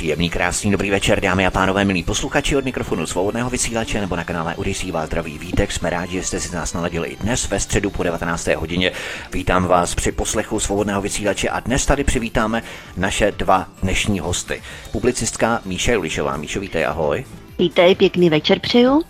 Příjemný, 0.00 0.30
krásný, 0.30 0.70
dobrý 0.70 0.90
večer, 0.90 1.20
dámy 1.20 1.46
a 1.46 1.50
pánové, 1.50 1.84
milí 1.84 2.02
posluchači 2.02 2.56
od 2.56 2.64
mikrofonu 2.64 3.06
svobodného 3.06 3.50
vysílače 3.50 4.00
nebo 4.00 4.16
na 4.16 4.24
kanále 4.24 4.54
Odisí 4.54 4.90
vás 4.90 5.06
zdraví 5.06 5.38
vítek. 5.38 5.72
Jsme 5.72 5.90
rádi, 5.90 6.12
že 6.12 6.22
jste 6.22 6.40
si 6.40 6.54
nás 6.54 6.72
naladili 6.72 7.08
i 7.08 7.16
dnes 7.16 7.48
ve 7.48 7.60
středu 7.60 7.90
po 7.90 8.02
19. 8.02 8.46
hodině. 8.46 8.92
Vítám 9.32 9.66
vás 9.66 9.94
při 9.94 10.12
poslechu 10.12 10.60
svobodného 10.60 11.02
vysílače 11.02 11.48
a 11.48 11.60
dnes 11.60 11.86
tady 11.86 12.04
přivítáme 12.04 12.62
naše 12.96 13.32
dva 13.32 13.66
dnešní 13.82 14.20
hosty. 14.20 14.62
Publicistka 14.92 15.60
Míša 15.64 15.92
Julišová. 15.92 16.36
Míšo, 16.36 16.60
vítej, 16.60 16.86
ahoj. 16.86 17.24
Vítej, 17.58 17.94
pěkný 17.94 18.30
večer 18.30 18.58
přeju. 18.58 19.02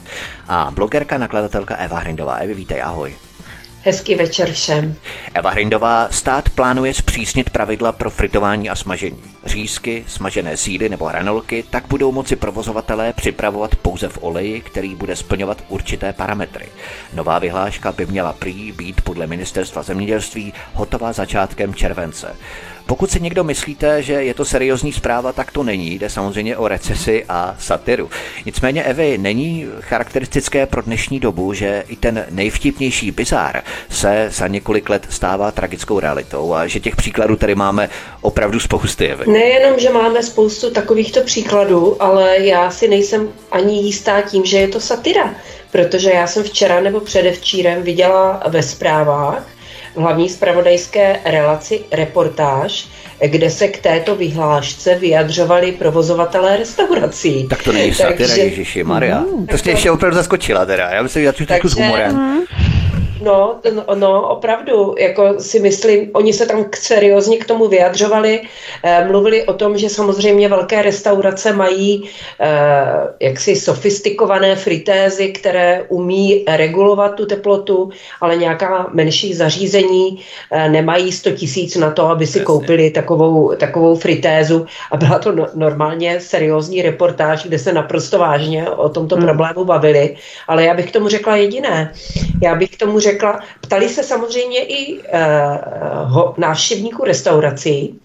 A 0.49 0.71
blogerka, 0.71 1.19
nakladatelka 1.19 1.77
Eva 1.77 1.99
Hrindová. 1.99 2.35
Evi, 2.35 2.55
vítej, 2.55 2.83
ahoj. 2.83 3.30
Hezký 3.83 4.15
večer 4.15 4.53
všem. 4.53 4.95
Eva 5.35 5.51
Hrindová, 5.51 6.09
stát 6.11 6.49
plánuje 6.49 6.95
zpřísnit 6.95 7.51
pravidla 7.51 7.93
pro 7.93 8.11
fritování 8.11 8.71
a 8.71 8.77
smažení. 8.77 9.23
Řízky, 9.47 10.05
smažené 10.07 10.57
síly 10.57 10.89
nebo 10.89 11.05
hranolky 11.05 11.65
tak 11.71 11.87
budou 11.89 12.13
moci 12.13 12.37
provozovatelé 12.37 13.13
připravovat 13.13 13.77
pouze 13.77 14.09
v 14.09 14.19
oleji, 14.21 14.61
který 14.61 14.95
bude 14.95 15.17
splňovat 15.17 15.65
určité 15.69 16.13
parametry. 16.13 16.67
Nová 17.15 17.39
vyhláška 17.39 17.93
by 17.93 18.07
měla 18.07 18.33
prý 18.33 18.73
být 18.73 19.01
podle 19.01 19.27
ministerstva 19.27 19.83
zemědělství 19.83 20.53
hotová 20.75 21.13
začátkem 21.13 21.75
července. 21.75 22.37
Pokud 22.91 23.11
si 23.11 23.21
někdo 23.21 23.45
myslíte, 23.45 24.03
že 24.03 24.13
je 24.13 24.35
to 24.35 24.45
seriózní 24.45 24.93
zpráva, 24.93 25.33
tak 25.33 25.53
to 25.53 25.63
není. 25.63 25.95
Jde 25.95 26.11
samozřejmě 26.11 26.57
o 26.57 26.69
recesi 26.69 27.25
a 27.29 27.57
satiru. 27.59 28.11
Nicméně, 28.47 28.83
Evy, 28.83 29.19
není 29.19 29.67
charakteristické 29.81 30.67
pro 30.67 30.83
dnešní 30.83 31.21
dobu, 31.21 31.55
že 31.55 31.85
i 31.89 31.97
ten 31.97 32.27
nejvtipnější 32.31 33.11
bizár 33.11 33.63
se 33.91 34.29
za 34.31 34.47
několik 34.47 34.89
let 34.89 35.07
stává 35.11 35.51
tragickou 35.51 36.01
realitou 36.01 36.55
a 36.55 36.67
že 36.67 36.81
těch 36.81 36.97
příkladů 36.97 37.37
tady 37.37 37.55
máme 37.55 37.89
opravdu 38.21 38.61
spousty, 38.61 39.09
Evy. 39.09 39.33
Nejenom, 39.33 39.79
že 39.79 39.91
máme 39.91 40.23
spoustu 40.23 40.71
takovýchto 40.71 41.21
příkladů, 41.21 42.03
ale 42.03 42.39
já 42.39 42.71
si 42.71 42.89
nejsem 42.89 43.29
ani 43.51 43.83
jistá 43.83 44.21
tím, 44.21 44.45
že 44.45 44.59
je 44.59 44.69
to 44.69 44.81
satira. 44.81 45.35
Protože 45.73 46.11
já 46.11 46.27
jsem 46.27 46.45
včera 46.45 46.81
nebo 46.81 47.01
předevčírem 47.01 47.83
viděla 47.83 48.43
ve 48.49 48.63
zprávách, 48.63 49.47
hlavní 49.97 50.29
spravodajské 50.29 51.21
relaci 51.25 51.81
reportáž, 51.93 52.89
kde 53.27 53.51
se 53.51 53.69
k 53.69 53.79
této 53.79 54.17
vyhlášce 54.17 54.95
vyjadřovali 54.95 55.73
provozovatelé 55.73 56.57
restaurací. 56.57 57.49
Tak 57.49 57.63
to 57.63 57.73
není 57.73 57.95
satira, 57.95 58.35
Ježiši 58.35 58.85
Maria. 58.85 59.21
Mm, 59.21 59.47
to 59.47 59.59
jste 59.59 59.71
ještě 59.71 59.91
opravdu 59.91 60.17
zaskočila 60.17 60.67
teda. 60.67 60.91
Já 60.91 61.03
myslím, 61.03 61.23
že 61.23 61.33
to 61.63 61.69
s 61.69 61.75
humorem. 61.75 62.17
Mm. 62.17 62.70
No, 63.21 63.61
no, 63.75 63.95
no, 63.95 64.29
opravdu, 64.29 64.95
jako 64.99 65.35
si 65.39 65.61
myslím, 65.61 66.11
oni 66.13 66.33
se 66.33 66.47
tam 66.47 66.65
seriózně 66.75 67.39
k 67.39 67.45
tomu 67.45 67.69
vyjadřovali, 67.69 68.41
eh, 68.85 69.05
mluvili 69.05 69.45
o 69.45 69.53
tom, 69.53 69.79
že 69.79 69.89
samozřejmě 69.89 70.49
velké 70.49 70.83
restaurace 70.83 71.53
mají 71.53 72.11
eh, 72.41 72.49
jaksi 73.21 73.57
sofistikované 73.57 74.57
fritézy, 74.57 75.29
které 75.29 75.85
umí 75.89 76.45
regulovat 76.49 77.15
tu 77.15 77.27
teplotu, 77.27 77.91
ale 78.21 78.37
nějaká 78.37 78.89
menší 78.93 79.35
zařízení 79.35 80.21
eh, 80.51 80.69
nemají 80.69 81.13
100 81.13 81.31
tisíc 81.31 81.77
na 81.77 81.91
to, 81.91 82.07
aby 82.07 82.27
si 82.27 82.39
Jasně. 82.39 82.45
koupili 82.45 82.91
takovou, 82.91 83.55
takovou 83.57 83.97
fritézu 83.97 84.67
a 84.91 84.97
byla 84.97 85.19
to 85.19 85.33
no, 85.33 85.47
normálně 85.55 86.21
seriózní 86.21 86.83
reportáž, 86.83 87.43
kde 87.43 87.59
se 87.59 87.73
naprosto 87.73 88.19
vážně 88.19 88.71
o 88.71 88.89
tomto 88.89 89.17
hmm. 89.17 89.25
problému 89.25 89.65
bavili, 89.65 90.17
ale 90.49 90.65
já 90.65 90.75
bych 90.75 90.89
k 90.89 90.93
tomu 90.93 91.09
řekla 91.09 91.37
jediné. 91.37 91.93
Já 92.43 92.55
bych 92.55 92.71
k 92.71 92.77
tomu 92.77 92.99
řekla, 92.99 93.10
řekla, 93.13 93.41
ptali 93.61 93.89
se 93.89 94.03
samozřejmě 94.03 94.65
i 94.65 94.99
uh, 94.99 95.03
ho, 96.05 96.35
návštěvníků 96.39 97.05
restaurací 97.05 98.01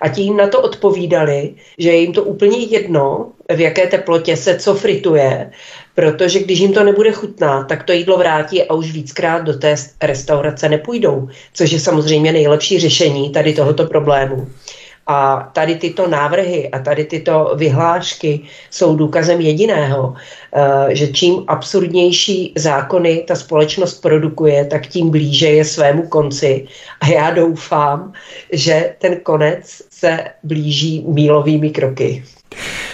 a 0.00 0.08
ti 0.08 0.22
jim 0.22 0.36
na 0.36 0.46
to 0.46 0.62
odpovídali, 0.62 1.54
že 1.78 1.92
jim 1.92 2.12
to 2.12 2.22
úplně 2.22 2.58
jedno, 2.58 3.32
v 3.54 3.60
jaké 3.60 3.86
teplotě 3.86 4.36
se 4.36 4.58
co 4.58 4.74
frituje, 4.74 5.50
protože 5.94 6.40
když 6.40 6.58
jim 6.58 6.72
to 6.72 6.84
nebude 6.84 7.12
chutná, 7.12 7.64
tak 7.64 7.82
to 7.82 7.92
jídlo 7.92 8.18
vrátí 8.18 8.62
a 8.62 8.74
už 8.74 8.92
víckrát 8.92 9.42
do 9.42 9.58
té 9.58 9.74
restaurace 10.02 10.68
nepůjdou, 10.68 11.28
což 11.54 11.72
je 11.72 11.80
samozřejmě 11.80 12.32
nejlepší 12.32 12.80
řešení 12.80 13.30
tady 13.30 13.52
tohoto 13.52 13.86
problému. 13.86 14.48
A 15.10 15.50
tady 15.52 15.74
tyto 15.74 16.08
návrhy 16.08 16.68
a 16.68 16.78
tady 16.78 17.04
tyto 17.04 17.52
vyhlášky 17.56 18.40
jsou 18.70 18.96
důkazem 18.96 19.40
jediného, 19.40 20.14
eh, 20.14 20.94
že 20.94 21.06
čím 21.08 21.44
absurdnější 21.46 22.52
zákony 22.56 23.24
ta 23.26 23.34
společnost 23.34 24.00
produkuje, 24.02 24.64
tak 24.64 24.86
tím 24.86 25.10
blíže 25.10 25.46
je 25.48 25.64
svému 25.64 26.06
konci. 26.08 26.66
A 27.00 27.06
já 27.06 27.30
doufám, 27.30 28.12
že 28.52 28.94
ten 28.98 29.16
konec 29.20 29.82
se 29.90 30.24
blíží 30.42 31.04
mílovými 31.08 31.70
kroky. 31.70 32.24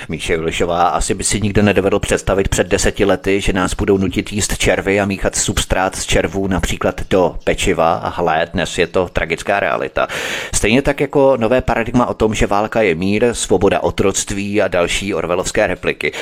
Míše 0.08 0.34
Julišová, 0.34 0.88
asi 0.88 1.14
by 1.14 1.24
si 1.24 1.40
nikdo 1.40 1.62
nedovedl 1.62 1.98
představit 1.98 2.48
před 2.48 2.66
deseti 2.66 3.04
lety, 3.04 3.40
že 3.40 3.52
nás 3.52 3.74
budou 3.74 3.98
nutit 3.98 4.32
jíst 4.32 4.58
červy 4.58 5.00
a 5.00 5.06
míchat 5.06 5.36
substrát 5.36 5.96
z 5.96 6.06
červů 6.06 6.46
například 6.46 7.00
do 7.10 7.36
pečiva 7.44 7.94
a 7.94 8.08
hle, 8.08 8.48
dnes 8.52 8.78
je 8.78 8.86
to 8.86 9.08
tragická 9.08 9.60
realita. 9.60 10.08
Stejně 10.54 10.82
tak 10.82 11.00
jako 11.00 11.36
nové 11.36 11.60
paradigma 11.60 12.06
o 12.06 12.14
tom, 12.14 12.34
že 12.34 12.46
válka 12.46 12.82
je 12.82 12.94
mír, 12.94 13.34
svoboda 13.34 13.80
otroctví 13.80 14.62
a 14.62 14.68
další 14.68 15.14
orvelovské 15.14 15.66
repliky. 15.66 16.12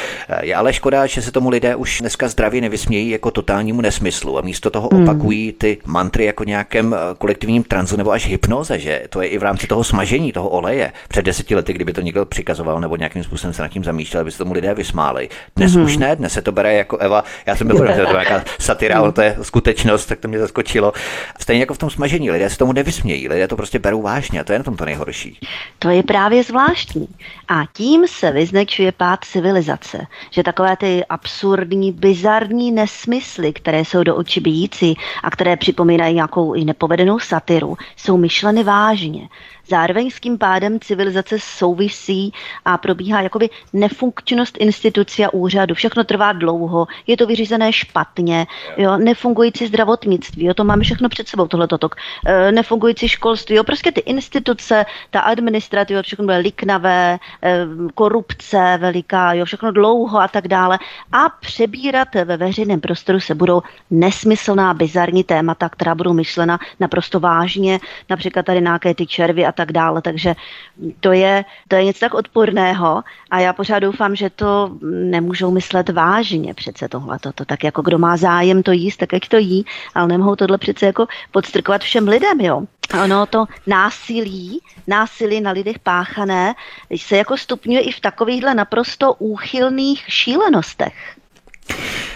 Je 0.42 0.54
ale 0.54 0.72
škoda, 0.72 1.06
že 1.06 1.22
se 1.22 1.32
tomu 1.32 1.48
lidé 1.48 1.76
už 1.76 2.00
dneska 2.00 2.28
zdravě 2.28 2.60
nevysmějí 2.60 3.10
jako 3.10 3.30
totálnímu 3.30 3.80
nesmyslu 3.80 4.38
a 4.38 4.42
místo 4.42 4.70
toho 4.70 4.88
hmm. 4.92 5.02
opakují 5.02 5.52
ty 5.52 5.78
mantry 5.86 6.24
jako 6.24 6.44
nějakém 6.44 6.94
eh, 6.94 6.98
kolektivním 7.18 7.62
tranzu 7.62 7.96
nebo 7.96 8.10
až 8.10 8.28
hypnoze, 8.28 8.78
že 8.78 9.02
to 9.08 9.22
je 9.22 9.28
i 9.28 9.38
v 9.38 9.42
rámci 9.42 9.66
toho 9.66 9.84
smažení 9.84 10.32
toho 10.32 10.48
oleje. 10.48 10.92
Před 11.08 11.24
deseti 11.24 11.54
lety, 11.54 11.72
kdyby 11.72 11.92
to 11.92 12.00
někdo 12.00 12.24
přikazoval 12.24 12.80
nebo 12.80 12.96
nějakým 12.96 13.24
způsobem 13.24 13.54
se 13.54 13.62
nad 13.62 13.73
tím 13.74 13.84
zamýšlel, 13.84 14.20
aby 14.20 14.30
se 14.30 14.38
tomu 14.38 14.52
lidé 14.52 14.74
vysmáli. 14.74 15.28
Dnes 15.56 15.72
mm-hmm. 15.72 15.84
už 15.84 15.96
ne, 15.96 16.16
dnes 16.16 16.32
se 16.32 16.42
to 16.42 16.52
bere 16.52 16.74
jako 16.74 16.96
Eva. 16.96 17.24
Já 17.46 17.56
jsem 17.56 17.66
byl, 17.66 17.76
že 17.76 17.92
to 17.92 18.00
je 18.00 18.06
nějaká 18.06 18.44
satira, 18.58 18.98
ale 18.98 19.12
to 19.12 19.20
je 19.20 19.36
skutečnost, 19.42 20.06
tak 20.06 20.18
to 20.18 20.28
mě 20.28 20.38
zaskočilo. 20.38 20.92
Stejně 21.40 21.62
jako 21.62 21.74
v 21.74 21.78
tom 21.78 21.90
smažení, 21.90 22.30
lidé 22.30 22.50
se 22.50 22.58
tomu 22.58 22.72
nevysmějí, 22.72 23.28
lidé 23.28 23.48
to 23.48 23.56
prostě 23.56 23.78
berou 23.78 24.02
vážně 24.02 24.40
a 24.40 24.44
to 24.44 24.52
je 24.52 24.58
na 24.58 24.64
tom 24.64 24.76
to 24.76 24.84
nejhorší. 24.84 25.38
To 25.78 25.88
je 25.88 26.02
právě 26.02 26.42
zvláštní. 26.42 27.08
A 27.48 27.62
tím 27.72 28.08
se 28.08 28.30
vyznačuje 28.30 28.92
pád 28.92 29.24
civilizace, 29.24 30.06
že 30.30 30.42
takové 30.42 30.76
ty 30.76 31.04
absurdní, 31.04 31.92
bizarní 31.92 32.72
nesmysly, 32.72 33.52
které 33.52 33.80
jsou 33.80 34.02
do 34.02 34.16
očí 34.16 34.40
bíjící 34.40 34.96
a 35.22 35.30
které 35.30 35.56
připomínají 35.56 36.14
nějakou 36.14 36.54
i 36.54 36.64
nepovedenou 36.64 37.18
satiru, 37.18 37.76
jsou 37.96 38.16
myšleny 38.16 38.64
vážně. 38.64 39.28
Zároveň 39.68 40.10
s 40.10 40.20
tím 40.20 40.38
pádem 40.38 40.80
civilizace 40.80 41.36
souvisí 41.40 42.32
a 42.64 42.78
probíhá 42.78 43.20
jakoby 43.20 43.50
nefunkčnost 43.72 44.56
institucí 44.60 45.24
a 45.24 45.32
úřadu. 45.32 45.74
Všechno 45.74 46.04
trvá 46.04 46.32
dlouho, 46.32 46.86
je 47.06 47.16
to 47.16 47.26
vyřízené 47.26 47.72
špatně, 47.72 48.46
jo, 48.76 48.96
nefungující 48.96 49.66
zdravotnictví, 49.66 50.44
jo, 50.44 50.54
to 50.54 50.64
máme 50.64 50.82
všechno 50.82 51.08
před 51.08 51.28
sebou, 51.28 51.46
tohle 51.46 51.68
tok. 51.68 51.96
E, 52.26 52.52
nefungující 52.52 53.08
školství, 53.08 53.56
jo, 53.56 53.64
prostě 53.64 53.92
ty 53.92 54.00
instituce, 54.00 54.86
ta 55.10 55.20
administrativa, 55.20 56.02
všechno 56.02 56.24
bude 56.24 56.36
liknavé, 56.36 57.18
e, 57.42 57.66
korupce 57.94 58.78
veliká, 58.80 59.32
jo, 59.32 59.44
všechno 59.44 59.72
dlouho 59.72 60.20
a 60.20 60.28
tak 60.28 60.48
dále. 60.48 60.78
A 61.12 61.28
přebírat 61.28 62.14
ve 62.14 62.36
veřejném 62.36 62.80
prostoru 62.80 63.20
se 63.20 63.34
budou 63.34 63.62
nesmyslná, 63.90 64.74
bizarní 64.74 65.24
témata, 65.24 65.68
která 65.68 65.94
budou 65.94 66.12
myšlena 66.12 66.58
naprosto 66.80 67.20
vážně, 67.20 67.80
například 68.10 68.46
tady 68.46 68.60
nějaké 68.60 68.94
ty 68.94 69.06
červy 69.06 69.46
a 69.46 69.53
tak 69.54 69.72
dále. 69.72 70.02
Takže 70.02 70.34
to 71.00 71.12
je, 71.12 71.44
to 71.68 71.76
je 71.76 71.84
něco 71.84 72.00
tak 72.00 72.14
odporného 72.14 73.02
a 73.30 73.40
já 73.40 73.52
pořád 73.52 73.78
doufám, 73.78 74.16
že 74.16 74.30
to 74.30 74.70
nemůžou 74.90 75.50
myslet 75.50 75.88
vážně 75.88 76.54
přece 76.54 76.88
tohle. 76.88 77.18
To, 77.18 77.44
tak 77.44 77.64
jako 77.64 77.82
kdo 77.82 77.98
má 77.98 78.16
zájem 78.16 78.62
to 78.62 78.72
jíst, 78.72 78.96
tak 78.96 79.14
ať 79.14 79.28
to 79.28 79.36
jí, 79.36 79.64
ale 79.94 80.08
nemohou 80.08 80.36
tohle 80.36 80.58
přece 80.58 80.86
jako 80.86 81.06
podstrkovat 81.30 81.82
všem 81.82 82.08
lidem, 82.08 82.40
jo. 82.40 82.62
Ono 83.04 83.26
to 83.26 83.44
násilí, 83.66 84.60
násilí 84.86 85.40
na 85.40 85.50
lidech 85.50 85.78
páchané 85.78 86.54
se 86.96 87.16
jako 87.16 87.36
stupňuje 87.36 87.80
i 87.80 87.92
v 87.92 88.00
takovýchhle 88.00 88.54
naprosto 88.54 89.14
úchylných 89.14 90.04
šílenostech. 90.08 91.16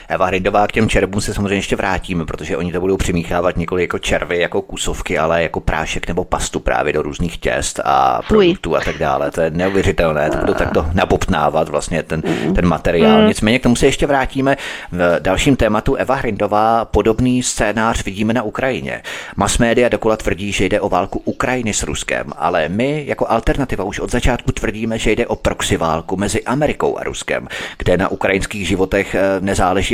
Eva 0.09 0.27
Hrindová, 0.27 0.67
k 0.67 0.73
těm 0.73 0.89
červům 0.89 1.21
se 1.21 1.35
samozřejmě 1.35 1.57
ještě 1.57 1.77
vrátíme, 1.77 2.25
protože 2.25 2.57
oni 2.57 2.73
to 2.73 2.81
budou 2.81 2.97
přimíchávat 2.97 3.57
nikoli 3.57 3.83
jako 3.83 3.99
červy, 3.99 4.39
jako 4.39 4.63
kusovky, 4.63 5.19
ale 5.19 5.43
jako 5.43 5.61
prášek 5.61 6.09
nebo 6.09 6.25
pastu 6.25 6.61
právě 6.61 6.93
do 6.93 7.03
různých 7.03 7.39
těst 7.39 7.81
a 7.85 8.23
produktů 8.29 8.77
a 8.77 8.81
tak 8.81 8.99
dále. 8.99 9.31
To 9.31 9.41
je 9.41 9.51
neuvěřitelné, 9.51 10.31
to 10.31 10.37
budou 10.37 10.55
takto 10.55 10.87
nabobtnávat 10.93 11.69
vlastně 11.69 12.03
ten, 12.03 12.23
ten 12.55 12.67
materiál. 12.67 13.21
Mm. 13.21 13.29
Nicméně 13.29 13.59
k 13.59 13.63
tomu 13.63 13.77
se 13.77 13.87
ještě 13.87 14.07
vrátíme. 14.07 14.57
V 14.93 15.21
dalším 15.21 15.57
tématu 15.57 15.95
Eva 15.95 16.15
Hrindová 16.15 16.85
podobný 16.85 17.43
scénář 17.43 18.05
vidíme 18.05 18.35
na 18.35 18.43
Ukrajině. 18.43 19.03
Mass 19.37 19.59
media 19.59 19.89
dokola 19.89 20.17
tvrdí, 20.17 20.53
že 20.53 20.65
jde 20.65 20.81
o 20.81 20.89
válku 20.89 21.23
Ukrajiny 21.25 21.75
s 21.75 21.83
Ruskem, 21.83 22.27
ale 22.37 22.69
my 22.69 23.05
jako 23.07 23.31
alternativa 23.31 23.85
už 23.85 24.01
od 24.01 24.11
začátku 24.11 24.53
tvrdíme, 24.53 24.99
že 24.99 25.13
jde 25.13 25.27
o 25.27 25.37
proxy 25.37 25.77
válku 25.77 26.17
mezi 26.17 26.45
Amerikou 26.45 26.99
a 26.99 27.05
Ruskem, 27.05 27.49
kde 27.79 27.97
na 27.97 28.09
ukrajinských 28.09 28.69
životech 28.69 29.15
eh, 29.15 29.41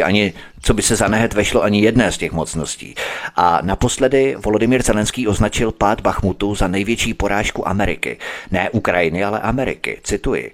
ani, 0.04 0.32
co 0.62 0.74
by 0.74 0.82
se 0.82 0.96
za 0.96 1.08
nehet 1.08 1.34
vešlo 1.34 1.62
ani 1.62 1.82
jedné 1.82 2.12
z 2.12 2.18
těch 2.18 2.32
mocností. 2.32 2.94
A 3.36 3.58
naposledy 3.62 4.36
Volodymyr 4.44 4.82
Zelenský 4.82 5.28
označil 5.28 5.72
pád 5.72 6.00
Bachmutu 6.00 6.54
za 6.54 6.68
největší 6.68 7.14
porážku 7.14 7.68
Ameriky. 7.68 8.18
Ne 8.50 8.70
Ukrajiny, 8.70 9.24
ale 9.24 9.40
Ameriky. 9.40 10.00
Cituji. 10.02 10.52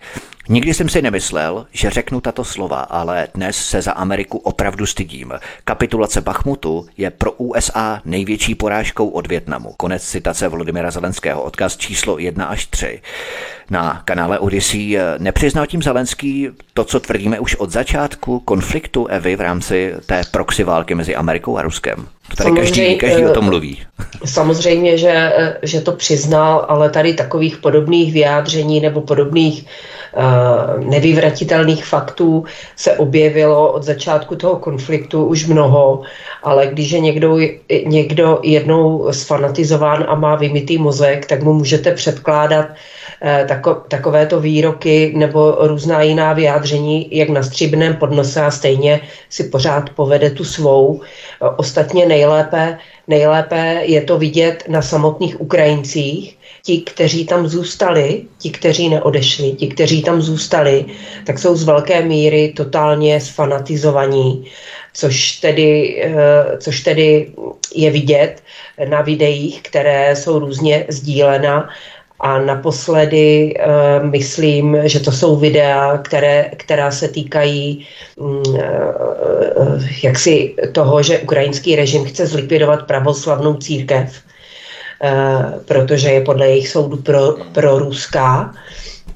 Nikdy 0.52 0.74
jsem 0.74 0.88
si 0.88 1.02
nemyslel, 1.02 1.66
že 1.72 1.90
řeknu 1.90 2.20
tato 2.20 2.44
slova, 2.44 2.80
ale 2.80 3.28
dnes 3.34 3.56
se 3.56 3.82
za 3.82 3.92
Ameriku 3.92 4.38
opravdu 4.38 4.86
stydím. 4.86 5.32
Kapitulace 5.64 6.20
Bachmutu 6.20 6.86
je 6.96 7.10
pro 7.10 7.32
USA 7.32 8.00
největší 8.04 8.54
porážkou 8.54 9.08
od 9.08 9.26
Větnamu. 9.26 9.74
Konec 9.76 10.02
citace 10.02 10.48
Volodymyra 10.48 10.90
Zelenského, 10.90 11.42
odkaz 11.42 11.76
číslo 11.76 12.18
1 12.18 12.44
až 12.44 12.66
3. 12.66 13.00
Na 13.70 14.02
kanále 14.04 14.38
Odyssey 14.38 14.98
nepřiznal 15.18 15.66
tím 15.66 15.82
Zelenský 15.82 16.48
to, 16.74 16.84
co 16.84 17.00
tvrdíme 17.00 17.40
už 17.40 17.54
od 17.54 17.70
začátku 17.70 18.40
konfliktu 18.40 19.06
Evy 19.06 19.36
v 19.36 19.40
rámci 19.40 19.94
té 20.06 20.22
proxy 20.30 20.64
války 20.64 20.94
mezi 20.94 21.16
Amerikou 21.16 21.56
a 21.56 21.62
Ruskem. 21.62 22.06
To 22.28 22.36
tady 22.36 22.56
každý, 22.56 22.96
každý 22.96 23.24
o 23.24 23.34
tom 23.34 23.44
mluví. 23.44 23.82
Samozřejmě, 24.24 24.98
že, 24.98 25.32
že 25.62 25.80
to 25.80 25.92
přiznal, 25.92 26.66
ale 26.68 26.90
tady 26.90 27.14
takových 27.14 27.56
podobných 27.56 28.12
vyjádření 28.12 28.80
nebo 28.80 29.00
podobných 29.00 29.62
uh, 29.62 29.68
nevyvratitelných 30.78 31.84
faktů 31.84 32.44
se 32.76 32.96
objevilo 32.96 33.72
od 33.72 33.82
začátku 33.82 34.36
toho 34.36 34.56
konfliktu 34.56 35.24
už 35.24 35.46
mnoho, 35.46 36.02
ale 36.42 36.66
když 36.66 36.90
je 36.90 37.00
někdo, 37.00 37.38
někdo 37.86 38.40
jednou 38.42 39.12
sfanatizován 39.12 40.04
a 40.08 40.14
má 40.14 40.36
vymitý 40.36 40.78
mozek, 40.78 41.26
tak 41.26 41.42
mu 41.42 41.52
můžete 41.52 41.94
předkládat 41.94 42.66
uh, 42.68 42.74
tako, 43.48 43.74
takovéto 43.74 44.40
výroky 44.40 45.12
nebo 45.16 45.56
různá 45.60 46.02
jiná 46.02 46.32
vyjádření, 46.32 47.08
jak 47.10 47.28
na 47.28 47.42
stříbrném 47.42 47.96
podnose 47.96 48.42
a 48.42 48.50
stejně 48.50 49.00
si 49.28 49.44
pořád 49.44 49.90
povede 49.90 50.30
tu 50.30 50.44
svou. 50.44 51.00
Ostatně 51.56 52.06
nejlépe, 52.06 52.78
nejlépe 53.10 53.82
je 53.82 54.00
to 54.00 54.18
vidět 54.18 54.64
na 54.68 54.82
samotných 54.82 55.40
Ukrajincích, 55.40 56.38
ti, 56.62 56.80
kteří 56.80 57.26
tam 57.26 57.48
zůstali, 57.48 58.22
ti, 58.38 58.50
kteří 58.50 58.88
neodešli, 58.88 59.52
ti, 59.52 59.66
kteří 59.66 60.02
tam 60.02 60.22
zůstali, 60.22 60.84
tak 61.26 61.38
jsou 61.38 61.56
z 61.56 61.64
velké 61.64 62.02
míry 62.02 62.52
totálně 62.56 63.20
sfanatizovaní, 63.20 64.46
což 64.94 65.32
tedy, 65.42 66.02
eh, 66.02 66.14
což 66.58 66.80
tedy 66.80 67.34
je 67.74 67.90
vidět 67.90 68.42
na 68.88 69.00
videích, 69.02 69.62
které 69.62 70.16
jsou 70.16 70.38
různě 70.38 70.86
sdílena 70.88 71.68
a 72.20 72.38
naposledy 72.38 73.54
uh, 73.54 74.10
myslím, 74.10 74.76
že 74.84 75.00
to 75.00 75.12
jsou 75.12 75.36
videa, 75.36 75.98
které, 75.98 76.50
která 76.56 76.90
se 76.90 77.08
týkají 77.08 77.86
uh, 78.16 78.54
jaksi 80.02 80.54
toho, 80.72 81.02
že 81.02 81.18
ukrajinský 81.18 81.76
režim 81.76 82.04
chce 82.04 82.26
zlikvidovat 82.26 82.86
pravoslavnou 82.86 83.54
církev, 83.54 84.12
uh, 84.12 85.60
protože 85.64 86.08
je 86.08 86.20
podle 86.20 86.48
jejich 86.48 86.68
soudu 86.68 86.96
pro, 86.96 87.36
pro 87.52 87.78
ruská. 87.78 88.54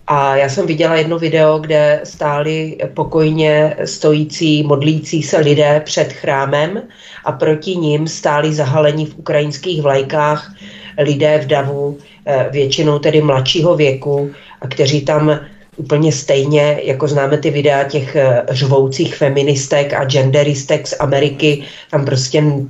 A 0.06 0.36
já 0.36 0.48
jsem 0.48 0.66
viděla 0.66 0.94
jedno 0.94 1.18
video, 1.18 1.58
kde 1.58 2.00
stáli 2.04 2.76
pokojně 2.94 3.76
stojící, 3.84 4.62
modlící 4.62 5.22
se 5.22 5.38
lidé 5.38 5.82
před 5.84 6.12
chrámem 6.12 6.82
a 7.24 7.32
proti 7.32 7.76
ním 7.76 8.08
stáli 8.08 8.54
zahalení 8.54 9.06
v 9.06 9.18
ukrajinských 9.18 9.82
vlajkách 9.82 10.52
lidé 10.98 11.38
v 11.38 11.46
davu, 11.46 11.98
Eh, 12.26 12.48
většinou 12.50 12.98
tedy 12.98 13.22
mladšího 13.22 13.76
věku 13.76 14.30
a 14.60 14.68
kteří 14.68 15.04
tam 15.04 15.40
úplně 15.76 16.12
stejně, 16.12 16.80
jako 16.82 17.08
známe 17.08 17.38
ty 17.38 17.50
videa 17.50 17.84
těch 17.84 18.16
eh, 18.16 18.42
řvoucích 18.50 19.16
feministek 19.16 19.92
a 19.92 20.04
genderistek 20.04 20.86
z 20.86 20.94
Ameriky, 21.00 21.62
tam 21.90 22.04
prostě 22.04 22.40
uh, 22.42 22.64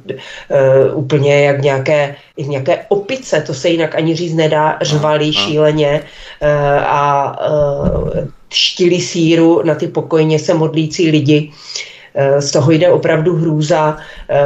úplně 0.94 1.42
jak 1.42 1.62
nějaké, 1.62 2.16
jak 2.38 2.48
nějaké 2.48 2.84
opice, 2.88 3.40
to 3.40 3.54
se 3.54 3.68
jinak 3.68 3.94
ani 3.94 4.14
říct 4.16 4.34
nedá, 4.34 4.78
řvali 4.82 5.32
šíleně 5.32 6.00
uh, 6.42 6.48
a 6.84 7.36
uh, 7.50 8.10
štili 8.48 9.00
síru 9.00 9.62
na 9.64 9.74
ty 9.74 9.88
pokojně 9.88 10.38
se 10.38 10.54
modlící 10.54 11.10
lidi. 11.10 11.48
Uh, 11.48 11.54
Eh, 11.54 11.93
z 12.38 12.50
toho 12.50 12.72
jde 12.72 12.90
opravdu 12.90 13.36
hrůza. 13.36 13.96
Eh, 14.30 14.36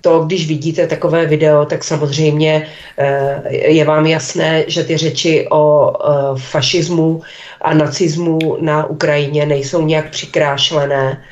to, 0.00 0.24
když 0.24 0.48
vidíte 0.48 0.86
takové 0.86 1.26
video, 1.26 1.64
tak 1.64 1.84
samozřejmě 1.84 2.66
eh, 2.98 3.56
je 3.56 3.84
vám 3.84 4.06
jasné, 4.06 4.64
že 4.66 4.84
ty 4.84 4.96
řeči 4.96 5.46
o 5.50 5.92
fašismu 6.36 7.22
a 7.60 7.74
nacismu 7.74 8.38
na 8.60 8.86
Ukrajině 8.86 9.46
nejsou 9.46 9.86
nějak 9.86 10.10
přikrášlené 10.10 11.22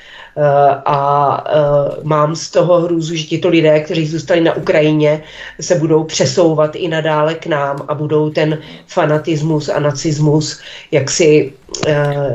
a 0.87 1.45
mám 2.03 2.37
z 2.37 2.51
toho 2.51 2.81
hrůzu, 2.81 3.15
že 3.15 3.25
tito 3.25 3.49
lidé, 3.49 3.81
kteří 3.81 4.07
zůstali 4.07 4.41
na 4.41 4.57
Ukrajině, 4.57 5.23
se 5.61 5.75
budou 5.75 6.05
přesouvat 6.05 6.77
i 6.77 6.89
nadále 6.89 7.35
k 7.35 7.47
nám 7.47 7.77
a 7.89 7.95
budou 7.95 8.31
ten 8.31 8.59
fanatismus 8.87 9.69
a 9.69 9.81
nacismus 9.81 10.61
jaksi 10.91 11.53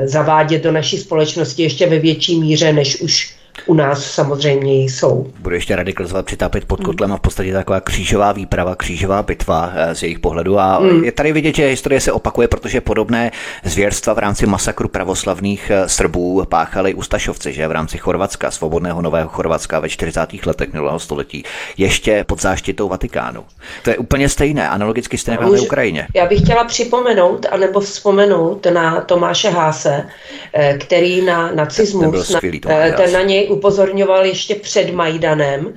zavádět 0.03 0.63
do 0.63 0.71
naší 0.71 0.97
společnosti 0.97 1.63
ještě 1.63 1.87
ve 1.87 1.99
větší 1.99 2.39
míře, 2.39 2.73
než 2.73 3.01
už 3.01 3.35
u 3.65 3.73
nás 3.73 4.11
samozřejmě 4.11 4.73
jsou. 4.73 5.27
Bude 5.39 5.55
ještě 5.55 5.75
radikalizovat, 5.75 6.25
přitápět 6.25 6.65
pod 6.65 6.83
kotlem 6.83 7.13
a 7.13 7.17
v 7.17 7.19
podstatě 7.19 7.53
taková 7.53 7.81
křížová 7.81 8.31
výprava, 8.31 8.75
křížová 8.75 9.23
bitva 9.23 9.71
eh, 9.75 9.95
z 9.95 10.03
jejich 10.03 10.19
pohledu. 10.19 10.59
A 10.59 10.79
mm. 10.79 11.03
je 11.03 11.11
tady 11.11 11.33
vidět, 11.33 11.55
že 11.55 11.67
historie 11.67 12.01
se 12.01 12.11
opakuje, 12.11 12.47
protože 12.47 12.81
podobné 12.81 13.31
zvěrstva 13.63 14.13
v 14.13 14.19
rámci 14.19 14.45
masakru 14.45 14.87
pravoslavných 14.87 15.71
eh, 15.71 15.89
Srbů 15.89 16.43
páchali 16.49 16.93
Ustašovci, 16.93 17.53
že 17.53 17.67
v 17.67 17.71
rámci 17.71 17.97
Chorvatska, 17.97 18.51
svobodného 18.51 19.01
nového 19.01 19.29
Chorvatska 19.29 19.79
ve 19.79 19.89
40. 19.89 20.45
letech 20.45 20.73
minulého 20.73 20.99
století, 20.99 21.43
ještě 21.77 22.23
pod 22.23 22.41
záštitou 22.41 22.89
Vatikánu. 22.89 23.43
To 23.83 23.89
je 23.89 23.97
úplně 23.97 24.29
stejné, 24.29 24.69
analogicky 24.69 25.17
stejné 25.17 25.41
na 25.41 25.47
Ukrajině. 25.47 26.07
Já 26.15 26.25
bych 26.25 26.39
chtěla 26.39 26.63
připomenout, 26.63 27.45
anebo 27.51 27.79
vzpomenout 27.79 28.67
na 28.73 29.01
Tomáše 29.01 29.49
Háse, 29.49 30.05
eh, 30.53 30.77
který 30.77 31.21
na 31.21 31.51
nacismus, 31.51 32.27
ten, 32.41 32.51
na, 32.67 32.97
ten 32.97 33.13
na 33.13 33.21
něj 33.21 33.44
upozorňoval 33.47 34.25
ještě 34.25 34.55
před 34.55 34.91
Majdanem, 34.91 35.73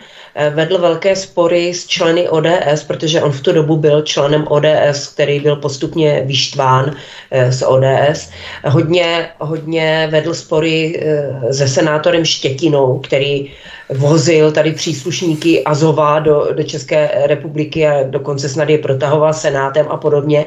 vedl 0.50 0.78
velké 0.78 1.16
spory 1.16 1.74
s 1.74 1.86
členy 1.86 2.28
ODS, 2.28 2.84
protože 2.86 3.22
on 3.22 3.32
v 3.32 3.40
tu 3.40 3.52
dobu 3.52 3.76
byl 3.76 4.02
členem 4.02 4.44
ODS, 4.48 5.08
který 5.14 5.40
byl 5.40 5.56
postupně 5.56 6.22
vyštván 6.26 6.96
eh, 7.30 7.52
z 7.52 7.66
ODS. 7.66 8.30
Hodně, 8.64 9.28
hodně 9.38 10.08
vedl 10.10 10.34
spory 10.34 11.00
eh, 11.02 11.52
se 11.54 11.68
senátorem 11.68 12.24
Štětinou, 12.24 12.98
který 12.98 13.50
vozil 13.88 14.52
tady 14.52 14.72
příslušníky 14.72 15.64
Azova 15.64 16.18
do, 16.18 16.48
do 16.52 16.62
České 16.62 17.10
republiky 17.24 17.86
a 17.86 18.02
dokonce 18.02 18.48
snad 18.48 18.68
je 18.68 18.78
protahoval 18.78 19.34
senátem 19.34 19.86
a 19.88 19.96
podobně. 19.96 20.44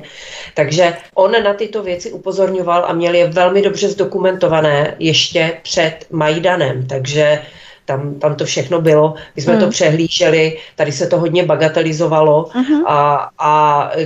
Takže 0.53 0.93
on 1.15 1.31
na 1.43 1.53
tyto 1.53 1.83
věci 1.83 2.11
upozorňoval 2.11 2.85
a 2.87 2.93
měl 2.93 3.13
je 3.13 3.27
velmi 3.27 3.61
dobře 3.61 3.89
zdokumentované 3.89 4.95
ještě 4.99 5.53
před 5.63 6.05
Majdanem. 6.11 6.87
Takže 6.87 7.39
tam, 7.91 8.15
tam 8.19 8.35
to 8.35 8.45
všechno 8.45 8.81
bylo, 8.81 9.13
my 9.35 9.41
jsme 9.41 9.53
hmm. 9.53 9.61
to 9.61 9.69
přehlíželi, 9.69 10.57
tady 10.75 10.91
se 10.91 11.07
to 11.07 11.19
hodně 11.19 11.43
bagatelizovalo 11.43 12.47
uh-huh. 12.55 12.83
a, 12.87 13.29
a 13.39 13.51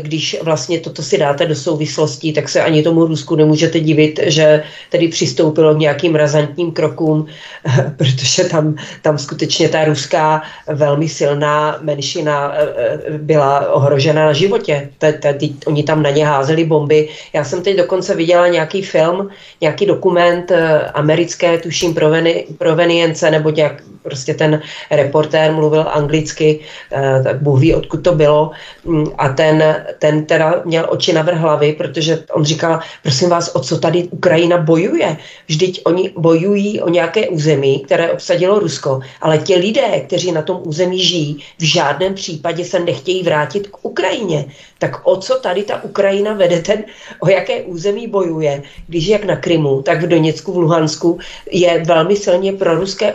když 0.01 0.37
vlastně 0.41 0.79
toto 0.79 1.03
si 1.03 1.17
dáte 1.17 1.45
do 1.45 1.55
souvislostí, 1.55 2.33
tak 2.33 2.49
se 2.49 2.61
ani 2.61 2.83
tomu 2.83 3.05
Rusku 3.05 3.35
nemůžete 3.35 3.79
divit, 3.79 4.19
že 4.25 4.63
tedy 4.89 5.07
přistoupilo 5.07 5.75
k 5.75 5.85
nějakým 5.85 6.15
razantním 6.15 6.71
krokům, 6.71 7.25
protože 7.97 8.43
tam, 8.43 8.75
tam 9.01 9.17
skutečně 9.17 9.69
ta 9.69 9.85
ruská 9.85 10.41
velmi 10.67 11.09
silná 11.09 11.77
menšina 11.81 12.53
eh, 12.55 12.65
eh, 13.05 13.17
byla 13.17 13.69
ohrožena 13.73 14.25
na 14.25 14.33
životě. 14.33 14.89
Tady, 14.97 15.49
oni 15.65 15.83
tam 15.83 16.01
na 16.03 16.09
ně 16.09 16.25
házeli 16.25 16.65
bomby. 16.65 17.09
Já 17.33 17.43
jsem 17.43 17.61
teď 17.61 17.77
dokonce 17.77 18.15
viděla 18.15 18.47
nějaký 18.47 18.81
film, 18.81 19.29
nějaký 19.61 19.85
dokument 19.85 20.51
eh, 20.51 20.79
americké, 20.93 21.57
tuším, 21.57 21.93
proveni, 21.93 22.45
provenience 22.57 23.31
nebo 23.31 23.49
nějak 23.49 23.74
tak 23.75 23.83
prostě 24.03 24.33
ten 24.33 24.61
reportér 24.91 25.51
mluvil 25.51 25.85
anglicky, 25.91 26.59
eh, 26.91 27.21
tak 27.23 27.41
Bůh 27.41 27.59
ví, 27.59 27.75
odkud 27.75 28.03
to 28.03 28.15
bylo. 28.15 28.51
Mm, 28.85 29.05
a 29.17 29.29
ten, 29.29 29.59
ten 29.99 30.25
teda 30.25 30.61
měl 30.65 30.87
oči 30.89 31.13
na 31.13 31.21
vrch 31.21 31.37
hlavy, 31.37 31.73
protože 31.73 32.23
on 32.31 32.45
říkal, 32.45 32.79
prosím 33.03 33.29
vás, 33.29 33.51
o 33.55 33.59
co 33.59 33.79
tady 33.79 34.07
Ukrajina 34.15 34.57
bojuje? 34.57 35.17
Vždyť 35.47 35.81
oni 35.85 36.13
bojují 36.17 36.81
o 36.81 36.89
nějaké 36.89 37.27
území, 37.27 37.79
které 37.79 38.11
obsadilo 38.11 38.59
Rusko, 38.59 38.99
ale 39.21 39.37
ti 39.37 39.55
lidé, 39.55 39.99
kteří 40.07 40.31
na 40.31 40.41
tom 40.41 40.61
území 40.63 40.99
žijí, 40.99 41.43
v 41.59 41.63
žádném 41.63 42.13
případě 42.13 42.65
se 42.65 42.79
nechtějí 42.79 43.23
vrátit 43.23 43.67
k 43.67 43.85
Ukrajině. 43.85 44.45
Tak 44.79 45.07
o 45.07 45.17
co 45.17 45.39
tady 45.39 45.63
ta 45.63 45.83
Ukrajina 45.83 46.33
vede, 46.33 46.61
ten, 46.61 46.83
o 47.19 47.29
jaké 47.29 47.61
území 47.63 48.07
bojuje, 48.07 48.63
když 48.87 49.07
jak 49.07 49.23
na 49.25 49.35
Krymu, 49.35 49.81
tak 49.81 50.03
v 50.03 50.07
Doněcku, 50.07 50.53
v 50.53 50.57
Luhansku 50.57 51.19
je 51.51 51.83
velmi 51.83 52.15
silně 52.15 52.53
pro 52.53 52.75
ruské 52.75 53.13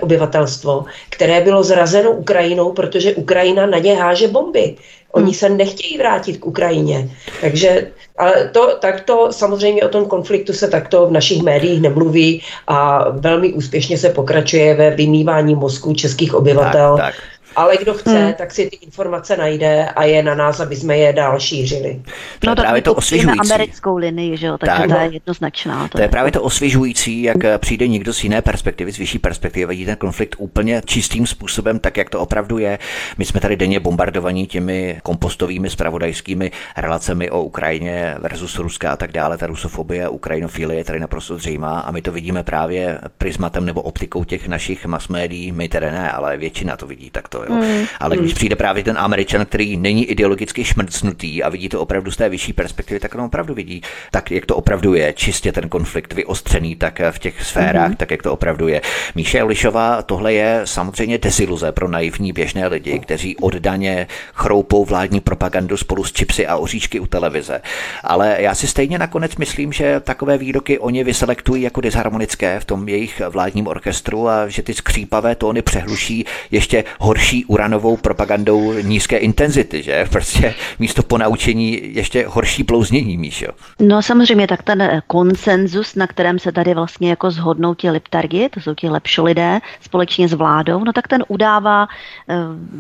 obyvatelstvo, 0.51 0.85
které 1.11 1.41
bylo 1.41 1.63
zrazeno 1.63 2.11
Ukrajinou, 2.11 2.73
protože 2.73 3.15
Ukrajina 3.15 3.67
na 3.67 3.79
ně 3.79 3.95
háže 3.95 4.29
bomby. 4.29 4.77
Oni 5.13 5.25
hmm. 5.25 5.35
se 5.35 5.49
nechtějí 5.49 5.99
vrátit 5.99 6.39
k 6.39 6.47
Ukrajině. 6.47 7.11
Takže, 7.41 7.91
ale 8.19 8.51
to, 8.53 8.77
takto 8.81 9.33
samozřejmě 9.33 9.83
o 9.83 9.89
tom 9.89 10.07
konfliktu 10.07 10.53
se 10.53 10.69
takto 10.69 11.07
v 11.07 11.13
našich 11.13 11.43
médiích 11.43 11.81
nemluví 11.81 12.43
a 12.67 13.11
velmi 13.11 13.53
úspěšně 13.53 13.99
se 13.99 14.09
pokračuje 14.09 14.75
ve 14.75 14.91
vymývání 14.91 15.55
mozku 15.55 15.95
českých 15.95 16.35
obyvatel. 16.35 16.97
Tak, 16.97 17.15
tak 17.15 17.15
ale 17.61 17.77
kdo 17.77 17.95
chce, 17.95 18.19
hmm. 18.19 18.33
tak 18.33 18.53
si 18.53 18.71
ty 18.71 18.77
informace 18.77 19.37
najde 19.37 19.89
a 19.89 20.05
je 20.05 20.23
na 20.23 20.35
nás, 20.35 20.61
aby 20.61 20.77
jsme 20.77 20.99
je 20.99 21.13
dál 21.13 21.41
šířili. 21.41 22.03
No 22.47 22.55
tak 22.55 22.65
právě 22.65 22.83
to 22.83 22.95
osvěžující. 22.95 23.53
americkou 23.53 23.97
linii, 23.97 24.37
že 24.37 24.47
jo, 24.47 24.59
takže 24.59 24.77
tak, 24.77 24.91
to 24.91 24.97
je 24.97 25.11
jednoznačná. 25.13 25.83
To, 25.83 25.89
to 25.89 25.99
je, 25.99 26.05
je 26.05 26.09
právě 26.09 26.33
to 26.33 26.43
osvěžující, 26.43 27.23
jak 27.23 27.37
přijde 27.59 27.89
někdo 27.89 28.15
z 28.15 28.25
jiné 28.25 28.43
perspektivy, 28.43 28.93
z 28.93 28.99
vyšší 28.99 29.19
perspektivy, 29.19 29.67
vidí 29.67 29.87
ten 29.87 29.97
konflikt 29.97 30.37
úplně 30.39 30.83
čistým 30.85 31.27
způsobem, 31.27 31.79
tak 31.79 31.97
jak 31.97 32.11
to 32.11 32.21
opravdu 32.21 32.59
je. 32.59 32.79
My 33.19 33.25
jsme 33.25 33.41
tady 33.41 33.57
denně 33.57 33.81
bombardovaní 33.81 34.47
těmi 34.47 35.01
kompostovými 35.03 35.71
spravodajskými 35.71 36.51
relacemi 36.77 37.31
o 37.31 37.43
Ukrajině 37.43 38.15
versus 38.19 38.59
Ruska 38.59 38.93
a 38.93 38.97
tak 38.97 39.13
dále. 39.13 39.39
Ta 39.39 39.47
rusofobie, 39.47 40.09
ukrajinofilie 40.09 40.81
je 40.81 40.85
tady 40.85 41.01
naprosto 41.01 41.39
zřejmá 41.39 41.81
a 41.81 41.91
my 41.91 42.03
to 42.03 42.13
vidíme 42.13 42.43
právě 42.43 42.99
prismatem 43.19 43.65
nebo 43.65 43.83
optikou 43.83 44.25
těch 44.25 44.49
našich 44.49 44.87
mass 44.87 45.09
médií, 45.09 45.53
my 45.53 45.69
tedy 45.69 45.91
ne, 45.91 46.11
ale 46.11 46.37
většina 46.37 46.77
to 46.77 46.87
vidí 46.87 47.11
takto 47.11 47.45
Jo. 47.45 47.50
Mm. 47.55 47.87
Ale 48.01 48.17
když 48.17 48.33
mm. 48.33 48.37
přijde 48.37 48.57
právě 48.57 48.85
ten 48.85 48.99
Američan, 48.99 49.47
který 49.47 49.77
není 49.77 50.05
ideologicky 50.05 50.65
šmrcnutý 50.65 51.43
a 51.43 51.49
vidí 51.49 51.69
to 51.69 51.81
opravdu 51.81 52.11
z 52.11 52.17
té 52.17 52.29
vyšší 52.29 52.53
perspektivy, 52.53 53.01
tak 53.01 53.15
on 53.15 53.21
opravdu 53.21 53.55
vidí, 53.55 53.83
tak 54.11 54.31
jak 54.31 54.47
to 54.47 54.57
opravdu 54.57 54.95
je, 54.95 55.13
čistě 55.13 55.53
ten 55.53 55.69
konflikt 55.69 56.13
vyostřený 56.13 56.77
tak 56.77 57.01
v 57.11 57.19
těch 57.19 57.45
sférách, 57.45 57.89
mm. 57.89 57.97
tak 57.97 58.11
jak 58.11 58.23
to 58.23 58.33
opravdu 58.33 58.69
je. 58.69 58.81
Míše 59.15 59.43
Lišová, 59.43 60.03
tohle 60.03 60.33
je 60.33 60.61
samozřejmě 60.65 61.19
desiluze 61.19 61.73
pro 61.73 61.89
naivní 61.89 62.33
běžné 62.33 62.67
lidi, 62.67 62.99
kteří 62.99 63.37
oddaně 63.37 64.07
chroupou 64.35 64.85
vládní 64.85 65.21
propagandu 65.21 65.77
spolu 65.77 66.05
s 66.05 66.13
čipsy 66.13 66.47
a 66.47 66.57
oříšky 66.57 67.01
u 67.01 67.07
televize. 67.07 67.61
Ale 68.05 68.37
já 68.39 68.55
si 68.55 68.67
stejně 68.67 68.99
nakonec 68.99 69.37
myslím, 69.37 69.73
že 69.73 70.01
takové 70.01 70.39
výroky 70.39 70.79
oni 70.79 71.05
vyselektují 71.05 71.63
jako 71.63 71.81
disharmonické 71.81 72.61
v 72.61 72.65
tom 72.65 72.89
jejich 72.89 73.23
vládním 73.29 73.67
orchestru 73.67 74.29
a 74.29 74.49
že 74.49 74.63
ty 74.63 74.75
skřípavé 74.75 75.35
tóny 75.35 75.63
přehluší 75.63 76.25
ještě 76.51 76.85
horší 76.99 77.40
uranovou 77.45 77.97
propagandou 77.97 78.73
nízké 78.83 79.17
intenzity, 79.17 79.83
že? 79.83 80.07
Prostě 80.11 80.55
místo 80.79 81.03
ponaučení 81.03 81.95
ještě 81.95 82.27
horší 82.29 82.63
blouznění, 82.63 83.17
Míšo. 83.17 83.47
No 83.79 84.03
samozřejmě, 84.03 84.47
tak 84.47 84.63
ten 84.63 85.03
konsenzus, 85.07 85.95
na 85.95 86.07
kterém 86.07 86.39
se 86.39 86.53
tady 86.53 86.75
vlastně 86.75 87.11
jako 87.11 87.31
zhodnou 87.31 87.75
ti 87.75 87.91
liptargi, 87.91 88.49
to 88.49 88.61
jsou 88.61 88.75
ti 88.75 88.89
lepší 88.89 89.21
lidé, 89.21 89.61
společně 89.81 90.29
s 90.29 90.33
vládou, 90.33 90.85
no 90.85 90.93
tak 90.93 91.09
ten 91.09 91.25
udává 91.29 91.89
uh, 92.29 92.37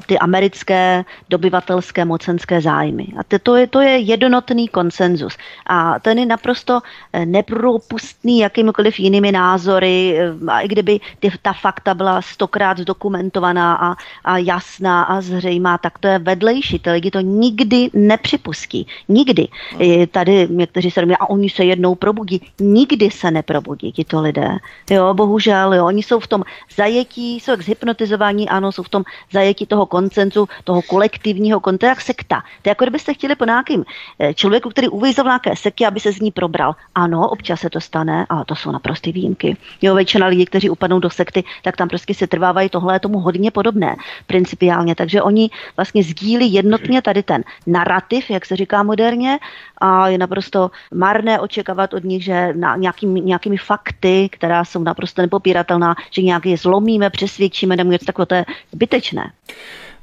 ty 0.06 0.18
americké 0.18 1.04
dobyvatelské 1.30 2.04
mocenské 2.04 2.60
zájmy. 2.60 3.06
A 3.18 3.38
to 3.42 3.56
je, 3.56 3.66
to 3.66 3.80
je 3.80 3.98
jednotný 3.98 4.68
konsenzus. 4.68 5.36
A 5.66 5.98
ten 5.98 6.18
je 6.18 6.26
naprosto 6.26 6.80
eh, 7.12 7.26
nepropustný 7.26 8.38
jakýmikoliv 8.38 8.98
jinými 9.00 9.32
názory, 9.32 10.18
eh, 10.18 10.50
a 10.50 10.60
i 10.60 10.68
kdyby 10.68 11.00
ty, 11.18 11.30
ta 11.42 11.52
fakta 11.52 11.94
byla 11.94 12.22
stokrát 12.22 12.78
zdokumentovaná 12.78 13.74
a, 13.74 13.96
a 14.24 14.38
jasná 14.42 15.02
a 15.02 15.20
zřejmá, 15.20 15.78
tak 15.78 15.99
to 15.99 16.09
je 16.09 16.18
vedlejší. 16.18 16.78
Ty 16.78 16.90
lidi 16.90 17.11
to 17.11 17.20
nikdy 17.20 17.90
nepřipustí. 17.94 18.87
Nikdy. 19.09 19.49
No. 19.73 20.06
Tady 20.11 20.49
někteří 20.50 20.90
se 20.90 21.00
domluví, 21.00 21.16
a 21.20 21.30
oni 21.30 21.50
se 21.50 21.64
jednou 21.64 21.94
probudí. 21.94 22.40
Nikdy 22.61 23.11
se 23.11 23.30
neprobudí 23.30 23.92
tito 23.92 24.20
lidé. 24.20 24.59
Jo, 24.90 25.14
bohužel, 25.14 25.75
jo. 25.75 25.87
Oni 25.87 26.02
jsou 26.02 26.20
v 26.20 26.26
tom 26.26 26.42
zajetí, 26.76 27.40
jsou 27.40 27.50
jak 27.50 27.62
zhypnotizovaní, 27.62 28.49
ano, 28.49 28.73
jsou 28.73 28.82
v 28.82 28.88
tom 28.88 29.02
zajetí 29.32 29.66
toho 29.66 29.87
koncenzu, 29.87 30.49
toho 30.64 30.82
kolektivního 30.82 31.61
koncenzu, 31.61 31.90
jak 31.90 32.00
sekta. 32.00 32.42
To 32.62 32.68
je 32.68 32.70
jako 32.70 32.85
kdybyste 32.85 33.14
chtěli 33.14 33.35
po 33.35 33.44
nějakým 33.44 33.85
eh, 34.18 34.35
člověku, 34.35 34.68
který 34.70 34.88
uvízl 34.88 35.23
v 35.23 35.26
nějaké 35.26 35.56
seky, 35.56 35.87
aby 35.87 36.00
se 36.00 36.12
z 36.12 36.20
ní 36.20 36.30
probral. 36.30 36.76
Ano, 36.94 37.28
občas 37.28 37.61
se 37.61 37.70
to 37.70 37.80
stane, 37.80 38.26
ale 38.28 38.44
to 38.44 38.54
jsou 38.54 38.70
naprosté 38.70 39.12
výjimky. 39.12 39.56
Jo, 39.82 39.94
většina 39.94 40.26
lidí, 40.26 40.47
kteří 40.47 40.70
upadnou 40.70 40.99
do 40.99 41.11
sekty, 41.11 41.44
tak 41.62 41.76
tam 41.76 41.88
prostě 41.88 42.14
se 42.14 42.26
trvávají, 42.26 42.68
tohle 42.68 42.94
je 42.94 43.00
tomu 43.00 43.18
hodně 43.18 43.50
podobné 43.50 43.97
principiálně. 44.30 44.94
Takže 44.94 45.22
oni 45.22 45.50
vlastně 45.76 46.02
sdílí 46.02 46.52
jednotně 46.52 47.02
tady 47.02 47.22
ten 47.22 47.42
narrativ, 47.66 48.30
jak 48.30 48.46
se 48.46 48.56
říká 48.56 48.82
moderně, 48.82 49.38
a 49.78 50.08
je 50.08 50.18
naprosto 50.18 50.70
marné 50.94 51.40
očekávat 51.40 51.94
od 51.94 52.04
nich, 52.04 52.25
že 52.25 52.54
na 52.54 52.76
nějakým, 52.76 53.14
nějakými 53.14 53.56
fakty, 53.56 54.28
která 54.30 54.64
jsou 54.64 54.82
naprosto 54.87 55.22
nepopíratelná, 55.22 55.94
že 56.10 56.22
nějak 56.22 56.46
je 56.46 56.56
zlomíme, 56.56 57.10
přesvědčíme 57.10 57.76
nebo 57.76 57.90
něco 57.90 58.06
takového, 58.06 58.26
to 58.26 58.34
je 58.34 58.44
zbytečné. 58.72 59.32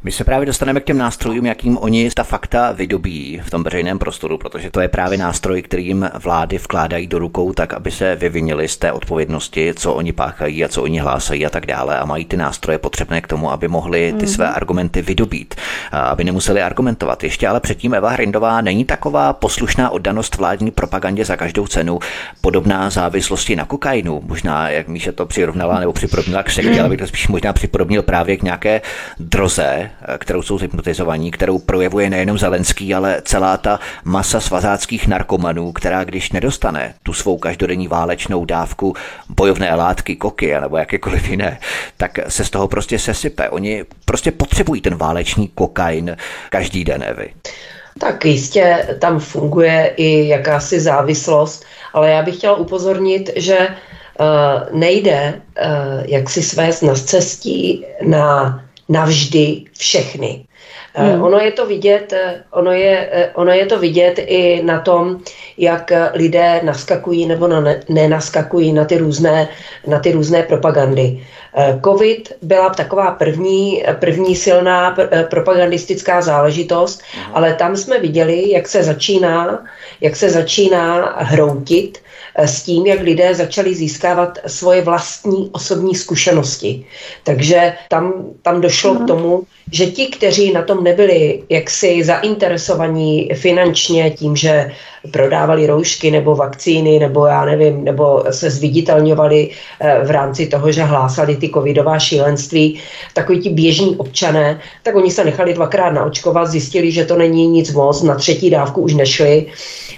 My 0.08 0.12
se 0.12 0.24
právě 0.24 0.46
dostaneme 0.46 0.80
k 0.80 0.84
těm 0.84 0.98
nástrojům, 0.98 1.46
jakým 1.46 1.78
oni 1.78 2.10
ta 2.12 2.24
fakta 2.24 2.72
vydobí 2.72 3.42
v 3.44 3.50
tom 3.50 3.64
veřejném 3.64 4.00
prostoru, 4.00 4.38
protože 4.38 4.72
to 4.72 4.82
je 4.82 4.88
právě 4.88 5.18
nástroj, 5.18 5.62
kterým 5.62 6.10
vlády 6.24 6.58
vkládají 6.58 7.08
do 7.08 7.20
rukou 7.20 7.54
tak, 7.54 7.74
aby 7.74 7.92
se 7.92 8.16
vyvinili 8.16 8.68
z 8.68 8.78
té 8.78 8.92
odpovědnosti, 8.92 9.74
co 9.76 9.94
oni 9.94 10.14
páchají 10.14 10.66
a 10.66 10.68
co 10.68 10.84
oni 10.84 11.00
hlásají 11.00 11.46
a 11.46 11.50
tak 11.50 11.66
dále. 11.66 12.00
A 12.00 12.06
mají 12.06 12.26
ty 12.26 12.38
nástroje 12.38 12.78
potřebné 12.78 13.22
k 13.22 13.28
tomu, 13.28 13.52
aby 13.52 13.68
mohli 13.68 14.14
ty 14.20 14.26
mm-hmm. 14.26 14.30
své 14.30 14.50
argumenty 14.50 15.02
vydobít, 15.02 15.56
aby 15.92 16.24
nemuseli 16.24 16.62
argumentovat. 16.62 17.24
Ještě 17.24 17.48
ale 17.48 17.60
předtím 17.60 17.94
Eva 17.94 18.10
Hrindová 18.10 18.62
není 18.62 18.86
taková 18.86 19.34
poslušná 19.34 19.90
oddanost 19.90 20.38
vládní 20.38 20.72
propagandě 20.72 21.26
za 21.26 21.36
každou 21.36 21.68
cenu, 21.68 22.00
podobná 22.42 22.90
závislosti 22.90 23.56
na 23.56 23.66
kokainu. 23.66 24.22
Možná, 24.26 24.70
jak 24.70 24.88
Míša 24.88 25.12
to 25.12 25.26
přirovnala 25.26 25.80
nebo 25.80 25.94
připodobnila 25.94 26.44
k 26.44 26.52
sektě, 26.52 26.80
ale 26.80 26.90
bych 26.90 27.00
to 27.00 27.08
spíš 27.08 27.28
možná 27.28 27.54
připodobnil 27.54 28.04
právě 28.04 28.38
k 28.38 28.44
nějaké 28.44 28.82
droze, 29.20 29.90
kterou 30.18 30.42
jsou 30.42 30.58
hypnotizovaní, 30.58 31.32
kterou 31.32 31.60
projevuje 31.60 32.10
nejenom 32.10 32.38
Zelenský, 32.38 32.94
ale 32.94 33.22
celá 33.26 33.58
ta 33.58 33.80
masa 34.04 34.40
svazáckých 34.40 35.08
narkomanů, 35.08 35.72
která 35.72 36.04
když 36.04 36.32
nedostane 36.32 36.94
tu 37.04 37.14
svou 37.14 37.38
každodenní 37.38 37.88
válečnou 37.88 38.46
dávku 38.46 38.96
bojovné 39.30 39.76
látky, 39.76 40.16
koky 40.16 40.62
nebo 40.62 40.78
jakékoliv 40.78 41.30
jiné, 41.30 41.60
tak 41.98 42.20
se 42.28 42.46
z 42.46 42.50
toho 42.50 42.68
prostě 42.68 43.00
sesype. 43.00 43.50
Oni 43.50 43.86
prostě 44.06 44.32
potřebují 44.32 44.82
ten 44.82 44.96
válečný 44.96 45.48
kokain 45.48 46.18
každý 46.50 46.84
den, 46.84 47.04
Evy. 47.04 47.34
Tak 48.00 48.26
jistě 48.26 48.88
tam 49.00 49.20
funguje 49.20 49.94
i 49.98 50.28
jakási 50.28 50.80
závislost, 50.80 51.66
ale 51.94 52.12
já 52.12 52.24
bych 52.24 52.36
chtěla 52.36 52.56
upozornit, 52.56 53.30
že 53.36 53.58
uh, 53.58 54.80
nejde 54.80 55.34
uh, 55.34 56.04
jak 56.06 56.30
si 56.30 56.44
svést 56.44 56.84
na 56.84 56.94
cestí 56.94 57.86
na 58.06 58.62
navždy 58.90 59.64
všechny. 59.78 60.46
Eh, 60.98 61.04
hmm. 61.04 61.24
Ono 61.24 61.38
je 61.38 61.52
to 61.52 61.66
vidět, 61.66 62.14
eh, 62.14 62.44
ono 62.52 62.72
je, 62.72 63.10
eh, 63.12 63.32
ono 63.34 63.52
je 63.52 63.66
to 63.66 63.80
vidět 63.80 64.20
i 64.20 64.62
na 64.64 64.80
tom, 64.80 65.20
jak 65.58 65.92
lidé 66.14 66.62
naskakují 66.64 67.26
nebo 67.26 67.48
na 67.48 67.62
ne, 67.62 67.84
nenaskakují 67.90 68.74
na 68.74 68.86
ty 68.86 68.98
různé, 68.98 69.48
na 69.88 70.00
ty 70.00 70.12
různé 70.12 70.44
propagandy. 70.44 71.24
Covid 71.84 72.34
byla 72.42 72.70
taková 72.70 73.12
první, 73.12 73.84
první 74.00 74.36
silná 74.36 74.98
propagandistická 75.30 76.22
záležitost, 76.22 77.02
hmm. 77.14 77.36
ale 77.36 77.54
tam 77.54 77.78
jsme 77.78 78.00
viděli, 78.00 78.52
jak 78.52 78.68
se 78.68 78.84
začíná, 78.84 79.64
jak 80.02 80.16
se 80.16 80.30
začíná 80.30 81.16
hroutit 81.18 81.98
s 82.38 82.64
tím, 82.64 82.86
jak 82.86 83.02
lidé 83.02 83.36
začali 83.36 83.76
získávat 83.76 84.38
svoje 84.48 84.82
vlastní 84.82 85.50
osobní 85.52 85.96
zkušenosti. 85.96 86.86
Takže 87.24 87.74
tam, 87.90 88.14
tam 88.42 88.62
došlo 88.62 88.96
k 88.96 88.98
mhm. 88.98 89.08
tomu, 89.08 89.44
že 89.72 89.86
ti, 89.86 90.08
kteří 90.08 90.54
na 90.54 90.62
tom 90.62 90.84
nebyli 90.84 91.44
jaksi 91.50 92.04
zainteresovaní 92.04 93.30
finančně 93.34 94.12
tím, 94.12 94.36
že 94.36 94.72
prodávali 95.12 95.68
roušky 95.68 96.12
nebo 96.12 96.36
vakcíny, 96.36 97.00
nebo 97.00 97.26
já 97.26 97.46
nevím, 97.46 97.84
nebo 97.84 98.24
se 98.32 98.50
zviditelňovali 98.50 99.50
eh, 99.80 100.00
v 100.06 100.12
rámci 100.12 100.48
toho, 100.48 100.72
že 100.72 100.84
hlásali 100.84 101.36
ty 101.36 101.50
covidová 101.50 102.00
šílenství, 102.00 102.80
takový 103.14 103.40
ti 103.40 103.50
běžní 103.50 103.96
občané, 103.96 104.60
tak 104.84 104.96
oni 104.96 105.12
se 105.12 105.24
nechali 105.24 105.54
dvakrát 105.54 105.90
naočkovat, 105.90 106.48
zjistili, 106.48 106.92
že 106.92 107.06
to 107.06 107.18
není 107.18 107.48
nic 107.48 107.72
moc, 107.74 108.04
na 108.04 108.16
třetí 108.16 108.50
dávku 108.50 108.82
už 108.82 108.94
nešli 108.94 109.46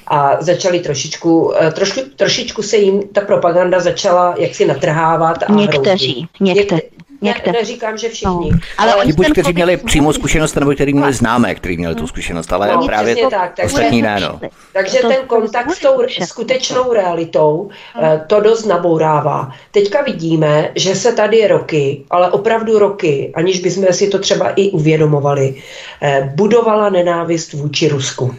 a 0.09 0.37
začali 0.39 0.79
trošičku, 0.79 1.53
eh, 1.61 1.71
trošku, 1.71 2.01
trošičku 2.15 2.63
se 2.63 2.77
jim 2.77 3.07
ta 3.07 3.21
propaganda 3.21 3.79
začala 3.79 4.35
jaksi 4.37 4.65
natrhávat. 4.65 5.43
A 5.43 5.51
někteří, 5.51 6.27
někteří. 6.39 6.81
Ne, 7.21 7.33
neříkám, 7.51 7.97
že 7.97 8.09
všichni. 8.09 8.51
No. 8.51 8.59
Ale, 8.77 8.93
ale 8.93 9.05
buď, 9.13 9.31
kteří 9.31 9.53
měli 9.53 9.77
přímou 9.77 10.13
zkušenost, 10.13 10.55
nebo 10.55 10.71
kteří 10.71 10.93
měli 10.93 11.13
známé, 11.13 11.55
kteří 11.55 11.77
měli 11.77 11.95
tu 11.95 12.07
zkušenost, 12.07 12.53
ale 12.53 12.67
no, 12.67 12.85
právě 12.85 13.15
to, 13.15 13.29
tak, 13.29 13.55
takže, 13.55 13.73
ostatní 13.73 14.01
ne. 14.01 14.19
No. 14.19 14.39
Takže 14.73 14.97
ten 14.99 15.17
kontakt 15.27 15.71
s 15.71 15.79
tou 15.79 16.01
skutečnou 16.25 16.93
realitou 16.93 17.69
eh, 18.01 18.21
to 18.27 18.39
dost 18.39 18.65
nabourává. 18.65 19.51
Teďka 19.71 20.01
vidíme, 20.01 20.71
že 20.75 20.95
se 20.95 21.13
tady 21.13 21.47
roky, 21.47 22.03
ale 22.09 22.31
opravdu 22.31 22.79
roky, 22.79 23.31
aniž 23.35 23.59
bychom 23.59 23.85
si 23.91 24.07
to 24.07 24.19
třeba 24.19 24.49
i 24.49 24.69
uvědomovali, 24.69 25.55
eh, 26.01 26.33
budovala 26.35 26.89
nenávist 26.89 27.53
vůči 27.53 27.87
Rusku. 27.87 28.35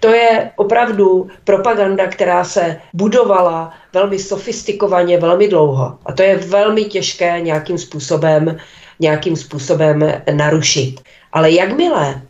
To 0.00 0.08
je 0.08 0.50
opravdu 0.56 1.28
propaganda, 1.44 2.06
která 2.06 2.44
se 2.44 2.80
budovala 2.92 3.72
velmi 3.94 4.18
sofistikovaně, 4.18 5.18
velmi 5.18 5.48
dlouho. 5.48 5.98
A 6.06 6.12
to 6.12 6.22
je 6.22 6.36
velmi 6.36 6.84
těžké 6.84 7.40
nějakým 7.40 7.78
způsobem, 7.78 8.56
nějakým 9.00 9.36
způsobem 9.36 10.12
narušit. 10.32 11.00
Ale 11.32 11.50
jakmile 11.50 12.22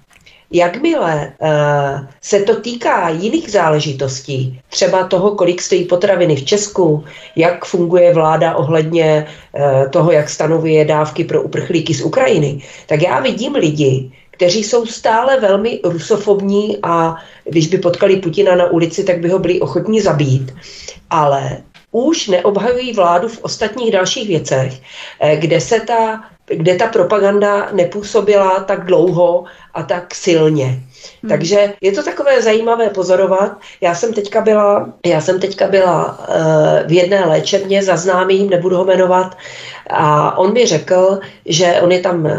Jakmile 0.55 1.33
uh, 1.43 2.07
se 2.23 2.41
to 2.41 2.61
týká 2.61 3.09
jiných 3.09 3.51
záležitostí, 3.51 4.61
třeba 4.69 5.05
toho, 5.05 5.35
kolik 5.35 5.63
stojí 5.63 5.85
potraviny 5.85 6.37
v 6.37 6.45
Česku, 6.45 7.05
jak 7.37 7.65
funguje 7.65 8.15
vláda 8.15 8.55
ohledně 8.55 9.27
uh, 9.27 9.91
toho, 9.91 10.13
jak 10.13 10.31
stanovuje 10.31 10.85
dávky 10.85 11.25
pro 11.25 11.43
uprchlíky 11.43 11.95
z 11.95 12.03
Ukrajiny, 12.03 12.63
tak 12.87 13.03
já 13.03 13.21
vidím 13.21 13.55
lidi, 13.55 14.13
kteří 14.31 14.65
jsou 14.65 14.87
stále 14.87 15.41
velmi 15.41 15.81
rusofobní 15.85 16.79
a 16.83 17.17
když 17.51 17.67
by 17.67 17.79
potkali 17.79 18.17
Putina 18.17 18.55
na 18.55 18.67
ulici, 18.71 19.05
tak 19.05 19.19
by 19.19 19.29
ho 19.29 19.39
byli 19.39 19.61
ochotní 19.61 20.01
zabít. 20.01 20.55
Ale 21.15 21.63
už 21.95 22.29
neobhajují 22.29 22.93
vládu 22.93 23.29
v 23.29 23.39
ostatních 23.47 23.93
dalších 23.93 24.29
věcech, 24.29 24.83
eh, 25.21 25.37
kde 25.37 25.61
se 25.61 25.81
ta, 25.81 26.25
kde 26.47 26.75
ta 26.75 26.87
propaganda 26.87 27.69
nepůsobila 27.73 28.61
tak 28.61 28.85
dlouho 28.85 29.45
a 29.75 29.83
tak 29.83 30.15
silně. 30.15 30.65
Hmm. 31.23 31.29
Takže 31.29 31.73
je 31.81 31.93
to 31.93 32.03
takové 32.03 32.43
zajímavé 32.43 32.91
pozorovat. 32.91 33.53
Já 33.81 33.95
jsem 33.95 34.13
teďka 34.13 34.41
byla, 34.41 34.89
já 35.07 35.21
jsem 35.21 35.41
teďka 35.41 35.69
byla 35.69 36.19
uh, 36.19 36.89
v 36.89 36.93
jedné 36.93 37.25
léčebně 37.25 37.83
za 37.83 37.97
známým, 37.97 38.51
nebudu 38.51 38.77
ho 38.77 38.85
jmenovat, 38.85 39.37
a 39.91 40.39
on 40.39 40.53
mi 40.53 40.67
řekl, 40.67 41.21
že 41.47 41.81
on 41.81 41.93
je 41.93 42.01
tam 42.01 42.25
uh, 42.25 42.31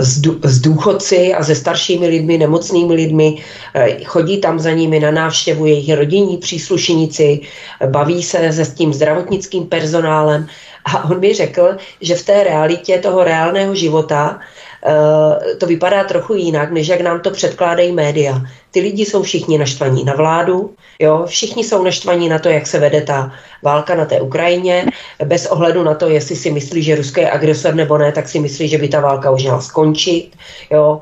s, 0.00 0.22
s 0.42 0.60
důchodci 0.60 1.34
a 1.34 1.44
se 1.44 1.54
staršími 1.54 2.08
lidmi, 2.08 2.38
nemocnými 2.38 2.94
lidmi, 2.94 3.42
uh, 3.76 4.04
chodí 4.04 4.40
tam 4.40 4.58
za 4.58 4.70
nimi 4.70 5.00
na 5.00 5.10
návštěvu 5.10 5.66
jejich 5.66 5.94
rodinní 5.94 6.36
příslušníci, 6.36 7.40
baví 7.86 8.22
se 8.22 8.52
se 8.52 8.64
s 8.64 8.74
tím 8.74 8.92
zdravotnickým 8.92 9.66
personálem 9.66 10.46
a 10.86 11.04
on 11.04 11.20
mi 11.20 11.34
řekl, 11.34 11.76
že 12.00 12.14
v 12.14 12.26
té 12.26 12.44
realitě 12.44 12.98
toho 12.98 13.24
reálného 13.24 13.74
života 13.74 14.40
Eh, 14.86 15.54
to 15.54 15.66
vypadá 15.66 16.04
trochu 16.04 16.34
jinak, 16.34 16.70
než 16.70 16.88
jak 16.88 17.00
nám 17.00 17.20
to 17.20 17.30
předkládají 17.30 17.92
média. 17.92 18.42
Ty 18.76 18.80
lidi 18.80 19.04
jsou 19.04 19.22
všichni 19.22 19.58
naštvaní 19.58 20.04
na 20.04 20.14
vládu, 20.14 20.74
jo, 20.98 21.24
všichni 21.26 21.64
jsou 21.64 21.84
naštvaní 21.84 22.28
na 22.28 22.38
to, 22.38 22.48
jak 22.48 22.66
se 22.66 22.78
vede 22.78 23.00
ta 23.00 23.32
válka 23.62 23.94
na 23.94 24.04
té 24.04 24.20
Ukrajině, 24.20 24.86
bez 25.24 25.46
ohledu 25.46 25.84
na 25.84 25.94
to, 25.94 26.08
jestli 26.08 26.36
si 26.36 26.50
myslí, 26.50 26.82
že 26.82 26.96
Rusko 26.96 27.20
je 27.20 27.30
agresor 27.30 27.74
nebo 27.74 27.98
ne, 27.98 28.12
tak 28.12 28.28
si 28.28 28.40
myslí, 28.40 28.68
že 28.68 28.78
by 28.78 28.88
ta 28.88 29.00
válka 29.00 29.30
už 29.30 29.42
měla 29.42 29.60
skončit, 29.60 30.30
jo. 30.70 31.00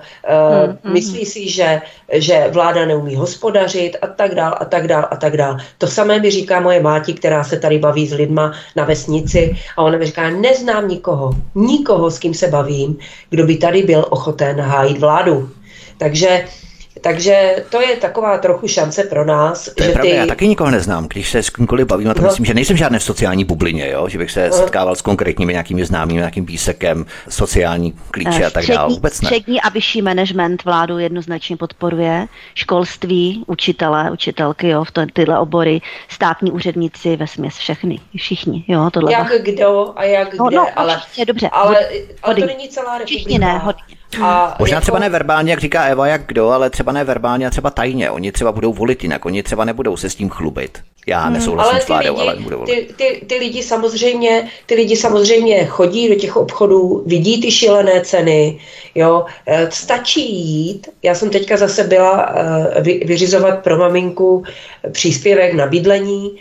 Mm, 0.65 0.79
mm. 0.85 0.93
Myslí 0.93 1.27
si, 1.27 1.51
že, 1.51 1.81
že 2.13 2.47
vláda 2.51 2.85
neumí 2.85 3.17
hospodařit 3.17 3.97
a 4.03 4.07
tak 4.07 4.35
dál 4.35 4.55
a 4.61 4.65
tak 4.65 4.87
dál 4.87 5.09
a 5.11 5.17
tak 5.17 5.37
dál. 5.37 5.57
To 5.79 5.87
samé 5.87 6.21
mi 6.21 6.31
říká 6.31 6.61
moje 6.61 6.83
máti, 6.83 7.15
která 7.15 7.45
se 7.45 7.59
tady 7.59 7.79
baví 7.79 8.07
s 8.07 8.13
lidma 8.13 8.53
na 8.77 8.85
vesnici 8.85 9.57
a 9.77 9.83
ona 9.83 9.99
mi 9.99 10.07
říká, 10.07 10.31
neznám 10.31 10.89
nikoho, 10.89 11.35
nikoho, 11.55 12.11
s 12.11 12.19
kým 12.19 12.35
se 12.35 12.49
bavím, 12.49 12.99
kdo 13.31 13.47
by 13.47 13.57
tady 13.57 13.83
byl 13.83 14.07
ochoten 14.11 14.61
hájit 14.61 14.99
vládu. 14.99 15.51
Takže 15.99 16.45
takže 17.01 17.65
to 17.71 17.81
je 17.81 17.97
taková 17.97 18.39
trochu 18.39 18.69
šance 18.69 19.05
pro 19.05 19.25
nás. 19.25 19.65
To 19.77 19.83
je 19.83 19.89
že 19.89 19.93
pravda, 19.93 20.11
ty... 20.11 20.17
já 20.17 20.27
taky 20.27 20.49
nikoho 20.49 20.71
neznám. 20.71 21.07
Když 21.09 21.31
se 21.31 21.43
s 21.43 21.51
kýmkoliv 21.51 21.87
bavím, 21.87 22.11
a 22.11 22.15
to 22.15 22.21
no. 22.21 22.27
myslím, 22.27 22.47
že 22.47 22.55
nejsem 22.55 22.77
žádné 22.77 22.99
v 22.99 23.03
sociální 23.03 23.45
bublině, 23.45 23.91
jo? 23.91 24.09
že 24.09 24.19
bych 24.19 24.31
se 24.31 24.49
no. 24.49 24.57
setkával 24.57 24.95
s 24.95 25.03
konkrétními 25.03 25.53
nějakými 25.53 25.85
známými, 25.85 26.19
nějakým 26.19 26.47
výsekem, 26.47 27.07
sociální 27.29 27.93
klíče 28.11 28.45
a 28.45 28.51
tak 28.51 28.67
dále. 28.67 28.95
Vůbec 28.95 29.21
ne. 29.21 29.27
Střední 29.27 29.61
a 29.61 29.69
vyšší 29.69 30.03
management 30.03 30.65
vládu 30.65 30.99
jednoznačně 30.99 31.57
podporuje. 31.57 32.27
Školství, 32.55 33.45
učitelé, 33.47 34.11
učitelky, 34.11 34.69
jo, 34.69 34.85
v 34.85 34.91
to, 34.91 35.03
tyhle 35.13 35.39
obory, 35.39 35.81
státní 36.09 36.53
úředníci, 36.53 37.17
ve 37.17 37.27
směs 37.27 37.55
všechny, 37.55 38.01
všichni. 38.17 38.65
Jo, 38.69 38.91
tohle 38.93 39.13
jak 39.13 39.43
kdo 39.43 39.93
a 39.97 40.05
jak 40.05 40.35
no, 40.35 40.47
kde, 40.47 40.57
no, 40.57 40.67
ale, 40.77 40.97
určitě, 40.97 41.25
dobře, 41.25 41.49
ale, 41.49 41.89
ale 42.23 42.35
to 42.35 42.47
není 42.47 42.69
celá 42.69 42.99
republika. 42.99 43.07
Všichni 43.07 43.39
ne, 43.39 43.59
hodně. 43.59 43.97
A 44.23 44.57
Možná 44.59 44.75
jako... 44.75 44.83
třeba 44.83 44.99
ne 44.99 45.09
verbálně, 45.09 45.51
jak 45.51 45.61
říká 45.61 45.85
Eva, 45.85 46.07
jak 46.07 46.27
kdo, 46.27 46.51
ale 46.51 46.71
třeba 46.71 46.84
ne 46.93 47.05
verbálně 47.05 47.47
a 47.47 47.51
třeba 47.51 47.71
tajně. 47.71 48.11
Oni 48.11 48.33
třeba 48.33 48.53
budou 48.53 48.73
volit 48.73 49.03
jinak, 49.03 49.27
oni 49.27 49.43
třeba 49.43 49.65
nebudou 49.65 49.97
se 49.97 50.11
s 50.11 50.15
tím 50.15 50.31
chlubit. 50.31 50.79
Já 51.07 51.25
hmm, 51.25 51.35
nesouhlasím 51.35 51.73
ale 51.73 51.81
s 51.81 51.89
vládou, 51.89 52.19
ale 52.19 52.37
budou 52.37 52.59
volit. 52.59 52.75
Ty, 52.75 52.95
ty, 52.95 53.27
ty, 53.27 53.35
lidi 53.35 53.63
samozřejmě, 53.63 54.49
ty 54.67 54.75
lidi 54.75 54.97
samozřejmě 54.97 55.67
chodí 55.67 56.09
do 56.09 56.15
těch 56.15 56.37
obchodů, 56.37 57.03
vidí 57.07 57.41
ty 57.41 57.51
šílené 57.51 58.01
ceny, 58.01 58.59
jo. 58.95 59.25
Eh, 59.47 59.69
stačí 59.71 60.47
jít, 60.47 60.89
já 61.03 61.15
jsem 61.15 61.31
teďka 61.31 61.57
zase 61.57 61.85
byla 61.85 62.35
uh, 62.35 62.83
vyřizovat 62.83 63.63
pro 63.63 63.79
maminku 63.79 64.45
příspěvek 64.93 65.55
na 65.55 65.67
bydlení 65.67 66.37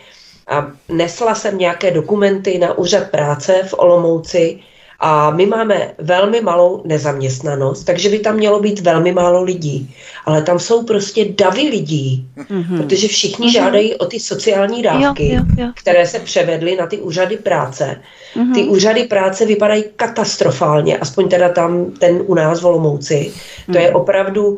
a 0.47 0.67
nesla 0.89 1.35
jsem 1.35 1.57
nějaké 1.57 1.91
dokumenty 1.91 2.57
na 2.57 2.77
úřad 2.77 3.11
práce 3.11 3.61
v 3.67 3.73
Olomouci, 3.77 4.59
a 5.05 5.31
my 5.31 5.45
máme 5.45 5.91
velmi 5.97 6.41
malou 6.41 6.81
nezaměstnanost, 6.85 7.83
takže 7.83 8.09
by 8.09 8.19
tam 8.19 8.35
mělo 8.35 8.59
být 8.59 8.79
velmi 8.79 9.11
málo 9.11 9.43
lidí. 9.43 9.95
Ale 10.25 10.41
tam 10.41 10.59
jsou 10.59 10.83
prostě 10.83 11.25
davy 11.25 11.61
lidí, 11.61 12.25
mm-hmm. 12.37 12.77
protože 12.77 13.07
všichni 13.07 13.47
mm-hmm. 13.47 13.51
žádají 13.51 13.95
o 13.95 14.05
ty 14.05 14.19
sociální 14.19 14.81
dávky, 14.81 15.29
jo, 15.29 15.41
jo, 15.57 15.65
jo. 15.65 15.71
které 15.75 16.07
se 16.07 16.19
převedly 16.19 16.75
na 16.75 16.87
ty 16.87 16.97
úřady 16.97 17.37
práce. 17.37 18.01
Mm-hmm. 18.35 18.53
Ty 18.53 18.63
úřady 18.63 19.03
práce 19.03 19.45
vypadají 19.45 19.83
katastrofálně, 19.95 20.97
aspoň 20.97 21.29
teda 21.29 21.49
tam 21.49 21.91
ten 21.91 22.23
u 22.25 22.33
nás 22.33 22.61
v 22.61 22.65
Olomouci. 22.65 23.31
Mm-hmm. 23.31 23.73
To 23.73 23.79
je 23.79 23.87
mhm. 23.87 23.95
opravdu 23.95 24.47
uh, 24.47 24.57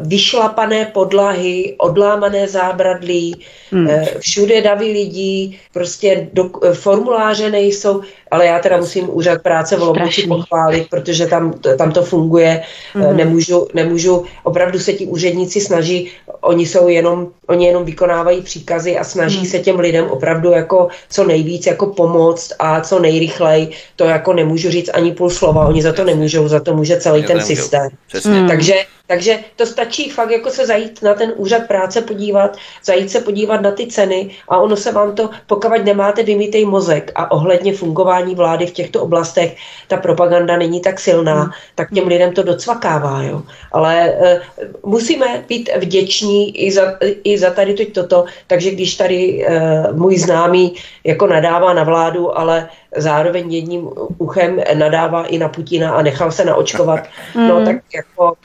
vyšlapané 0.00 0.84
podlahy, 0.84 1.74
odlámané 1.78 2.48
zábradlí, 2.48 3.44
mm. 3.70 3.86
uh, 3.86 4.04
všude 4.18 4.62
davy 4.62 4.84
lidí, 4.84 5.58
prostě 5.72 6.28
do, 6.32 6.44
uh, 6.44 6.72
formuláře 6.72 7.50
nejsou, 7.50 8.00
ale 8.32 8.46
já 8.46 8.58
teda 8.58 8.76
musím 8.76 9.08
úřad 9.12 9.42
práce 9.42 9.76
v 9.76 9.82
Olomouci 9.82 10.26
pochválit, 10.26 10.86
protože 10.90 11.26
tam, 11.26 11.52
tam 11.78 11.92
to 11.92 12.02
funguje, 12.02 12.62
mm-hmm. 12.94 13.16
nemůžu, 13.16 13.68
nemůžu, 13.74 14.24
opravdu 14.42 14.78
se 14.78 14.92
ti 14.92 15.06
úředníci 15.06 15.60
snaží, 15.60 16.10
oni 16.40 16.66
jsou 16.66 16.88
jenom, 16.88 17.28
oni 17.46 17.66
jenom 17.66 17.84
vykonávají 17.84 18.42
příkazy 18.42 18.98
a 18.98 19.04
snaží 19.04 19.38
mm. 19.38 19.46
se 19.46 19.58
těm 19.58 19.78
lidem 19.78 20.06
opravdu 20.08 20.50
jako 20.50 20.88
co 21.10 21.24
nejvíc 21.24 21.66
jako 21.66 21.86
pomoct 21.86 22.52
a 22.58 22.80
co 22.80 22.98
nejrychleji, 22.98 23.70
to 23.96 24.04
jako 24.04 24.32
nemůžu 24.32 24.70
říct 24.70 24.90
ani 24.94 25.12
půl 25.12 25.30
slova, 25.30 25.68
oni 25.68 25.82
za 25.82 25.92
to 25.92 26.04
nemůžou, 26.04 26.48
za 26.48 26.60
to 26.60 26.74
může 26.74 27.00
celý 27.00 27.22
ten 27.22 27.40
systém. 27.40 27.88
Mm. 28.24 28.48
Takže 28.48 28.74
takže 29.12 29.38
to 29.56 29.66
stačí 29.66 30.10
fakt 30.10 30.30
jako 30.30 30.50
se 30.50 30.66
zajít 30.66 31.02
na 31.02 31.14
ten 31.14 31.32
úřad 31.36 31.68
práce 31.68 32.00
podívat, 32.00 32.56
zajít 32.84 33.10
se 33.10 33.20
podívat 33.20 33.60
na 33.60 33.70
ty 33.70 33.86
ceny 33.86 34.30
a 34.48 34.56
ono 34.56 34.76
se 34.76 34.92
vám 34.92 35.14
to, 35.14 35.30
pokud 35.46 35.84
nemáte 35.84 36.22
vymítej 36.22 36.64
mozek 36.64 37.12
a 37.14 37.30
ohledně 37.30 37.72
fungování 37.72 38.34
vlády 38.34 38.66
v 38.66 38.70
těchto 38.70 39.02
oblastech, 39.02 39.56
ta 39.88 39.96
propaganda 39.96 40.56
není 40.56 40.80
tak 40.80 41.00
silná, 41.00 41.42
hmm. 41.42 41.50
tak 41.74 41.92
těm 41.92 42.08
lidem 42.08 42.32
to 42.32 42.42
docvakává. 42.42 43.22
Jo. 43.22 43.42
Ale 43.72 44.12
uh, 44.16 44.90
musíme 44.90 45.44
být 45.48 45.70
vděční 45.76 46.64
i 46.66 46.72
za, 46.72 46.96
i 47.24 47.38
za 47.38 47.50
tady 47.50 47.74
teď 47.74 47.92
toto, 47.92 48.24
takže 48.46 48.70
když 48.70 48.96
tady 48.96 49.46
uh, 49.48 49.96
můj 49.96 50.18
známý 50.18 50.74
jako 51.04 51.26
nadává 51.26 51.72
na 51.72 51.84
vládu, 51.84 52.38
ale 52.38 52.68
zároveň 52.96 53.52
jedním 53.52 53.90
uchem 54.18 54.60
nadává 54.74 55.26
i 55.26 55.38
na 55.38 55.48
Putina 55.48 55.92
a 55.92 56.02
nechal 56.02 56.32
se 56.32 56.44
naočkovat, 56.44 57.00
no 57.34 57.64
tak 57.64 57.76
jako 57.94 58.36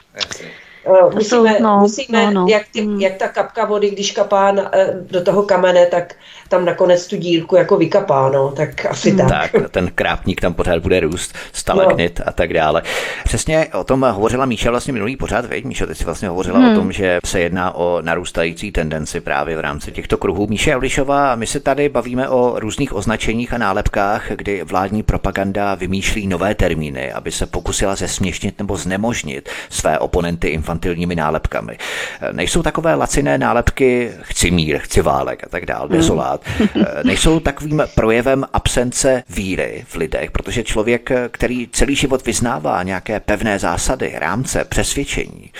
Uh, 0.87 1.13
musíme, 1.13 1.59
no, 1.59 1.77
musíme 1.79 2.25
no, 2.25 2.31
no. 2.31 2.45
Jak, 2.49 2.63
ty, 2.71 2.87
jak 2.99 3.15
ta 3.15 3.27
kapka 3.27 3.65
vody, 3.65 3.89
když 3.89 4.11
kapá 4.11 4.51
na, 4.51 4.75
eh, 4.75 4.93
do 5.11 5.23
toho 5.23 5.43
kamene, 5.43 5.85
tak 5.85 6.15
tam 6.49 6.65
nakonec 6.65 7.07
tu 7.07 7.15
dílku 7.15 7.55
jako 7.55 7.77
vykapá, 7.77 8.29
no, 8.29 8.51
tak 8.51 8.85
asi 8.85 9.09
hmm. 9.09 9.29
tak. 9.29 9.51
Tak, 9.51 9.69
ten 9.71 9.91
krápník 9.95 10.41
tam 10.41 10.53
pořád 10.53 10.79
bude 10.79 10.99
růst, 10.99 11.35
stalagnit 11.53 12.19
no. 12.19 12.25
a 12.27 12.31
tak 12.31 12.53
dále. 12.53 12.83
Přesně 13.23 13.67
o 13.73 13.83
tom 13.83 14.05
hovořila 14.11 14.45
Míša 14.45 14.71
vlastně 14.71 14.93
minulý 14.93 15.15
pořád, 15.15 15.45
veď? 15.45 15.65
Míša, 15.65 15.85
ty 15.85 15.95
jsi 15.95 16.05
vlastně 16.05 16.29
hovořila 16.29 16.59
hmm. 16.59 16.71
o 16.71 16.75
tom, 16.75 16.91
že 16.91 17.19
se 17.25 17.39
jedná 17.39 17.75
o 17.75 18.01
narůstající 18.01 18.71
tendenci 18.71 19.21
právě 19.21 19.57
v 19.57 19.59
rámci 19.59 19.91
těchto 19.91 20.17
kruhů. 20.17 20.47
Míša 20.47 20.71
Javlišová, 20.71 21.35
my 21.35 21.47
se 21.47 21.59
tady 21.59 21.89
bavíme 21.89 22.29
o 22.29 22.59
různých 22.59 22.93
označeních 22.93 23.53
a 23.53 23.57
nálepkách, 23.57 24.31
kdy 24.31 24.63
vládní 24.63 25.03
propaganda 25.03 25.75
vymýšlí 25.75 26.27
nové 26.27 26.55
termíny, 26.55 27.11
aby 27.11 27.31
se 27.31 27.45
pokusila 27.45 27.95
zesměšnit 27.95 28.59
nebo 28.59 28.77
znemožnit 28.77 29.49
své 29.69 29.99
oponenty 29.99 30.47
infantilní 30.47 30.87
infantilními 30.87 31.15
nálepkami. 31.15 31.77
Nejsou 32.31 32.63
takové 32.63 32.95
laciné 32.95 33.37
nálepky 33.37 34.11
chci 34.21 34.51
mír, 34.51 34.77
chci 34.77 35.01
válek 35.01 35.43
a 35.43 35.49
tak 35.49 35.65
dál, 35.65 35.87
dezolát. 35.87 36.36
Nejsou 37.03 37.39
takovým 37.39 37.83
projevem 37.95 38.45
absence 38.53 39.23
víry 39.29 39.85
v 39.87 39.95
lidech, 39.95 40.31
protože 40.31 40.63
člověk, 40.63 41.11
který 41.31 41.67
celý 41.71 41.95
život 41.95 42.25
vyznává 42.25 42.83
nějaké 42.83 43.19
pevné 43.19 43.59
zásady, 43.59 44.13
rámce, 44.15 44.65
přesvědčení, 44.65 45.51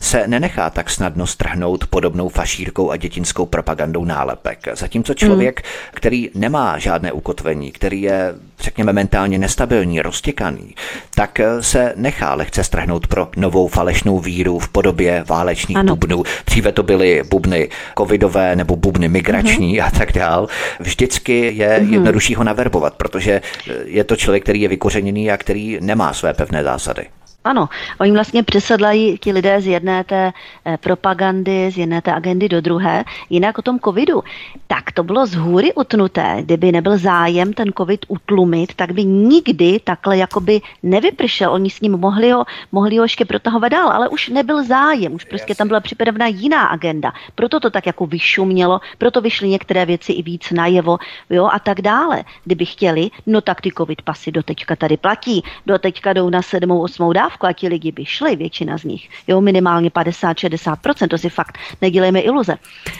se 0.00 0.28
nenechá 0.28 0.70
tak 0.70 0.90
snadno 0.90 1.26
strhnout 1.26 1.86
podobnou 1.86 2.28
fašírkou 2.28 2.90
a 2.90 2.96
dětinskou 2.96 3.46
propagandou 3.46 4.04
nálepek. 4.04 4.68
Zatímco 4.74 5.14
člověk, 5.14 5.62
hmm. 5.62 5.90
který 5.94 6.30
nemá 6.34 6.78
žádné 6.78 7.12
ukotvení, 7.12 7.72
který 7.72 8.02
je, 8.02 8.34
řekněme, 8.64 8.92
mentálně 8.92 9.38
nestabilní, 9.38 10.02
roztěkaný, 10.02 10.74
tak 11.14 11.40
se 11.60 11.92
nechá 11.96 12.34
lehce 12.34 12.64
strhnout 12.64 13.06
pro 13.06 13.28
novou 13.36 13.68
falešnou 13.68 14.18
víru 14.18 14.58
v 14.58 14.68
podobě 14.68 15.24
válečných 15.28 15.76
ano. 15.76 15.96
bubnů. 15.96 16.22
Dříve 16.46 16.72
to 16.72 16.82
byly 16.82 17.22
bubny 17.30 17.68
covidové 17.98 18.56
nebo 18.56 18.76
bubny 18.76 19.08
migrační 19.08 19.78
hmm. 19.78 19.86
a 19.86 19.90
tak 19.90 20.12
dál. 20.12 20.48
Vždycky 20.80 21.52
je 21.54 21.68
hmm. 21.68 21.92
jednodušší 21.92 22.34
ho 22.34 22.44
naverbovat, 22.44 22.94
protože 22.94 23.40
je 23.84 24.04
to 24.04 24.16
člověk, 24.16 24.42
který 24.42 24.60
je 24.60 24.68
vykořeněný 24.68 25.30
a 25.30 25.36
který 25.36 25.78
nemá 25.80 26.12
své 26.12 26.34
pevné 26.34 26.64
zásady. 26.64 27.06
Ano, 27.44 27.68
oni 28.00 28.12
vlastně 28.12 28.42
přesedlají 28.42 29.18
ti 29.18 29.32
lidé 29.32 29.60
z 29.60 29.66
jedné 29.66 30.04
té 30.04 30.32
eh, 30.64 30.76
propagandy, 30.76 31.70
z 31.70 31.78
jedné 31.78 32.02
té 32.02 32.12
agendy 32.12 32.48
do 32.48 32.60
druhé. 32.60 33.04
Jinak 33.30 33.58
o 33.58 33.62
tom 33.62 33.78
covidu, 33.80 34.22
tak 34.66 34.92
to 34.92 35.02
bylo 35.02 35.26
z 35.26 35.34
hůry 35.34 35.72
utnuté. 35.74 36.36
Kdyby 36.40 36.72
nebyl 36.72 36.98
zájem 36.98 37.52
ten 37.52 37.72
covid 37.76 38.00
utlumit, 38.08 38.74
tak 38.74 38.92
by 38.92 39.04
nikdy 39.04 39.80
takhle 39.84 40.16
jakoby 40.16 40.60
nevypršel. 40.82 41.52
Oni 41.52 41.70
s 41.70 41.80
ním 41.80 41.92
mohli 41.92 42.30
ho, 42.30 42.44
mohli 42.72 42.96
ho 42.96 43.04
ještě 43.04 43.24
protahovat 43.24 43.72
dál, 43.72 43.88
ale 43.88 44.08
už 44.08 44.28
nebyl 44.28 44.64
zájem, 44.64 45.14
už 45.14 45.24
prostě 45.24 45.54
tam 45.54 45.68
byla 45.68 45.80
připravena 45.80 46.26
jiná 46.26 46.64
agenda. 46.64 47.12
Proto 47.34 47.60
to 47.60 47.70
tak 47.70 47.86
jako 47.86 48.06
vyšumělo, 48.06 48.80
proto 48.98 49.20
vyšly 49.20 49.48
některé 49.48 49.86
věci 49.86 50.12
i 50.12 50.22
víc 50.22 50.50
najevo, 50.50 50.98
jo, 51.30 51.48
a 51.52 51.58
tak 51.58 51.80
dále. 51.80 52.24
Kdyby 52.44 52.64
chtěli, 52.64 53.10
no 53.26 53.40
tak 53.40 53.60
ty 53.60 53.70
covid 53.78 54.02
pasy 54.02 54.32
do 54.32 54.42
teďka 54.42 54.76
tady 54.76 54.96
platí, 54.96 55.44
do 55.66 55.78
teďka 55.78 56.12
jdou 56.12 56.30
na 56.30 56.42
sedmou, 56.42 56.80
osmou 56.80 57.12
dávku 57.12 57.33
dávku 57.34 57.46
a 57.46 57.52
ti 57.52 57.68
lidi 57.68 57.92
by 57.92 58.04
šli, 58.04 58.36
většina 58.36 58.78
z 58.78 58.84
nich, 58.84 59.08
jo, 59.26 59.40
minimálně 59.40 59.90
50-60%, 59.90 61.08
to 61.08 61.18
si 61.18 61.28
fakt 61.28 61.58
nedělejme 61.82 62.20
iluze. 62.20 62.56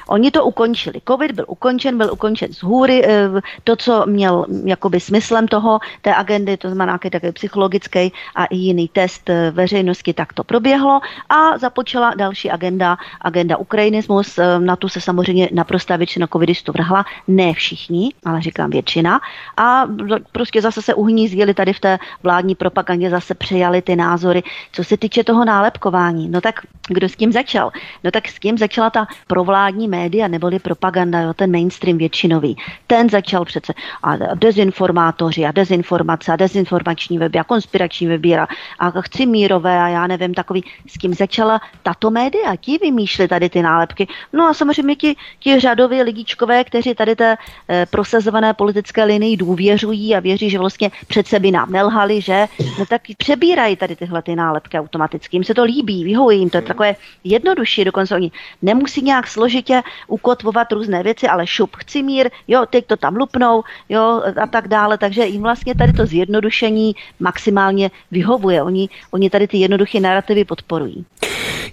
Oni 0.09 0.31
to 0.31 0.44
ukončili. 0.44 1.01
Covid 1.09 1.33
byl 1.33 1.44
ukončen, 1.49 1.99
byl 1.99 2.12
ukončen 2.12 2.53
z 2.53 2.62
hůry, 2.62 3.07
eh, 3.07 3.40
to, 3.64 3.77
co 3.77 4.05
měl 4.07 4.47
jakoby 4.64 5.01
smyslem 5.01 5.49
toho, 5.49 5.79
té 6.03 6.14
agendy, 6.14 6.57
to 6.57 6.68
znamená 6.68 6.92
nějaký 6.92 7.11
takový 7.11 7.33
psychologický 7.33 8.12
a 8.35 8.47
jiný 8.51 8.88
test 8.88 9.31
eh, 9.31 9.51
veřejnosti, 9.51 10.12
tak 10.12 10.33
to 10.33 10.44
proběhlo 10.44 11.01
a 11.29 11.59
započala 11.59 12.14
další 12.16 12.51
agenda, 12.51 12.99
agenda 13.20 13.57
ukrajinismus, 13.57 14.38
eh, 14.38 14.59
na 14.59 14.77
tu 14.77 14.88
se 14.88 15.01
samozřejmě 15.01 15.49
naprostá 15.53 15.97
většina 15.97 16.27
covidistů 16.27 16.73
vrhla, 16.73 17.05
ne 17.29 17.55
všichni, 17.55 18.11
ale 18.25 18.40
říkám 18.40 18.70
většina 18.70 19.20
a 19.57 19.87
prostě 20.33 20.62
zase 20.62 20.83
se 20.83 20.94
uhnízdili 20.94 21.55
tady 21.55 21.73
v 21.73 21.81
té 21.81 21.99
vládní 22.23 22.55
propagandě, 22.55 23.11
zase 23.11 23.35
přejali 23.35 23.83
ty 23.83 23.97
názory 23.97 24.24
názory. 24.25 24.43
Co 24.73 24.85
se 24.85 24.97
týče 24.97 25.25
toho 25.25 25.45
nálepkování, 25.45 26.29
no 26.29 26.41
tak 26.41 26.61
kdo 26.89 27.09
s 27.09 27.17
tím 27.17 27.33
začal? 27.33 27.71
No 28.05 28.11
tak 28.11 28.29
s 28.29 28.39
tím 28.39 28.59
začala 28.59 28.91
ta 28.91 29.07
provládní 29.27 29.89
média, 29.89 30.29
neboli 30.29 30.59
propaganda, 30.59 31.21
jo, 31.21 31.35
ten 31.35 31.53
mainstream 31.53 31.99
většinový. 31.99 32.57
Ten 32.87 33.11
začal 33.11 33.45
přece 33.45 33.73
a 34.03 34.17
dezinformátoři 34.35 35.45
a 35.45 35.53
dezinformace 35.53 36.33
a 36.33 36.37
dezinformační 36.37 37.19
weby 37.19 37.39
a 37.39 37.45
konspirační 37.45 38.07
weby 38.07 38.37
a, 38.37 38.47
chci 39.01 39.27
mírové 39.27 39.81
a 39.81 39.89
já 39.89 40.07
nevím 40.07 40.35
takový, 40.35 40.65
s 40.87 40.97
kým 40.97 41.15
začala 41.15 41.61
tato 41.83 42.11
média, 42.11 42.57
ti 42.57 42.79
vymýšleli 42.79 43.29
tady 43.29 43.49
ty 43.49 43.63
nálepky. 43.63 44.07
No 44.33 44.49
a 44.49 44.55
samozřejmě 44.55 44.97
ti, 44.97 45.17
ti 45.39 45.61
řadoví 45.61 46.03
lidičkové, 46.03 46.65
kteří 46.65 46.95
tady 46.95 47.17
té 47.17 47.37
e, 47.69 47.87
prosazované 47.87 48.55
politické 48.55 49.05
linii 49.05 49.37
důvěřují 49.37 50.17
a 50.17 50.21
věří, 50.21 50.51
že 50.51 50.59
vlastně 50.59 50.91
přece 51.07 51.41
by 51.41 51.51
nám 51.51 51.73
nelhali, 51.73 52.21
že 52.21 52.47
no 52.79 52.87
tak 52.87 53.03
přebírají 53.19 53.77
tady 53.77 53.97
tyhle 53.97 54.13
tyhle 54.22 54.35
ty 54.35 54.37
nálepky 54.37 54.79
automaticky. 54.79 55.37
Jim 55.37 55.44
se 55.44 55.55
to 55.55 55.64
líbí, 55.64 56.05
vyhovuje 56.05 56.37
jim 56.37 56.50
to, 56.50 56.57
je 56.57 56.61
hmm. 56.61 56.68
takové 56.68 56.96
jednodušší, 57.24 57.85
dokonce 57.85 58.14
oni 58.14 58.31
nemusí 58.62 59.03
nějak 59.03 59.27
složitě 59.27 59.83
ukotvovat 60.07 60.72
různé 60.72 61.03
věci, 61.03 61.29
ale 61.29 61.46
šup, 61.46 61.77
chci 61.77 62.03
mír, 62.03 62.31
jo, 62.48 62.66
teď 62.70 62.87
to 62.87 62.96
tam 62.96 63.16
lupnou, 63.16 63.64
jo, 63.88 64.22
a 64.42 64.46
tak 64.46 64.68
dále, 64.68 64.98
takže 64.98 65.27
jim 65.27 65.42
vlastně 65.42 65.74
tady 65.74 65.92
to 65.92 66.07
zjednodušení 66.07 66.94
maximálně 67.20 67.90
vyhovuje. 68.11 68.62
Oni, 68.62 68.88
oni 69.11 69.31
tady 69.31 69.48
ty 69.48 69.57
jednoduché 69.59 70.00
narrativy 70.00 70.44
podporují. 70.44 71.05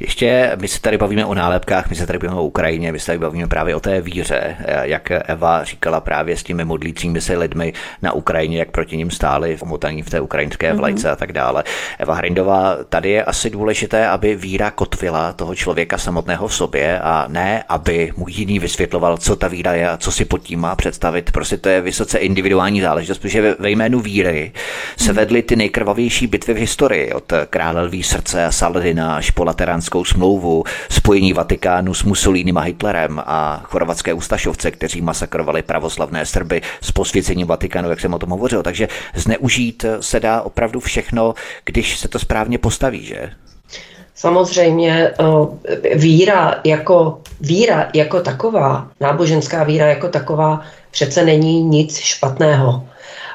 Ještě 0.01 0.51
my 0.61 0.67
se 0.67 0.81
tady 0.81 0.97
bavíme 0.97 1.25
o 1.25 1.33
nálepkách, 1.33 1.89
my 1.89 1.95
se 1.95 2.07
tady 2.07 2.19
bavíme 2.19 2.39
o 2.39 2.43
Ukrajině, 2.43 2.91
my 2.91 2.99
se 2.99 3.05
tady 3.05 3.19
bavíme 3.19 3.47
právě 3.47 3.75
o 3.75 3.79
té 3.79 4.01
víře, 4.01 4.57
jak 4.81 5.11
Eva 5.11 5.63
říkala 5.63 6.01
právě 6.01 6.37
s 6.37 6.43
těmi 6.43 6.65
modlícími 6.65 7.21
se 7.21 7.37
lidmi 7.37 7.73
na 8.01 8.11
Ukrajině, 8.11 8.59
jak 8.59 8.71
proti 8.71 8.97
ním 8.97 9.11
stáli 9.11 9.57
v 9.57 9.63
omotaní 9.63 10.01
v 10.01 10.09
té 10.09 10.21
ukrajinské 10.21 10.73
vlajce 10.73 11.07
mm-hmm. 11.07 11.11
a 11.11 11.15
tak 11.15 11.33
dále. 11.33 11.63
Eva 11.99 12.15
Hrindová, 12.15 12.77
tady 12.89 13.09
je 13.09 13.23
asi 13.23 13.49
důležité, 13.49 14.07
aby 14.07 14.35
víra 14.35 14.71
kotvila 14.71 15.33
toho 15.33 15.55
člověka 15.55 15.97
samotného 15.97 16.47
v 16.47 16.55
sobě 16.55 16.99
a 16.99 17.25
ne, 17.27 17.63
aby 17.69 18.11
mu 18.17 18.25
jiný 18.29 18.59
vysvětloval, 18.59 19.17
co 19.17 19.35
ta 19.35 19.47
víra 19.47 19.73
je 19.73 19.89
a 19.89 19.97
co 19.97 20.11
si 20.11 20.25
pod 20.25 20.37
tím 20.37 20.59
má 20.59 20.75
představit. 20.75 21.31
Prostě 21.31 21.57
to 21.57 21.69
je 21.69 21.81
vysoce 21.81 22.17
individuální 22.17 22.81
záležitost, 22.81 23.17
protože 23.17 23.55
ve 23.59 23.69
jménu 23.69 23.99
víry 23.99 24.51
se 24.97 25.13
vedly 25.13 25.41
ty 25.41 25.55
nejkrvavější 25.55 26.27
bitvy 26.27 26.53
v 26.53 26.57
historii, 26.57 27.13
od 27.13 27.33
krále 27.49 27.81
lví 27.81 28.03
srdce 28.03 28.45
a 28.45 28.51
Saladina 28.51 29.15
až 29.15 29.31
po 29.31 29.43
lateránskou 29.91 30.05
smlouvu, 30.05 30.63
spojení 30.89 31.33
Vatikánu 31.33 31.93
s 31.93 32.03
Mussolínem 32.03 32.57
a 32.57 32.61
Hitlerem 32.61 33.21
a 33.25 33.61
chorvatské 33.63 34.13
ustašovce, 34.13 34.71
kteří 34.71 35.01
masakrovali 35.01 35.61
pravoslavné 35.61 36.25
Srby 36.25 36.61
s 36.81 36.91
posvěcením 36.91 37.47
Vatikánu, 37.47 37.89
jak 37.89 37.99
jsem 37.99 38.13
o 38.13 38.19
tom 38.19 38.29
hovořil. 38.29 38.63
Takže 38.63 38.87
zneužít 39.15 39.85
se 39.99 40.19
dá 40.19 40.41
opravdu 40.41 40.79
všechno, 40.79 41.33
když 41.65 41.99
se 41.99 42.07
to 42.07 42.19
správně 42.19 42.57
postaví, 42.57 43.05
že? 43.05 43.29
Samozřejmě 44.15 45.11
víra 45.95 46.61
jako, 46.63 47.21
víra 47.41 47.89
jako 47.93 48.21
taková, 48.21 48.87
náboženská 48.99 49.63
víra 49.63 49.85
jako 49.85 50.07
taková, 50.07 50.61
přece 50.91 51.25
není 51.25 51.63
nic 51.63 51.97
špatného. 51.97 52.83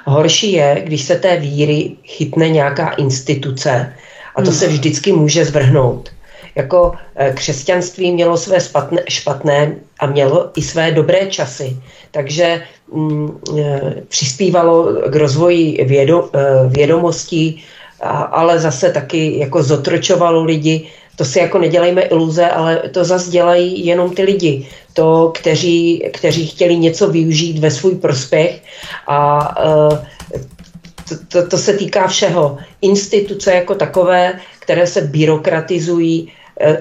Horší 0.06 0.52
je, 0.52 0.82
když 0.84 1.02
se 1.02 1.14
té 1.16 1.36
víry 1.36 1.96
chytne 2.04 2.48
nějaká 2.48 2.88
instituce 2.90 3.92
a 4.36 4.42
to 4.42 4.50
hmm. 4.50 4.58
se 4.58 4.68
vždycky 4.68 5.12
může 5.12 5.44
zvrhnout. 5.44 6.15
Jako 6.56 6.92
eh, 7.16 7.32
křesťanství 7.36 8.12
mělo 8.12 8.36
své 8.36 8.60
špatné, 8.60 9.02
špatné 9.08 9.76
a 9.98 10.06
mělo 10.06 10.50
i 10.56 10.62
své 10.62 10.90
dobré 10.90 11.26
časy. 11.26 11.76
Takže 12.10 12.62
mm, 12.92 13.40
eh, 13.58 13.94
přispívalo 14.08 14.84
k 14.84 15.16
rozvoji 15.16 15.84
vědo, 15.84 16.30
eh, 16.34 16.68
vědomostí, 16.68 17.64
ale 18.30 18.58
zase 18.58 18.92
taky 18.92 19.38
jako 19.38 19.62
zotročovalo 19.62 20.44
lidi. 20.44 20.88
To 21.16 21.24
si 21.24 21.38
jako 21.38 21.58
nedělejme 21.58 22.02
iluze, 22.02 22.48
ale 22.48 22.82
to 22.92 23.04
zase 23.04 23.30
dělají 23.30 23.86
jenom 23.86 24.14
ty 24.14 24.22
lidi, 24.22 24.68
to, 24.92 25.32
kteří, 25.34 26.10
kteří 26.12 26.46
chtěli 26.46 26.76
něco 26.76 27.08
využít 27.08 27.58
ve 27.58 27.70
svůj 27.70 27.94
prospěch 27.94 28.62
a 29.06 29.48
to, 31.08 31.14
to, 31.28 31.48
to 31.48 31.58
se 31.58 31.72
týká 31.72 32.06
všeho. 32.06 32.58
Instituce 32.82 33.54
jako 33.54 33.74
takové, 33.74 34.40
které 34.60 34.86
se 34.86 35.00
byrokratizují, 35.00 36.32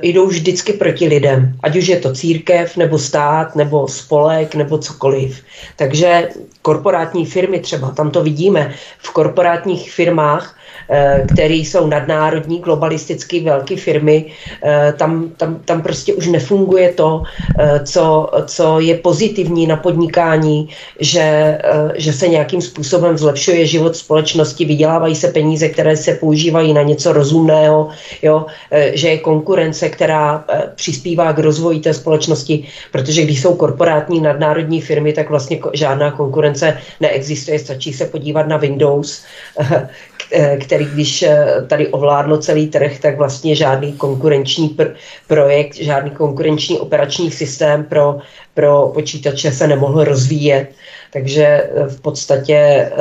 jdou 0.01 0.27
vždycky 0.27 0.73
proti 0.73 1.07
lidem, 1.07 1.55
ať 1.63 1.75
už 1.75 1.87
je 1.87 1.99
to 1.99 2.13
církev, 2.13 2.77
nebo 2.77 2.99
stát, 2.99 3.55
nebo 3.55 3.87
spolek, 3.87 4.55
nebo 4.55 4.77
cokoliv. 4.77 5.43
Takže 5.75 6.29
korporátní 6.61 7.25
firmy 7.25 7.59
třeba, 7.59 7.91
tam 7.91 8.11
to 8.11 8.23
vidíme, 8.23 8.73
v 8.97 9.11
korporátních 9.11 9.91
firmách 9.91 10.57
Eh, 10.89 11.25
které 11.33 11.53
jsou 11.53 11.87
nadnárodní, 11.87 12.59
globalistické 12.59 13.41
velké 13.41 13.75
firmy, 13.75 14.25
eh, 14.63 14.93
tam, 14.97 15.29
tam, 15.37 15.59
tam 15.65 15.81
prostě 15.81 16.13
už 16.13 16.27
nefunguje 16.27 16.93
to, 16.93 17.23
eh, 17.59 17.79
co, 17.83 18.29
co 18.45 18.79
je 18.79 18.97
pozitivní 18.97 19.67
na 19.67 19.77
podnikání, 19.77 20.69
že, 20.99 21.57
že 21.95 22.13
se 22.13 22.27
nějakým 22.27 22.61
způsobem 22.61 23.17
zlepšuje 23.17 23.65
život 23.65 23.95
společnosti, 23.95 24.65
vydělávají 24.65 25.15
se 25.15 25.27
peníze, 25.27 25.69
které 25.69 25.97
se 25.97 26.13
používají 26.13 26.73
na 26.73 26.81
něco 26.81 27.13
rozumného, 27.13 27.89
jo, 28.21 28.45
že 28.93 29.09
je 29.09 29.17
konkurence, 29.17 29.89
která 29.89 30.45
přispívá 30.75 31.33
k 31.33 31.39
rozvoji 31.39 31.79
té 31.79 31.93
společnosti, 31.93 32.67
protože 32.91 33.21
když 33.21 33.41
jsou 33.41 33.55
korporátní 33.55 34.21
nadnárodní 34.21 34.81
firmy, 34.81 35.13
tak 35.13 35.29
vlastně 35.29 35.59
žádná 35.73 36.11
konkurence 36.11 36.77
neexistuje, 36.99 37.59
stačí 37.59 37.93
se 37.93 38.05
podívat 38.05 38.47
na 38.47 38.57
Windows, 38.57 39.23
který 40.59 40.85
když 40.85 41.23
eh, 41.23 41.47
tady 41.67 41.87
ovládlo 41.87 42.37
celý 42.37 42.67
trh, 42.67 42.99
tak 42.99 43.17
vlastně 43.17 43.55
žádný 43.55 43.93
konkurenční 43.93 44.69
pr- 44.69 44.93
projekt, 45.27 45.75
žádný 45.75 46.11
konkurenční 46.11 46.79
operační 46.79 47.31
systém 47.31 47.83
pro, 47.83 48.17
pro 48.53 48.91
počítače 48.93 49.51
se 49.51 49.67
nemohl 49.67 50.03
rozvíjet. 50.03 50.67
Takže 51.13 51.45
eh, 51.45 51.87
v 51.87 52.01
podstatě 52.01 52.55
eh, 52.55 52.91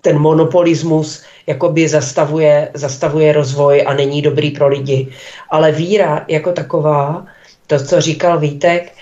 ten 0.00 0.18
monopolismus 0.18 1.22
jakoby 1.46 1.88
zastavuje, 1.88 2.68
zastavuje 2.74 3.32
rozvoj 3.32 3.84
a 3.86 3.94
není 3.94 4.22
dobrý 4.22 4.50
pro 4.50 4.68
lidi. 4.68 5.08
Ale 5.50 5.72
víra 5.72 6.24
jako 6.28 6.52
taková, 6.52 7.26
to, 7.66 7.84
co 7.84 8.00
říkal 8.00 8.38
Vítek, 8.38 8.92
eh, 8.92 8.93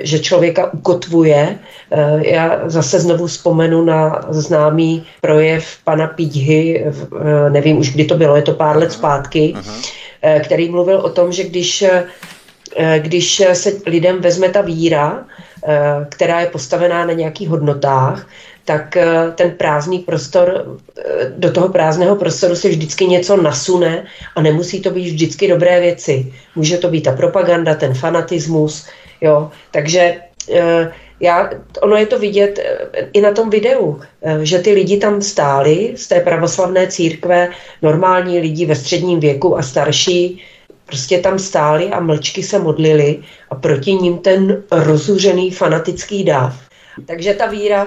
že 0.00 0.18
člověka 0.18 0.72
ukotvuje. 0.72 1.58
Eh, 1.90 2.28
já 2.28 2.60
zase 2.66 3.00
znovu 3.00 3.26
vzpomenu 3.26 3.84
na 3.84 4.20
známý 4.28 5.06
projev 5.20 5.64
pana 5.84 6.06
Píďhy, 6.06 6.84
eh, 6.84 7.50
nevím 7.50 7.78
už 7.78 7.92
kdy 7.92 8.04
to 8.04 8.14
bylo, 8.14 8.36
je 8.36 8.42
to 8.42 8.54
pár 8.54 8.76
let 8.76 8.92
zpátky, 8.92 9.54
který 10.44 10.70
mluvil 10.70 10.98
o 10.98 11.10
tom, 11.10 11.32
že 11.32 11.44
když, 11.44 11.84
když 12.98 13.42
se 13.52 13.72
lidem 13.86 14.20
vezme 14.20 14.48
ta 14.48 14.60
víra, 14.60 15.24
která 16.08 16.40
je 16.40 16.46
postavená 16.46 17.06
na 17.06 17.12
nějakých 17.12 17.48
hodnotách, 17.48 18.26
tak 18.64 18.96
eh, 18.96 19.32
ten 19.34 19.50
prázdný 19.50 19.98
prostor, 19.98 20.78
eh, 20.98 21.32
do 21.36 21.52
toho 21.52 21.68
prázdného 21.68 22.16
prostoru 22.16 22.56
se 22.56 22.68
vždycky 22.68 23.06
něco 23.06 23.36
nasune 23.36 24.06
a 24.36 24.42
nemusí 24.42 24.80
to 24.80 24.90
být 24.90 25.10
vždycky 25.10 25.48
dobré 25.48 25.80
věci. 25.80 26.32
Může 26.56 26.78
to 26.78 26.88
být 26.88 27.02
ta 27.02 27.12
propaganda, 27.12 27.74
ten 27.74 27.94
fanatismus, 27.94 28.86
jo. 29.22 29.50
Takže 29.70 30.16
eh, 30.52 30.92
já, 31.20 31.50
ono 31.80 31.96
je 31.96 32.06
to 32.06 32.18
vidět 32.18 32.60
i 33.12 33.20
na 33.20 33.32
tom 33.32 33.50
videu, 33.50 34.00
že 34.42 34.58
ty 34.58 34.72
lidi 34.72 34.96
tam 34.96 35.22
stáli 35.22 35.92
z 35.96 36.06
té 36.08 36.20
pravoslavné 36.20 36.86
církve, 36.86 37.48
normální 37.82 38.38
lidi 38.38 38.66
ve 38.66 38.74
středním 38.74 39.20
věku 39.20 39.58
a 39.58 39.62
starší, 39.62 40.42
prostě 40.86 41.18
tam 41.18 41.38
stáli 41.38 41.90
a 41.90 42.00
mlčky 42.00 42.42
se 42.42 42.58
modlili 42.58 43.18
a 43.50 43.54
proti 43.54 43.94
ním 43.94 44.18
ten 44.18 44.62
rozuřený 44.70 45.50
fanatický 45.50 46.24
dáv. 46.24 46.54
Takže 47.06 47.34
ta 47.34 47.46
víra 47.46 47.86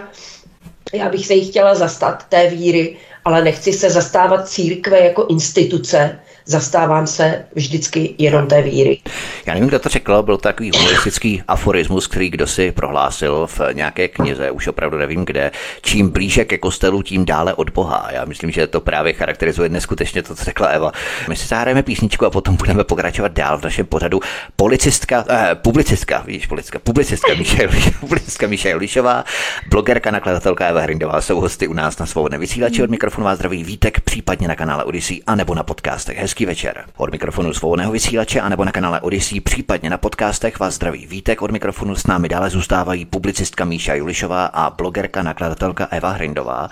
já 0.93 1.09
bych 1.09 1.27
se 1.27 1.33
jí 1.33 1.49
chtěla 1.49 1.75
zastat, 1.75 2.23
té 2.29 2.49
víry, 2.49 2.97
ale 3.25 3.43
nechci 3.43 3.73
se 3.73 3.89
zastávat 3.89 4.49
církve 4.49 4.99
jako 4.99 5.27
instituce, 5.27 6.19
zastávám 6.45 7.07
se 7.07 7.45
vždycky 7.55 8.15
jenom 8.17 8.47
té 8.47 8.61
víry. 8.61 8.99
Já 9.45 9.53
nevím, 9.53 9.69
kdo 9.69 9.79
to 9.79 9.89
řekl, 9.89 10.23
byl 10.23 10.37
to 10.37 10.41
takový 10.41 10.71
humoristický 10.75 11.43
aforismus, 11.47 12.07
který 12.07 12.29
kdo 12.29 12.47
si 12.47 12.71
prohlásil 12.71 13.47
v 13.47 13.61
nějaké 13.73 14.07
knize, 14.07 14.51
už 14.51 14.67
opravdu 14.67 14.97
nevím 14.97 15.25
kde. 15.25 15.51
Čím 15.81 16.09
blíže 16.09 16.45
ke 16.45 16.57
kostelu, 16.57 17.01
tím 17.01 17.25
dále 17.25 17.53
od 17.53 17.69
Boha. 17.69 18.07
Já 18.11 18.25
myslím, 18.25 18.51
že 18.51 18.67
to 18.67 18.81
právě 18.81 19.13
charakterizuje 19.13 19.69
neskutečně 19.69 20.23
to, 20.23 20.35
co 20.35 20.43
řekla 20.43 20.67
Eva. 20.67 20.91
My 21.29 21.35
si 21.35 21.47
zahrajeme 21.47 21.83
písničku 21.83 22.25
a 22.25 22.29
potom 22.29 22.55
budeme 22.55 22.83
pokračovat 22.83 23.31
dál 23.31 23.57
v 23.57 23.63
našem 23.63 23.85
pořadu. 23.85 24.19
Policistka, 24.55 25.25
eh, 25.29 25.55
publicistka, 25.55 26.23
víš, 26.27 26.45
policistka, 26.45 26.79
publicistka 26.79 27.31
publicistka 27.99 28.47
Míša 28.47 28.69
Julišová, 28.69 29.23
blogerka, 29.69 30.11
nakladatelka 30.11 30.67
Eva 30.67 30.81
Hrindová 30.81 31.21
jsou 31.21 31.41
hosty 31.41 31.67
u 31.67 31.73
nás 31.73 31.97
na 31.97 32.05
svobodné 32.05 32.37
vysílači 32.37 32.83
od 32.83 32.89
mikrofonu 32.89 33.25
vás 33.25 33.35
zdraví 33.35 33.63
Vítek, 33.63 33.99
případně 33.99 34.47
na 34.47 34.55
kanále 34.55 34.83
Odyssey 34.83 35.21
a 35.27 35.35
nebo 35.35 35.55
na 35.55 35.63
podcastech. 35.63 36.17
Hezký 36.17 36.34
večer. 36.43 36.85
Od 36.97 37.11
mikrofonu 37.11 37.53
svobodného 37.53 37.91
vysílače 37.91 38.41
a 38.41 38.49
nebo 38.49 38.65
na 38.65 38.71
kanále 38.71 39.01
Odyssey, 39.01 39.41
případně 39.41 39.89
na 39.89 39.97
podcastech 39.97 40.59
vás 40.59 40.73
zdraví 40.73 41.07
Vítek. 41.07 41.41
Od 41.41 41.51
mikrofonu 41.51 41.95
s 41.95 42.07
námi 42.07 42.29
dále 42.29 42.49
zůstávají 42.49 43.05
publicistka 43.05 43.65
Míša 43.65 43.93
Julišová 43.93 44.45
a 44.45 44.69
blogerka, 44.69 45.23
nakladatelka 45.23 45.87
Eva 45.91 46.09
Hrindová. 46.11 46.69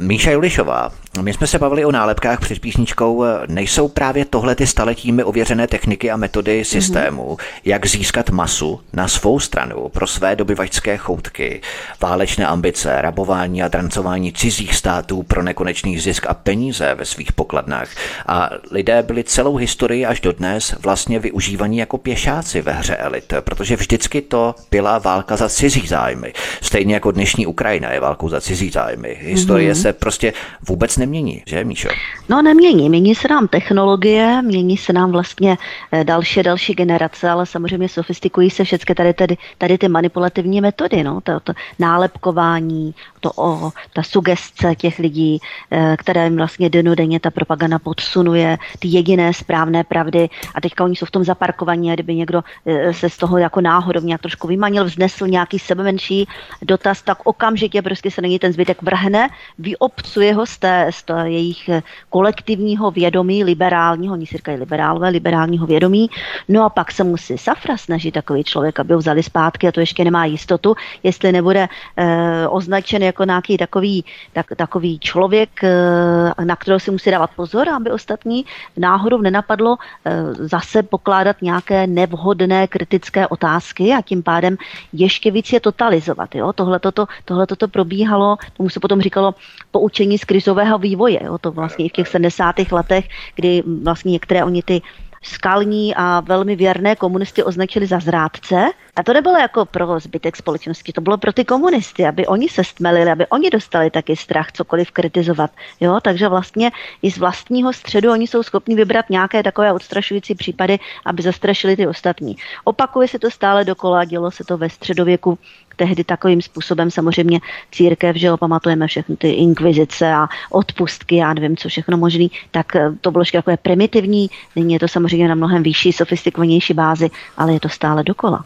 Míša 0.00 0.30
Julišová, 0.30 0.92
my 1.22 1.32
jsme 1.32 1.46
se 1.46 1.58
bavili 1.58 1.84
o 1.84 1.92
nálepkách 1.92 2.40
před 2.40 2.58
písničkou. 2.58 3.24
Nejsou 3.48 3.88
právě 3.88 4.24
tohle 4.24 4.54
ty 4.54 4.66
staletími 4.66 5.24
ověřené 5.24 5.66
techniky 5.66 6.10
a 6.10 6.16
metody 6.16 6.64
systému, 6.64 7.22
mm-hmm. 7.22 7.60
jak 7.64 7.86
získat 7.86 8.30
masu 8.30 8.80
na 8.92 9.08
svou 9.08 9.40
stranu 9.40 9.88
pro 9.88 10.06
své 10.06 10.36
dobyvačské 10.36 10.96
choutky, 10.96 11.60
válečné 12.00 12.46
ambice, 12.46 13.02
rabování 13.02 13.62
a 13.62 13.68
drancování 13.68 14.32
cizích 14.32 14.74
států 14.74 15.22
pro 15.22 15.42
nekonečný 15.42 15.98
zisk 15.98 16.26
a 16.28 16.34
peníze 16.34 16.94
ve 16.94 17.04
svých 17.04 17.32
pokladnách. 17.32 17.88
A 18.26 18.50
lidé 18.70 19.02
byli 19.02 19.24
celou 19.24 19.56
historii 19.56 20.06
až 20.06 20.20
dodnes 20.20 20.74
vlastně 20.80 21.18
využívaní 21.18 21.78
jako 21.78 21.98
pěšáci 21.98 22.62
ve 22.62 22.72
hře 22.72 22.96
elit, 22.96 23.32
protože 23.40 23.76
vždycky 23.76 24.22
to 24.22 24.54
byla 24.70 24.98
válka 24.98 25.36
za 25.36 25.48
cizí 25.48 25.86
zájmy. 25.86 26.32
Stejně 26.60 26.94
jako 26.94 27.10
dnešní 27.10 27.46
Ukrajina 27.46 27.92
je 27.92 28.00
válkou 28.00 28.28
za 28.28 28.40
cizí 28.40 28.70
zájmy. 28.70 29.18
Historie 29.20 29.72
mm-hmm. 29.72 29.82
se 29.82 29.87
prostě 29.92 30.32
vůbec 30.68 30.96
ne 30.96 31.08
nemění, 31.08 31.42
že 31.46 31.64
Míšo? 31.64 31.88
No 32.28 32.42
nemění, 32.42 32.88
mění 32.88 33.14
se 33.14 33.28
nám 33.28 33.48
technologie, 33.48 34.42
mění 34.42 34.76
se 34.76 34.92
nám 34.92 35.12
vlastně 35.12 35.56
eh, 35.92 36.04
další 36.04 36.42
další 36.42 36.74
generace, 36.74 37.30
ale 37.30 37.46
samozřejmě 37.46 37.88
sofistikují 37.88 38.50
se 38.50 38.64
všechny 38.64 38.94
tady, 38.94 39.14
tady, 39.14 39.36
tady 39.58 39.78
ty 39.78 39.88
manipulativní 39.88 40.60
metody, 40.60 41.02
no, 41.04 41.20
to, 41.20 41.40
to 41.40 41.52
nálepkování, 41.78 42.94
to 43.18 43.30
o, 43.36 43.70
ta 43.92 44.02
sugestce 44.02 44.74
těch 44.74 44.98
lidí, 44.98 45.38
eh, 45.70 45.96
které 45.98 46.24
jim 46.24 46.36
vlastně 46.36 46.70
denodenně 46.70 47.20
ta 47.20 47.30
propaganda 47.30 47.78
podsunuje, 47.78 48.58
ty 48.78 48.88
jediné 48.88 49.32
správné 49.34 49.84
pravdy. 49.84 50.28
A 50.54 50.60
teďka 50.60 50.84
oni 50.84 50.96
jsou 50.96 51.06
v 51.06 51.10
tom 51.10 51.24
zaparkovaní 51.24 51.90
a 51.90 51.94
kdyby 51.94 52.14
někdo 52.14 52.42
eh, 52.66 52.94
se 52.94 53.10
z 53.10 53.16
toho 53.16 53.38
jako 53.38 53.60
náhodou 53.60 54.00
nějak 54.00 54.20
trošku 54.20 54.46
vymanil, 54.46 54.84
vznesl 54.84 55.26
nějaký 55.26 55.58
sebemenší 55.58 56.28
dotaz, 56.62 57.02
tak 57.02 57.18
okamžitě 57.24 57.82
prostě 57.82 58.10
se 58.10 58.22
na 58.22 58.38
ten 58.40 58.52
zbytek 58.52 58.82
vrhne, 58.82 59.28
vyobcuje 59.58 60.34
ho 60.34 60.46
z 60.46 60.58
té, 60.58 60.86
z 60.90 61.02
té 61.02 61.30
jejich 61.30 61.68
eh, 61.68 61.82
kolektivního 62.08 62.90
vědomí, 62.90 63.44
liberálního, 63.44 64.14
oni 64.14 64.26
si 64.26 64.36
říkají 64.36 64.58
liberálové, 64.58 65.08
liberálního 65.08 65.66
vědomí, 65.66 66.10
no 66.48 66.64
a 66.64 66.68
pak 66.68 66.92
se 66.92 67.04
musí 67.04 67.38
Safra 67.38 67.76
snažit 67.76 68.12
takový 68.12 68.44
člověk, 68.44 68.80
aby 68.80 68.92
ho 68.92 68.98
vzali 68.98 69.22
zpátky 69.22 69.68
a 69.68 69.72
to 69.72 69.80
ještě 69.80 70.04
nemá 70.04 70.24
jistotu, 70.24 70.74
jestli 71.02 71.32
nebude 71.32 71.68
eh, 71.96 72.48
označen 72.48 73.02
jako 73.08 73.24
nějaký 73.24 73.56
takový, 73.56 74.04
tak, 74.32 74.46
takový 74.56 74.98
člověk, 74.98 75.64
eh, 75.64 76.44
na 76.44 76.56
kterého 76.56 76.80
si 76.80 76.90
musí 76.90 77.10
dávat 77.10 77.30
pozor, 77.36 77.68
aby 77.68 77.90
ostatní 77.90 78.44
náhodou 78.76 79.18
nenapadlo 79.18 79.76
eh, 79.76 80.34
zase 80.34 80.82
pokládat 80.82 81.42
nějaké 81.42 81.86
nevhodné 81.86 82.66
kritické 82.66 83.26
otázky 83.26 83.92
a 83.92 84.02
tím 84.02 84.22
pádem 84.22 84.56
ještě 84.92 85.30
víc 85.30 85.52
je 85.52 85.60
totalizovat. 85.60 86.34
Jo? 86.34 86.52
Tohle 86.52 86.78
toto, 86.78 87.06
tohle 87.24 87.46
toto 87.46 87.68
probíhalo, 87.68 88.36
tomu 88.56 88.68
se 88.68 88.80
potom 88.80 89.00
říkalo 89.00 89.34
poučení 89.70 90.18
z 90.18 90.24
krizového 90.24 90.78
vývoje. 90.78 91.20
Jo? 91.24 91.38
To 91.38 91.50
vlastně 91.52 91.84
i 91.84 91.88
v 91.88 91.92
těch 91.92 92.08
70. 92.08 92.72
letech, 92.72 93.08
kdy 93.34 93.62
vlastně 93.82 94.12
některé 94.12 94.44
oni 94.44 94.62
ty 94.62 94.82
skalní 95.22 95.94
a 95.94 96.20
velmi 96.20 96.56
věrné 96.56 96.96
komunisty 96.96 97.42
označili 97.42 97.86
za 97.86 98.00
zrádce. 98.00 98.70
A 98.96 99.02
to 99.02 99.12
nebylo 99.12 99.36
jako 99.38 99.64
pro 99.64 100.00
zbytek 100.00 100.36
společnosti, 100.36 100.92
to 100.92 101.00
bylo 101.00 101.18
pro 101.18 101.32
ty 101.32 101.44
komunisty, 101.44 102.06
aby 102.06 102.26
oni 102.26 102.48
se 102.48 102.64
stmelili, 102.64 103.10
aby 103.10 103.26
oni 103.26 103.50
dostali 103.50 103.90
taky 103.90 104.16
strach 104.16 104.52
cokoliv 104.52 104.90
kritizovat. 104.90 105.50
Jo? 105.80 105.98
Takže 106.02 106.28
vlastně 106.28 106.70
i 107.02 107.10
z 107.10 107.18
vlastního 107.18 107.72
středu 107.72 108.12
oni 108.12 108.26
jsou 108.26 108.42
schopni 108.42 108.74
vybrat 108.74 109.10
nějaké 109.10 109.42
takové 109.42 109.72
odstrašující 109.72 110.34
případy, 110.34 110.78
aby 111.04 111.22
zastrašili 111.22 111.76
ty 111.76 111.86
ostatní. 111.86 112.36
Opakuje 112.64 113.08
se 113.08 113.18
to 113.18 113.30
stále 113.30 113.64
dokola, 113.64 114.04
dělo 114.04 114.30
se 114.30 114.44
to 114.44 114.56
ve 114.58 114.70
středověku 114.70 115.38
tehdy 115.78 116.04
takovým 116.04 116.42
způsobem 116.42 116.90
samozřejmě 116.90 117.40
církev, 117.72 118.16
že 118.16 118.26
jo, 118.26 118.36
pamatujeme 118.36 118.86
všechny 118.86 119.16
ty 119.16 119.30
inkvizice 119.30 120.12
a 120.12 120.28
odpustky, 120.50 121.16
já 121.16 121.34
nevím, 121.34 121.56
co 121.56 121.68
všechno 121.68 121.96
možný, 121.96 122.30
tak 122.50 122.76
eh, 122.76 122.90
to 123.00 123.10
bylo 123.10 123.24
takové 123.32 123.56
primitivní, 123.56 124.30
nyní 124.56 124.72
je 124.72 124.80
to 124.80 124.88
samozřejmě 124.88 125.28
na 125.28 125.34
mnohem 125.34 125.62
vyšší, 125.62 125.92
sofistikovanější 125.92 126.74
bázi, 126.74 127.10
ale 127.36 127.52
je 127.52 127.60
to 127.60 127.68
stále 127.68 128.04
dokola. 128.04 128.44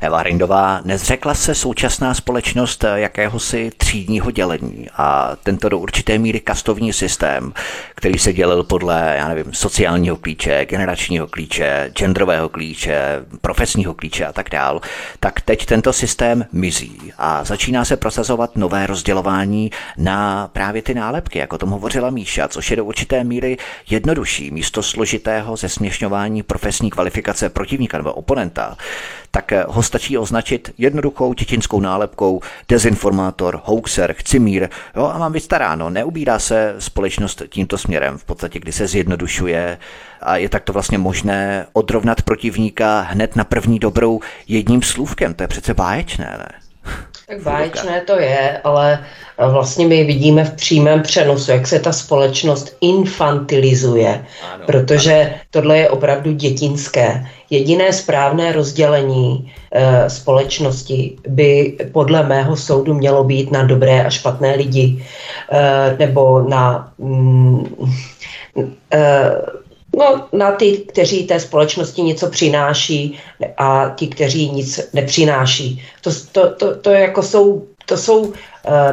Eva 0.00 0.22
Rindová, 0.22 0.80
nezřekla 0.84 1.34
se 1.34 1.54
současná 1.54 2.14
společnost 2.14 2.84
jakéhosi 2.94 3.70
třídního 3.76 4.30
dělení 4.30 4.86
a 4.96 5.36
tento 5.42 5.68
do 5.68 5.78
určité 5.78 6.18
míry 6.18 6.40
kastovní 6.40 6.92
systém, 6.92 7.52
který 7.94 8.18
se 8.18 8.32
dělil 8.32 8.64
podle, 8.64 9.14
já 9.18 9.28
nevím, 9.28 9.52
sociálního 9.52 10.16
klíče, 10.16 10.64
generačního 10.64 11.26
klíče, 11.26 11.90
genderového 11.98 12.48
klíče, 12.48 13.24
profesního 13.40 13.94
klíče 13.94 14.26
a 14.26 14.32
tak 14.32 14.50
dál, 14.50 14.80
tak 15.20 15.40
teď 15.40 15.66
tento 15.66 15.92
systém 15.92 16.46
mizí 16.52 17.12
a 17.18 17.44
začíná 17.44 17.84
se 17.84 17.96
prosazovat 17.96 18.56
nové 18.56 18.86
rozdělování 18.86 19.70
na 19.98 20.48
právě 20.52 20.82
ty 20.82 20.94
nálepky, 20.94 21.38
jako 21.38 21.58
tom 21.58 21.70
hovořila 21.70 22.10
Míša, 22.10 22.48
což 22.48 22.70
je 22.70 22.76
do 22.76 22.84
určité 22.84 23.24
míry 23.24 23.56
jednodušší 23.90 24.50
místo 24.50 24.82
složitého 24.82 25.56
zesměšňování 25.56 26.42
profesní 26.42 26.90
kvalifikace 26.90 27.48
protivníka 27.48 27.98
nebo 27.98 28.12
oponenta, 28.12 28.76
tak 29.34 29.52
ho 29.68 29.82
stačí 29.82 30.18
označit 30.18 30.70
jednoduchou 30.78 31.34
dětinskou 31.34 31.80
nálepkou 31.80 32.40
dezinformátor, 32.68 33.60
hoaxer, 33.64 34.12
chcimír. 34.12 34.68
Jo, 34.96 35.10
a 35.14 35.18
mám 35.18 35.32
vystaráno, 35.32 35.90
neubírá 35.90 36.38
se 36.38 36.74
společnost 36.78 37.42
tímto 37.48 37.78
směrem, 37.78 38.18
v 38.18 38.24
podstatě, 38.24 38.58
kdy 38.58 38.72
se 38.72 38.86
zjednodušuje 38.86 39.78
a 40.22 40.36
je 40.36 40.48
takto 40.48 40.72
vlastně 40.72 40.98
možné 40.98 41.66
odrovnat 41.72 42.22
protivníka 42.22 43.00
hned 43.00 43.36
na 43.36 43.44
první 43.44 43.78
dobrou 43.78 44.20
jedním 44.48 44.82
slůvkem. 44.82 45.34
To 45.34 45.42
je 45.42 45.48
přece 45.48 45.74
báječné, 45.74 46.36
ne? 46.38 46.48
Tak 47.26 47.42
báječné 47.42 48.00
to 48.00 48.20
je, 48.20 48.60
ale 48.64 49.04
vlastně 49.38 49.86
my 49.86 50.04
vidíme 50.04 50.44
v 50.44 50.52
přímém 50.52 51.02
přenosu, 51.02 51.50
jak 51.50 51.66
se 51.66 51.80
ta 51.80 51.92
společnost 51.92 52.76
infantilizuje, 52.80 54.24
ano, 54.52 54.64
protože 54.66 55.14
ano. 55.14 55.34
tohle 55.50 55.78
je 55.78 55.90
opravdu 55.90 56.32
dětinské. 56.32 57.26
Jediné 57.54 57.92
správné 57.92 58.52
rozdělení 58.52 59.52
e, 59.72 60.10
společnosti 60.10 61.16
by 61.28 61.76
podle 61.92 62.26
mého 62.26 62.56
soudu 62.56 62.94
mělo 62.94 63.24
být 63.24 63.50
na 63.50 63.62
dobré 63.62 64.04
a 64.04 64.10
špatné 64.10 64.54
lidi, 64.54 65.04
e, 65.52 65.96
nebo 65.98 66.42
na... 66.42 66.92
Mm, 66.98 67.86
e, 68.92 69.30
No, 69.96 70.26
na 70.32 70.52
ty, 70.52 70.82
kteří 70.90 71.26
té 71.26 71.40
společnosti 71.40 72.02
něco 72.02 72.30
přináší 72.30 73.18
a 73.56 73.94
ti, 73.94 74.06
kteří 74.06 74.50
nic 74.50 74.90
nepřináší. 74.92 75.82
To, 76.00 76.10
to, 76.32 76.50
to, 76.50 76.76
to, 76.76 76.90
jako 76.90 77.22
jsou, 77.22 77.62
to 77.86 77.96
jsou 77.96 78.32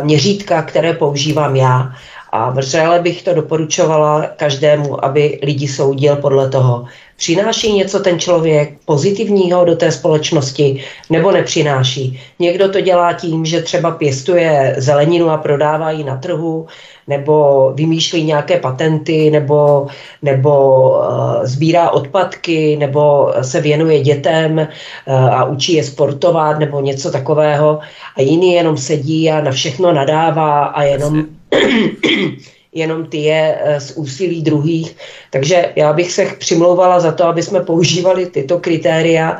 měřítka, 0.04 0.62
které 0.62 0.93
používám 0.93 1.56
já. 1.56 1.91
A 2.32 2.50
vřele 2.50 3.00
bych 3.00 3.24
to 3.24 3.34
doporučovala 3.34 4.26
každému, 4.38 5.06
aby 5.06 5.39
lidi 5.43 5.67
soudil 5.67 6.15
podle 6.15 6.50
toho, 6.50 6.86
Přináší 7.22 7.74
něco 7.74 8.00
ten 8.00 8.20
člověk 8.20 8.74
pozitivního 8.86 9.66
do 9.66 9.76
té 9.76 9.92
společnosti 9.92 10.84
nebo 11.10 11.32
nepřináší? 11.32 12.20
Někdo 12.40 12.70
to 12.70 12.82
dělá 12.82 13.14
tím, 13.14 13.46
že 13.46 13.62
třeba 13.62 13.92
pěstuje 13.92 14.76
zeleninu 14.78 15.30
a 15.30 15.38
prodává 15.38 15.92
ji 15.92 16.04
na 16.04 16.18
trhu, 16.18 16.68
nebo 17.08 17.72
vymýšlí 17.76 18.24
nějaké 18.24 18.60
patenty, 18.60 19.30
nebo, 19.32 19.88
nebo 20.22 20.82
uh, 20.90 21.44
sbírá 21.44 21.90
odpadky, 21.90 22.78
nebo 22.80 23.34
se 23.42 23.62
věnuje 23.62 24.00
dětem 24.00 24.58
uh, 24.58 25.14
a 25.16 25.44
učí 25.44 25.74
je 25.74 25.84
sportovat, 25.84 26.60
nebo 26.60 26.82
něco 26.82 27.12
takového. 27.12 27.80
A 28.18 28.22
jiný 28.22 28.54
jenom 28.54 28.78
sedí 28.78 29.32
a 29.32 29.42
na 29.42 29.52
všechno 29.52 29.94
nadává 29.94 30.66
a 30.66 30.84
jenom 30.84 31.26
jenom 32.74 33.06
ty 33.06 33.18
je 33.18 33.60
eh, 33.62 33.82
z 33.82 33.92
úsilí 33.92 34.42
druhých. 34.42 34.98
Takže 35.30 35.74
já 35.76 35.94
bych 35.94 36.12
se 36.12 36.26
přimlouvala 36.40 37.00
za 37.00 37.12
to, 37.12 37.26
aby 37.26 37.44
jsme 37.44 37.60
používali 37.60 38.26
tyto 38.26 38.60
kritéria 38.60 39.38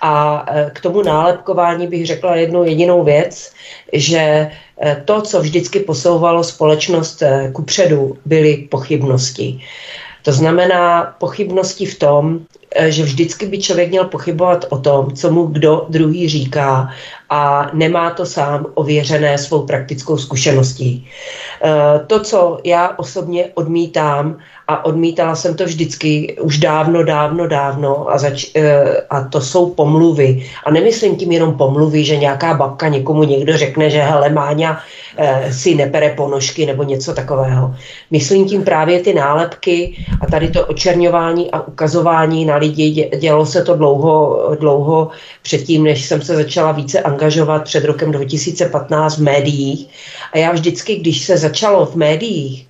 a 0.00 0.46
eh, 0.48 0.70
k 0.74 0.80
tomu 0.80 1.02
nálepkování 1.02 1.86
bych 1.86 2.06
řekla 2.06 2.36
jednu 2.36 2.64
jedinou 2.64 3.04
věc, 3.04 3.52
že 3.92 4.50
eh, 4.80 5.02
to, 5.04 5.22
co 5.22 5.40
vždycky 5.40 5.80
posouvalo 5.80 6.44
společnost 6.44 7.22
kupředu, 7.52 8.16
byly 8.24 8.56
pochybnosti. 8.56 9.60
To 10.22 10.32
znamená 10.32 11.14
pochybnosti 11.18 11.86
v 11.86 11.98
tom, 11.98 12.40
že 12.88 13.02
vždycky 13.02 13.46
by 13.46 13.58
člověk 13.58 13.88
měl 13.88 14.04
pochybovat 14.04 14.64
o 14.68 14.78
tom, 14.78 15.16
co 15.16 15.30
mu 15.30 15.46
kdo 15.46 15.86
druhý 15.88 16.28
říká 16.28 16.88
a 17.34 17.70
nemá 17.72 18.10
to 18.10 18.26
sám 18.26 18.66
ověřené 18.74 19.38
svou 19.38 19.66
praktickou 19.66 20.18
zkušeností. 20.18 21.06
Eh, 21.64 22.00
to, 22.06 22.20
co 22.20 22.58
já 22.64 22.94
osobně 22.98 23.50
odmítám, 23.54 24.38
a 24.68 24.84
odmítala 24.84 25.36
jsem 25.36 25.54
to 25.54 25.64
vždycky 25.64 26.36
už 26.40 26.58
dávno, 26.58 27.04
dávno, 27.04 27.48
dávno 27.48 28.10
a, 28.10 28.18
zač, 28.18 28.46
eh, 28.56 29.00
a 29.10 29.24
to 29.24 29.40
jsou 29.40 29.70
pomluvy. 29.70 30.46
A 30.64 30.70
nemyslím 30.70 31.16
tím 31.16 31.32
jenom 31.32 31.54
pomluvy, 31.54 32.04
že 32.04 32.16
nějaká 32.16 32.54
babka 32.54 32.88
někomu 32.88 33.24
někdo 33.24 33.58
řekne, 33.58 33.90
že 33.90 34.02
hele 34.02 34.28
Máňa 34.28 34.80
eh, 35.16 35.52
si 35.52 35.74
nepere 35.74 36.16
ponožky 36.16 36.66
nebo 36.66 36.82
něco 36.82 37.14
takového. 37.14 37.74
Myslím 38.10 38.48
tím 38.48 38.64
právě 38.64 39.00
ty 39.00 39.14
nálepky 39.14 39.96
a 40.20 40.26
tady 40.26 40.48
to 40.48 40.66
očerňování 40.66 41.50
a 41.50 41.60
ukazování 41.60 42.44
na 42.44 42.56
lidi. 42.56 43.10
Dělo 43.20 43.46
se 43.46 43.62
to 43.62 43.76
dlouho, 43.76 44.48
dlouho 44.60 45.10
předtím, 45.42 45.84
než 45.84 46.04
jsem 46.04 46.22
se 46.22 46.36
začala 46.36 46.72
více 46.72 47.00
angažovat 47.00 47.23
před 47.64 47.84
rokem 47.84 48.12
2015 48.12 49.18
v 49.18 49.22
médiích. 49.22 49.88
A 50.32 50.38
já 50.38 50.52
vždycky, 50.52 50.96
když 50.96 51.24
se 51.24 51.36
začalo 51.36 51.86
v 51.86 51.94
médiích 51.96 52.68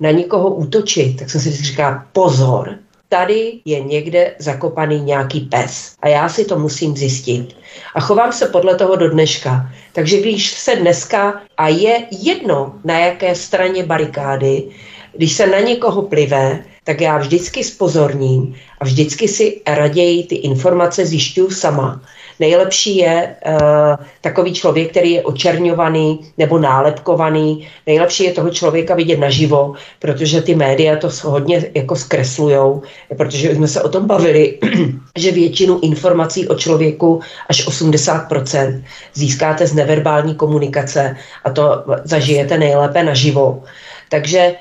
na 0.00 0.10
někoho 0.10 0.54
útočit, 0.54 1.16
tak 1.18 1.30
jsem 1.30 1.40
si 1.40 1.50
říkala, 1.50 2.06
pozor, 2.12 2.78
tady 3.08 3.60
je 3.64 3.80
někde 3.80 4.34
zakopaný 4.38 5.00
nějaký 5.00 5.40
pes 5.40 5.94
a 6.02 6.08
já 6.08 6.28
si 6.28 6.44
to 6.44 6.58
musím 6.58 6.96
zjistit. 6.96 7.56
A 7.94 8.00
chovám 8.00 8.32
se 8.32 8.46
podle 8.46 8.74
toho 8.74 8.96
do 8.96 9.10
dneška. 9.10 9.72
Takže 9.92 10.20
když 10.20 10.50
se 10.50 10.76
dneska, 10.76 11.40
a 11.56 11.68
je 11.68 12.06
jedno 12.10 12.74
na 12.84 12.98
jaké 12.98 13.34
straně 13.34 13.84
barikády, 13.84 14.64
když 15.12 15.32
se 15.32 15.46
na 15.46 15.60
někoho 15.60 16.02
plive, 16.02 16.64
tak 16.86 17.00
já 17.00 17.18
vždycky 17.18 17.64
spozorním 17.64 18.54
a 18.80 18.84
vždycky 18.84 19.28
si 19.28 19.60
raději 19.66 20.24
ty 20.24 20.34
informace 20.34 21.06
zjišťuju 21.06 21.50
sama. 21.50 22.00
Nejlepší 22.40 22.96
je 22.96 23.36
uh, 23.46 24.04
takový 24.20 24.54
člověk, 24.54 24.90
který 24.90 25.10
je 25.10 25.22
očerňovaný 25.22 26.20
nebo 26.38 26.58
nálepkovaný. 26.58 27.68
Nejlepší 27.86 28.24
je 28.24 28.32
toho 28.32 28.50
člověka 28.50 28.94
vidět 28.94 29.18
naživo, 29.18 29.74
protože 29.98 30.42
ty 30.42 30.54
média 30.54 30.96
to 30.96 31.08
hodně 31.22 31.64
jako 31.74 31.96
zkreslujou, 31.96 32.82
protože 33.16 33.54
jsme 33.54 33.68
se 33.68 33.82
o 33.82 33.88
tom 33.88 34.06
bavili, 34.06 34.58
že 35.18 35.32
většinu 35.32 35.80
informací 35.80 36.48
o 36.48 36.54
člověku 36.54 37.20
až 37.48 37.68
80% 37.68 38.82
získáte 39.14 39.66
z 39.66 39.74
neverbální 39.74 40.34
komunikace 40.34 41.16
a 41.44 41.50
to 41.50 41.84
zažijete 42.04 42.58
nejlépe 42.58 43.02
naživo. 43.02 43.62
Takže 44.08 44.54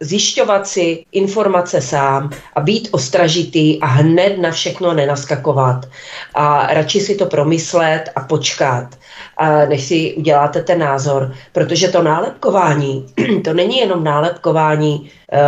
zjišťovat 0.00 0.66
si 0.66 1.04
informace 1.12 1.80
sám 1.80 2.30
a 2.54 2.60
být 2.60 2.88
ostražitý 2.90 3.80
a 3.80 3.86
hned 3.86 4.38
na 4.38 4.50
všechno 4.50 4.94
nenaskakovat 4.94 5.86
a 6.34 6.74
radši 6.74 7.00
si 7.00 7.14
to 7.14 7.26
promyslet 7.26 8.10
a 8.16 8.20
počkat, 8.20 8.98
než 9.68 9.84
si 9.84 10.14
uděláte 10.14 10.62
ten 10.62 10.78
názor, 10.78 11.32
protože 11.52 11.88
to 11.88 12.02
nálepkování, 12.02 13.06
to 13.44 13.54
není 13.54 13.78
jenom 13.78 14.04
nálepkování 14.04 15.10
eh, 15.32 15.38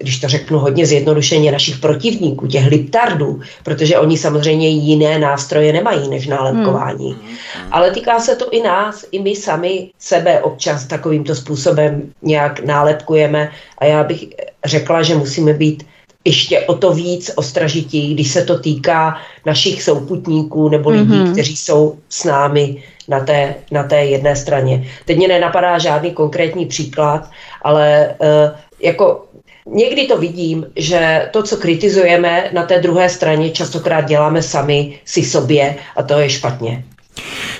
když 0.00 0.18
to 0.18 0.28
řeknu 0.28 0.58
hodně 0.58 0.86
zjednodušeně, 0.86 1.52
našich 1.52 1.78
protivníků, 1.78 2.46
těch 2.46 2.66
liptardů, 2.66 3.40
protože 3.64 3.98
oni 3.98 4.18
samozřejmě 4.18 4.68
jiné 4.68 5.18
nástroje 5.18 5.72
nemají 5.72 6.08
než 6.08 6.26
nálepkování. 6.26 7.12
Hmm. 7.12 7.36
Ale 7.70 7.90
týká 7.90 8.20
se 8.20 8.36
to 8.36 8.50
i 8.50 8.62
nás, 8.62 9.04
i 9.12 9.22
my 9.22 9.36
sami 9.36 9.90
sebe 9.98 10.40
občas 10.40 10.84
takovýmto 10.84 11.34
způsobem 11.34 12.02
nějak 12.22 12.64
nálepkujeme 12.64 13.50
a 13.78 13.84
já 13.84 14.04
bych 14.04 14.24
řekla, 14.64 15.02
že 15.02 15.14
musíme 15.14 15.52
být 15.52 15.86
ještě 16.24 16.60
o 16.60 16.74
to 16.74 16.92
víc 16.92 17.30
ostražití, 17.36 18.14
když 18.14 18.30
se 18.30 18.44
to 18.44 18.58
týká 18.58 19.16
našich 19.46 19.82
souputníků 19.82 20.68
nebo 20.68 20.90
lidí, 20.90 21.12
mm-hmm. 21.12 21.32
kteří 21.32 21.56
jsou 21.56 21.98
s 22.08 22.24
námi 22.24 22.82
na 23.08 23.20
té, 23.20 23.54
na 23.70 23.82
té 23.82 24.04
jedné 24.04 24.36
straně. 24.36 24.88
Teď 25.04 25.16
mě 25.16 25.28
nenapadá 25.28 25.78
žádný 25.78 26.10
konkrétní 26.10 26.66
příklad, 26.66 27.30
ale 27.62 28.14
uh, 28.18 28.58
jako 28.80 29.24
Někdy 29.72 30.06
to 30.06 30.18
vidím, 30.18 30.66
že 30.76 31.28
to, 31.32 31.42
co 31.42 31.56
kritizujeme 31.56 32.50
na 32.52 32.66
té 32.66 32.78
druhé 32.78 33.08
straně, 33.08 33.50
častokrát 33.50 34.04
děláme 34.04 34.42
sami 34.42 35.00
si 35.04 35.22
sobě 35.22 35.76
a 35.96 36.02
to 36.02 36.18
je 36.18 36.30
špatně. 36.30 36.84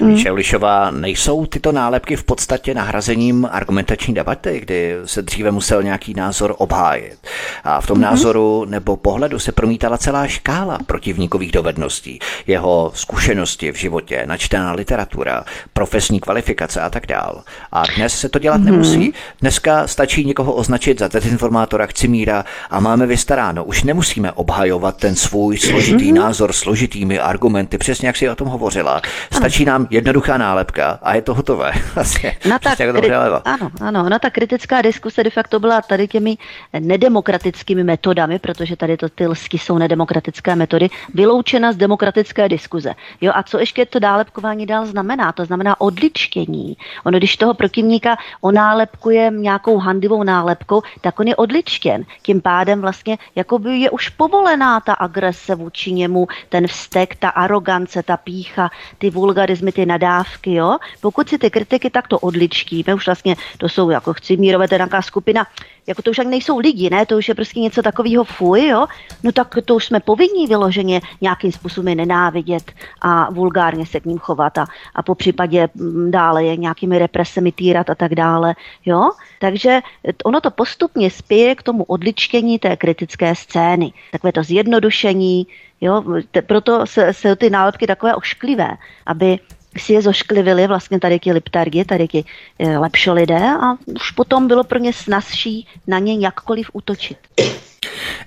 Hmm. 0.00 0.34
Lišová, 0.34 0.90
nejsou 0.90 1.46
tyto 1.46 1.72
nálepky 1.72 2.16
v 2.16 2.24
podstatě 2.24 2.74
nahrazením 2.74 3.48
argumentační 3.50 4.14
debaty, 4.14 4.60
kdy 4.60 4.96
se 5.04 5.22
dříve 5.22 5.50
musel 5.50 5.82
nějaký 5.82 6.14
názor 6.14 6.54
obhájit. 6.58 7.18
A 7.64 7.80
v 7.80 7.86
tom 7.86 7.94
hmm. 7.94 8.04
názoru 8.04 8.64
nebo 8.64 8.96
pohledu 8.96 9.38
se 9.38 9.52
promítala 9.52 9.98
celá 9.98 10.26
škála 10.26 10.78
protivníkových 10.86 11.52
dovedností, 11.52 12.18
jeho 12.46 12.92
zkušenosti 12.94 13.72
v 13.72 13.76
životě, 13.76 14.22
načtená 14.26 14.72
literatura, 14.72 15.44
profesní 15.72 16.20
kvalifikace 16.20 16.80
a 16.80 16.90
tak 16.90 17.06
dál. 17.06 17.42
A 17.72 17.82
dnes 17.96 18.20
se 18.20 18.28
to 18.28 18.38
dělat 18.38 18.56
hmm. 18.56 18.64
nemusí. 18.64 19.12
Dneska 19.40 19.86
stačí 19.86 20.24
někoho 20.24 20.52
označit 20.52 20.98
za 20.98 21.08
dezinformátora, 21.08 21.86
chcimíra 21.86 22.44
a 22.70 22.80
máme 22.80 23.06
vystaráno. 23.06 23.64
Už 23.64 23.82
nemusíme 23.82 24.32
obhajovat 24.32 24.96
ten 24.96 25.16
svůj 25.16 25.58
složitý 25.58 26.06
hmm. 26.06 26.14
názor 26.14 26.52
složitými 26.52 27.18
argumenty, 27.18 27.78
přesně 27.78 28.08
jak 28.08 28.16
si 28.16 28.28
o 28.28 28.34
tom 28.34 28.48
hovořila. 28.48 29.02
Stačí 29.32 29.64
nám 29.64 29.86
jednoduchá 29.90 30.38
nálepka 30.38 30.98
a 31.02 31.14
je 31.14 31.22
to 31.22 31.34
hotové. 31.34 31.72
Vlastně, 31.94 32.36
na 32.48 32.58
ta 32.58 32.74
kri- 32.74 33.42
ano, 33.44 33.70
ano, 33.80 34.08
na 34.08 34.18
ta 34.18 34.30
kritická 34.30 34.82
diskuse 34.82 35.24
de 35.24 35.30
facto 35.30 35.60
byla 35.60 35.82
tady 35.82 36.08
těmi 36.08 36.36
nedemokratickými 36.80 37.84
metodami, 37.84 38.38
protože 38.38 38.76
tady 38.76 38.96
to 38.96 39.08
ty 39.08 39.26
lsky 39.26 39.58
jsou 39.58 39.78
nedemokratické 39.78 40.56
metody, 40.56 40.88
vyloučena 41.14 41.72
z 41.72 41.76
demokratické 41.76 42.48
diskuze. 42.48 42.94
Jo, 43.20 43.32
a 43.34 43.42
co 43.42 43.58
ještě 43.58 43.86
to 43.86 44.00
nálepkování 44.00 44.66
dál 44.66 44.86
znamená? 44.86 45.32
To 45.32 45.44
znamená 45.44 45.80
odličtění. 45.80 46.76
Ono, 47.04 47.18
když 47.18 47.36
toho 47.36 47.54
protivníka 47.54 48.16
onálepkuje 48.40 49.30
nějakou 49.30 49.78
handivou 49.78 50.22
nálepkou, 50.22 50.82
tak 51.00 51.20
on 51.20 51.28
je 51.28 51.36
odličtěn. 51.36 52.04
Tím 52.22 52.40
pádem 52.40 52.80
vlastně 52.80 53.18
jako 53.36 53.58
by 53.58 53.76
je 53.76 53.90
už 53.90 54.08
povolená 54.08 54.80
ta 54.80 54.92
agrese 54.92 55.54
vůči 55.54 55.92
němu, 55.92 56.28
ten 56.48 56.66
vztek, 56.66 57.16
ta 57.16 57.28
arogance, 57.28 58.02
ta 58.02 58.16
pícha, 58.16 58.70
ty 58.98 59.10
vulgarizmy, 59.10 59.69
ty 59.72 59.80
ty 59.80 59.86
nadávky, 59.86 60.54
jo, 60.54 60.76
pokud 61.00 61.28
si 61.28 61.38
ty 61.38 61.50
kritiky 61.50 61.90
takto 61.90 62.18
odličtíme, 62.18 62.94
už 62.94 63.06
vlastně 63.06 63.36
to 63.58 63.68
jsou 63.68 63.90
jako 63.90 64.12
chcimírové, 64.12 64.68
to 64.68 64.74
je 64.74 64.78
nějaká 64.78 65.02
skupina, 65.02 65.46
jako 65.86 66.02
to 66.02 66.10
už 66.10 66.18
ani 66.18 66.30
nejsou 66.30 66.58
lidi, 66.58 66.90
ne, 66.90 67.06
to 67.06 67.16
už 67.16 67.28
je 67.28 67.34
prostě 67.34 67.60
něco 67.60 67.82
takového 67.82 68.24
fuj, 68.24 68.68
jo, 68.68 68.86
no 69.22 69.32
tak 69.32 69.54
to 69.64 69.74
už 69.74 69.84
jsme 69.84 70.00
povinní 70.00 70.46
vyloženě 70.46 71.00
nějakým 71.20 71.52
způsobem 71.52 71.96
nenávidět 71.96 72.72
a 73.00 73.30
vulgárně 73.30 73.86
se 73.86 74.00
k 74.00 74.04
ním 74.04 74.18
chovat 74.18 74.58
a, 74.58 74.66
a 74.94 75.02
po 75.02 75.14
případě 75.14 75.68
mm, 75.74 76.10
dále 76.10 76.44
je 76.44 76.56
nějakými 76.56 76.98
represemi 76.98 77.52
týrat 77.52 77.90
a 77.90 77.94
tak 77.94 78.14
dále, 78.14 78.54
jo. 78.84 79.10
Takže 79.38 79.80
ono 80.24 80.40
to 80.40 80.50
postupně 80.50 81.10
spěje 81.10 81.54
k 81.54 81.62
tomu 81.62 81.84
odličtění 81.84 82.58
té 82.58 82.76
kritické 82.76 83.34
scény. 83.34 83.92
Takové 84.12 84.32
to 84.32 84.42
zjednodušení, 84.42 85.46
jo, 85.80 86.04
proto 86.46 86.86
se, 86.86 87.12
se 87.12 87.36
ty 87.36 87.50
nálepky 87.50 87.86
takové 87.86 88.14
ošklivé, 88.14 88.76
aby 89.06 89.38
si 89.76 89.92
je 89.92 90.02
zošklivili 90.02 90.66
vlastně 90.66 91.00
tady 91.00 91.18
ti 91.18 91.32
liptargi, 91.32 91.84
tady 91.84 92.08
ti 92.08 92.24
e, 92.58 92.78
lepší 92.78 93.10
lidé 93.10 93.40
a 93.62 93.72
už 93.86 94.10
potom 94.10 94.48
bylo 94.48 94.64
pro 94.64 94.78
ně 94.78 94.92
snazší 94.92 95.66
na 95.86 95.98
ně 95.98 96.18
jakkoliv 96.18 96.70
útočit. 96.72 97.18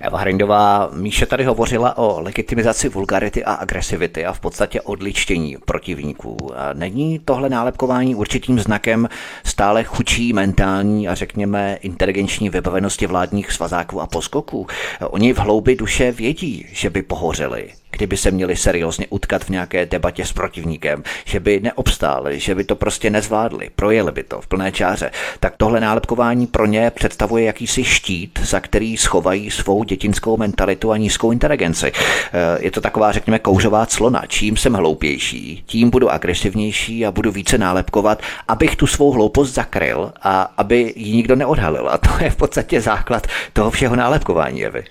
Eva 0.00 0.18
Hrindová, 0.18 0.90
Míše 0.92 1.26
tady 1.26 1.44
hovořila 1.44 1.98
o 1.98 2.20
legitimizaci 2.20 2.88
vulgarity 2.88 3.44
a 3.44 3.52
agresivity 3.52 4.26
a 4.26 4.32
v 4.32 4.40
podstatě 4.40 4.80
odličtění 4.80 5.56
protivníků. 5.64 6.36
Není 6.72 7.18
tohle 7.18 7.48
nálepkování 7.48 8.14
určitým 8.14 8.60
znakem 8.60 9.08
stále 9.44 9.84
chučí 9.84 10.32
mentální 10.32 11.08
a 11.08 11.14
řekněme 11.14 11.78
inteligenční 11.80 12.50
vybavenosti 12.50 13.06
vládních 13.06 13.52
svazáků 13.52 14.00
a 14.00 14.06
poskoků? 14.06 14.66
Oni 15.00 15.32
v 15.32 15.38
hloubi 15.38 15.76
duše 15.76 16.12
vědí, 16.12 16.66
že 16.72 16.90
by 16.90 17.02
pohořeli, 17.02 17.72
kdyby 17.96 18.16
se 18.16 18.30
měli 18.30 18.56
seriózně 18.56 19.06
utkat 19.10 19.44
v 19.44 19.48
nějaké 19.48 19.86
debatě 19.86 20.24
s 20.24 20.32
protivníkem, 20.32 21.02
že 21.24 21.40
by 21.40 21.60
neobstáli, 21.60 22.40
že 22.40 22.54
by 22.54 22.64
to 22.64 22.76
prostě 22.76 23.10
nezvládli, 23.10 23.70
projeli 23.76 24.12
by 24.12 24.22
to 24.22 24.40
v 24.40 24.46
plné 24.46 24.72
čáře, 24.72 25.10
tak 25.40 25.54
tohle 25.56 25.80
nálepkování 25.80 26.46
pro 26.46 26.66
ně 26.66 26.90
představuje 26.90 27.44
jakýsi 27.44 27.84
štít, 27.84 28.38
za 28.42 28.60
který 28.60 28.96
schovají 28.96 29.50
svou 29.50 29.84
dětinskou 29.84 30.36
mentalitu 30.36 30.92
a 30.92 30.96
nízkou 30.96 31.32
inteligenci. 31.32 31.92
Eh, 31.92 32.58
je 32.60 32.70
to 32.70 32.80
taková, 32.80 33.12
řekněme, 33.12 33.38
kouřová 33.38 33.86
clona. 33.86 34.22
Čím 34.28 34.56
jsem 34.56 34.74
hloupější, 34.74 35.62
tím 35.66 35.90
budu 35.90 36.10
agresivnější 36.10 37.06
a 37.06 37.12
budu 37.12 37.32
více 37.32 37.58
nálepkovat, 37.58 38.22
abych 38.48 38.76
tu 38.76 38.86
svou 38.86 39.10
hloupost 39.10 39.54
zakryl 39.54 40.12
a 40.22 40.52
aby 40.56 40.92
ji 40.96 41.16
nikdo 41.16 41.36
neodhalil. 41.36 41.88
A 41.88 41.98
to 41.98 42.24
je 42.24 42.30
v 42.30 42.36
podstatě 42.36 42.80
základ 42.80 43.26
toho 43.52 43.70
všeho 43.70 43.96
nálepkování, 43.96 44.64
Evy. 44.64 44.84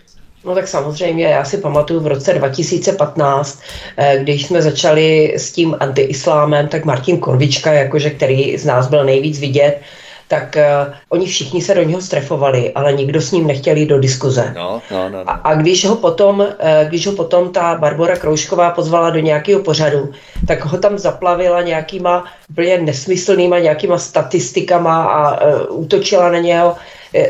No 0.46 0.56
tak 0.56 0.68
samozřejmě, 0.68 1.26
já 1.26 1.44
si 1.46 1.58
pamatuju 1.58 2.00
v 2.00 2.08
roce 2.08 2.34
2015, 2.34 3.62
eh, 3.98 4.20
když 4.22 4.46
jsme 4.46 4.62
začali 4.62 5.34
s 5.38 5.52
tím 5.52 5.76
antiislámem, 5.80 6.68
tak 6.68 6.86
Martin 6.86 7.18
Korvička, 7.18 7.74
jakože 7.74 8.10
který 8.10 8.58
z 8.58 8.66
nás 8.66 8.88
byl 8.88 9.06
nejvíc 9.06 9.40
vidět, 9.40 9.80
tak 10.28 10.58
uh, 10.58 10.94
oni 11.10 11.26
všichni 11.26 11.62
se 11.62 11.74
do 11.74 11.84
něho 11.84 12.02
strefovali, 12.02 12.72
ale 12.74 12.94
nikdo 12.94 13.22
s 13.22 13.32
ním 13.32 13.48
nechtěl 13.48 13.78
jít 13.78 13.86
do 13.86 14.00
diskuze. 14.00 14.54
No, 14.56 14.82
no, 14.92 15.10
no, 15.10 15.24
no. 15.24 15.30
A, 15.30 15.34
a 15.34 15.56
když 15.56 15.86
ho 15.86 15.96
potom, 15.96 16.40
uh, 16.40 16.48
když 16.88 17.08
ho 17.08 17.14
potom 17.14 17.52
ta 17.52 17.76
Barbara 17.76 18.16
Kroušková 18.16 18.72
pozvala 18.72 19.10
do 19.10 19.20
nějakého 19.20 19.62
pořadu, 19.62 20.10
tak 20.48 20.66
ho 20.66 20.78
tam 20.78 20.98
zaplavila 20.98 21.62
nějakýma 21.62 22.26
úplně 22.50 22.78
nesmyslnýma 22.78 23.60
nějakýma 23.60 23.98
statistikama 23.98 25.04
a 25.04 25.46
uh, 25.46 25.80
útočila 25.80 26.30
na 26.30 26.40
něho. 26.40 26.76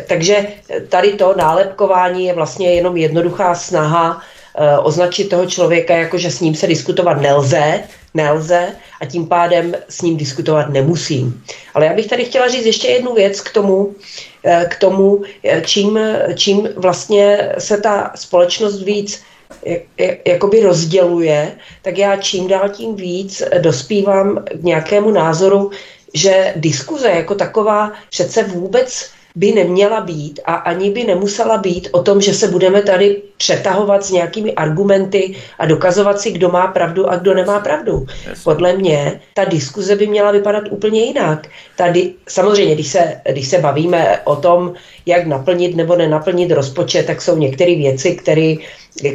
Takže 0.07 0.47
tady 0.89 1.13
to 1.13 1.35
nálepkování 1.37 2.25
je 2.25 2.33
vlastně 2.33 2.73
jenom 2.73 2.97
jednoduchá 2.97 3.55
snaha 3.55 4.21
označit 4.83 5.29
toho 5.29 5.45
člověka 5.45 5.95
jako, 5.95 6.17
že 6.17 6.31
s 6.31 6.39
ním 6.39 6.55
se 6.55 6.67
diskutovat 6.67 7.21
nelze, 7.21 7.83
nelze 8.13 8.67
a 9.01 9.05
tím 9.05 9.27
pádem 9.27 9.75
s 9.89 10.01
ním 10.01 10.17
diskutovat 10.17 10.69
nemusím. 10.69 11.43
Ale 11.73 11.85
já 11.85 11.93
bych 11.93 12.07
tady 12.07 12.25
chtěla 12.25 12.47
říct 12.47 12.65
ještě 12.65 12.87
jednu 12.87 13.13
věc 13.13 13.41
k 13.41 13.53
tomu, 13.53 13.95
eh, 14.43 14.65
k 14.69 14.75
tomu 14.75 15.21
eh, 15.43 15.61
čím, 15.65 15.99
čím 16.35 16.69
vlastně 16.75 17.51
se 17.57 17.77
ta 17.77 18.11
společnost 18.15 18.81
víc 18.81 19.23
jakoby 20.25 20.63
rozděluje, 20.63 21.51
tak 21.81 21.97
já 21.97 22.15
čím 22.15 22.47
dál 22.47 22.69
tím 22.69 22.95
víc 22.95 23.43
dospívám 23.59 24.43
k 24.45 24.63
nějakému 24.63 25.11
názoru, 25.11 25.71
že 26.13 26.53
diskuze 26.55 27.09
jako 27.09 27.35
taková 27.35 27.91
přece 28.09 28.43
vůbec 28.43 29.09
by 29.35 29.51
neměla 29.51 30.01
být 30.01 30.39
a 30.45 30.53
ani 30.53 30.89
by 30.89 31.03
nemusela 31.03 31.57
být 31.57 31.89
o 31.91 32.03
tom, 32.03 32.21
že 32.21 32.33
se 32.33 32.47
budeme 32.47 32.81
tady 32.81 33.21
přetahovat 33.37 34.05
s 34.05 34.11
nějakými 34.11 34.53
argumenty 34.53 35.35
a 35.59 35.65
dokazovat 35.65 36.19
si, 36.19 36.31
kdo 36.31 36.49
má 36.49 36.67
pravdu 36.67 37.09
a 37.09 37.15
kdo 37.15 37.33
nemá 37.33 37.59
pravdu. 37.59 38.05
Podle 38.43 38.73
mě 38.73 39.19
ta 39.33 39.45
diskuze 39.45 39.95
by 39.95 40.07
měla 40.07 40.31
vypadat 40.31 40.63
úplně 40.69 41.03
jinak. 41.03 41.47
Tady, 41.77 42.13
samozřejmě, 42.29 42.73
když 42.75 42.87
se, 42.87 43.21
když 43.31 43.47
se 43.47 43.57
bavíme 43.59 44.19
o 44.23 44.35
tom, 44.35 44.73
jak 45.05 45.25
naplnit 45.25 45.75
nebo 45.75 45.95
nenaplnit 45.95 46.51
rozpočet, 46.51 47.05
tak 47.05 47.21
jsou 47.21 47.37
některé 47.37 47.75
věci, 47.75 48.15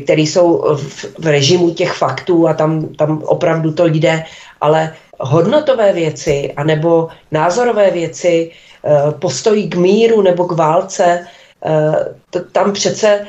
které 0.05 0.23
jsou 0.23 0.77
v, 0.77 1.05
v 1.19 1.27
režimu 1.27 1.71
těch 1.71 1.93
faktů 1.93 2.49
a 2.49 2.55
tam, 2.55 2.89
tam 2.95 3.23
opravdu 3.23 3.73
to 3.73 3.87
jde, 3.87 4.25
ale 4.61 4.95
hodnotové 5.21 5.93
věci 5.93 6.53
anebo 6.57 7.09
názorové 7.33 7.91
věci, 7.91 8.51
Eh, 8.85 9.13
postojí 9.19 9.69
k 9.69 9.75
míru 9.75 10.23
nebo 10.23 10.45
k 10.45 10.53
válce, 10.53 11.27
eh, 11.65 12.15
to, 12.31 12.41
tam 12.53 12.73
přece 12.73 13.27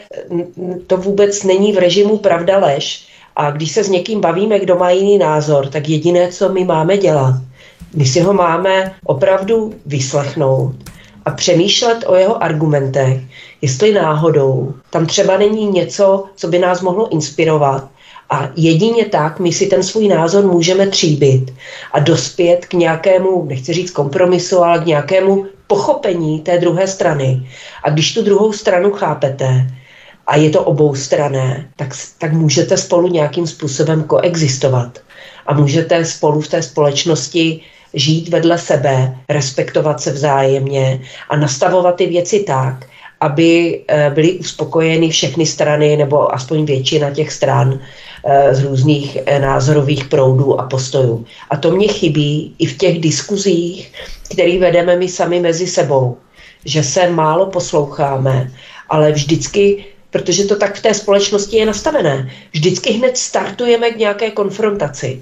to 0.88 0.98
vůbec 0.98 1.44
není 1.44 1.74
v 1.74 1.78
režimu 1.78 2.18
pravda 2.18 2.58
lež. 2.58 3.08
A 3.36 3.52
když 3.52 3.72
se 3.72 3.84
s 3.84 3.90
někým 3.90 4.22
bavíme, 4.22 4.60
kdo 4.60 4.76
má 4.76 4.90
jiný 4.90 5.18
názor, 5.18 5.68
tak 5.68 5.90
jediné, 5.90 6.28
co 6.28 6.50
my 6.50 6.66
máme 6.66 6.98
dělat, 6.98 7.36
my 7.96 8.06
si 8.06 8.20
ho 8.20 8.34
máme 8.34 8.94
opravdu 9.04 9.74
vyslechnout 9.86 10.76
a 11.26 11.32
přemýšlet 11.32 12.04
o 12.08 12.16
jeho 12.16 12.44
argumentech, 12.44 13.22
jestli 13.62 13.94
náhodou 13.94 14.74
tam 14.90 15.06
třeba 15.06 15.38
není 15.38 15.66
něco, 15.66 16.26
co 16.36 16.48
by 16.48 16.60
nás 16.60 16.82
mohlo 16.82 17.10
inspirovat 17.10 17.90
a 18.30 18.50
jedině 18.56 19.06
tak 19.06 19.40
my 19.40 19.52
si 19.52 19.68
ten 19.68 19.84
svůj 19.84 20.08
názor 20.08 20.46
můžeme 20.46 20.88
tříbit 20.88 21.54
a 21.92 22.00
dospět 22.00 22.66
k 22.66 22.74
nějakému, 22.74 23.46
nechci 23.46 23.74
říct 23.74 23.92
kompromisu, 23.92 24.60
ale 24.64 24.80
k 24.80 24.86
nějakému 24.86 25.46
pochopení 25.68 26.40
té 26.40 26.58
druhé 26.58 26.88
strany. 26.88 27.48
A 27.84 27.90
když 27.90 28.14
tu 28.14 28.22
druhou 28.22 28.54
stranu 28.54 28.92
chápete, 28.92 29.68
a 30.28 30.36
je 30.36 30.50
to 30.50 30.64
obou 30.64 30.96
strané, 30.96 31.70
tak, 31.76 31.90
tak 32.18 32.34
můžete 32.34 32.78
spolu 32.78 33.08
nějakým 33.08 33.48
způsobem 33.48 34.04
koexistovat. 34.04 35.00
A 35.48 35.54
můžete 35.54 36.06
spolu 36.06 36.42
v 36.42 36.48
té 36.48 36.62
společnosti 36.62 37.62
žít 37.94 38.30
vedle 38.30 38.58
sebe, 38.58 39.18
respektovat 39.30 40.02
se 40.02 40.12
vzájemně 40.12 41.02
a 41.30 41.36
nastavovat 41.36 41.96
ty 41.96 42.06
věci 42.06 42.40
tak, 42.40 42.86
aby 43.22 43.82
eh, 43.88 44.10
byly 44.10 44.32
uspokojeny 44.34 45.10
všechny 45.10 45.46
strany, 45.46 45.98
nebo 45.98 46.36
aspoň 46.36 46.66
většina 46.66 47.12
těch 47.12 47.32
stran 47.32 47.80
eh, 48.26 48.56
z 48.56 48.64
různých 48.64 49.18
eh, 49.26 49.40
názorových 49.40 50.06
proudů 50.06 50.60
a 50.60 50.64
postojů. 50.64 51.26
A 51.50 51.58
to 51.58 51.72
mě 51.72 51.88
chybí 51.88 52.56
i 52.60 52.66
v 52.66 52.78
těch 52.78 53.00
diskuzích, 53.00 53.94
které 54.30 54.60
vedeme 54.60 54.96
my 54.96 55.08
sami 55.08 55.40
mezi 55.40 55.68
sebou, 55.68 56.18
že 56.66 56.84
se 56.84 57.10
málo 57.10 57.46
posloucháme, 57.46 58.52
ale 58.90 59.12
vždycky 59.12 59.86
protože 60.12 60.46
to 60.46 60.56
tak 60.56 60.76
v 60.76 60.82
té 60.82 60.94
společnosti 60.94 61.58
je 61.58 61.66
nastavené. 61.66 62.32
Vždycky 62.52 62.94
hned 62.94 63.18
startujeme 63.18 63.92
k 63.92 63.98
nějaké 63.98 64.32
konfrontaci, 64.32 65.22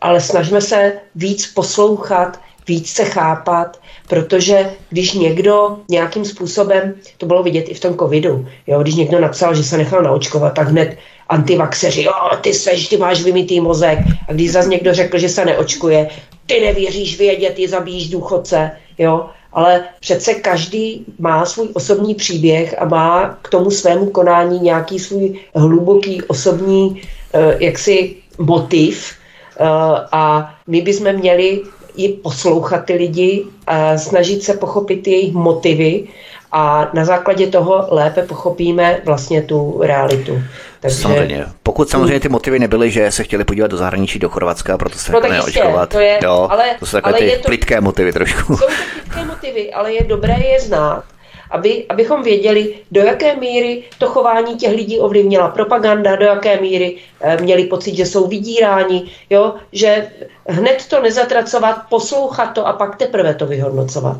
ale 0.00 0.20
snažíme 0.20 0.60
se 0.60 0.92
víc 1.14 1.46
poslouchat, 1.46 2.40
víc 2.68 2.90
se 2.90 3.04
chápat, 3.04 3.80
protože 4.08 4.70
když 4.90 5.12
někdo 5.12 5.78
nějakým 5.88 6.24
způsobem, 6.24 6.94
to 7.18 7.26
bylo 7.26 7.42
vidět 7.42 7.68
i 7.68 7.74
v 7.74 7.80
tom 7.80 7.96
covidu, 7.98 8.46
jo, 8.66 8.82
když 8.82 8.94
někdo 8.94 9.20
napsal, 9.20 9.54
že 9.54 9.64
se 9.64 9.76
nechal 9.76 10.02
naočkovat, 10.02 10.54
tak 10.54 10.68
hned 10.68 10.96
antivaxeři, 11.28 12.02
jo, 12.02 12.12
ty 12.40 12.54
seš, 12.54 12.88
ty 12.88 12.96
máš 12.96 13.22
vymitý 13.22 13.60
mozek. 13.60 13.98
A 14.28 14.32
když 14.32 14.52
zase 14.52 14.68
někdo 14.68 14.94
řekl, 14.94 15.18
že 15.18 15.28
se 15.28 15.44
neočkuje, 15.44 16.08
ty 16.46 16.60
nevěříš 16.60 17.18
vědět, 17.18 17.54
ty 17.54 17.68
zabíjíš 17.68 18.08
důchodce, 18.08 18.70
jo. 18.98 19.26
Ale 19.52 19.84
přece 20.00 20.34
každý 20.34 21.04
má 21.18 21.46
svůj 21.46 21.68
osobní 21.72 22.14
příběh 22.14 22.74
a 22.78 22.84
má 22.84 23.38
k 23.42 23.48
tomu 23.48 23.70
svému 23.70 24.10
konání 24.10 24.58
nějaký 24.58 24.98
svůj 24.98 25.38
hluboký 25.54 26.22
osobní 26.22 27.02
eh, 27.34 27.56
jaksi 27.64 28.16
motiv, 28.38 29.12
eh, 29.56 29.64
a 30.12 30.54
my 30.66 30.80
bychom 30.80 31.12
měli 31.12 31.62
i 31.96 32.08
poslouchat 32.08 32.84
ty 32.84 32.92
lidi, 32.92 33.44
a 33.66 33.98
snažit 33.98 34.42
se 34.42 34.54
pochopit 34.54 35.06
jejich 35.06 35.32
motivy 35.32 36.04
a 36.52 36.90
na 36.94 37.04
základě 37.04 37.46
toho 37.46 37.86
lépe 37.90 38.22
pochopíme 38.22 39.00
vlastně 39.04 39.42
tu 39.42 39.80
realitu. 39.82 40.42
Takže... 40.80 40.96
Samozřejmě. 40.96 41.44
Pokud 41.62 41.88
samozřejmě 41.90 42.20
ty 42.20 42.28
motivy 42.28 42.58
nebyly, 42.58 42.90
že 42.90 43.10
se 43.10 43.24
chtěli 43.24 43.44
podívat 43.44 43.70
do 43.70 43.76
zahraničí, 43.76 44.18
do 44.18 44.28
Chorvatska, 44.28 44.74
a 44.74 44.78
proto 44.78 44.98
se 44.98 45.12
no, 45.12 45.20
neočkovat. 45.20 45.88
To 45.88 46.00
je, 46.00 46.18
jo, 46.22 46.48
ale, 46.50 46.64
to 46.78 46.86
jsou 46.86 46.96
takové 46.96 47.18
ale 47.18 47.30
ty 47.30 47.36
to, 47.36 47.46
plitké 47.46 47.80
motivy 47.80 48.12
trošku. 48.12 48.56
Jsou 48.56 48.66
to 48.66 48.72
plitké 49.00 49.24
motivy, 49.24 49.72
ale 49.72 49.92
je 49.92 50.04
dobré 50.04 50.36
je 50.52 50.60
znát 50.60 51.04
aby, 51.50 51.86
abychom 51.88 52.22
věděli, 52.22 52.74
do 52.90 53.00
jaké 53.00 53.36
míry 53.36 53.82
to 53.98 54.06
chování 54.06 54.56
těch 54.56 54.72
lidí 54.72 54.98
ovlivnila 54.98 55.48
propaganda, 55.48 56.16
do 56.16 56.24
jaké 56.24 56.60
míry 56.60 56.96
e, 57.20 57.42
měli 57.42 57.64
pocit, 57.64 57.96
že 57.96 58.06
jsou 58.06 58.26
vydíráni, 58.26 59.10
jo? 59.30 59.54
že 59.72 60.06
hned 60.48 60.86
to 60.88 61.02
nezatracovat, 61.02 61.76
poslouchat 61.88 62.46
to 62.46 62.66
a 62.66 62.72
pak 62.72 62.96
teprve 62.96 63.34
to 63.34 63.46
vyhodnocovat. 63.46 64.16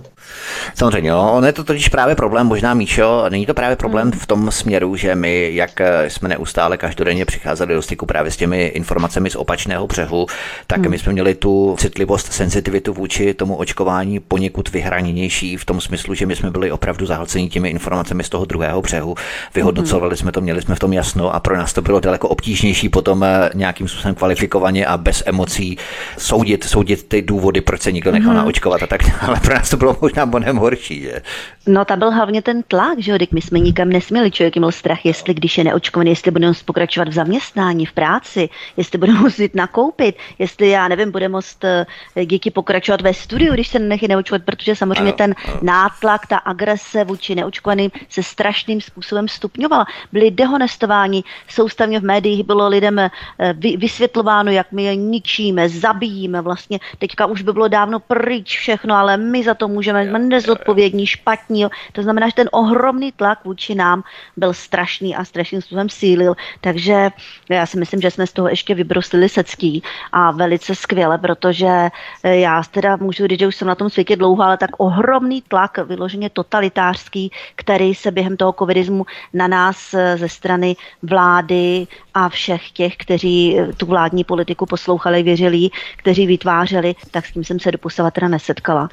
Samozřejmě, 0.74 1.10
no, 1.10 1.32
on 1.32 1.46
je 1.46 1.52
to 1.52 1.64
totiž 1.64 1.88
právě 1.88 2.14
problém, 2.14 2.46
možná 2.46 2.74
Míšo, 2.74 3.24
není 3.28 3.46
to 3.46 3.54
právě 3.54 3.76
problém 3.76 4.12
v 4.12 4.26
tom 4.26 4.50
směru, 4.50 4.96
že 4.96 5.14
my, 5.14 5.50
jak 5.54 5.80
jsme 6.08 6.28
neustále 6.28 6.76
každodenně 6.76 7.24
přicházeli 7.24 7.74
do 7.74 7.82
styku 7.82 8.06
právě 8.06 8.30
s 8.30 8.36
těmi 8.36 8.66
informacemi 8.66 9.30
z 9.30 9.36
opačného 9.36 9.86
břehu, 9.86 10.26
tak 10.66 10.78
hmm. 10.78 10.90
my 10.90 10.98
jsme 10.98 11.12
měli 11.12 11.34
tu 11.34 11.76
citlivost, 11.78 12.32
senzitivitu 12.32 12.92
vůči 12.92 13.34
tomu 13.34 13.56
očkování 13.56 14.20
poněkud 14.20 14.72
vyhraněnější 14.72 15.56
v 15.56 15.64
tom 15.64 15.80
smyslu, 15.80 16.14
že 16.14 16.26
my 16.26 16.36
jsme 16.36 16.50
byli 16.50 16.72
opravdu 16.72 17.06
zahlceni 17.06 17.48
těmi 17.48 17.68
informacemi 17.68 18.24
z 18.24 18.28
toho 18.28 18.44
druhého 18.44 18.82
břehu, 18.82 19.14
vyhodnocovali 19.54 20.10
hmm. 20.10 20.16
jsme 20.16 20.32
to, 20.32 20.40
měli 20.40 20.62
jsme 20.62 20.74
v 20.74 20.78
tom 20.78 20.92
jasno 20.92 21.34
a 21.34 21.40
pro 21.40 21.56
nás 21.56 21.72
to 21.72 21.82
bylo 21.82 22.00
daleko 22.00 22.28
obtížnější 22.28 22.88
potom 22.88 23.24
eh, 23.24 23.50
nějakým 23.54 23.88
způsobem 23.88 24.14
kvalifikovaně 24.14 24.86
a 24.86 24.96
bez 24.96 25.22
emocí 25.26 25.78
soudit, 26.18 26.64
soudit 26.64 27.08
ty 27.08 27.22
důvody, 27.22 27.60
proč 27.60 27.80
se 27.80 27.92
nikdo 27.92 28.12
nechal 28.12 28.28
hmm. 28.28 28.36
naočkovat 28.36 28.82
a 28.82 28.86
tak 28.86 29.00
dále. 29.20 29.40
Pro 29.40 29.54
nás 29.54 29.70
to 29.70 29.76
bylo 29.76 29.96
možná 30.00 30.24
mnohem 30.24 30.56
horší, 30.56 31.00
že? 31.00 31.22
No, 31.66 31.84
tam 31.84 31.98
byl 31.98 32.10
hlavně 32.10 32.42
ten 32.42 32.62
tlak, 32.62 32.98
že 32.98 33.12
jo, 33.12 33.18
my 33.32 33.42
jsme 33.42 33.58
nikam 33.58 33.88
nesměli, 33.88 34.30
člověk 34.30 34.56
měl 34.56 34.72
strach, 34.72 35.06
jestli 35.06 35.34
když 35.34 35.58
je 35.58 35.64
neočkovaný, 35.64 36.10
jestli 36.10 36.30
bude 36.30 36.46
moct 36.46 36.62
pokračovat 36.62 37.08
v 37.08 37.12
zaměstnání, 37.12 37.86
v 37.86 37.92
práci, 37.92 38.48
jestli 38.76 38.98
bude 38.98 39.12
jít 39.38 39.54
nakoupit, 39.54 40.16
jestli, 40.38 40.68
já 40.68 40.88
nevím, 40.88 41.10
bude 41.10 41.28
moct 41.28 41.64
uh, 41.64 42.24
díky 42.24 42.50
pokračovat 42.50 43.00
ve 43.00 43.14
studiu, 43.14 43.54
když 43.54 43.68
se 43.68 43.78
nechy 43.78 44.08
neočkovat, 44.08 44.42
protože 44.44 44.76
samozřejmě 44.76 45.12
ano, 45.12 45.18
ten 45.18 45.34
ano. 45.44 45.58
nátlak, 45.62 46.26
ta 46.26 46.36
agrese 46.36 47.04
vůči 47.04 47.34
neočkovaným 47.34 47.90
se 48.08 48.22
strašným 48.22 48.80
způsobem 48.80 49.28
stupňovala. 49.28 49.86
Byli 50.12 50.30
dehonestováni, 50.30 51.24
soustavně 51.48 52.00
v 52.00 52.04
médiích 52.04 52.44
bylo 52.44 52.68
lidem 52.68 52.98
uh, 52.98 53.76
vysvětlováno, 53.76 54.50
jak 54.50 54.72
my 54.72 54.84
je 54.84 54.96
ničíme, 54.96 55.68
zabijíme, 56.06 56.40
vlastně 56.40 56.78
teďka 56.98 57.26
už 57.26 57.42
by 57.42 57.52
bylo 57.52 57.68
dávno 57.68 58.00
pryč 58.00 58.58
všechno, 58.58 58.94
ale 58.94 59.16
my 59.16 59.42
za 59.42 59.54
to 59.54 59.68
můžeme, 59.68 60.06
jsme 60.06 60.18
nezodpovědní, 60.18 61.06
špatní. 61.06 61.66
To 61.92 62.02
znamená, 62.02 62.28
že 62.28 62.34
ten 62.34 62.48
ohromný 62.52 63.12
tlak 63.12 63.44
vůči 63.44 63.74
nám 63.74 64.02
byl 64.36 64.54
strašný 64.54 65.16
a 65.16 65.24
strašným 65.24 65.62
způsobem 65.62 65.88
sílil. 65.88 66.34
Takže 66.60 67.10
já 67.50 67.66
si 67.66 67.78
myslím, 67.78 68.00
že 68.00 68.10
jsme 68.10 68.26
z 68.26 68.32
toho 68.32 68.48
ještě 68.48 68.74
vybroslili 68.74 69.28
secký 69.28 69.82
a 70.12 70.30
velice 70.30 70.74
skvěle, 70.74 71.18
protože 71.18 71.90
eh, 72.22 72.36
já 72.36 72.62
teda 72.70 72.96
můžu 72.96 73.26
říct, 73.26 73.40
že 73.40 73.46
už 73.46 73.56
jsem 73.56 73.68
na 73.68 73.74
tom 73.74 73.90
světě 73.90 74.16
dlouho, 74.16 74.42
ale 74.42 74.56
tak 74.56 74.70
ohromný 74.78 75.42
tlak, 75.42 75.78
vyloženě 75.78 76.30
totalitářský, 76.30 77.30
který 77.56 77.94
se 77.94 78.10
během 78.10 78.36
toho 78.36 78.52
covidismu 78.52 79.06
na 79.34 79.48
nás 79.48 79.94
eh, 79.94 80.16
ze 80.16 80.28
strany 80.28 80.76
vlády 81.02 81.86
a 82.14 82.28
všech 82.28 82.70
těch, 82.70 82.96
kteří 82.96 83.58
eh, 83.58 83.72
tu 83.76 83.86
vládní 83.86 84.24
politiku 84.24 84.66
poslouchali, 84.66 85.22
věřili, 85.22 85.68
kteří 85.96 86.26
vytvářeli, 86.26 86.94
tak 87.10 87.26
s 87.26 87.32
tím 87.32 87.44
jsem 87.44 87.60
se 87.60 87.72
doposava 87.72 88.10
teda 88.10 88.28
nesetkala. 88.28 88.88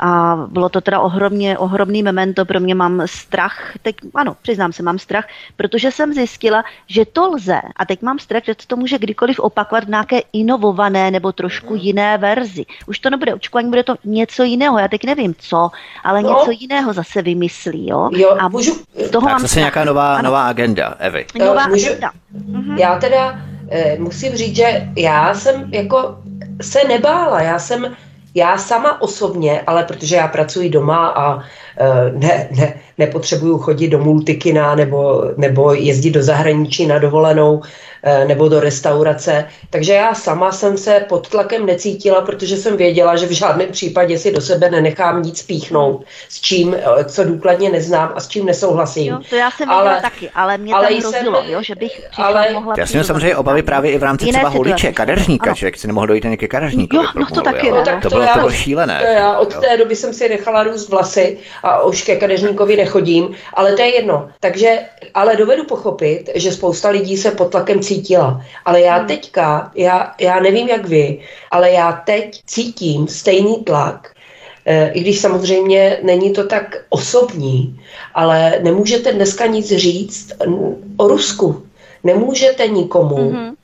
A 0.00 0.36
bylo 0.48 0.68
to 0.68 0.80
teda 0.80 1.00
ohromně, 1.00 1.58
ohromný 1.58 2.02
memento, 2.02 2.44
pro 2.44 2.60
mě 2.60 2.74
mám 2.74 3.02
strach, 3.06 3.72
teď 3.82 3.96
ano, 4.14 4.36
přiznám 4.42 4.72
se, 4.72 4.82
mám 4.82 4.98
strach, 4.98 5.28
protože 5.56 5.90
jsem 5.90 6.12
zjistila, 6.12 6.64
že 6.86 7.04
to 7.04 7.28
lze 7.28 7.60
a 7.76 7.84
teď 7.84 8.02
mám 8.02 8.18
strach, 8.18 8.42
že 8.44 8.54
to 8.66 8.76
může 8.76 8.98
kdykoliv 8.98 9.40
opakovat 9.40 9.84
v 9.84 9.88
nějaké 9.88 10.18
inovované 10.32 11.10
nebo 11.10 11.32
trošku 11.32 11.74
jiné 11.74 12.18
verzi. 12.18 12.64
Už 12.86 12.98
to 12.98 13.10
nebude 13.10 13.34
očkování, 13.34 13.68
bude 13.68 13.82
to 13.82 13.94
něco 14.04 14.42
jiného, 14.42 14.78
já 14.78 14.88
teď 14.88 15.04
nevím 15.04 15.34
co, 15.38 15.70
ale 16.04 16.22
no. 16.22 16.28
něco 16.28 16.50
jiného 16.50 16.92
zase 16.92 17.22
vymyslí, 17.22 17.88
jo? 17.88 18.10
jo 18.12 18.36
a 18.40 18.48
můžu... 18.48 18.74
toho 19.12 19.26
tak 19.26 19.32
mám 19.32 19.40
zase 19.40 19.58
nějaká 19.58 19.84
nová, 19.84 20.22
nová 20.22 20.46
agenda, 20.48 20.94
Evy. 20.98 21.26
Nová 21.38 21.68
můžu... 21.68 21.86
agenda. 21.86 22.10
Mhm. 22.30 22.78
Já 22.78 22.98
teda 22.98 23.40
eh, 23.70 23.96
musím 23.98 24.32
říct, 24.32 24.56
že 24.56 24.88
já 24.96 25.34
jsem 25.34 25.74
jako 25.74 26.16
se 26.60 26.84
nebála, 26.84 27.42
já 27.42 27.58
jsem 27.58 27.96
já 28.34 28.58
sama 28.58 29.02
osobně, 29.02 29.62
ale 29.66 29.84
protože 29.84 30.16
já 30.16 30.28
pracuji 30.28 30.70
doma 30.70 31.08
a 31.08 31.42
ne, 32.12 32.48
ne, 32.50 32.74
nepotřebuju 32.98 33.58
chodit 33.58 33.88
do 33.88 33.98
multikina 33.98 34.74
nebo, 34.74 35.24
nebo 35.36 35.74
jezdit 35.74 36.10
do 36.10 36.22
zahraničí 36.22 36.86
na 36.86 36.98
dovolenou, 36.98 37.62
Eh, 38.08 38.24
nebo 38.24 38.48
do 38.48 38.60
restaurace. 38.60 39.48
Takže 39.70 39.92
já 39.92 40.14
sama 40.14 40.52
jsem 40.52 40.76
se 40.76 41.04
pod 41.08 41.28
tlakem 41.28 41.66
necítila, 41.66 42.20
protože 42.20 42.56
jsem 42.56 42.76
věděla, 42.76 43.16
že 43.16 43.26
v 43.26 43.30
žádném 43.30 43.68
případě 43.68 44.18
si 44.18 44.32
do 44.32 44.40
sebe 44.40 44.70
nenechám 44.70 45.22
nic 45.22 45.42
píchnout, 45.42 46.04
s 46.28 46.40
čím, 46.40 46.74
eh, 46.74 47.04
co 47.04 47.24
důkladně 47.24 47.70
neznám 47.70 48.12
a 48.16 48.20
s 48.20 48.28
čím 48.28 48.46
nesouhlasím. 48.46 49.12
Jo, 49.12 49.20
to 49.30 49.36
já 49.36 49.50
jsem 49.50 49.70
ale, 49.70 50.00
taky, 50.02 50.30
ale 50.34 50.58
mě 50.58 50.74
ale 50.74 50.88
tam 50.88 50.98
hrozilo, 50.98 51.42
jo, 51.46 51.62
že 51.62 51.74
bych 51.74 52.00
ale, 52.16 52.52
mohla 52.52 52.74
Já 52.78 52.86
jsem 52.86 53.04
samozřejmě 53.04 53.36
obavy 53.36 53.62
právě 53.62 53.92
i 53.92 53.98
v 53.98 54.02
rámci 54.02 54.26
třeba 54.26 54.48
holiče, 54.48 54.92
kadeřníka, 54.92 55.54
že 55.54 55.70
si 55.76 55.86
nemohl 55.86 56.06
dojít 56.06 56.26
ani 56.26 56.36
ke 56.36 56.48
kadeřníkovi. 56.48 57.04
Jo, 57.04 57.10
no 57.14 57.26
to 57.26 57.40
taky, 57.40 57.70
no, 57.70 57.84
tak 57.84 58.02
to, 58.02 58.08
bylo, 58.08 58.26
to 58.26 58.38
bylo 58.38 58.50
šílené. 58.50 59.00
To 59.00 59.06
já 59.06 59.38
od 59.38 59.60
té 59.60 59.76
doby 59.76 59.96
jsem 59.96 60.14
si 60.14 60.28
nechala 60.28 60.62
růst 60.62 60.88
vlasy 60.88 61.38
a 61.66 61.82
už 61.82 62.02
ke 62.02 62.16
kadeřníkovi 62.16 62.76
nechodím, 62.76 63.34
ale 63.54 63.72
to 63.72 63.82
je 63.82 63.94
jedno. 63.94 64.28
Takže, 64.40 64.78
ale 65.14 65.36
dovedu 65.36 65.64
pochopit, 65.64 66.30
že 66.34 66.52
spousta 66.52 66.88
lidí 66.88 67.16
se 67.16 67.30
pod 67.30 67.50
tlakem 67.50 67.80
cítila. 67.80 68.44
Ale 68.64 68.80
já 68.80 68.96
hmm. 68.96 69.06
teďka, 69.06 69.70
já, 69.74 70.14
já 70.20 70.40
nevím 70.40 70.68
jak 70.68 70.86
vy, 70.86 71.20
ale 71.50 71.70
já 71.70 71.92
teď 71.92 72.42
cítím 72.46 73.08
stejný 73.08 73.64
tlak, 73.64 74.14
eh, 74.66 74.90
i 74.94 75.00
když 75.00 75.20
samozřejmě 75.20 75.98
není 76.02 76.32
to 76.32 76.46
tak 76.46 76.76
osobní, 76.88 77.80
ale 78.14 78.58
nemůžete 78.62 79.12
dneska 79.12 79.46
nic 79.46 79.66
říct 79.66 80.32
o 80.96 81.08
Rusku. 81.08 81.66
Nemůžete 82.04 82.68
nikomu, 82.68 83.16
mm-hmm. 83.16 83.54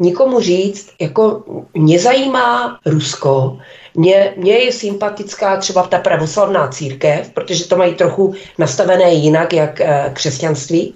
Nikomu 0.00 0.40
říct, 0.40 0.90
jako 1.00 1.44
mě 1.74 1.98
zajímá 1.98 2.78
Rusko, 2.86 3.58
mě, 3.94 4.34
mě 4.36 4.52
je 4.52 4.72
sympatická 4.72 5.56
třeba 5.56 5.82
ta 5.82 5.98
pravoslavná 5.98 6.68
církev, 6.68 7.30
protože 7.30 7.68
to 7.68 7.76
mají 7.76 7.94
trochu 7.94 8.34
nastavené 8.58 9.12
jinak, 9.12 9.52
jak 9.52 9.80
uh, 9.80 10.12
křesťanství. 10.12 10.94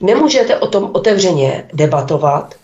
Nemůžete 0.00 0.56
o 0.56 0.66
tom 0.66 0.90
otevřeně 0.92 1.68
debatovat, 1.72 2.54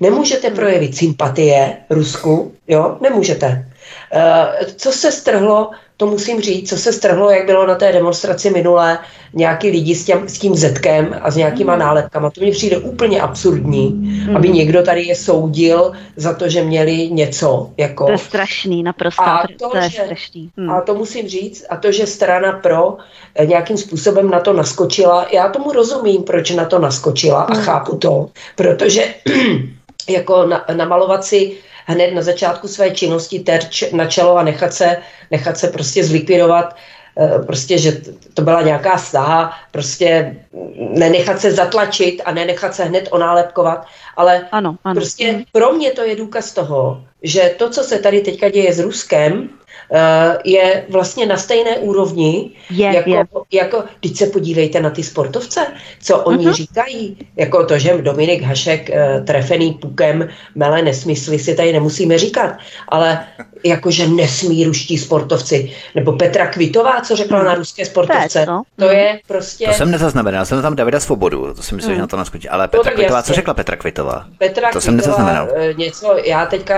nemůžete 0.00 0.50
projevit 0.50 0.96
sympatie 0.96 1.76
Rusku, 1.90 2.52
jo, 2.68 2.96
nemůžete. 3.00 3.66
Eh, 4.12 4.66
co 4.76 4.92
se 4.92 5.12
strhlo 5.12 5.70
to 5.96 6.06
musím 6.06 6.40
říct, 6.40 6.68
co 6.68 6.76
se 6.76 6.92
strhlo, 6.92 7.30
jak 7.30 7.46
bylo 7.46 7.66
na 7.66 7.74
té 7.74 7.92
demonstraci 7.92 8.50
minulé, 8.50 8.98
nějaký 9.34 9.70
lidi 9.70 9.94
s, 9.94 10.04
těm, 10.04 10.28
s 10.28 10.38
tím 10.38 10.54
zetkem 10.54 11.20
a 11.22 11.30
s 11.30 11.36
nějakýma 11.36 11.74
mm. 11.74 11.80
nálepkama. 11.80 12.30
To 12.30 12.40
mně 12.40 12.52
přijde 12.52 12.78
úplně 12.78 13.20
absurdní, 13.20 13.88
mm. 13.88 14.36
aby 14.36 14.48
někdo 14.48 14.82
tady 14.82 15.02
je 15.02 15.16
soudil 15.16 15.92
za 16.16 16.34
to, 16.34 16.48
že 16.48 16.64
měli 16.64 17.10
něco. 17.10 17.70
Jako. 17.76 18.06
To 18.06 18.12
je 18.12 18.18
strašný, 18.18 18.82
naprosto. 18.82 19.22
A 19.22 19.42
to, 19.58 19.68
to 19.70 19.76
je 19.76 19.90
že, 19.90 20.02
strašný. 20.04 20.50
Mm. 20.56 20.70
A 20.70 20.80
to 20.80 20.94
musím 20.94 21.28
říct, 21.28 21.64
a 21.70 21.76
to, 21.76 21.92
že 21.92 22.06
strana 22.06 22.52
pro 22.52 22.96
eh, 23.34 23.46
nějakým 23.46 23.76
způsobem 23.76 24.30
na 24.30 24.40
to 24.40 24.52
naskočila, 24.52 25.26
já 25.32 25.48
tomu 25.48 25.72
rozumím, 25.72 26.22
proč 26.22 26.50
na 26.50 26.64
to 26.64 26.78
naskočila 26.78 27.46
mm. 27.50 27.56
a 27.56 27.60
chápu 27.60 27.96
to, 27.96 28.30
protože 28.56 29.14
jako 30.08 30.46
na, 30.46 30.64
namalovat 30.76 31.24
si 31.24 31.56
hned 31.84 32.14
na 32.14 32.22
začátku 32.22 32.68
své 32.68 32.90
činnosti 32.90 33.38
terč 33.38 33.84
na 33.92 34.06
čelo 34.06 34.36
a 34.36 34.42
nechat 34.42 34.74
se, 34.74 34.96
nechat 35.30 35.58
se 35.58 35.68
prostě 35.68 36.04
zlikvidovat 36.04 36.76
eh, 37.18 37.38
prostě, 37.46 37.78
že 37.78 38.00
to 38.34 38.42
byla 38.42 38.62
nějaká 38.62 38.98
snaha, 38.98 39.52
prostě 39.70 40.36
nenechat 40.76 41.40
se 41.40 41.52
zatlačit 41.52 42.22
a 42.24 42.32
nenechat 42.32 42.74
se 42.74 42.84
hned 42.84 43.08
onálepkovat, 43.10 43.86
ale 44.16 44.48
ano, 44.52 44.76
ano. 44.84 44.94
prostě 44.94 45.44
pro 45.52 45.72
mě 45.72 45.92
to 45.92 46.02
je 46.02 46.16
důkaz 46.16 46.52
toho, 46.52 47.04
že 47.24 47.54
to, 47.56 47.70
co 47.70 47.82
se 47.82 47.98
tady 47.98 48.20
teďka 48.20 48.48
děje 48.48 48.72
s 48.72 48.78
Ruskem, 48.78 49.50
Eh, 49.92 50.38
je 50.44 50.84
vlastně 50.88 51.26
na 51.26 51.36
stejné 51.36 51.78
úrovni, 51.78 52.50
je, 52.70 52.94
jako, 52.94 53.10
je. 53.10 53.58
jako, 53.58 53.84
když 54.00 54.18
se 54.18 54.26
podívejte 54.26 54.80
na 54.80 54.90
ty 54.90 55.02
sportovce, 55.02 55.66
co 56.02 56.18
oni 56.18 56.46
uh-huh. 56.46 56.52
říkají, 56.52 57.16
jako 57.36 57.66
to, 57.66 57.78
že 57.78 58.02
Dominik 58.02 58.42
Hašek 58.42 58.90
uh, 58.90 59.24
trefený 59.24 59.72
pukem 59.72 60.28
mele 60.54 60.82
nesmysly 60.82 61.38
si 61.38 61.54
tady 61.54 61.72
nemusíme 61.72 62.18
říkat, 62.18 62.56
ale 62.88 63.26
jakože 63.64 64.08
nesmí 64.08 64.64
ruští 64.64 64.98
sportovci. 64.98 65.72
Nebo 65.94 66.12
Petra 66.12 66.46
Kvitová, 66.46 67.00
co 67.00 67.16
řekla 67.16 67.38
hmm. 67.38 67.46
na 67.46 67.54
ruské 67.54 67.84
sportovce. 67.84 68.46
To, 68.46 68.62
to 68.76 68.84
je 68.84 69.20
prostě... 69.26 69.66
To 69.66 69.72
jsem 69.72 69.90
nezaznamenal, 69.90 70.44
jsem 70.44 70.62
tam 70.62 70.76
Davida 70.76 71.00
Svobodu, 71.00 71.54
to 71.54 71.62
si 71.62 71.74
myslím, 71.74 71.90
hmm. 71.90 71.96
že 71.96 72.00
na 72.00 72.06
to 72.06 72.16
naskočí. 72.16 72.48
Ale 72.48 72.68
Petra 72.68 72.90
no, 72.90 72.96
Kvitová, 72.96 73.18
jasně. 73.18 73.32
co 73.32 73.34
řekla 73.34 73.54
Petra 73.54 73.76
Kvitová? 73.76 74.26
Petra 74.38 74.54
to 74.54 74.60
Kvitová, 74.60 74.80
jsem 74.80 74.96
nezaznamenal. 74.96 75.48
Eh, 75.54 75.74
něco, 75.74 76.16
já 76.24 76.46
teďka 76.46 76.74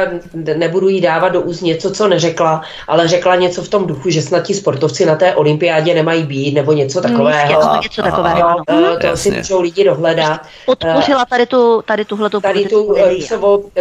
nebudu 0.57 0.89
jí 0.89 1.01
dávat 1.01 1.29
do 1.29 1.41
úst 1.41 1.61
něco, 1.61 1.91
co 1.91 2.09
neřekla, 2.09 2.63
ale 2.89 3.09
řekla 3.09 3.37
něco 3.37 3.63
v 3.63 3.69
tom 3.69 3.87
duchu, 3.87 4.11
že 4.11 4.23
snad 4.23 4.41
ti 4.41 4.55
sportovci 4.55 5.07
na 5.07 5.15
té 5.15 5.35
olympiádě 5.35 5.95
nemají 5.95 6.23
být, 6.23 6.53
nebo 6.53 6.73
něco 6.73 7.01
hmm, 7.01 7.11
takového. 7.11 7.61
Hmm, 7.61 7.81
něco 7.81 8.03
takového. 8.03 8.57
No, 8.71 8.97
to, 9.01 9.11
to 9.11 9.17
si 9.17 9.31
můžou 9.31 9.61
lidi 9.61 9.85
dohledat. 9.85 10.41
Podpořila 10.67 11.25
tady 11.25 11.47
tu, 11.47 11.83
tady 11.83 12.05
tuhletu 12.05 12.41
tady 12.41 12.65
tu 12.65 12.95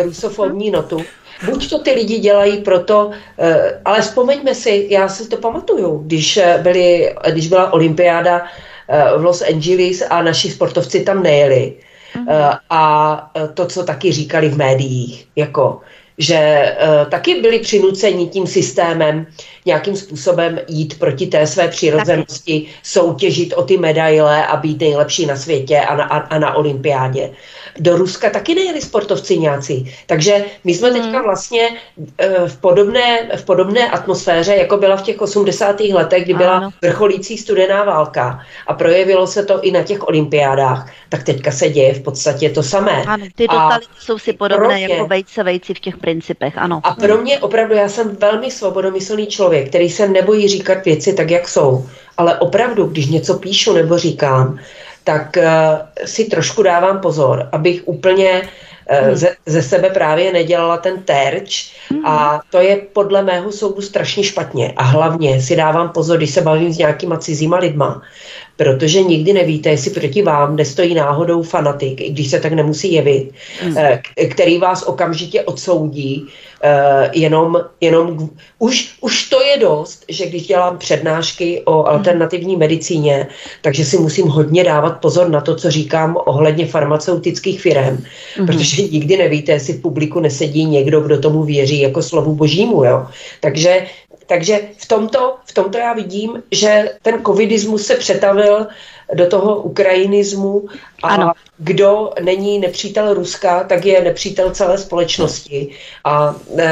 rusofobní 0.04 0.72
notu. 0.72 1.02
Buď 1.46 1.70
to 1.70 1.80
ty 1.80 1.92
lidi 1.92 2.20
dělají 2.20 2.58
proto, 2.58 3.12
eh, 3.38 3.82
ale 3.86 4.02
vzpomeňme 4.02 4.56
si, 4.56 4.88
já 4.90 5.10
si 5.10 5.30
to 5.30 5.38
pamatuju, 5.38 5.98
když, 5.98 6.38
eh, 6.38 6.60
byly, 6.62 7.16
když 7.32 7.48
byla 7.48 7.74
olympiáda 7.74 8.46
eh, 8.88 9.18
v 9.18 9.24
Los 9.24 9.42
Angeles 9.42 10.04
a 10.10 10.22
naši 10.22 10.52
sportovci 10.52 11.04
tam 11.04 11.24
nejeli. 11.24 11.74
Mm-hmm. 12.16 12.60
A 12.70 13.32
to, 13.54 13.66
co 13.66 13.84
taky 13.84 14.12
říkali 14.12 14.50
v 14.50 14.58
médiích, 14.58 15.28
jako 15.36 15.82
že 16.18 16.72
uh, 16.82 17.10
taky 17.10 17.42
byli 17.42 17.60
přinuceni 17.60 18.28
tím 18.28 18.48
systémem 18.48 19.28
nějakým 19.66 19.96
způsobem 19.96 20.60
jít 20.68 21.00
proti 21.00 21.28
té 21.28 21.48
své 21.48 21.68
přirozenosti, 21.68 22.68
soutěžit 22.84 23.54
o 23.54 23.64
ty 23.64 23.78
medaile 23.78 24.48
a 24.48 24.58
být 24.58 24.80
nejlepší 24.80 25.26
na 25.26 25.36
světě 25.36 25.80
a 25.80 25.96
na, 25.96 26.04
a, 26.04 26.18
a 26.18 26.40
na 26.40 26.56
olympiádě. 26.56 27.32
Do 27.80 27.98
Ruska 27.98 28.30
taky 28.30 28.56
nejeli 28.56 28.82
sportovci 28.82 29.38
nějací. 29.38 29.94
Takže 30.06 30.46
my 30.64 30.74
jsme 30.74 30.90
hmm. 30.90 31.02
teďka 31.02 31.22
vlastně 31.22 31.70
uh, 31.70 32.48
v 32.48 32.58
podobné, 32.58 33.30
v 33.38 33.46
podobné 33.46 33.90
atmosféře, 33.90 34.56
jako 34.56 34.78
byla 34.78 34.96
v 34.96 35.02
těch 35.02 35.22
80. 35.22 35.80
letech, 35.80 36.24
kdy 36.24 36.34
byla 36.34 36.58
ano. 36.58 36.70
vrcholící 36.82 37.38
studená 37.38 37.84
válka 37.84 38.40
a 38.68 38.74
projevilo 38.74 39.28
se 39.28 39.46
to 39.46 39.62
i 39.62 39.72
na 39.72 39.84
těch 39.84 40.08
olympiádách, 40.08 40.92
tak 41.10 41.24
teďka 41.24 41.52
se 41.52 41.70
děje 41.70 41.94
v 41.94 42.02
podstatě 42.02 42.50
to 42.50 42.64
samé. 42.64 43.04
Ano, 43.08 43.26
ty 43.36 43.48
totality 43.48 43.86
jsou 44.00 44.20
si 44.20 44.34
podobné 44.34 44.82
jako 44.82 44.96
jako 44.96 45.08
vejce 45.08 45.44
vejci 45.44 45.74
v 45.74 45.80
těch 45.80 45.98
principech, 45.98 46.58
ano. 46.58 46.82
A 46.84 46.94
pro 46.94 47.18
mě 47.18 47.40
opravdu, 47.40 47.76
já 47.76 47.90
jsem 47.90 48.16
velmi 48.16 48.52
svobodomyslný 48.52 49.28
člověk, 49.28 49.70
který 49.70 49.90
se 49.90 50.08
nebojí 50.08 50.48
říkat 50.48 50.86
věci 50.86 51.14
tak, 51.14 51.32
jak 51.32 51.48
jsou. 51.48 51.86
Ale 52.18 52.40
opravdu, 52.40 52.86
když 52.86 53.08
něco 53.08 53.34
píšu 53.34 53.74
nebo 53.74 53.98
říkám, 53.98 54.60
tak 55.06 55.38
uh, 55.38 55.46
si 56.06 56.26
trošku 56.26 56.64
dávám 56.64 57.00
pozor, 57.00 57.50
abych 57.52 57.82
úplně 57.86 58.42
uh, 58.42 59.14
ze, 59.14 59.36
ze 59.46 59.62
sebe 59.62 59.90
právě 59.90 60.34
nedělala 60.34 60.78
ten 60.78 61.04
terč 61.04 61.72
hmm. 61.90 62.06
a 62.06 62.42
to 62.50 62.58
je 62.58 62.76
podle 62.94 63.24
mého 63.24 63.52
soudu 63.52 63.82
strašně 63.82 64.24
špatně. 64.24 64.74
A 64.78 64.84
hlavně 64.84 65.42
si 65.42 65.56
dávám 65.56 65.90
pozor, 65.90 66.18
když 66.18 66.34
se 66.34 66.42
bavím 66.42 66.74
s 66.74 66.78
nějakýma 66.78 67.18
cizíma 67.18 67.58
lidma, 67.58 68.02
protože 68.58 69.04
nikdy 69.04 69.34
nevíte, 69.34 69.70
jestli 69.70 69.92
proti 69.92 70.22
vám 70.22 70.56
nestojí 70.56 70.94
náhodou 70.94 71.44
fanatik, 71.44 72.02
i 72.02 72.10
když 72.10 72.28
se 72.30 72.40
tak 72.40 72.54
nemusí 72.54 72.94
jevit, 72.94 73.32
hmm. 73.62 73.78
který 74.32 74.58
vás 74.58 74.84
okamžitě 74.84 75.42
odsoudí, 75.42 76.28
eh, 76.64 77.10
jenom, 77.14 77.62
jenom 77.82 78.30
už, 78.60 78.94
už 79.02 79.30
to 79.30 79.42
je 79.42 79.58
dost, 79.58 80.06
že 80.10 80.26
když 80.26 80.48
dělám 80.48 80.78
přednášky 80.78 81.62
o 81.66 81.84
hmm. 81.84 81.96
alternativní 81.96 82.56
medicíně, 82.56 83.28
takže 83.62 83.86
si 83.86 83.98
musím 83.98 84.28
hodně 84.28 84.64
dávat 84.64 85.02
pozor 85.02 85.30
na 85.30 85.42
to, 85.42 85.56
co 85.56 85.72
říkám 85.72 86.18
ohledně 86.26 86.66
farmaceutických 86.66 87.62
firm, 87.62 88.04
mm. 88.40 88.48
protože 88.48 88.82
nikdy 88.82 89.18
nevíte, 89.18 89.52
jestli 89.52 89.74
v 89.74 89.82
publiku 89.82 90.20
nesedí 90.20 90.66
někdo, 90.66 91.02
kdo 91.02 91.20
tomu 91.20 91.44
věří 91.44 91.82
jako 91.82 92.02
slovu 92.02 92.36
božímu. 92.36 92.84
Jo? 92.84 93.08
Takže 93.42 93.86
takže 94.26 94.60
v 94.78 94.88
tomto, 94.88 95.36
v 95.46 95.54
tomto 95.54 95.78
já 95.78 95.94
vidím, 95.94 96.44
že 96.52 96.98
ten 97.02 97.24
covidismus 97.26 97.86
se 97.86 97.96
přetavil 97.96 98.68
do 99.14 99.28
toho 99.28 99.56
ukrajinismu 99.62 100.66
a 101.04 101.08
ano. 101.08 101.32
kdo 101.58 102.12
není 102.24 102.60
nepřítel 102.60 103.14
Ruska, 103.14 103.64
tak 103.64 103.86
je 103.86 104.04
nepřítel 104.04 104.52
celé 104.52 104.78
společnosti. 104.78 105.70
A 106.04 106.36
e, 106.58 106.68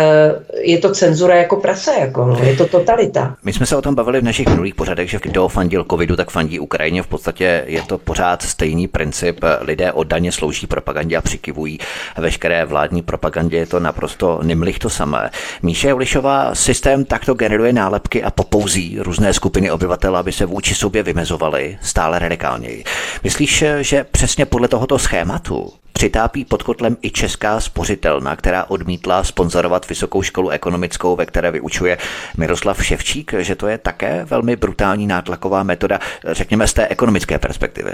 je 0.62 0.78
to 0.78 0.92
cenzura 0.92 1.36
jako 1.36 1.56
prase, 1.56 1.92
jako, 2.00 2.26
no, 2.26 2.40
je 2.44 2.56
to 2.56 2.68
totalita. 2.68 3.36
My 3.44 3.54
jsme 3.54 3.66
se 3.66 3.76
o 3.76 3.82
tom 3.82 3.96
bavili 3.96 4.22
v 4.22 4.24
našich 4.24 4.48
minulých 4.48 4.76
pořadech, 4.76 5.10
že 5.10 5.20
kdo 5.22 5.48
fandil 5.48 5.86
covidu, 5.92 6.16
tak 6.16 6.32
fandí 6.32 6.60
Ukrajině. 6.60 7.04
V 7.04 7.08
podstatě 7.08 7.64
je 7.68 7.82
to 7.82 7.98
pořád 7.98 8.42
stejný 8.42 8.88
princip. 8.88 9.40
Lidé 9.62 9.92
oddaně 9.92 10.32
slouží 10.32 10.68
propagandě 10.68 11.18
a 11.18 11.22
přikivují 11.22 11.80
veškeré 12.18 12.66
vládní 12.66 13.02
propagandě. 13.02 13.58
Je 13.58 13.66
to 13.66 13.80
naprosto 13.80 14.40
nimlich 14.44 14.80
to 14.80 14.90
samé. 14.90 15.30
Míše 15.62 15.90
Julišová 15.90 16.56
systém 16.56 17.06
takto 17.06 17.34
generuje 17.34 17.74
nálepky 17.74 18.24
a 18.24 18.32
popouzí 18.32 18.98
různé 19.00 19.34
skupiny 19.34 19.72
obyvatel, 19.72 20.18
aby 20.18 20.32
se 20.32 20.46
vůči 20.46 20.76
sobě 20.76 21.04
vymezovali 21.04 21.78
stále 21.82 22.20
radikálněji. 22.34 22.84
Myslíš, 23.24 23.64
že 23.82 24.04
přesně 24.04 24.46
podle 24.46 24.68
tohoto 24.68 25.00
schématu 25.00 25.74
přitápí 25.94 26.46
pod 26.46 26.64
kotlem 26.64 26.98
i 27.02 27.12
česká 27.12 27.60
spořitelna, 27.60 28.36
která 28.36 28.64
odmítla 28.64 29.24
sponzorovat 29.24 29.89
vysokou 29.89 30.22
školu 30.22 30.50
ekonomickou, 30.50 31.16
ve 31.16 31.26
které 31.26 31.52
vyučuje 31.52 31.98
Miroslav 32.38 32.86
Ševčík, 32.86 33.34
že 33.39 33.56
to 33.56 33.68
je 33.68 33.78
také 33.78 34.26
velmi 34.26 34.56
brutální 34.56 35.08
nátlaková 35.08 35.64
metoda, 35.64 36.00
řekněme 36.32 36.68
z 36.68 36.74
té 36.74 36.88
ekonomické 36.88 37.39
perspektivy. 37.39 37.91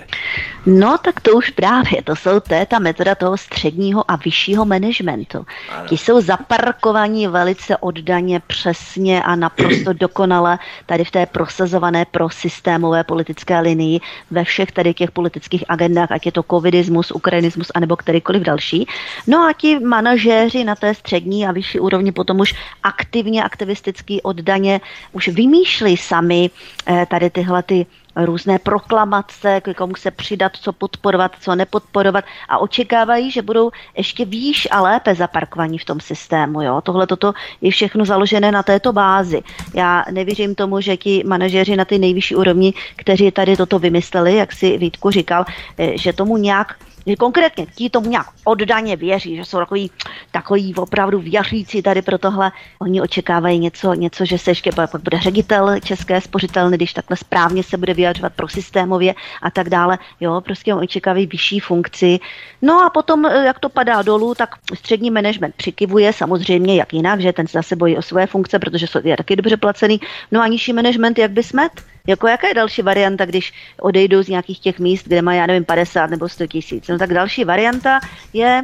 No 0.66 0.98
tak 0.98 1.20
to 1.20 1.32
už 1.32 1.50
právě, 1.50 2.02
to 2.04 2.16
jsou 2.16 2.40
to 2.40 2.54
je 2.54 2.66
ta 2.66 2.80
metoda 2.80 3.16
toho 3.16 3.38
středního 3.38 4.12
a 4.12 4.16
vyššího 4.16 4.66
managementu. 4.66 5.46
Ti 5.88 5.98
jsou 5.98 6.22
zaparkovaní 6.22 7.28
velice 7.28 7.78
oddaně, 7.78 8.42
přesně 8.48 9.24
a 9.24 9.36
naprosto 9.36 9.94
dokonale 10.00 10.60
tady 10.86 11.04
v 11.04 11.12
té 11.12 11.26
prosazované 11.26 12.06
pro 12.06 12.30
systémové 12.30 13.04
politické 13.04 13.60
linii 13.60 14.00
ve 14.32 14.44
všech 14.44 14.72
tady 14.72 14.94
těch 14.94 15.12
politických 15.12 15.64
agendách, 15.70 16.12
ať 16.12 16.26
je 16.26 16.32
to 16.32 16.44
covidismus, 16.44 17.12
ukrajinismus 17.12 17.72
a 17.76 17.80
nebo 17.90 17.98
kterýkoliv 17.98 18.42
další. 18.42 18.86
No 19.28 19.38
a 19.50 19.54
ti 19.54 19.80
manažéři 19.80 20.64
na 20.64 20.76
té 20.76 20.94
střední 20.94 21.48
a 21.48 21.52
vyšší 21.52 21.80
úrovni 21.80 22.12
potom 22.12 22.40
už 22.40 22.54
aktivně, 22.84 23.44
aktivisticky 23.44 24.22
oddaně 24.22 24.82
už 25.12 25.28
vymýšlí 25.28 25.98
sami 25.98 26.50
eh, 26.86 27.06
tady 27.10 27.30
tyhle 27.30 27.64
ty 27.64 27.86
různé 28.16 28.60
proklamace, 28.60 29.62
k 29.62 29.74
komu 29.74 29.96
se 29.96 30.12
přidat, 30.12 30.52
co 30.56 30.74
podporovat, 30.74 31.32
co 31.42 31.56
nepodporovat 31.56 32.26
a 32.50 32.58
očekávají, 32.58 33.32
že 33.32 33.42
budou 33.42 33.72
ještě 33.98 34.26
výš 34.26 34.68
a 34.72 34.82
lépe 34.82 35.16
zaparkovaní 35.16 35.78
v 35.78 35.86
tom 35.86 36.00
systému. 36.00 36.62
Jo? 36.62 36.82
Tohle 36.82 37.08
toto 37.08 37.34
je 37.62 37.72
všechno 37.72 38.06
založené 38.06 38.52
na 38.52 38.64
této 38.64 38.94
bázi. 38.94 39.42
Já 39.74 40.06
nevěřím 40.12 40.56
tomu, 40.56 40.82
že 40.82 40.98
ti 40.98 41.24
manažeři 41.26 41.76
na 41.76 41.86
ty 41.86 42.00
nejvyšší 42.00 42.36
úrovni, 42.36 42.74
kteří 42.96 43.32
tady 43.32 43.58
toto 43.58 43.80
vymysleli, 43.80 44.36
jak 44.36 44.52
si 44.52 44.78
Vítku 44.78 45.12
říkal, 45.12 45.46
eh, 45.78 45.98
že 45.98 46.14
tomu 46.14 46.38
nějak 46.38 46.76
konkrétně 47.16 47.66
ti 47.66 47.90
tomu 47.90 48.10
nějak 48.10 48.28
oddaně 48.44 48.96
věří, 48.96 49.36
že 49.36 49.46
jsou 49.46 49.58
takový, 49.58 49.92
takový 50.32 50.76
opravdu 50.76 51.20
věřící 51.20 51.82
tady 51.82 52.02
pro 52.02 52.18
tohle. 52.18 52.52
Oni 52.80 53.02
očekávají 53.02 53.60
něco, 53.60 53.94
něco 53.94 54.26
že 54.26 54.38
se 54.38 54.52
ještě 54.52 54.72
pak 54.72 54.90
bude 55.04 55.20
ředitel 55.20 55.80
České 55.80 56.22
spořitelny, 56.22 56.78
když 56.78 56.94
takhle 56.94 57.18
správně 57.18 57.64
se 57.64 57.78
bude 57.78 57.94
vyjadřovat 57.94 58.34
pro 58.34 58.48
systémově 58.48 59.16
a 59.42 59.52
tak 59.52 59.70
dále. 59.70 59.98
Jo, 60.20 60.42
prostě 60.42 60.74
očekávají 60.74 61.28
vyšší 61.28 61.60
funkci. 61.60 62.20
No 62.62 62.86
a 62.86 62.90
potom, 62.90 63.26
eh, 63.26 63.46
jak 63.46 63.60
to 63.60 63.70
padá 63.70 64.02
dolů, 64.02 64.36
tak 64.36 64.56
střední 64.76 65.12
management 65.12 65.56
přikivuje, 65.56 66.14
samozřejmě, 66.14 66.76
jak 66.76 66.94
jinak, 66.94 67.20
že 67.20 67.34
ten 67.34 67.48
se 67.48 67.58
zase 67.58 67.76
bojí 67.76 67.98
o 67.98 68.02
své 68.02 68.28
funkce, 68.28 68.60
protože 68.60 68.86
je 69.04 69.18
taky 69.18 69.36
dobře 69.36 69.58
placený. 69.58 70.00
No 70.32 70.42
a 70.42 70.48
nižší 70.48 70.74
management, 70.74 71.20
jak 71.20 71.32
by 71.32 71.44
smet? 71.44 71.72
Jako 72.10 72.28
jaká 72.28 72.48
je 72.48 72.54
další 72.54 72.82
varianta, 72.82 73.26
když 73.26 73.54
odejdou 73.82 74.24
z 74.24 74.28
nějakých 74.28 74.60
těch 74.60 74.80
míst, 74.80 75.04
kde 75.08 75.22
má, 75.22 75.34
já 75.34 75.46
nevím, 75.46 75.66
50 75.66 76.10
nebo 76.10 76.30
100 76.30 76.48
tisíc? 76.48 76.88
No 76.88 76.98
tak 76.98 77.14
další 77.14 77.44
varianta 77.44 78.00
je 78.34 78.62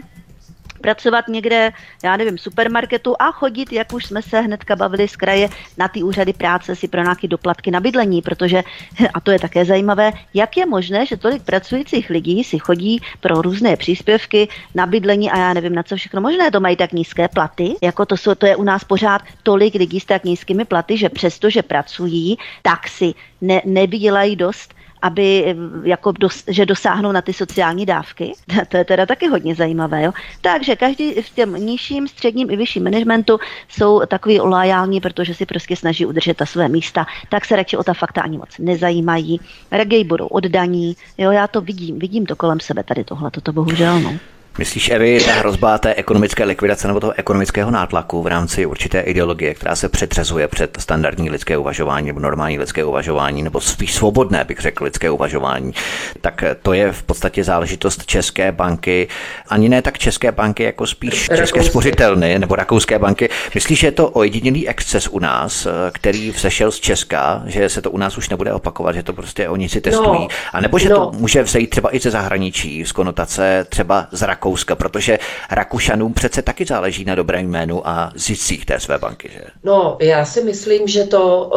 pracovat 0.82 1.28
někde, 1.28 1.72
já 2.04 2.18
nevím, 2.18 2.38
supermarketu 2.38 3.16
a 3.20 3.32
chodit, 3.32 3.72
jak 3.72 3.94
už 3.94 4.06
jsme 4.06 4.22
se 4.22 4.42
hnedka 4.42 4.76
bavili 4.76 5.08
z 5.08 5.16
kraje, 5.16 5.50
na 5.78 5.88
ty 5.88 6.04
úřady 6.04 6.34
práce 6.34 6.76
si 6.76 6.88
pro 6.88 7.02
nějaké 7.02 7.28
doplatky 7.28 7.72
na 7.72 7.80
bydlení, 7.80 8.22
protože, 8.22 8.64
a 9.14 9.20
to 9.20 9.32
je 9.32 9.40
také 9.40 9.66
zajímavé, 9.66 10.12
jak 10.34 10.58
je 10.58 10.66
možné, 10.66 11.06
že 11.06 11.18
tolik 11.18 11.44
pracujících 11.44 12.10
lidí 12.10 12.44
si 12.44 12.60
chodí 12.60 13.02
pro 13.20 13.42
různé 13.42 13.78
příspěvky 13.78 14.48
na 14.76 14.86
bydlení 14.86 15.32
a 15.32 15.38
já 15.38 15.54
nevím, 15.54 15.76
na 15.76 15.84
co 15.84 15.96
všechno 15.96 16.22
možné, 16.22 16.52
to 16.52 16.60
mají 16.60 16.76
tak 16.76 16.94
nízké 16.94 17.28
platy, 17.28 17.76
jako 17.82 18.06
to, 18.06 18.18
jsou, 18.18 18.36
to 18.36 18.46
je 18.46 18.56
u 18.56 18.64
nás 18.64 18.84
pořád 18.84 19.22
tolik 19.44 19.76
lidí 19.76 20.00
s 20.00 20.06
tak 20.06 20.24
nízkými 20.24 20.66
platy, 20.66 20.98
že 20.98 21.10
přesto, 21.10 21.50
že 21.50 21.64
pracují, 21.64 22.38
tak 22.62 22.88
si 22.88 23.14
ne, 23.42 23.62
nevydělají 23.66 24.36
dost 24.36 24.75
aby 25.06 25.46
eh, 25.46 25.56
jako 25.90 26.12
dos, 26.12 26.44
že 26.48 26.66
dosáhnou 26.66 27.12
na 27.12 27.22
ty 27.22 27.34
sociální 27.34 27.86
dávky. 27.86 28.34
To 28.70 28.78
je 28.78 28.86
teda 28.86 29.06
taky 29.06 29.28
hodně 29.28 29.56
zajímavé. 29.56 30.04
Jo? 30.04 30.12
Takže 30.42 30.76
každý 30.76 31.14
v 31.22 31.30
těm 31.30 31.54
nižším, 31.54 32.08
středním 32.08 32.50
i 32.50 32.56
vyšším 32.56 32.84
managementu 32.84 33.40
jsou 33.70 34.02
takový 34.06 34.40
lojální, 34.40 35.02
protože 35.02 35.34
si 35.34 35.46
prostě 35.46 35.76
snaží 35.76 36.06
udržet 36.06 36.38
ta 36.38 36.46
své 36.46 36.70
místa, 36.70 37.06
tak 37.30 37.46
se 37.46 37.56
radši 37.56 37.78
o 37.78 37.84
ta 37.84 37.94
fakta 37.94 38.22
ani 38.22 38.38
moc 38.38 38.58
nezajímají. 38.60 39.40
Reggae 39.72 40.04
budou 40.04 40.28
oddaní, 40.28 40.96
jo, 41.18 41.32
já 41.32 41.48
to 41.48 41.62
vidím, 41.62 42.00
vidím 42.00 42.26
to 42.26 42.36
kolem 42.36 42.60
sebe 42.60 42.84
tady 42.84 43.04
tohle, 43.04 43.32
toto 43.32 43.54
bohužel. 43.54 44.00
No. 44.00 44.14
Myslíš, 44.58 44.90
Evi, 44.90 45.20
ta 45.26 45.32
hrozba 45.32 45.78
té 45.78 45.94
ekonomické 45.94 46.44
likvidace 46.44 46.88
nebo 46.88 47.00
toho 47.00 47.14
ekonomického 47.18 47.72
nátlaku 47.72 48.22
v 48.22 48.28
rámci 48.28 48.66
určité 48.66 49.00
ideologie, 49.00 49.54
která 49.54 49.76
se 49.76 49.90
přetřezuje 49.90 50.48
před 50.48 50.78
standardní 50.80 51.30
lidské 51.30 51.58
uvažování 51.58 52.08
nebo 52.08 52.20
normální 52.20 52.60
lidské 52.60 52.84
uvažování, 52.84 53.44
nebo 53.44 53.62
spíš 53.62 53.94
svobodné, 53.94 54.44
bych 54.44 54.60
řekl, 54.60 54.84
lidské 54.84 55.10
uvažování, 55.10 55.74
tak 56.22 56.44
to 56.62 56.74
je 56.74 56.92
v 56.92 57.04
podstatě 57.04 57.44
záležitost 57.44 58.06
České 58.06 58.52
banky, 58.52 59.08
ani 59.50 59.70
ne 59.70 59.82
tak 59.82 59.98
České 59.98 60.32
banky, 60.32 60.64
jako 60.64 60.88
spíš 60.88 61.30
České 61.36 61.64
spořitelny 61.64 62.40
nebo 62.40 62.56
Rakouské 62.56 63.00
banky. 63.00 63.30
Myslíš, 63.56 63.80
že 63.80 63.88
je 63.88 63.92
to 63.92 64.10
ojedinělý 64.10 64.68
exces 64.68 65.08
u 65.08 65.20
nás, 65.20 65.68
který 65.92 66.32
vzešel 66.32 66.72
z 66.72 66.80
Česka, 66.80 67.44
že 67.46 67.70
se 67.70 67.82
to 67.82 67.92
u 67.92 67.98
nás 67.98 68.18
už 68.18 68.30
nebude 68.30 68.54
opakovat, 68.54 68.96
že 68.96 69.04
to 69.04 69.14
prostě 69.14 69.50
oni 69.50 69.70
si 69.70 69.82
testují, 69.82 70.22
no, 70.22 70.28
a 70.54 70.62
nebo 70.62 70.80
že 70.80 70.90
no. 70.90 70.96
to 70.96 71.18
může 71.18 71.44
vzejít 71.44 71.70
třeba 71.70 71.96
i 71.96 72.00
ze 72.00 72.12
zahraničí, 72.12 72.86
z 72.86 72.92
konotace 72.92 73.66
třeba 73.70 74.08
z 74.12 74.22
Rakouska 74.22 74.45
Rakouska, 74.46 74.76
protože 74.76 75.20
Rakušanům 75.52 76.14
přece 76.14 76.42
taky 76.42 76.66
záleží 76.66 77.06
na 77.06 77.16
dobrém 77.16 77.50
jménu 77.50 77.88
a 77.88 78.12
ziscích 78.16 78.66
té 78.66 78.80
své 78.80 78.98
banky, 78.98 79.30
že? 79.34 79.42
No, 79.64 79.98
já 80.02 80.26
si 80.26 80.44
myslím, 80.44 80.88
že 80.88 81.04
to, 81.04 81.52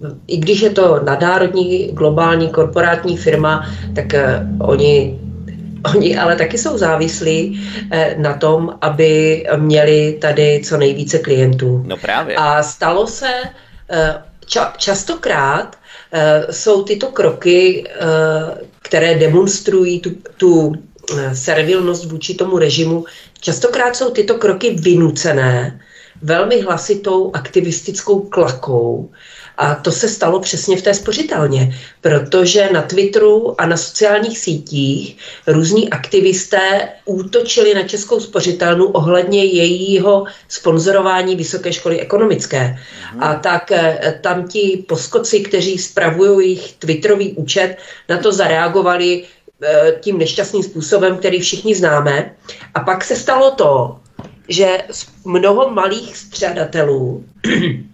uh, 0.00 0.10
i 0.26 0.36
když 0.36 0.60
je 0.60 0.70
to 0.70 1.00
nadnárodní, 1.04 1.88
globální, 1.92 2.48
korporátní 2.48 3.16
firma, 3.16 3.66
tak 3.94 4.06
uh, 4.12 4.68
oni 4.70 5.18
Oni 5.94 6.18
ale 6.18 6.36
taky 6.36 6.58
jsou 6.58 6.78
závislí 6.78 7.56
eh, 7.90 8.14
na 8.18 8.34
tom, 8.34 8.76
aby 8.80 9.44
měli 9.56 10.18
tady 10.20 10.60
co 10.64 10.76
nejvíce 10.76 11.18
klientů. 11.18 11.82
No 11.86 11.96
právě. 11.96 12.36
A 12.36 12.62
stalo 12.62 13.06
se 13.06 13.32
eh, 13.90 14.14
ča- 14.46 14.72
častokrát 14.76 15.76
eh, 16.12 16.46
jsou 16.50 16.84
tyto 16.84 17.06
kroky, 17.06 17.84
které 18.82 19.14
demonstrují 19.14 20.00
tu, 20.00 20.10
tu 20.36 20.72
servilnost 21.32 22.04
vůči 22.04 22.34
tomu 22.34 22.58
režimu, 22.58 23.04
častokrát 23.40 23.96
jsou 23.96 24.10
tyto 24.10 24.34
kroky 24.34 24.70
vynucené 24.70 25.80
velmi 26.22 26.60
hlasitou 26.60 27.30
aktivistickou 27.34 28.20
klakou, 28.20 29.10
a 29.60 29.74
to 29.74 29.92
se 29.92 30.08
stalo 30.08 30.40
přesně 30.40 30.76
v 30.76 30.82
té 30.82 30.94
spořitelně, 30.94 31.76
protože 32.00 32.68
na 32.72 32.82
Twitteru 32.82 33.60
a 33.60 33.66
na 33.66 33.76
sociálních 33.76 34.38
sítích 34.38 35.16
různí 35.46 35.90
aktivisté 35.90 36.88
útočili 37.04 37.74
na 37.74 37.82
Českou 37.82 38.20
spořitelnu 38.20 38.86
ohledně 38.86 39.44
jejího 39.44 40.24
sponzorování 40.48 41.36
Vysoké 41.36 41.72
školy 41.72 42.00
ekonomické. 42.00 42.78
Mhm. 43.12 43.22
A 43.22 43.34
tak 43.34 43.72
eh, 43.72 44.18
tam 44.20 44.48
ti 44.48 44.84
poskoci, 44.88 45.40
kteří 45.40 45.78
spravují 45.78 46.48
jejich 46.48 46.72
Twitterový 46.72 47.32
účet, 47.32 47.76
na 48.08 48.18
to 48.18 48.32
zareagovali 48.32 49.24
eh, 49.24 49.39
tím 50.00 50.18
nešťastným 50.18 50.62
způsobem, 50.62 51.16
který 51.16 51.40
všichni 51.40 51.74
známe. 51.74 52.34
A 52.74 52.80
pak 52.80 53.04
se 53.04 53.16
stalo 53.16 53.50
to, 53.50 53.96
že 54.48 54.78
mnoho 55.24 55.70
malých 55.70 56.16
střadatelů 56.16 57.24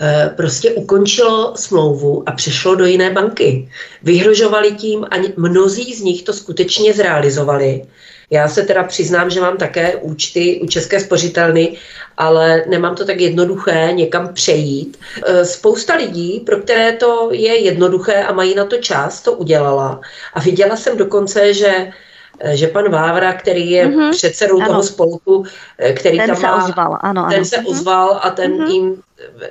Eh, 0.00 0.30
prostě 0.36 0.70
ukončilo 0.70 1.56
smlouvu 1.56 2.22
a 2.26 2.32
přešlo 2.32 2.74
do 2.74 2.86
jiné 2.86 3.10
banky. 3.10 3.68
Vyhrožovali 4.02 4.72
tím 4.72 5.04
a 5.04 5.16
mnozí 5.36 5.94
z 5.94 6.00
nich 6.00 6.22
to 6.22 6.32
skutečně 6.32 6.94
zrealizovali. 6.94 7.82
Já 8.30 8.48
se 8.48 8.62
teda 8.62 8.84
přiznám, 8.84 9.30
že 9.30 9.40
mám 9.40 9.56
také 9.56 9.96
účty 9.96 10.60
u 10.62 10.66
České 10.66 11.00
spořitelny, 11.00 11.76
ale 12.16 12.64
nemám 12.68 12.94
to 12.94 13.04
tak 13.04 13.20
jednoduché 13.20 13.90
někam 13.92 14.34
přejít. 14.34 14.98
Eh, 15.26 15.44
spousta 15.44 15.94
lidí, 15.94 16.40
pro 16.40 16.56
které 16.56 16.92
to 16.92 17.28
je 17.32 17.58
jednoduché 17.58 18.24
a 18.24 18.32
mají 18.32 18.54
na 18.54 18.64
to 18.64 18.76
čas, 18.76 19.20
to 19.20 19.32
udělala. 19.32 20.00
A 20.34 20.40
viděla 20.40 20.76
jsem 20.76 20.96
dokonce, 20.96 21.54
že 21.54 21.92
Eh, 22.40 22.56
že 22.56 22.66
pan 22.66 22.90
Vávra, 22.90 23.32
který 23.32 23.70
je 23.70 23.86
mm-hmm. 23.86 24.10
předsedou 24.10 24.56
ano. 24.56 24.66
toho 24.66 24.82
spolku, 24.82 25.44
eh, 25.78 25.92
který 25.92 26.18
ten 26.18 26.26
tam 26.26 26.36
se 26.36 26.46
má, 26.46 26.64
ozval, 26.64 26.98
ano, 27.00 27.26
ten 27.28 27.36
ano. 27.36 27.44
se 27.44 27.56
mhm. 27.56 27.66
ozval 27.66 28.20
a 28.22 28.30
ten 28.30 28.52
mm-hmm. 28.52 28.70
jim 28.70 29.02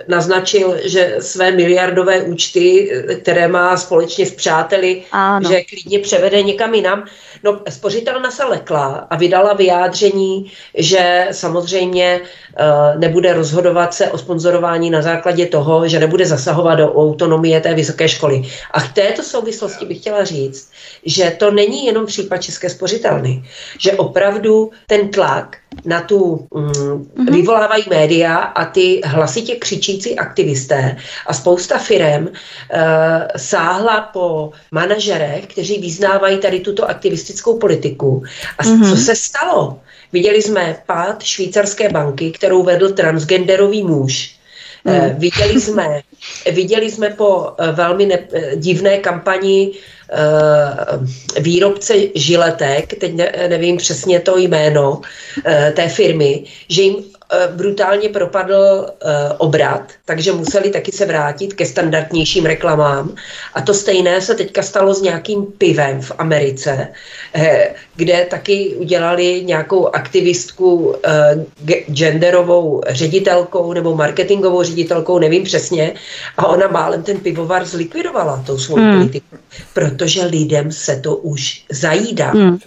naznačil, 0.07 0.76
že 0.84 1.15
své 1.20 1.51
miliardové 1.51 2.22
účty, 2.22 2.91
které 3.22 3.47
má 3.47 3.78
společně 3.78 4.26
s 4.26 4.32
přáteli, 4.32 5.03
ano. 5.11 5.49
že 5.49 5.61
klidně 5.61 5.99
převede 5.99 6.43
někam 6.43 6.74
jinam. 6.74 7.05
No, 7.43 7.61
spořitelna 7.70 8.32
se 8.32 8.43
lekla 8.43 9.07
a 9.09 9.15
vydala 9.15 9.53
vyjádření, 9.53 10.51
že 10.74 11.28
samozřejmě 11.32 12.22
uh, 12.22 12.99
nebude 12.99 13.34
rozhodovat 13.34 13.93
se 13.93 14.11
o 14.11 14.18
sponzorování 14.18 14.89
na 14.89 15.01
základě 15.01 15.45
toho, 15.45 15.88
že 15.88 15.99
nebude 15.99 16.26
zasahovat 16.26 16.76
do 16.76 16.93
autonomie 16.93 17.61
té 17.61 17.74
vysoké 17.74 18.09
školy. 18.09 18.41
A 18.72 18.80
v 18.80 18.93
této 18.93 19.24
souvislosti 19.24 19.86
bych 19.86 19.97
chtěla 19.97 20.24
říct, 20.24 20.72
že 21.05 21.36
to 21.39 21.51
není 21.51 21.86
jenom 21.86 22.05
případ 22.05 22.38
České 22.38 22.70
spořitelny, 22.70 23.43
že 23.80 23.91
opravdu 23.91 24.72
ten 24.88 25.09
tlak 25.09 25.57
na 25.86 26.01
tu 26.01 26.47
mm, 26.53 26.72
mm-hmm. 26.72 27.32
vyvolávají 27.32 27.84
média 27.89 28.36
a 28.36 28.65
ty 28.65 29.01
hlasitě 29.05 29.55
křičící 29.55 30.20
aktivisté 30.20 30.97
a 31.26 31.34
spousta 31.34 31.78
firem 31.78 32.28
uh, 32.28 32.32
sáhla 33.38 34.01
po 34.01 34.51
manažerech, 34.72 35.47
kteří 35.47 35.82
vyznávají 35.82 36.38
tady 36.38 36.59
tuto 36.59 36.89
aktivistickou 36.89 37.57
politiku. 37.57 38.24
A 38.57 38.63
mm-hmm. 38.63 38.89
co 38.89 38.97
se 38.97 39.15
stalo? 39.15 39.80
Viděli 40.13 40.41
jsme 40.41 40.76
pád 40.86 41.24
švýcarské 41.24 41.89
banky, 41.89 42.32
kterou 42.32 42.63
vedl 42.63 42.93
transgenderový 42.93 43.84
muž. 43.84 44.38
Mm. 44.84 45.20
Viděli 45.20 45.61
jsme, 45.61 46.01
viděli 46.51 46.91
jsme 46.91 47.09
po 47.09 47.53
velmi 47.74 48.05
ne, 48.05 48.20
divné 48.55 48.97
kampani 48.97 49.72
Eh, 50.09 51.39
výrobce 51.39 51.93
žiletek, 52.15 52.99
teď 52.99 53.13
ne, 53.13 53.32
nevím 53.47 53.78
přesně 53.78 54.20
to 54.20 54.38
jméno 54.38 55.01
eh, 55.45 55.74
té 55.76 55.89
firmy, 55.89 56.43
že 56.70 56.82
jim 56.82 57.03
Eh, 57.32 57.47
brutálně 57.51 58.09
propadl 58.09 58.88
obrat, 59.38 59.91
takže 60.05 60.32
museli 60.32 60.70
taky 60.70 60.91
se 60.91 61.05
vrátit 61.05 61.53
ke 61.53 61.65
standardnějším 61.65 62.45
reklamám. 62.45 63.15
A 63.53 63.61
to 63.61 63.74
stejné 63.74 64.22
se 64.22 64.36
teďka 64.36 64.61
stalo 64.61 64.93
s 64.93 65.01
nějakým 65.01 65.45
pivem 65.45 66.01
v 66.01 66.11
Americe, 66.18 66.88
eh, 67.34 67.76
kde 67.95 68.26
taky 68.30 68.76
udělali 68.76 69.43
nějakou 69.43 69.88
aktivistku 69.88 70.95
genderovou 71.91 72.82
ředitelkou 72.88 73.74
nebo 73.74 73.95
marketingovou 73.95 74.63
ředitelkou, 74.63 75.20
nevím 75.20 75.43
přesně, 75.43 75.93
a 76.38 76.47
ona 76.47 76.68
málem 76.68 77.03
ten 77.03 77.20
pivovar 77.20 77.65
zlikvidovala 77.65 78.43
tou 78.45 78.57
svou 78.57 78.76
hmm. 78.76 78.93
politiku, 78.93 79.38
protože 79.74 80.26
lidem 80.26 80.72
se 80.72 80.99
to 80.99 81.15
už 81.15 81.65
zajídá. 81.72 82.30
Hmm. 82.32 82.59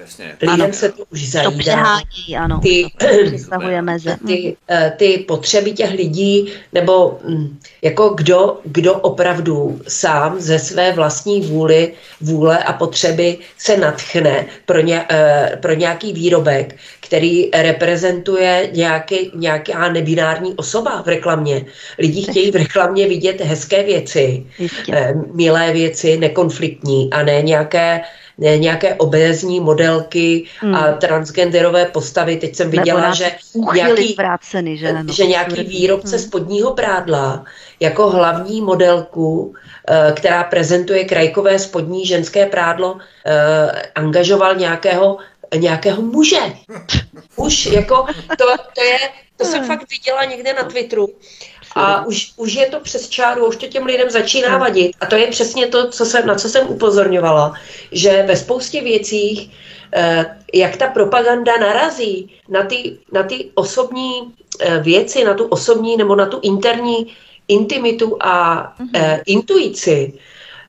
Lidem 0.43 0.61
ano. 0.63 0.73
se 0.73 0.93
to 0.93 1.05
už 1.11 1.29
zajídá. 1.29 1.51
To 1.51 1.59
přehání, 1.59 2.37
ano. 2.39 2.61
Ty, 2.63 2.87
to 2.99 3.59
meze. 3.83 4.17
Ty 4.27 4.57
Eh, 4.73 4.93
ty 4.97 5.19
potřeby 5.29 5.73
těch 5.73 5.91
lidí, 5.91 6.53
nebo 6.73 7.19
hm, 7.29 7.59
jako 7.83 8.09
kdo, 8.09 8.61
kdo 8.65 8.95
opravdu 8.95 9.81
sám 9.89 10.41
ze 10.41 10.59
své 10.59 10.93
vlastní 10.93 11.41
vůli, 11.41 11.93
vůle 12.21 12.59
a 12.59 12.73
potřeby 12.73 13.39
se 13.59 13.77
natchne 13.77 14.47
pro, 14.67 14.81
ně, 14.81 15.07
eh, 15.11 15.59
pro 15.63 15.75
nějaký 15.75 16.13
výrobek, 16.13 16.77
který 17.11 17.51
reprezentuje 17.51 18.71
nějaký, 18.73 19.31
nějaká 19.35 19.93
nebinární 19.93 20.55
osoba 20.55 21.03
v 21.03 21.09
reklamě. 21.09 21.67
Lidi 21.99 22.23
chtějí 22.23 22.51
v 22.51 22.57
reklamě 22.57 23.09
vidět 23.09 23.41
hezké 23.41 23.83
věci, 23.83 24.47
Jistě. 24.59 24.93
Eh, 24.95 25.15
milé 25.35 25.73
věci, 25.73 26.19
nekonfliktní 26.19 27.11
a 27.11 27.23
ne 27.23 27.43
nějaké 27.43 28.01
nějaké 28.41 28.95
obézní 28.95 29.61
modelky 29.61 30.45
hmm. 30.61 30.75
a 30.75 30.93
transgenderové 30.93 31.85
postavy. 31.85 32.37
Teď 32.37 32.57
jsem 32.57 32.71
viděla, 32.71 33.15
že 33.15 33.31
nějaký, 33.75 34.15
vráceny, 34.19 34.77
že, 34.77 34.93
no, 34.93 35.13
že 35.13 35.27
nějaký 35.27 35.63
výrobce 35.63 36.17
hmm. 36.17 36.25
spodního 36.25 36.73
prádla 36.73 37.45
jako 37.81 38.11
hlavní 38.11 38.61
modelku, 38.61 39.55
eh, 39.89 40.13
která 40.17 40.45
prezentuje 40.45 41.05
krajkové 41.05 41.59
spodní 41.59 42.07
ženské 42.07 42.47
prádlo, 42.47 42.97
eh, 43.27 43.83
angažoval 43.95 44.57
nějakého 44.57 45.19
nějakého 45.57 46.03
muže. 46.03 46.41
Už 47.37 47.67
jako, 47.67 48.07
to, 48.39 48.45
to 48.75 48.83
je, 48.85 48.99
to 49.37 49.45
jsem 49.45 49.59
hmm. 49.59 49.69
fakt 49.69 49.91
viděla 49.91 50.25
někde 50.25 50.55
na 50.55 50.63
Twitteru. 50.63 51.09
A 51.75 52.07
už, 52.07 52.33
už 52.37 52.53
je 52.53 52.67
to 52.67 52.81
přes 52.81 53.09
čáru, 53.09 53.47
už 53.47 53.57
to 53.57 53.67
těm 53.67 53.87
lidem 53.87 54.11
začíná 54.11 54.59
vadit. 54.59 54.97
A 55.01 55.07
to 55.07 55.17
je 55.17 55.27
přesně 55.27 55.67
to, 55.67 55.91
co 55.91 56.07
jsem, 56.07 56.27
na 56.27 56.35
co 56.35 56.49
jsem 56.49 56.69
upozorňovala, 56.69 57.55
že 57.93 58.23
ve 58.23 58.37
spoustě 58.37 58.81
věcích, 58.81 59.51
eh, 59.93 60.37
jak 60.55 60.77
ta 60.77 60.87
propaganda 60.87 61.57
narazí 61.57 62.31
na 62.49 62.63
ty, 62.63 62.99
na 63.13 63.23
ty 63.23 63.51
osobní 63.55 64.35
eh, 64.61 64.79
věci, 64.79 65.25
na 65.25 65.35
tu 65.35 65.45
osobní 65.45 65.97
nebo 65.97 66.17
na 66.17 66.27
tu 66.27 66.39
interní 66.43 67.15
intimitu 67.49 68.17
a 68.21 68.63
mm-hmm. 68.79 69.23
intuici, 69.27 70.13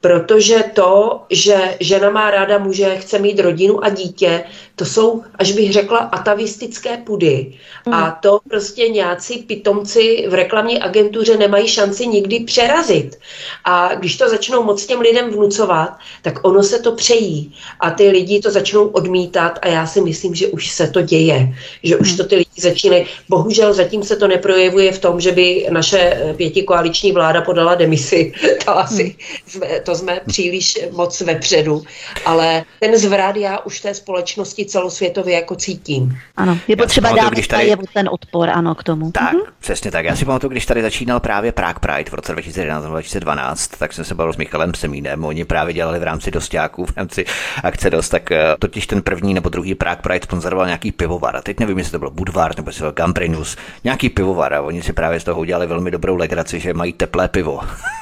protože 0.01 0.63
to, 0.73 1.21
že 1.29 1.77
žena 1.79 2.09
má 2.09 2.31
ráda 2.31 2.57
muže, 2.57 2.95
chce 2.95 3.19
mít 3.19 3.39
rodinu 3.39 3.83
a 3.83 3.89
dítě, 3.89 4.43
to 4.75 4.85
jsou, 4.85 5.23
až 5.35 5.51
bych 5.51 5.73
řekla, 5.73 5.97
atavistické 5.97 6.97
pudy. 6.97 7.53
Mm. 7.85 7.93
A 7.93 8.11
to 8.21 8.39
prostě 8.49 8.89
nějací 8.89 9.37
pitomci 9.37 10.25
v 10.29 10.33
reklamní 10.33 10.79
agentuře 10.79 11.37
nemají 11.37 11.67
šanci 11.67 12.07
nikdy 12.07 12.39
přerazit. 12.39 13.19
A 13.65 13.95
když 13.95 14.17
to 14.17 14.29
začnou 14.29 14.63
moc 14.63 14.85
těm 14.85 14.99
lidem 14.99 15.29
vnucovat, 15.29 15.97
tak 16.21 16.47
ono 16.47 16.63
se 16.63 16.79
to 16.79 16.91
přejí. 16.91 17.53
A 17.79 17.91
ty 17.91 18.09
lidi 18.09 18.39
to 18.39 18.51
začnou 18.51 18.87
odmítat 18.87 19.59
a 19.61 19.67
já 19.67 19.87
si 19.87 20.01
myslím, 20.01 20.35
že 20.35 20.47
už 20.47 20.69
se 20.69 20.87
to 20.87 21.01
děje. 21.01 21.55
Že 21.83 21.97
už 21.97 22.11
mm. 22.11 22.17
to 22.17 22.23
ty 22.23 22.35
lidi 22.35 22.61
začínají. 22.61 23.05
Bohužel 23.29 23.73
zatím 23.73 24.03
se 24.03 24.15
to 24.15 24.27
neprojevuje 24.27 24.91
v 24.91 24.99
tom, 24.99 25.21
že 25.21 25.31
by 25.31 25.67
naše 25.69 26.33
pětikoaliční 26.37 27.11
vláda 27.11 27.41
podala 27.41 27.75
demisi. 27.75 28.33
To 28.65 28.77
asi 28.77 29.15
mm. 29.55 29.90
To 29.91 29.97
jsme 29.97 30.19
příliš 30.27 30.79
moc 30.91 31.21
vepředu. 31.21 31.83
Ale 32.25 32.63
ten 32.79 32.97
zvrat 32.97 33.35
já 33.35 33.59
už 33.59 33.79
té 33.79 33.93
společnosti 33.93 34.65
celosvětově 34.65 35.35
jako 35.35 35.55
cítím. 35.55 36.17
Ano, 36.37 36.57
je 36.67 36.75
potřeba 36.75 37.11
dát 37.11 37.33
když 37.33 37.47
tady... 37.47 37.75
ten 37.93 38.09
odpor, 38.11 38.49
ano, 38.49 38.75
k 38.75 38.83
tomu. 38.83 39.11
Tak, 39.11 39.33
mm-hmm. 39.33 39.51
přesně 39.59 39.91
tak. 39.91 40.05
Já 40.05 40.15
si 40.15 40.25
pamatuju, 40.25 40.51
když 40.51 40.65
tady 40.65 40.81
začínal 40.81 41.19
právě 41.19 41.51
Prague 41.51 41.79
Pride 41.79 42.11
v 42.11 42.13
roce 42.13 42.35
2011-2012, 42.35 43.77
tak 43.79 43.93
jsem 43.93 44.05
se 44.05 44.15
bavil 44.15 44.33
s 44.33 44.37
Michalem 44.37 44.73
Semínem, 44.73 45.25
oni 45.25 45.45
právě 45.45 45.73
dělali 45.73 45.99
v 45.99 46.03
rámci 46.03 46.31
dostáků, 46.31 46.85
v 46.85 46.97
rámci 46.97 47.25
akce 47.63 47.89
dost, 47.89 48.09
tak 48.09 48.31
eh, 48.31 48.55
totiž 48.59 48.87
ten 48.87 49.01
první 49.01 49.33
nebo 49.33 49.49
druhý 49.49 49.75
Prague 49.75 50.01
Pride 50.01 50.23
sponzoroval 50.23 50.65
nějaký 50.65 50.91
pivovar. 50.91 51.35
A 51.35 51.41
teď 51.41 51.59
nevím, 51.59 51.77
jestli 51.77 51.91
to 51.91 51.99
byl 51.99 52.09
Budvar 52.09 52.57
nebo 52.57 52.69
jestli 52.69 52.79
to 52.79 52.85
byl 52.85 52.91
Gambrinus, 52.91 53.57
nějaký 53.83 54.09
pivovar 54.09 54.53
a 54.53 54.61
oni 54.61 54.83
si 54.83 54.93
právě 54.93 55.19
z 55.19 55.23
toho 55.23 55.39
udělali 55.39 55.67
velmi 55.67 55.91
dobrou 55.91 56.15
legraci, 56.15 56.59
že 56.59 56.73
mají 56.73 56.93
teplé 56.93 57.27
pivo. 57.27 57.59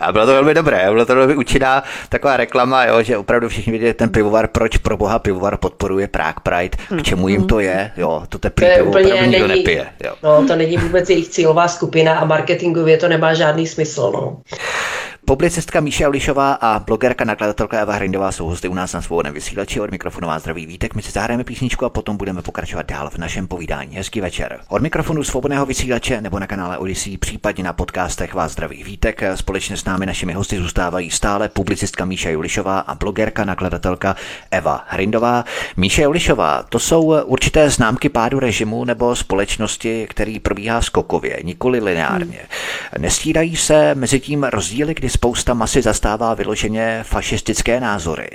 a 0.00 0.12
bylo 0.12 0.26
to 0.26 0.32
velmi 0.32 0.54
dobré, 0.54 0.86
bylo 0.90 1.06
to 1.06 1.14
velmi 1.14 1.36
účinná 1.36 1.84
taková 2.08 2.36
reklama, 2.36 2.84
jo, 2.84 3.02
že 3.02 3.16
opravdu 3.16 3.48
všichni 3.48 3.72
viděli 3.72 3.94
ten 3.94 4.08
pivovar, 4.08 4.46
proč 4.48 4.76
pro 4.76 4.96
boha 4.96 5.18
pivovar 5.18 5.56
podporuje 5.56 6.08
Prague 6.08 6.42
Pride, 6.42 6.78
k 6.98 7.02
čemu 7.02 7.28
jim 7.28 7.46
to 7.46 7.60
je, 7.60 7.90
jo, 7.96 8.22
to 8.28 8.38
teplý 8.38 8.66
pivo 8.76 8.88
opravdu 8.88 9.10
nikdo 9.10 9.46
není, 9.48 9.60
nepije. 9.60 9.86
Jo. 10.04 10.14
No, 10.22 10.46
to 10.46 10.56
není 10.56 10.76
vůbec 10.76 11.10
jejich 11.10 11.28
cílová 11.28 11.68
skupina 11.68 12.18
a 12.18 12.24
marketingově 12.24 12.96
to 12.96 13.08
nemá 13.08 13.34
žádný 13.34 13.66
smysl, 13.66 14.10
no. 14.14 14.36
Publicistka 15.26 15.80
Míša 15.80 16.08
Ulišová 16.08 16.52
a 16.52 16.78
blogerka 16.78 17.24
nakladatelka 17.24 17.80
Eva 17.80 17.94
Hrindová 17.94 18.32
jsou 18.32 18.46
hosty 18.46 18.68
u 18.68 18.74
nás 18.74 18.92
na 18.92 19.02
svobodném 19.02 19.34
vysílači 19.34 19.80
od 19.80 19.90
mikrofonu 19.90 20.28
vás 20.28 20.42
zdraví 20.42 20.66
vítek. 20.66 20.94
My 20.94 21.02
si 21.02 21.10
zahrajeme 21.10 21.44
písničku 21.44 21.84
a 21.84 21.88
potom 21.88 22.16
budeme 22.16 22.42
pokračovat 22.42 22.86
dál 22.86 23.10
v 23.10 23.18
našem 23.18 23.46
povídání. 23.46 23.96
Hezký 23.96 24.20
večer. 24.20 24.60
Od 24.68 24.82
mikrofonu 24.82 25.24
svobodného 25.24 25.66
vysílače 25.66 26.20
nebo 26.20 26.38
na 26.38 26.46
kanále 26.46 26.78
Odyssey, 26.78 27.18
případně 27.18 27.64
na 27.64 27.72
podcastech 27.72 28.34
vás 28.34 28.52
zdraví 28.52 28.84
vítek. 28.84 29.22
Společně 29.34 29.76
s 29.76 29.84
námi 29.84 30.06
našimi 30.06 30.32
hosty 30.32 30.58
zůstávají 30.58 31.10
stále 31.10 31.48
publicistka 31.48 32.04
Míša 32.04 32.30
Julišová 32.30 32.78
a 32.78 32.94
blogerka 32.94 33.44
nakladatelka 33.44 34.16
Eva 34.50 34.84
Hrindová. 34.88 35.44
Míša 35.76 36.02
Julišová, 36.02 36.62
to 36.62 36.78
jsou 36.78 37.14
určité 37.24 37.70
známky 37.70 38.08
pádu 38.08 38.40
režimu 38.40 38.84
nebo 38.84 39.16
společnosti, 39.16 40.06
který 40.10 40.40
probíhá 40.40 40.82
skokově, 40.82 41.38
nikoli 41.44 41.80
lineárně. 41.80 42.38
Hmm. 42.38 43.02
Nestírají 43.02 43.56
se 43.56 43.94
mezi 43.94 44.20
tím 44.20 44.44
rozdíly, 44.44 44.94
kdy 44.94 45.13
spousta 45.14 45.54
masy 45.54 45.82
zastává 45.82 46.34
vyloženě 46.34 47.00
fašistické 47.02 47.80
názory. 47.80 48.28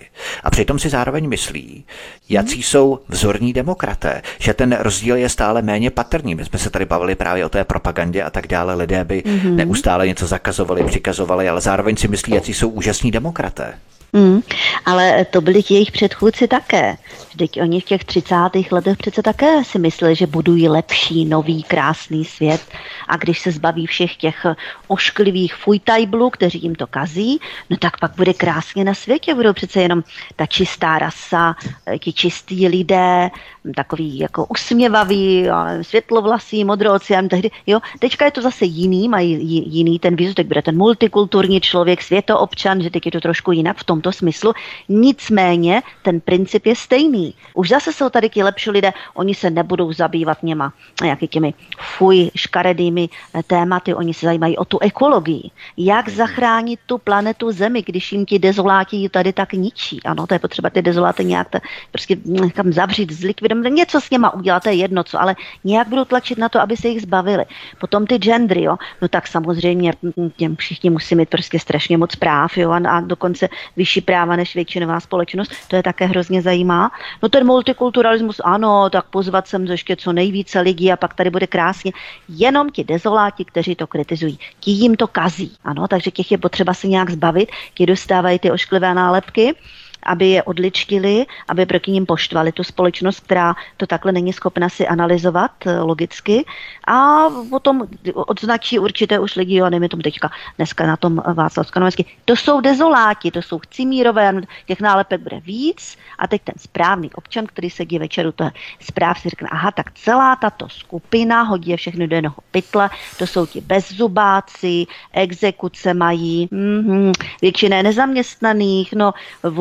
A 0.43 0.49
přitom 0.49 0.79
si 0.79 0.89
zároveň 0.89 1.29
myslí, 1.29 1.85
jací 2.29 2.63
jsou 2.63 2.99
vzorní 3.09 3.53
demokraté, 3.53 4.21
že 4.39 4.53
ten 4.53 4.77
rozdíl 4.79 5.15
je 5.15 5.29
stále 5.29 5.61
méně 5.61 5.91
patrný. 5.91 6.35
My 6.35 6.45
jsme 6.45 6.59
se 6.59 6.69
tady 6.69 6.85
bavili 6.85 7.15
právě 7.15 7.45
o 7.45 7.49
té 7.49 7.63
propagandě 7.63 8.23
a 8.23 8.29
tak 8.29 8.47
dále. 8.47 8.75
Lidé 8.75 9.03
by 9.03 9.23
mm-hmm. 9.25 9.55
neustále 9.55 10.07
něco 10.07 10.27
zakazovali, 10.27 10.83
přikazovali, 10.83 11.49
ale 11.49 11.61
zároveň 11.61 11.95
si 11.95 12.07
myslí, 12.07 12.33
jací 12.33 12.53
jsou 12.53 12.69
úžasní 12.69 13.11
demokraté. 13.11 13.73
Mm, 14.13 14.41
ale 14.85 15.25
to 15.25 15.41
byli 15.41 15.63
ti 15.63 15.73
jejich 15.73 15.91
předchůdci 15.91 16.47
také. 16.47 16.97
Vždyť 17.29 17.61
oni 17.61 17.81
v 17.81 17.83
těch 17.83 18.03
30. 18.03 18.35
letech 18.71 18.97
přece 18.97 19.23
také 19.23 19.63
si 19.63 19.79
mysleli, 19.79 20.15
že 20.15 20.27
budují 20.27 20.69
lepší, 20.69 21.25
nový, 21.25 21.63
krásný 21.63 22.25
svět. 22.25 22.61
A 23.07 23.17
když 23.17 23.39
se 23.39 23.51
zbaví 23.51 23.85
všech 23.85 24.15
těch 24.15 24.45
ošklivých 24.87 25.55
fujtajblů, 25.55 26.29
kteří 26.29 26.63
jim 26.63 26.75
to 26.75 26.87
kazí, 26.87 27.39
no 27.69 27.77
tak 27.77 27.99
pak 27.99 28.15
bude 28.15 28.33
krásně 28.33 28.83
na 28.83 28.93
světě. 28.93 29.35
Budou 29.35 29.53
přece 29.53 29.81
jenom 29.81 30.03
ta 30.35 30.45
čistá 30.45 30.99
rasa, 30.99 31.55
ti 31.99 32.13
čistí 32.13 32.67
lidé, 32.67 33.29
takový 33.75 34.19
jako 34.19 34.45
usměvavý, 34.45 35.47
světlovlasý, 35.81 36.65
modrooceán, 36.65 37.27
tehdy, 37.27 37.49
jo. 37.67 37.79
Teďka 37.99 38.25
je 38.25 38.31
to 38.31 38.41
zase 38.41 38.65
jiný, 38.65 39.09
mají 39.09 39.63
jiný 39.69 39.99
ten 39.99 40.15
výzum, 40.15 40.33
teď 40.33 40.47
bude 40.47 40.61
ten 40.61 40.77
multikulturní 40.77 41.61
člověk, 41.61 42.01
světoobčan, 42.01 42.81
že 42.81 42.89
teď 42.89 43.05
je 43.05 43.11
to 43.11 43.21
trošku 43.21 43.51
jinak 43.51 43.77
v 43.77 43.83
tomto 43.83 44.11
smyslu. 44.11 44.53
Nicméně 44.89 45.81
ten 46.03 46.19
princip 46.21 46.65
je 46.65 46.75
stejný. 46.75 47.33
Už 47.53 47.69
zase 47.69 47.93
jsou 47.93 48.09
tady 48.09 48.29
ti 48.29 48.43
lepší 48.43 48.69
lidé, 48.71 48.93
oni 49.13 49.35
se 49.35 49.49
nebudou 49.49 49.93
zabývat 49.93 50.43
něma 50.43 50.73
nějaký 51.03 51.27
těmi 51.27 51.53
fuj, 51.97 52.31
škaredými 52.35 53.09
eh, 53.09 53.43
tématy, 53.43 53.93
oni 53.93 54.13
se 54.13 54.25
zajímají 54.25 54.57
o 54.57 54.65
tu 54.65 54.79
ekologii. 54.79 55.51
Jak 55.77 56.09
zachránit 56.09 56.79
tu 56.85 56.97
planetu 56.97 57.51
Zemi, 57.51 57.83
když 57.85 58.11
jim 58.11 58.25
ti 58.25 58.39
dezoláti 58.39 59.09
tady 59.09 59.33
tak 59.33 59.53
ničí. 59.53 59.99
Ano, 60.05 60.27
to 60.27 60.33
je 60.33 60.39
potřeba 60.39 60.69
ty 60.69 60.81
dezoláty 60.81 61.25
nějak 61.25 61.49
ta, 61.49 61.59
prostě 61.91 62.17
někam 62.25 62.73
zavřít, 62.73 63.11
zlikvidovat 63.11 63.48
něco 63.55 64.01
s 64.01 64.09
něma 64.09 64.33
udělat, 64.33 64.63
to 64.63 64.69
je 64.69 64.75
jedno 64.75 65.03
co, 65.03 65.21
ale 65.21 65.35
nějak 65.63 65.87
budou 65.87 66.05
tlačit 66.05 66.37
na 66.37 66.49
to, 66.49 66.61
aby 66.61 66.77
se 66.77 66.87
jich 66.87 67.01
zbavili. 67.01 67.45
Potom 67.79 68.07
ty 68.07 68.17
gendry, 68.17 68.63
jo, 68.63 68.77
no 69.01 69.07
tak 69.07 69.27
samozřejmě 69.27 69.93
těm 70.35 70.55
všichni 70.55 70.89
musí 70.89 71.15
mít 71.15 71.29
prostě 71.29 71.59
strašně 71.59 71.97
moc 71.97 72.15
práv, 72.15 72.57
jo, 72.57 72.71
a, 72.71 72.77
a 72.89 73.01
dokonce 73.01 73.49
vyšší 73.75 74.01
práva 74.01 74.35
než 74.35 74.55
většinová 74.55 74.99
společnost, 74.99 75.51
to 75.67 75.75
je 75.75 75.83
také 75.83 76.05
hrozně 76.05 76.41
zajímá. 76.41 76.91
No 77.23 77.29
ten 77.29 77.45
multikulturalismus, 77.45 78.41
ano, 78.43 78.89
tak 78.89 79.05
pozvat 79.05 79.47
sem 79.47 79.65
ještě 79.65 79.95
co 79.95 80.13
nejvíce 80.13 80.59
lidí 80.59 80.91
a 80.91 80.97
pak 80.97 81.13
tady 81.13 81.29
bude 81.29 81.47
krásně. 81.47 81.91
Jenom 82.29 82.69
ti 82.69 82.83
dezoláti, 82.83 83.45
kteří 83.45 83.75
to 83.75 83.87
kritizují, 83.87 84.39
ti 84.59 84.71
jim 84.71 84.95
to 84.95 85.07
kazí, 85.07 85.51
ano, 85.63 85.87
takže 85.87 86.11
těch 86.11 86.31
je 86.31 86.37
potřeba 86.37 86.73
se 86.73 86.87
nějak 86.87 87.09
zbavit, 87.09 87.51
ti 87.73 87.85
dostávají 87.85 88.39
ty 88.39 88.51
ošklivé 88.51 88.93
nálepky 88.93 89.55
aby 90.03 90.29
je 90.29 90.43
odličtili, 90.43 91.25
aby 91.47 91.65
proti 91.65 91.91
ním 91.91 92.05
poštvali 92.05 92.51
tu 92.51 92.63
společnost, 92.63 93.19
která 93.19 93.55
to 93.77 93.87
takhle 93.87 94.11
není 94.11 94.33
schopna 94.33 94.69
si 94.69 94.87
analyzovat 94.87 95.51
eh, 95.65 95.79
logicky 95.79 96.45
a 96.89 97.29
potom 97.49 97.87
odznačí 98.13 98.79
určité 98.79 99.19
už 99.19 99.35
lidi, 99.35 99.55
jo, 99.55 99.69
nevím, 99.69 99.89
tom 99.89 100.01
teďka 100.01 100.29
dneska 100.57 100.87
na 100.87 100.97
tom 100.97 101.21
Václav 101.33 101.67
Skanovecký, 101.67 102.05
to 102.25 102.35
jsou 102.35 102.61
dezoláti, 102.61 103.31
to 103.31 103.41
jsou 103.41 103.59
chcimírové, 103.59 104.41
těch 104.65 104.81
nálepek 104.81 105.21
bude 105.21 105.39
víc. 105.39 105.97
A 106.19 106.27
teď 106.27 106.41
ten 106.41 106.55
správný 106.57 107.11
občan, 107.13 107.45
který 107.45 107.69
sedí 107.69 107.99
večeru 107.99 108.31
to 108.31 108.49
zpráv, 108.81 109.19
si 109.19 109.29
řekne, 109.29 109.49
aha, 109.51 109.71
tak 109.71 109.91
celá 109.91 110.35
tato 110.35 110.69
skupina 110.69 111.41
hodí 111.41 111.71
je 111.71 111.77
všechny 111.77 112.07
do 112.07 112.15
jednoho 112.15 112.35
pytle, 112.51 112.89
to 113.17 113.27
jsou 113.27 113.45
ti 113.45 113.61
bezzubáci, 113.61 114.85
exekuce 115.13 115.93
mají, 115.93 116.49
mm-hmm, 116.51 117.13
většině 117.41 117.83
nezaměstnaných, 117.83 118.93
no, 118.93 119.13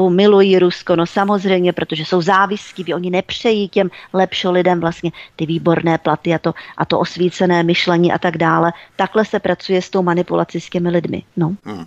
milují 0.09 0.59
Rusko, 0.59 0.97
no 0.97 1.07
samozřejmě, 1.07 1.72
protože 1.72 2.05
jsou 2.05 2.20
závistiví, 2.22 2.95
oni 2.95 3.11
nepřejí 3.11 3.68
těm 3.68 3.91
lepším 4.12 4.51
lidem 4.51 4.81
vlastně 4.81 5.11
ty 5.37 5.47
výborné 5.47 5.99
platy 5.99 6.35
a 6.35 6.39
to, 6.39 6.55
a 6.76 6.85
to 6.85 6.99
osvícené 7.19 7.62
myšlení 7.62 8.12
a 8.12 8.19
tak 8.19 8.37
dále. 8.37 8.73
Takhle 8.97 9.25
se 9.25 9.39
pracuje 9.39 9.83
s 9.83 9.91
tou 9.91 10.03
manipulací 10.03 10.61
s 10.61 10.71
těmi 10.71 10.91
lidmi. 10.91 11.23
No. 11.37 11.55
Hmm. 11.64 11.85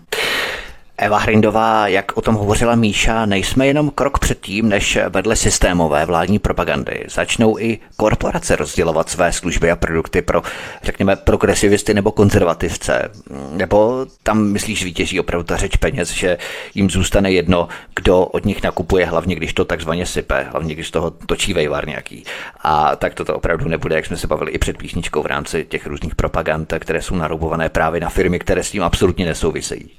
Eva 1.02 1.18
Hrindová, 1.18 1.88
jak 1.88 2.18
o 2.18 2.22
tom 2.22 2.36
hovořila 2.36 2.76
Míša, 2.76 3.26
nejsme 3.26 3.68
jenom 3.68 3.89
krok 3.89 4.20
před 4.20 4.39
tím, 4.41 4.70
než 4.70 4.97
vedle 5.10 5.36
systémové 5.36 6.06
vládní 6.06 6.39
propagandy 6.39 7.06
začnou 7.10 7.60
i 7.60 7.80
korporace 7.97 8.56
rozdělovat 8.56 9.10
své 9.10 9.34
služby 9.34 9.72
a 9.72 9.76
produkty 9.76 10.22
pro, 10.22 10.41
řekněme, 10.84 11.16
progresivisty 11.16 11.93
nebo 11.93 12.12
konzervativce. 12.12 13.12
Nebo 13.52 14.06
tam, 14.24 14.43
myslíš, 14.43 14.84
vítězí 14.84 15.20
opravdu 15.20 15.43
ta 15.43 15.58
řeč 15.58 15.76
peněz, 15.76 16.12
že 16.12 16.38
jim 16.76 16.89
zůstane 16.89 17.32
jedno, 17.32 17.68
kdo 17.95 18.26
od 18.26 18.45
nich 18.45 18.64
nakupuje, 18.64 19.06
hlavně 19.06 19.36
když 19.36 19.54
to 19.54 19.66
takzvaně 19.66 20.06
sype, 20.06 20.47
hlavně 20.52 20.76
když 20.76 20.91
toho 20.91 21.12
točí 21.12 21.54
vejvar 21.54 21.88
nějaký. 21.88 22.24
A 22.62 22.95
tak 22.95 23.14
toto 23.14 23.36
opravdu 23.36 23.68
nebude, 23.68 23.95
jak 23.95 24.06
jsme 24.06 24.18
se 24.18 24.28
bavili 24.28 24.52
i 24.52 24.58
před 24.58 24.78
písničkou 24.78 25.24
v 25.24 25.26
rámci 25.26 25.66
těch 25.70 25.88
různých 25.88 26.16
propagand, 26.16 26.74
které 26.80 27.02
jsou 27.02 27.16
naroubované 27.16 27.70
právě 27.70 28.02
na 28.02 28.10
firmy, 28.10 28.39
které 28.39 28.64
s 28.64 28.72
tím 28.72 28.84
absolutně 28.84 29.26
nesouvisejí. 29.26 29.91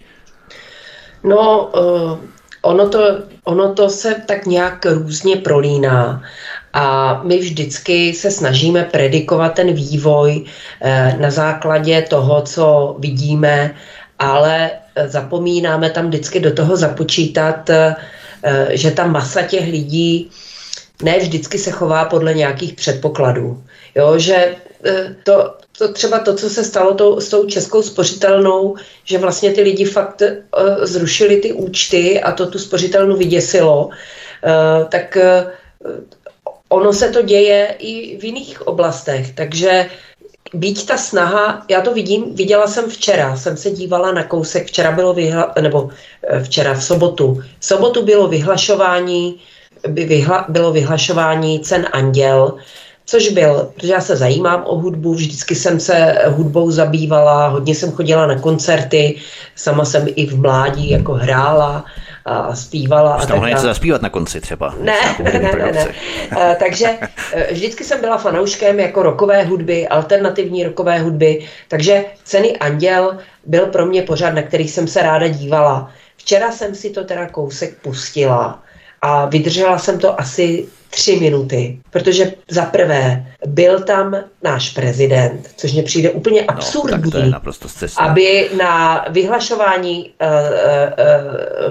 No, 1.24 1.70
uh, 1.74 2.18
ono, 2.62 2.88
to, 2.88 2.98
ono 3.44 3.74
to 3.74 3.88
se 3.88 4.14
tak 4.26 4.46
nějak 4.46 4.86
různě 4.86 5.36
prolíná. 5.36 6.22
A 6.72 7.20
my 7.24 7.38
vždycky 7.38 8.14
se 8.14 8.30
snažíme 8.30 8.84
predikovat 8.84 9.54
ten 9.54 9.72
vývoj 9.72 10.44
uh, 10.44 11.20
na 11.20 11.30
základě 11.30 12.02
toho, 12.02 12.42
co 12.42 12.96
vidíme, 12.98 13.74
ale 14.18 14.70
zapomínáme 15.06 15.90
tam 15.90 16.06
vždycky 16.08 16.40
do 16.40 16.52
toho 16.52 16.76
započítat, 16.76 17.70
že 18.70 18.90
ta 18.90 19.06
masa 19.06 19.42
těch 19.42 19.64
lidí 19.68 20.30
ne 21.02 21.18
vždycky 21.18 21.58
se 21.58 21.70
chová 21.70 22.04
podle 22.04 22.34
nějakých 22.34 22.72
předpokladů. 22.72 23.62
Jo, 23.94 24.18
že 24.18 24.56
to, 25.24 25.54
to 25.78 25.92
třeba 25.92 26.18
to, 26.18 26.34
co 26.34 26.50
se 26.50 26.64
stalo 26.64 26.94
to, 26.94 27.20
s 27.20 27.28
tou 27.28 27.46
českou 27.46 27.82
spořitelnou, 27.82 28.76
že 29.04 29.18
vlastně 29.18 29.52
ty 29.52 29.62
lidi 29.62 29.84
fakt 29.84 30.22
uh, 30.22 30.84
zrušili 30.84 31.36
ty 31.36 31.52
účty 31.52 32.20
a 32.20 32.32
to 32.32 32.46
tu 32.46 32.58
spořitelnu 32.58 33.16
vyděsilo, 33.16 33.86
uh, 33.86 34.88
tak 34.88 35.18
uh, 35.84 35.92
ono 36.68 36.92
se 36.92 37.08
to 37.08 37.22
děje 37.22 37.76
i 37.78 38.18
v 38.18 38.24
jiných 38.24 38.66
oblastech, 38.66 39.34
takže 39.34 39.90
Být 40.54 40.86
ta 40.86 40.96
snaha, 40.96 41.64
já 41.68 41.80
to 41.80 41.94
vidím, 41.94 42.34
viděla 42.34 42.66
jsem 42.66 42.90
včera, 42.90 43.36
jsem 43.36 43.56
se 43.56 43.70
dívala 43.70 44.12
na 44.12 44.24
kousek, 44.24 44.66
včera 44.66 44.92
bylo 44.92 45.14
vyhla, 45.14 45.52
nebo 45.60 45.90
včera 46.42 46.74
v 46.74 46.84
sobotu, 46.84 47.42
v 47.58 47.64
sobotu 47.64 48.04
bylo 48.04 48.28
vyhlašování, 48.28 49.40
by 49.88 50.04
vyhla, 50.04 50.44
bylo 50.48 50.72
vyhlašování 50.72 51.60
cen 51.60 51.88
Anděl, 51.92 52.56
což 53.04 53.28
byl, 53.28 53.70
protože 53.74 53.92
já 53.92 54.00
se 54.00 54.16
zajímám 54.16 54.62
o 54.66 54.78
hudbu, 54.78 55.14
vždycky 55.14 55.54
jsem 55.54 55.80
se 55.80 56.18
hudbou 56.26 56.70
zabývala, 56.70 57.48
hodně 57.48 57.74
jsem 57.74 57.92
chodila 57.92 58.26
na 58.26 58.38
koncerty, 58.38 59.18
sama 59.56 59.84
jsem 59.84 60.06
i 60.16 60.26
v 60.26 60.40
mládí 60.40 60.90
jako 60.90 61.12
hrála 61.12 61.84
a 62.24 62.56
zpívala. 62.56 63.20
Jste 63.20 63.32
mohla 63.32 63.48
něco 63.48 63.62
zaspívat 63.62 64.02
na 64.02 64.08
konci 64.08 64.40
třeba. 64.40 64.74
Ne, 64.80 64.98
ne, 65.22 65.32
ne, 65.32 65.52
ne, 65.52 65.72
ne. 65.72 66.56
takže 66.58 66.98
e, 67.32 67.54
vždycky 67.54 67.84
jsem 67.84 68.00
byla 68.00 68.18
fanouškem 68.18 68.80
jako 68.80 69.02
rokové 69.02 69.42
hudby, 69.42 69.88
alternativní 69.88 70.64
rokové 70.64 70.98
hudby, 70.98 71.46
takže 71.68 72.04
Ceny 72.24 72.56
Anděl 72.58 73.18
byl 73.46 73.66
pro 73.66 73.86
mě 73.86 74.02
pořád, 74.02 74.30
na 74.30 74.42
který 74.42 74.68
jsem 74.68 74.88
se 74.88 75.02
ráda 75.02 75.28
dívala. 75.28 75.90
Včera 76.16 76.52
jsem 76.52 76.74
si 76.74 76.90
to 76.90 77.04
teda 77.04 77.28
kousek 77.28 77.74
pustila 77.82 78.62
a 79.02 79.26
vydržela 79.26 79.78
jsem 79.78 79.98
to 79.98 80.20
asi 80.20 80.66
tři 80.92 81.20
minuty, 81.20 81.78
protože 81.90 82.32
za 82.50 82.64
prvé 82.64 83.26
byl 83.46 83.80
tam 83.80 84.16
náš 84.42 84.70
prezident, 84.70 85.50
což 85.56 85.72
mě 85.72 85.82
přijde 85.82 86.10
úplně 86.10 86.42
absurdní, 86.42 87.10
no, 87.14 87.20
je 87.20 87.30
naprosto 87.30 87.68
aby 87.98 88.50
na 88.58 89.04
vyhlašování 89.10 90.10
uh, 90.22 90.28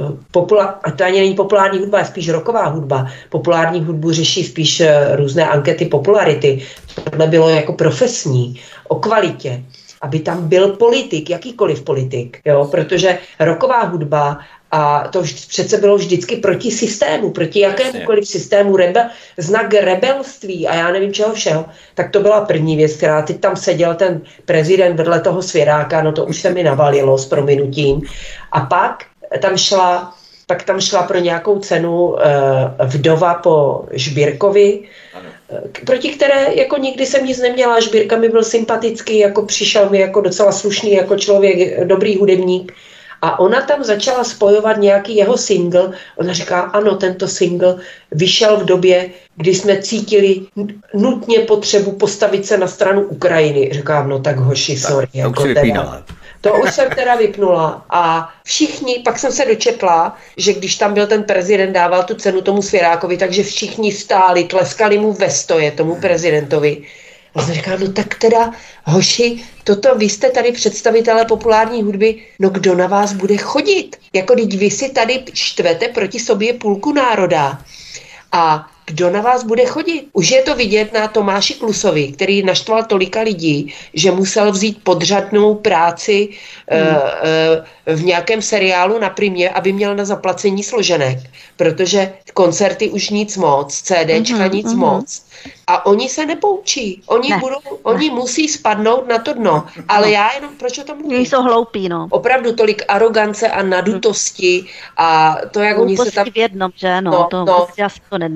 uh, 0.10 0.18
popula- 0.34 0.76
a 0.84 0.92
to 0.92 1.04
ani 1.04 1.20
není 1.20 1.34
populární 1.34 1.80
hudba, 1.80 2.00
je 2.00 2.06
spíš 2.06 2.30
roková 2.30 2.66
hudba. 2.66 3.08
Populární 3.30 3.80
hudbu 3.80 4.12
řeší 4.12 4.44
spíš 4.44 4.80
uh, 4.80 4.88
různé 5.16 5.48
ankety 5.48 5.86
popularity. 5.86 6.66
Tohle 6.96 7.28
bylo 7.28 7.50
jako 7.50 7.74
profesní, 7.74 8.62
o 8.88 8.96
kvalitě 8.96 9.64
aby 10.02 10.20
tam 10.20 10.50
byl 10.50 10.68
politik, 10.68 11.30
jakýkoliv 11.30 11.82
politik, 11.82 12.42
jo, 12.46 12.68
protože 12.72 13.18
roková 13.40 13.84
hudba 13.84 14.40
a 14.72 15.08
to 15.08 15.24
přece 15.48 15.78
bylo 15.78 15.98
vždycky 15.98 16.36
proti 16.36 16.72
systému, 16.72 17.32
proti 17.32 17.60
jakémukoliv 17.60 18.28
systému, 18.28 18.78
rebe, 18.78 19.10
znak 19.38 19.74
rebelství 19.74 20.68
a 20.68 20.76
já 20.76 20.92
nevím 20.92 21.14
čeho 21.14 21.34
všeho. 21.34 21.66
Tak 21.96 22.12
to 22.12 22.20
byla 22.20 22.46
první 22.46 22.76
věc, 22.76 22.94
která 22.94 23.22
teď 23.22 23.40
tam 23.40 23.56
seděl 23.56 23.96
ten 23.96 24.22
prezident 24.46 24.96
vedle 24.96 25.20
toho 25.20 25.42
svěráka, 25.42 26.04
no 26.04 26.12
to 26.12 26.26
už 26.26 26.42
se 26.42 26.50
mi 26.50 26.64
navalilo 26.64 27.18
s 27.18 27.26
prominutím. 27.26 28.02
A 28.52 28.60
pak 28.60 29.04
tam 29.40 29.58
šla 29.58 30.14
pak 30.52 30.64
tam 30.64 30.82
šla 30.82 31.04
pro 31.04 31.20
nějakou 31.20 31.60
cenu 31.60 32.08
uh, 32.08 32.20
vdova 32.86 33.34
po 33.34 33.86
Žbírkovi, 33.92 34.80
eh, 35.50 35.62
proti 35.86 36.10
které 36.10 36.48
jako 36.56 36.78
nikdy 36.78 37.06
jsem 37.06 37.26
nic 37.26 37.40
neměla. 37.40 37.80
Žbírka 37.80 38.18
mi 38.18 38.30
byl 38.30 38.44
sympatický, 38.44 39.20
jako 39.20 39.46
přišel 39.46 39.90
mi 39.90 40.00
jako 40.00 40.22
docela 40.22 40.52
slušný, 40.52 40.92
jako 40.92 41.18
člověk, 41.18 41.88
dobrý 41.88 42.18
hudebník. 42.18 42.74
A 43.22 43.40
ona 43.40 43.62
tam 43.62 43.84
začala 43.84 44.24
spojovat 44.24 44.78
nějaký 44.78 45.16
jeho 45.16 45.38
single. 45.38 45.94
Ona 46.18 46.34
říká, 46.34 46.62
ano, 46.62 46.96
tento 46.96 47.28
single 47.28 47.76
vyšel 48.12 48.58
v 48.58 48.66
době, 48.66 49.10
kdy 49.36 49.56
jsme 49.56 49.82
cítili 49.82 50.42
nutně 50.94 51.40
potřebu 51.40 51.92
postavit 51.92 52.46
se 52.46 52.58
na 52.58 52.68
stranu 52.68 53.02
Ukrajiny. 53.02 53.70
Říkám, 53.74 54.10
no 54.10 54.20
tak 54.20 54.38
hoši, 54.38 54.78
sorry. 54.78 55.08
Tak, 55.08 55.16
jako 55.16 55.44
teda, 55.44 56.04
to 56.42 56.54
už 56.54 56.74
jsem 56.74 56.90
teda 56.90 57.16
vypnula 57.16 57.86
a 57.90 58.30
všichni, 58.44 59.02
pak 59.06 59.20
jsem 59.20 59.32
se 59.32 59.46
dočetla, 59.46 60.18
že 60.38 60.54
když 60.54 60.76
tam 60.76 60.94
byl 60.94 61.08
ten 61.08 61.24
prezident, 61.24 61.74
dával 61.74 62.04
tu 62.04 62.16
cenu 62.16 62.42
tomu 62.42 62.62
Svěrákovi, 62.62 63.18
takže 63.18 63.44
všichni 63.44 63.92
stáli, 63.92 64.44
tleskali 64.44 64.98
mu 64.98 65.14
ve 65.14 65.30
stoje, 65.30 65.72
tomu 65.72 65.96
prezidentovi. 65.96 66.82
A 67.36 67.42
jsem 67.42 67.54
říkala, 67.54 67.78
no 67.78 67.92
tak 67.92 68.16
teda, 68.16 68.52
hoši, 68.84 69.44
toto 69.64 69.96
vy 69.96 70.10
jste 70.10 70.30
tady 70.30 70.52
představitelé 70.52 71.26
populární 71.26 71.84
hudby, 71.84 72.24
no 72.40 72.50
kdo 72.50 72.76
na 72.76 72.88
vás 72.88 73.14
bude 73.14 73.38
chodit? 73.38 73.96
Jako 74.14 74.36
teď 74.36 74.58
vy 74.58 74.72
si 74.72 74.90
tady 74.90 75.24
štvete 75.34 75.88
proti 75.88 76.20
sobě 76.20 76.54
půlku 76.54 76.94
národa. 76.94 77.62
A 78.32 78.71
kdo 78.86 79.10
na 79.10 79.22
vás 79.22 79.44
bude 79.44 79.66
chodit. 79.66 80.08
Už 80.14 80.32
je 80.32 80.42
to 80.42 80.56
vidět 80.56 80.94
na 80.94 81.08
Tomáši 81.08 81.54
Klusovi, 81.54 82.12
který 82.12 82.44
naštval 82.44 82.84
tolika 82.84 83.22
lidí, 83.22 83.74
že 83.94 84.12
musel 84.12 84.52
vzít 84.52 84.84
podřadnou 84.84 85.56
práci 85.56 86.30
hmm. 86.70 86.82
uh, 86.82 86.94
uh, 86.94 87.96
v 87.96 88.04
nějakém 88.04 88.42
seriálu 88.42 89.00
na 89.00 89.10
primě, 89.10 89.50
aby 89.50 89.74
měl 89.74 89.96
na 89.96 90.06
zaplacení 90.06 90.64
složenek, 90.64 91.20
protože 91.58 92.14
koncerty 92.34 92.90
už 92.90 93.10
nic 93.10 93.38
moc, 93.38 93.82
CDčka 93.82 94.38
mm-hmm, 94.38 94.54
nic 94.54 94.68
mm-hmm. 94.68 94.78
moc. 94.78 95.26
A 95.68 95.86
oni 95.86 96.10
se 96.10 96.26
nepoučí. 96.26 97.02
Oni, 97.06 97.30
ne. 97.30 97.38
budou, 97.38 97.60
oni 97.84 98.10
ne. 98.10 98.16
musí 98.16 98.48
spadnout 98.48 99.08
na 99.08 99.20
to 99.20 99.34
dno. 99.34 99.66
Ale 99.88 100.08
no. 100.08 100.14
já 100.14 100.34
jenom, 100.34 100.52
proč 100.58 100.78
o 100.78 100.84
tom 100.84 100.98
mluvím? 100.98 101.26
jsou 101.26 101.42
hloupí, 101.42 101.90
no. 101.90 102.08
Opravdu 102.10 102.56
tolik 102.56 102.82
arogance 102.88 103.50
a 103.50 103.64
nadutosti 103.64 104.66
a 104.98 105.38
to, 105.52 105.60
jak 105.60 105.78
oni 105.78 105.98
se 105.98 106.12
tam... 106.12 106.26
v 106.26 106.38
jednom, 106.38 106.72
že 106.76 107.02
no, 107.02 107.12
no 107.12 107.28
to, 107.32 107.46
no, 107.46 107.68
já 107.78 107.90
si 107.90 108.00
to 108.10 108.18
ne. 108.18 108.30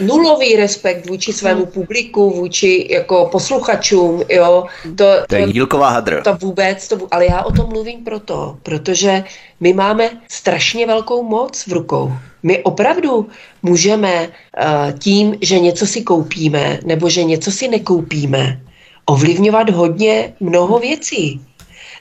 Nulový 0.00 0.56
respekt 0.56 1.08
vůči 1.08 1.32
svému 1.32 1.62
hmm. 1.62 1.72
publiku, 1.72 2.30
vůči 2.30 2.88
jako 2.90 3.28
posluchačům, 3.32 4.22
jo. 4.28 4.64
To, 4.96 5.04
to 5.28 5.34
je 5.34 5.52
dílková 5.52 5.88
hadr. 5.88 6.22
To 6.22 6.34
vůbec, 6.34 6.88
to, 6.88 6.98
ale 7.10 7.26
já 7.26 7.42
o 7.42 7.52
tom 7.52 7.68
mluvím 7.68 8.04
proto, 8.04 8.56
protože 8.62 9.24
my 9.60 9.72
máme 9.72 10.10
strašně 10.28 10.86
velkou 10.86 11.22
moc 11.22 11.66
v 11.66 11.72
rukou. 11.72 12.12
My 12.42 12.62
opravdu 12.62 13.28
můžeme 13.62 14.28
uh, 14.28 14.98
tím, 14.98 15.34
že 15.40 15.58
něco 15.58 15.86
si 15.86 16.02
koupíme 16.02 16.80
nebo 16.84 17.08
že 17.08 17.24
něco 17.24 17.50
si 17.50 17.68
nekoupíme, 17.68 18.60
ovlivňovat 19.06 19.70
hodně 19.70 20.34
mnoho 20.40 20.78
věcí. 20.78 21.40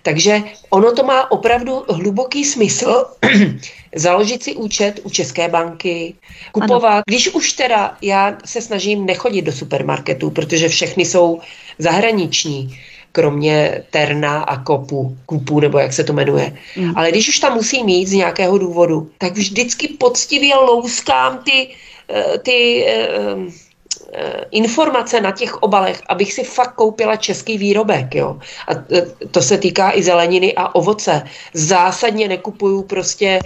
Takže 0.04 0.42
ono 0.70 0.92
to 0.92 1.04
má 1.04 1.32
opravdu 1.32 1.86
hluboký 1.90 2.46
smysl 2.46 3.06
založit 3.96 4.44
si 4.44 4.56
účet 4.56 5.00
u 5.04 5.10
České 5.10 5.48
banky, 5.48 6.16
kupovat. 6.52 6.94
Ano. 6.94 7.02
Když 7.08 7.30
už 7.30 7.54
teda 7.54 7.98
já 8.02 8.38
se 8.46 8.62
snažím 8.62 9.06
nechodit 9.06 9.46
do 9.46 9.52
supermarketu, 9.52 10.30
protože 10.30 10.70
všechny 10.70 11.06
jsou 11.06 11.40
zahraniční, 11.80 12.80
kromě 13.12 13.84
Terna 13.90 14.44
a 14.44 14.64
Kopu, 14.64 15.18
Kupu, 15.26 15.60
nebo 15.60 15.80
jak 15.80 15.94
se 15.94 16.04
to 16.04 16.14
jmenuje. 16.14 16.58
Mm. 16.78 16.94
Ale 16.98 17.12
když 17.12 17.30
už 17.30 17.40
tam 17.40 17.54
musí 17.54 17.84
mít 17.84 18.08
z 18.08 18.14
nějakého 18.14 18.58
důvodu, 18.58 19.12
tak 19.18 19.34
vždycky 19.34 19.88
poctivě 19.88 20.56
louskám 20.56 21.38
ty, 21.44 21.68
eh, 22.10 22.38
ty 22.38 22.86
eh, 22.88 23.69
informace 24.52 25.22
na 25.22 25.32
těch 25.32 25.64
obalech, 25.64 26.02
abych 26.08 26.34
si 26.34 26.44
fakt 26.44 26.76
koupila 26.76 27.16
český 27.16 27.58
výrobek. 27.58 28.16
Jo. 28.16 28.40
A 28.68 28.72
to 29.32 29.42
se 29.42 29.58
týká 29.58 29.92
i 29.96 30.04
zeleniny 30.04 30.54
a 30.56 30.76
ovoce. 30.76 31.24
Zásadně 31.54 32.28
nekupuju 32.28 32.84
prostě 32.84 33.40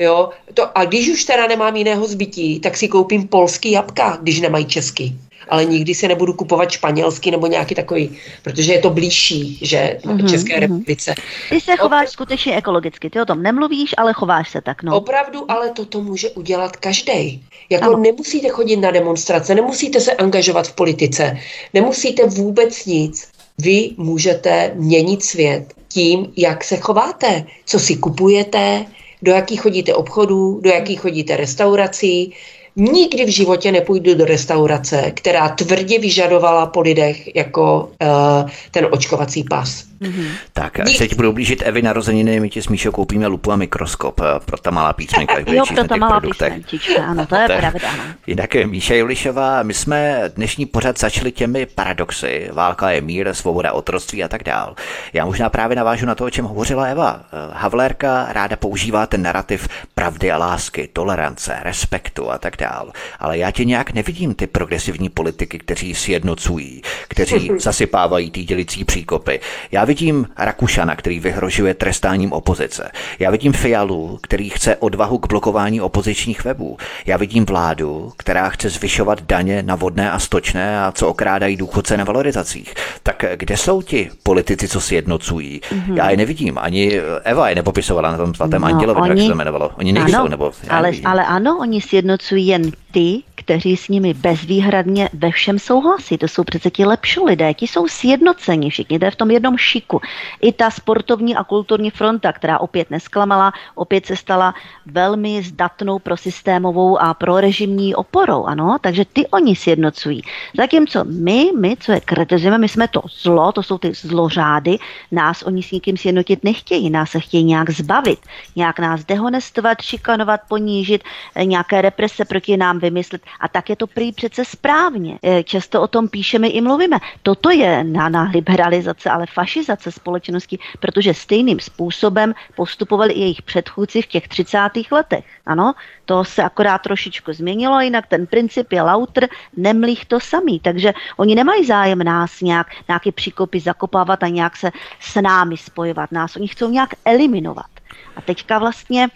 Jo, 0.00 0.30
to, 0.54 0.78
a 0.78 0.84
když 0.84 1.08
už 1.08 1.24
teda 1.24 1.46
nemám 1.46 1.76
jiného 1.76 2.06
zbytí, 2.06 2.60
tak 2.60 2.76
si 2.76 2.88
koupím 2.88 3.28
polský 3.28 3.70
jabka, 3.70 4.18
když 4.22 4.40
nemají 4.40 4.64
český 4.64 5.18
ale 5.48 5.64
nikdy 5.64 5.94
si 5.94 6.08
nebudu 6.08 6.32
kupovat 6.32 6.70
španělský 6.70 7.30
nebo 7.30 7.46
nějaký 7.46 7.74
takový, 7.74 8.10
protože 8.42 8.72
je 8.72 8.78
to 8.78 8.90
blížší, 8.90 9.58
že 9.62 9.98
mm-hmm, 10.02 10.30
České 10.30 10.56
mm-hmm. 10.56 10.60
republice. 10.60 11.14
Ty 11.48 11.60
se 11.60 11.76
chováš 11.76 12.08
Opr- 12.08 12.12
skutečně 12.12 12.56
ekologicky, 12.56 13.10
ty 13.10 13.20
o 13.20 13.24
tom 13.24 13.42
nemluvíš, 13.42 13.94
ale 13.96 14.12
chováš 14.12 14.50
se 14.50 14.60
tak, 14.60 14.82
no. 14.82 14.96
Opravdu, 14.96 15.50
ale 15.50 15.70
toto 15.70 16.00
může 16.00 16.30
udělat 16.30 16.76
každý. 16.76 17.42
Jako 17.70 17.84
ano. 17.84 17.98
nemusíte 17.98 18.48
chodit 18.48 18.76
na 18.76 18.90
demonstrace, 18.90 19.54
nemusíte 19.54 20.00
se 20.00 20.12
angažovat 20.12 20.68
v 20.68 20.74
politice, 20.74 21.38
nemusíte 21.74 22.26
vůbec 22.26 22.86
nic. 22.86 23.28
Vy 23.58 23.90
můžete 23.96 24.72
měnit 24.74 25.22
svět 25.22 25.74
tím, 25.88 26.32
jak 26.36 26.64
se 26.64 26.76
chováte, 26.76 27.44
co 27.64 27.78
si 27.78 27.96
kupujete, 27.96 28.86
do 29.22 29.32
jakých 29.32 29.60
chodíte 29.60 29.94
obchodů, 29.94 30.60
do 30.62 30.70
jakých 30.70 31.00
chodíte 31.00 31.36
restaurací, 31.36 32.32
Nikdy 32.80 33.24
v 33.24 33.28
životě 33.28 33.72
nepůjdu 33.72 34.14
do 34.14 34.24
restaurace, 34.24 35.10
která 35.14 35.48
tvrdě 35.48 35.98
vyžadovala 35.98 36.66
po 36.66 36.80
lidech 36.80 37.36
jako 37.36 37.90
uh, 38.02 38.50
ten 38.70 38.88
očkovací 38.90 39.44
pas. 39.50 39.87
Mm-hmm. 40.00 40.28
Tak, 40.52 40.80
až 40.80 40.96
se 40.96 41.08
ti 41.08 41.14
budou 41.14 41.32
blížit 41.32 41.62
Evy 41.62 41.82
narozeniny, 41.82 42.40
my 42.40 42.50
ti 42.50 42.62
s 42.62 42.68
Míšou 42.68 42.90
koupíme 42.90 43.26
lupu 43.26 43.52
a 43.52 43.56
mikroskop 43.56 44.20
eh, 44.20 44.24
pro 44.44 44.58
ta 44.58 44.70
malá 44.70 44.92
písmenka. 44.92 45.34
jo, 45.46 45.64
pro 45.74 45.84
ta 45.84 45.96
malá 45.96 46.20
písmenčička, 46.20 47.04
ano, 47.04 47.26
to 47.26 47.36
je 47.36 47.48
pravda. 47.58 47.88
Ano. 47.92 48.02
Jinak 48.26 48.56
eh, 48.56 48.66
Míša 48.66 48.94
Julišová, 48.94 49.62
my 49.62 49.74
jsme 49.74 50.22
dnešní 50.36 50.66
pořad 50.66 50.98
začali 50.98 51.32
těmi 51.32 51.66
paradoxy. 51.66 52.50
Válka 52.52 52.90
je 52.90 53.00
mír, 53.00 53.34
svoboda, 53.34 53.72
otroctví 53.72 54.24
a 54.24 54.28
tak 54.28 54.44
dál. 54.44 54.74
Já 55.12 55.24
možná 55.24 55.48
právě 55.48 55.76
navážu 55.76 56.06
na 56.06 56.14
to, 56.14 56.24
o 56.24 56.30
čem 56.30 56.44
hovořila 56.44 56.86
Eva. 56.86 57.20
Havlérka 57.52 58.26
ráda 58.30 58.56
používá 58.56 59.06
ten 59.06 59.22
narrativ 59.22 59.68
pravdy 59.94 60.30
a 60.32 60.38
lásky, 60.38 60.88
tolerance, 60.92 61.56
respektu 61.62 62.30
a 62.30 62.38
tak 62.38 62.56
dál. 62.56 62.92
Ale 63.18 63.38
já 63.38 63.50
tě 63.50 63.64
nějak 63.64 63.92
nevidím 63.92 64.34
ty 64.34 64.46
progresivní 64.46 65.08
politiky, 65.08 65.58
kteří 65.58 65.94
sjednocují, 65.94 66.82
kteří 67.08 67.50
zasypávají 67.58 68.30
ty 68.30 68.44
dělicí 68.44 68.84
příkopy. 68.84 69.40
Já 69.72 69.84
vidím 69.88 70.26
Rakušana, 70.36 70.96
který 70.96 71.20
vyhrožuje 71.20 71.74
trestáním 71.74 72.32
opozice. 72.32 72.90
Já 73.18 73.30
vidím 73.30 73.52
Fialu, 73.52 74.18
který 74.22 74.48
chce 74.48 74.76
odvahu 74.76 75.18
k 75.18 75.28
blokování 75.28 75.80
opozičních 75.80 76.44
webů. 76.44 76.76
Já 77.06 77.16
vidím 77.16 77.46
vládu, 77.46 78.12
která 78.16 78.48
chce 78.48 78.70
zvyšovat 78.70 79.22
daně 79.22 79.62
na 79.62 79.76
vodné 79.76 80.10
a 80.10 80.18
stočné 80.18 80.84
a 80.84 80.92
co 80.92 81.08
okrádají 81.08 81.56
důchodce 81.56 81.96
na 81.96 82.04
valorizacích. 82.04 82.74
Tak 83.02 83.24
kde 83.36 83.56
jsou 83.56 83.82
ti 83.82 84.10
politici, 84.22 84.68
co 84.68 84.80
si 84.80 84.94
jednocují? 84.94 85.60
Mm-hmm. 85.60 85.94
Já 85.94 86.10
je 86.10 86.16
nevidím. 86.16 86.58
Ani 86.58 87.00
Eva 87.24 87.48
je 87.48 87.54
nepopisovala 87.54 88.10
na 88.10 88.16
tom 88.16 88.34
svatém 88.34 88.62
no, 88.62 88.68
Andělovi, 88.68 89.00
oni... 89.00 89.10
jak 89.10 89.18
se 89.18 89.26
to 89.26 89.32
jmenovalo. 89.32 89.70
Oni 89.78 89.92
nejsou, 89.92 90.16
ano, 90.16 90.28
nebo 90.28 90.52
ale, 90.68 90.92
ale 91.04 91.24
ano, 91.24 91.58
oni 91.60 91.80
sjednocují 91.80 92.46
jen 92.46 92.62
ty, 92.92 93.22
kteří 93.34 93.76
s 93.76 93.88
nimi 93.88 94.14
bezvýhradně 94.14 95.08
ve 95.12 95.30
všem 95.30 95.58
souhlasí. 95.58 96.18
To 96.18 96.28
jsou 96.28 96.44
přece 96.44 96.70
ti 96.70 96.84
lepší 96.84 97.20
lidé, 97.20 97.54
ti 97.54 97.66
jsou 97.66 97.88
sjednoceni 97.88 98.70
všichni, 98.70 98.98
to 98.98 99.04
je 99.04 99.10
v 99.10 99.16
tom 99.16 99.30
jednom 99.30 99.58
ší 99.58 99.77
šiku. 99.78 100.00
I 100.40 100.52
ta 100.52 100.70
sportovní 100.70 101.36
a 101.36 101.44
kulturní 101.44 101.90
fronta, 101.90 102.32
která 102.32 102.58
opět 102.58 102.90
nesklamala, 102.90 103.52
opět 103.74 104.06
se 104.06 104.16
stala 104.16 104.54
velmi 104.86 105.42
zdatnou 105.42 105.98
pro 105.98 106.16
systémovou 106.16 106.98
a 106.98 107.14
pro 107.14 107.40
režimní 107.40 107.94
oporou, 107.94 108.44
ano, 108.44 108.76
takže 108.80 109.04
ty 109.04 109.26
oni 109.30 109.56
sjednocují. 109.56 110.22
Zatímco 110.56 111.04
my, 111.04 111.50
my, 111.58 111.76
co 111.80 111.92
je 111.92 112.00
kritizujeme, 112.00 112.58
my 112.58 112.68
jsme 112.68 112.88
to 112.88 113.02
zlo, 113.22 113.52
to 113.52 113.62
jsou 113.62 113.78
ty 113.78 113.94
zlořády, 113.94 114.78
nás 115.12 115.42
oni 115.42 115.62
s 115.62 115.70
nikým 115.70 115.96
sjednotit 115.96 116.44
nechtějí, 116.44 116.90
nás 116.90 117.10
se 117.10 117.20
chtějí 117.20 117.44
nějak 117.44 117.70
zbavit, 117.70 118.18
nějak 118.56 118.78
nás 118.78 119.04
dehonestovat, 119.04 119.82
šikanovat, 119.82 120.40
ponížit, 120.48 121.04
eh, 121.34 121.44
nějaké 121.44 121.82
represe 121.82 122.24
proti 122.24 122.56
nám 122.56 122.78
vymyslet 122.78 123.22
a 123.40 123.48
tak 123.48 123.70
je 123.70 123.76
to 123.76 123.86
prý 123.86 124.12
přece 124.12 124.44
správně. 124.44 125.18
Eh, 125.22 125.42
často 125.42 125.82
o 125.82 125.86
tom 125.86 126.08
píšeme 126.08 126.48
i 126.48 126.60
mluvíme. 126.60 126.98
Toto 127.22 127.50
je 127.50 127.84
na, 127.84 128.08
na 128.08 128.22
liberalizace, 128.34 129.10
ale 129.10 129.26
fašizace 129.68 129.92
společnosti, 129.92 130.58
protože 130.80 131.14
stejným 131.14 131.60
způsobem 131.60 132.34
postupovali 132.56 133.12
i 133.12 133.20
jejich 133.20 133.42
předchůdci 133.42 134.02
v 134.02 134.06
těch 134.06 134.28
30. 134.28 134.58
letech. 134.90 135.24
Ano, 135.46 135.74
to 136.04 136.24
se 136.24 136.42
akorát 136.42 136.78
trošičku 136.78 137.32
změnilo, 137.32 137.80
jinak 137.80 138.06
ten 138.06 138.26
princip 138.26 138.72
je 138.72 138.82
lauter, 138.82 139.28
nemlých 139.56 140.06
to 140.06 140.20
samý. 140.20 140.60
Takže 140.60 140.92
oni 141.16 141.34
nemají 141.34 141.66
zájem 141.66 141.98
nás 141.98 142.40
nějak, 142.40 142.66
nějaké 142.88 143.12
příkopy 143.12 143.60
zakopávat 143.60 144.22
a 144.22 144.28
nějak 144.28 144.56
se 144.56 144.70
s 145.00 145.20
námi 145.20 145.56
spojovat. 145.56 146.12
Nás 146.12 146.36
oni 146.36 146.48
chcou 146.48 146.70
nějak 146.70 146.90
eliminovat. 147.04 147.70
A 148.16 148.20
teďka 148.20 148.58
vlastně 148.58 149.08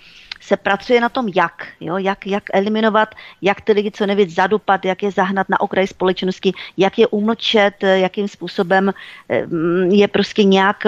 se 0.42 0.56
pracuje 0.56 1.00
na 1.00 1.08
tom, 1.08 1.28
jak, 1.34 1.66
jo, 1.80 1.96
jak, 1.98 2.26
jak 2.26 2.42
eliminovat, 2.52 3.14
jak 3.42 3.60
ty 3.60 3.72
lidi 3.72 3.90
co 3.90 4.06
nejvíc 4.06 4.34
zadupat, 4.34 4.84
jak 4.84 5.02
je 5.02 5.10
zahnat 5.10 5.48
na 5.48 5.60
okraj 5.60 5.86
společnosti, 5.86 6.52
jak 6.76 6.98
je 6.98 7.06
umlčet, 7.06 7.74
jakým 7.82 8.28
způsobem 8.28 8.92
eh, 9.28 9.46
je 9.90 10.08
prostě 10.08 10.44
nějak, 10.44 10.86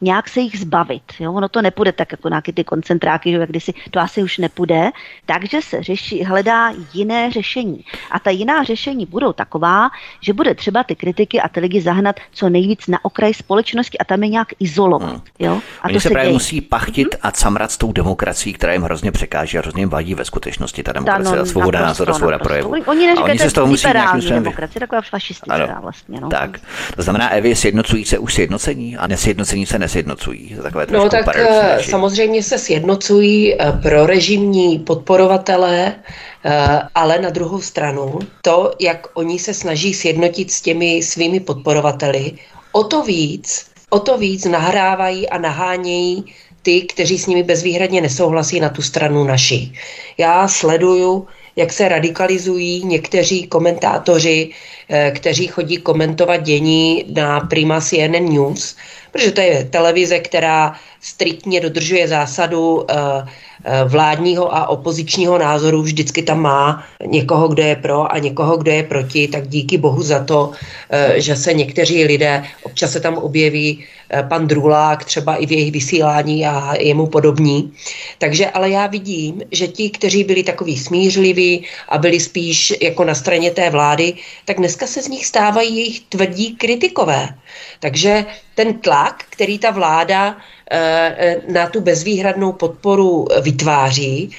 nějak 0.00 0.28
se 0.28 0.40
jich 0.40 0.60
zbavit. 0.60 1.02
Jo. 1.20 1.32
Ono 1.32 1.48
to 1.48 1.62
nepůjde 1.62 1.92
tak 1.92 2.12
jako 2.12 2.28
nějaké 2.28 2.52
ty 2.52 2.64
koncentráky, 2.64 3.30
že 3.30 3.36
jak 3.36 3.48
kdysi, 3.48 3.72
to 3.90 4.00
asi 4.00 4.22
už 4.22 4.38
nepůjde. 4.38 4.90
Takže 5.26 5.62
se 5.62 5.82
řeší, 5.82 6.24
hledá 6.24 6.72
jiné 6.94 7.30
řešení. 7.30 7.84
A 8.10 8.18
ta 8.18 8.30
jiná 8.30 8.62
řešení 8.62 9.06
budou 9.06 9.32
taková, 9.32 9.90
že 10.20 10.32
bude 10.32 10.54
třeba 10.54 10.84
ty 10.84 10.96
kritiky 10.96 11.40
a 11.40 11.48
ty 11.48 11.60
lidi 11.60 11.80
zahnat 11.80 12.16
co 12.32 12.48
nejvíc 12.48 12.86
na 12.86 13.04
okraj 13.04 13.34
společnosti 13.34 13.98
a 13.98 14.04
tam 14.04 14.22
je 14.22 14.28
nějak 14.28 14.48
izolovat. 14.60 15.10
Hmm. 15.10 15.20
Jo. 15.38 15.60
A 15.82 15.84
Oni 15.84 15.94
to 15.94 16.00
se 16.00 16.10
právě 16.10 16.24
děje. 16.24 16.32
musí 16.32 16.60
pachtit 16.60 17.14
hmm. 17.14 17.20
a 17.22 17.30
camrat 17.30 17.70
s 17.70 17.76
tou 17.76 17.92
demokracií, 17.92 18.52
která 18.52 18.72
jim 18.72 18.84
hrozně 18.94 19.12
překáží 19.12 19.58
a 19.58 19.60
hrozně 19.60 19.82
jim 19.82 19.88
vadí 19.88 20.14
ve 20.14 20.24
skutečnosti 20.24 20.82
ta 20.82 20.92
demokracie, 20.92 21.36
ta 21.36 21.44
svoboda 21.44 21.80
názoru, 21.80 22.14
svoboda 22.14 22.38
projevu. 22.38 22.74
Oni 22.86 23.06
neříkají, 23.06 23.30
oni 23.30 23.38
se 23.38 23.50
z 23.50 23.52
toho 23.52 23.66
musí 23.66 23.86
nějakým 23.86 24.20
způsobem... 24.20 24.42
demokracie, 24.42 24.80
taková 24.80 25.02
fašistická 25.10 25.80
vlastně. 25.80 26.20
No. 26.20 26.28
Tak, 26.28 26.60
to 26.96 27.02
znamená, 27.02 27.30
Evy, 27.30 27.56
sjednocují 27.56 28.04
se 28.04 28.18
už 28.18 28.34
sjednocení 28.34 28.96
a 28.96 29.06
nesjednocení 29.06 29.66
se 29.66 29.78
nesjednocují. 29.78 30.56
Takové 30.62 30.86
no 30.90 31.08
tak 31.08 31.36
eh, 31.36 31.78
samozřejmě 31.82 32.42
se 32.42 32.58
sjednocují 32.58 33.54
eh, 33.54 33.72
pro 33.82 34.06
režimní 34.06 34.78
podporovatelé, 34.78 35.94
eh, 36.44 36.80
ale 36.94 37.18
na 37.18 37.30
druhou 37.30 37.60
stranu 37.60 38.18
to, 38.42 38.72
jak 38.80 39.06
oni 39.14 39.38
se 39.38 39.54
snaží 39.54 39.94
sjednotit 39.94 40.50
s 40.50 40.60
těmi 40.60 41.02
svými 41.02 41.40
podporovateli, 41.40 42.32
o 42.72 42.84
to 42.84 43.02
víc, 43.02 43.66
o 43.90 43.98
to 43.98 44.18
víc 44.18 44.44
nahrávají 44.44 45.30
a 45.30 45.38
nahánějí 45.38 46.24
ty, 46.64 46.82
kteří 46.82 47.18
s 47.18 47.26
nimi 47.26 47.42
bezvýhradně 47.42 48.00
nesouhlasí 48.00 48.60
na 48.60 48.68
tu 48.68 48.82
stranu 48.82 49.24
naši. 49.24 49.72
Já 50.18 50.48
sleduju, 50.48 51.28
jak 51.56 51.72
se 51.72 51.88
radikalizují 51.88 52.84
někteří 52.84 53.46
komentátoři, 53.46 54.50
eh, 54.88 55.12
kteří 55.14 55.46
chodí 55.46 55.76
komentovat 55.76 56.36
dění 56.36 57.04
na 57.12 57.40
Prima 57.40 57.80
CNN 57.80 58.32
News, 58.32 58.76
protože 59.12 59.30
to 59.30 59.40
je 59.40 59.64
televize, 59.64 60.18
která 60.18 60.74
striktně 61.00 61.60
dodržuje 61.60 62.08
zásadu 62.08 62.86
eh, 62.88 62.94
vládního 63.88 64.54
a 64.54 64.68
opozičního 64.68 65.38
názoru, 65.38 65.82
vždycky 65.82 66.22
tam 66.22 66.40
má 66.40 66.84
někoho, 67.06 67.48
kdo 67.48 67.62
je 67.62 67.76
pro 67.76 68.12
a 68.12 68.18
někoho, 68.18 68.56
kdo 68.56 68.70
je 68.70 68.82
proti, 68.82 69.28
tak 69.28 69.48
díky 69.48 69.78
bohu 69.78 70.02
za 70.02 70.24
to, 70.24 70.50
že 71.14 71.36
se 71.36 71.54
někteří 71.54 72.04
lidé, 72.04 72.44
občas 72.62 72.92
se 72.92 73.00
tam 73.00 73.18
objeví 73.18 73.84
Eh, 74.10 74.22
pan 74.22 74.46
Drulák 74.46 75.04
třeba 75.04 75.36
i 75.36 75.46
v 75.46 75.52
jejich 75.52 75.72
vysílání 75.72 76.46
a 76.46 76.74
jemu 76.80 77.06
podobní. 77.06 77.72
Takže 78.18 78.50
ale 78.50 78.70
já 78.70 78.86
vidím, 78.86 79.42
že 79.50 79.68
ti, 79.68 79.90
kteří 79.90 80.24
byli 80.24 80.42
takový 80.42 80.78
smířliví 80.78 81.64
a 81.88 81.98
byli 81.98 82.20
spíš 82.20 82.74
jako 82.82 83.04
na 83.04 83.14
straně 83.14 83.50
té 83.50 83.70
vlády, 83.70 84.14
tak 84.44 84.56
dneska 84.56 84.86
se 84.86 85.02
z 85.02 85.08
nich 85.08 85.26
stávají 85.26 85.76
jejich 85.76 86.00
tvrdí 86.00 86.56
kritikové. 86.56 87.28
Takže 87.80 88.24
ten 88.54 88.78
tlak, 88.78 89.24
který 89.30 89.58
ta 89.58 89.70
vláda 89.70 90.36
eh, 90.70 91.14
eh, 91.18 91.52
na 91.52 91.66
tu 91.68 91.80
bezvýhradnou 91.80 92.52
podporu 92.52 93.26
vytváří, 93.54 94.30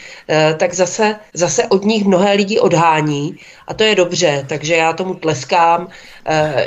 tak 0.57 0.73
zase, 0.73 1.15
zase 1.33 1.67
od 1.67 1.83
nich 1.85 2.05
mnohé 2.05 2.33
lidi 2.33 2.59
odhání. 2.59 3.39
A 3.67 3.73
to 3.73 3.83
je 3.83 3.95
dobře, 3.95 4.45
takže 4.49 4.75
já 4.75 4.93
tomu 4.93 5.13
tleskám, 5.13 5.87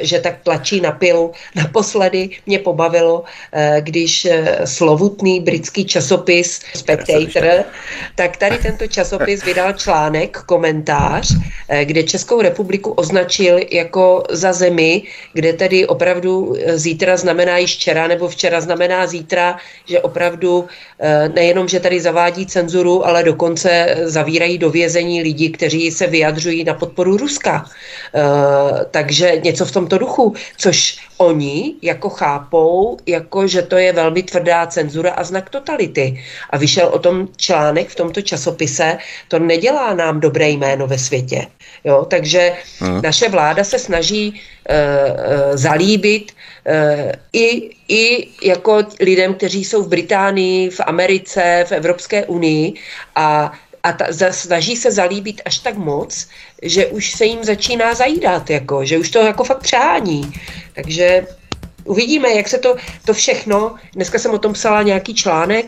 že 0.00 0.20
tak 0.20 0.42
tlačí 0.42 0.80
na 0.80 0.92
pilu. 0.92 1.32
Naposledy 1.54 2.30
mě 2.46 2.59
pobavilo, 2.59 3.24
když 3.80 4.26
slovutný 4.64 5.40
britský 5.40 5.84
časopis 5.84 6.61
Spectator, 6.74 7.64
tak 8.14 8.36
tady 8.36 8.59
tento 8.59 8.86
časopis 8.86 9.44
vydal 9.44 9.72
článek, 9.72 10.38
komentář, 10.46 11.34
kde 11.84 12.02
Českou 12.02 12.40
republiku 12.40 12.90
označil 12.90 13.59
jako 13.70 14.22
za 14.30 14.52
zemi, 14.52 15.02
kde 15.32 15.52
tedy 15.52 15.86
opravdu 15.86 16.54
zítra 16.74 17.16
znamená 17.16 17.59
již 17.59 17.74
včera, 17.74 18.06
nebo 18.06 18.28
včera 18.28 18.61
znamená 18.61 19.06
zítra, 19.06 19.56
že 19.86 20.00
opravdu 20.00 20.66
nejenom, 21.34 21.68
že 21.68 21.80
tady 21.80 22.00
zavádí 22.00 22.46
cenzuru, 22.46 23.06
ale 23.06 23.24
dokonce 23.24 23.96
zavírají 24.02 24.59
do 24.59 24.70
vězení 24.70 25.22
lidi, 25.22 25.50
kteří 25.50 25.90
se 25.90 26.06
vyjadřují 26.06 26.64
na 26.64 26.74
podporu 26.74 27.16
Ruska. 27.16 27.64
Takže 28.90 29.40
něco 29.49 29.64
v 29.64 29.72
tomto 29.72 29.99
duchu, 29.99 30.34
což 30.57 31.01
oni 31.18 31.74
jako 31.82 32.09
chápou, 32.09 32.96
jako 33.07 33.46
že 33.46 33.62
to 33.62 33.76
je 33.76 33.92
velmi 33.92 34.22
tvrdá 34.22 34.66
cenzura 34.66 35.12
a 35.16 35.24
znak 35.24 35.51
totality. 35.51 36.20
A 36.51 36.59
vyšel 36.59 36.88
o 36.92 36.99
tom 36.99 37.28
článek 37.36 37.88
v 37.88 37.94
tomto 37.94 38.20
časopise, 38.22 38.99
to 39.28 39.38
nedělá 39.38 39.94
nám 39.94 40.20
dobré 40.20 40.49
jméno 40.49 40.86
ve 40.86 40.99
světě. 40.99 41.46
Jo? 41.84 42.05
Takže 42.05 42.53
hmm. 42.78 43.03
naše 43.03 43.28
vláda 43.28 43.64
se 43.64 43.78
snaží 43.78 44.36
uh, 44.36 45.57
zalíbit 45.57 46.32
uh, 46.32 47.12
i, 47.32 47.70
i 47.88 48.28
jako 48.42 48.84
lidem, 49.01 49.34
kteří 49.34 49.64
jsou 49.64 49.82
v 49.82 49.88
Británii, 49.88 50.70
v 50.70 50.80
Americe, 50.86 51.64
v 51.68 51.72
Evropské 51.72 52.26
unii 52.26 52.74
a 53.16 53.53
a 53.83 53.93
ta, 53.93 54.05
za, 54.09 54.33
snaží 54.33 54.76
se 54.76 54.91
zalíbit 54.91 55.41
až 55.45 55.59
tak 55.59 55.76
moc, 55.76 56.29
že 56.62 56.87
už 56.87 57.12
se 57.12 57.24
jim 57.24 57.45
začíná 57.45 57.95
zajídat, 57.95 58.51
jako, 58.51 58.85
že 58.85 58.99
už 58.99 59.11
to 59.11 59.18
jako 59.18 59.45
fakt 59.45 59.62
přehání. 59.62 60.33
Takže 60.74 61.26
uvidíme, 61.85 62.29
jak 62.29 62.49
se 62.49 62.59
to, 62.59 62.76
to 63.05 63.14
všechno, 63.14 63.74
dneska 63.95 64.18
jsem 64.18 64.31
o 64.31 64.39
tom 64.39 64.53
psala 64.53 64.83
nějaký 64.83 65.14
článek, 65.14 65.66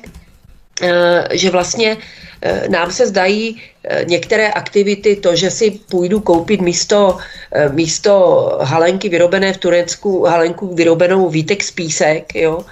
eh, 0.83 1.29
že 1.33 1.51
vlastně 1.51 1.97
eh, 2.43 2.69
nám 2.69 2.93
se 2.93 3.07
zdají 3.07 3.63
eh, 3.85 4.05
některé 4.05 4.49
aktivity, 4.49 5.17
to, 5.17 5.37
že 5.37 5.51
si 5.51 5.71
půjdu 5.71 6.21
koupit 6.21 6.61
místo, 6.61 7.19
místo 7.71 8.15
halenky 8.63 9.09
vyrobené 9.09 9.53
v 9.53 9.59
Turecku, 9.59 10.25
halenku 10.25 10.75
vyrobenou 10.75 11.29
Vítek 11.29 11.63
z 11.65 11.71
písek, 11.71 12.35
jo, 12.35 12.65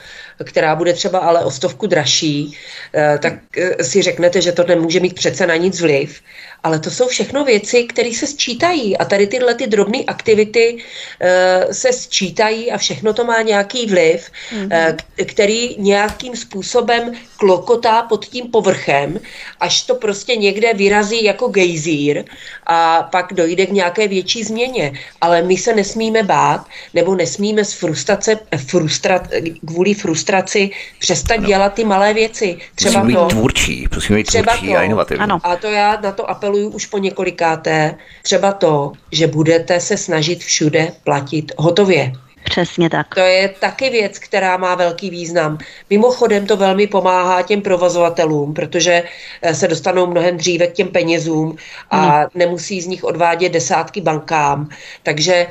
která 0.45 0.76
bude 0.76 0.93
třeba 0.93 1.18
ale 1.18 1.45
o 1.45 1.51
stovku 1.51 1.86
dražší, 1.86 2.57
eh, 2.95 3.18
tak 3.22 3.34
eh, 3.59 3.84
si 3.84 4.03
řeknete, 4.03 4.43
že 4.43 4.53
to 4.53 4.64
nemůže 4.64 5.01
mít 5.01 5.14
přece 5.14 5.47
na 5.47 5.57
nic 5.57 5.80
vliv. 5.80 6.20
Ale 6.62 6.78
to 6.78 6.90
jsou 6.90 7.09
všechno 7.09 7.44
věci, 7.44 7.84
které 7.84 8.12
se 8.14 8.26
sčítají 8.26 8.98
a 8.98 9.04
tady 9.04 9.26
tyhle 9.26 9.54
ty 9.54 9.66
drobné 9.66 9.98
aktivity 10.06 10.74
uh, 10.74 11.72
se 11.72 11.92
sčítají 11.92 12.72
a 12.72 12.78
všechno 12.78 13.12
to 13.12 13.24
má 13.24 13.42
nějaký 13.42 13.86
vliv, 13.86 14.30
mm-hmm. 14.52 14.90
uh, 14.90 15.24
který 15.26 15.76
nějakým 15.78 16.36
způsobem 16.36 17.12
klokotá 17.36 18.02
pod 18.02 18.26
tím 18.26 18.50
povrchem, 18.50 19.20
až 19.61 19.82
to 19.82 19.94
prostě 19.94 20.36
někde 20.36 20.74
vyrazí 20.74 21.24
jako 21.24 21.48
gejzír 21.48 22.24
a 22.66 23.02
pak 23.02 23.32
dojde 23.32 23.66
k 23.66 23.70
nějaké 23.70 24.09
větší 24.09 24.44
změně. 24.44 24.92
Ale 25.20 25.42
my 25.42 25.56
se 25.56 25.74
nesmíme 25.74 26.22
bát, 26.22 26.66
nebo 26.94 27.14
nesmíme 27.14 27.64
z 27.64 27.72
frustrace, 27.72 28.38
frustrat, 28.66 29.28
kvůli 29.66 29.94
frustraci 29.94 30.70
přestat 30.98 31.38
ano. 31.38 31.46
dělat 31.46 31.74
ty 31.74 31.84
malé 31.84 32.14
věci. 32.14 32.59
Třeba 32.74 33.02
musíme 33.02 33.18
to, 33.18 33.26
být 33.26 33.30
tvůrčí, 33.30 33.86
musíme 33.94 34.18
být 34.18 34.26
třeba 34.26 34.52
tvůrčí 34.52 34.72
to, 34.72 34.78
a 34.78 34.82
inovativní. 34.82 35.22
Ano. 35.22 35.38
A 35.42 35.56
to 35.56 35.66
já 35.66 36.00
na 36.00 36.12
to 36.12 36.30
apeluju 36.49 36.68
už 36.68 36.86
po 36.86 36.99
několikáté. 36.99 37.94
Třeba 38.22 38.53
to, 38.53 38.92
že 39.12 39.26
budete 39.26 39.80
se 39.80 39.96
snažit 39.96 40.44
všude 40.44 40.92
platit 41.05 41.53
hotově. 41.57 42.12
Přesně 42.44 42.90
tak. 42.90 43.14
To 43.14 43.20
je 43.20 43.49
taky 43.49 43.90
věc, 43.90 44.18
která 44.18 44.57
má 44.57 44.74
velký 44.74 45.11
význam. 45.11 45.59
Mimochodem 45.90 46.46
to 46.46 46.57
velmi 46.57 46.86
pomáhá 46.86 47.42
těm 47.42 47.61
provozovatelům, 47.61 48.55
protože 48.55 49.03
eh, 49.42 49.55
se 49.55 49.68
dostanou 49.68 50.07
mnohem 50.07 50.36
dříve 50.36 50.66
k 50.66 50.72
těm 50.72 50.88
penězům 50.88 51.57
a 51.90 51.96
hmm. 51.96 52.26
nemusí 52.34 52.80
z 52.80 52.86
nich 52.86 53.05
odvádět 53.05 53.53
desátky 53.53 54.01
bankám. 54.01 54.68
Takže 55.03 55.46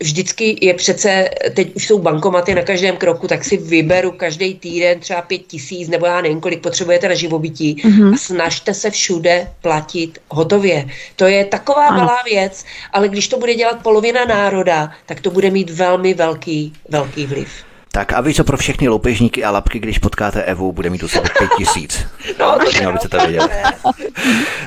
vždycky 0.00 0.58
je 0.60 0.74
přece, 0.74 1.30
teď 1.54 1.74
už 1.76 1.86
jsou 1.86 1.98
bankomaty 1.98 2.54
na 2.54 2.62
každém 2.62 2.96
kroku, 2.96 3.28
tak 3.28 3.44
si 3.44 3.56
vyberu 3.56 4.12
každý 4.12 4.54
týden 4.54 5.00
třeba 5.00 5.22
pět 5.22 5.38
tisíc, 5.46 5.88
nebo 5.88 6.06
já 6.06 6.20
nevím, 6.20 6.40
kolik 6.40 6.62
potřebujete 6.62 7.08
na 7.08 7.14
živobytí 7.14 7.76
mm-hmm. 7.76 8.14
a 8.14 8.16
snažte 8.16 8.74
se 8.74 8.90
všude 8.90 9.52
platit 9.60 10.18
hotově. 10.28 10.88
To 11.16 11.26
je 11.26 11.44
taková 11.44 11.86
ano. 11.86 11.98
malá 11.98 12.22
věc, 12.24 12.64
ale 12.92 13.08
když 13.08 13.28
to 13.28 13.38
bude 13.38 13.54
dělat 13.54 13.82
polovina 13.82 14.24
národa, 14.24 14.90
tak 15.06 15.20
to 15.20 15.30
bude 15.30 15.50
mít 15.50 15.70
velmi 15.70 16.14
velký, 16.14 16.72
velký 16.88 17.26
vliv. 17.26 17.48
Tak 17.94 18.12
a 18.12 18.20
víš 18.20 18.36
co 18.36 18.44
pro 18.44 18.56
všechny 18.56 18.88
loupežníky 18.88 19.44
a 19.44 19.50
lapky, 19.50 19.78
když 19.78 19.98
potkáte 19.98 20.42
Evu, 20.42 20.72
bude 20.72 20.90
mít 20.90 21.02
u 21.02 21.08
sebe 21.08 21.28
pět 21.38 21.50
tisíc. 21.58 22.06
No, 22.38 22.58
to 22.58 22.92
byste 22.92 23.08
to 23.08 23.18
věděli. 23.18 23.48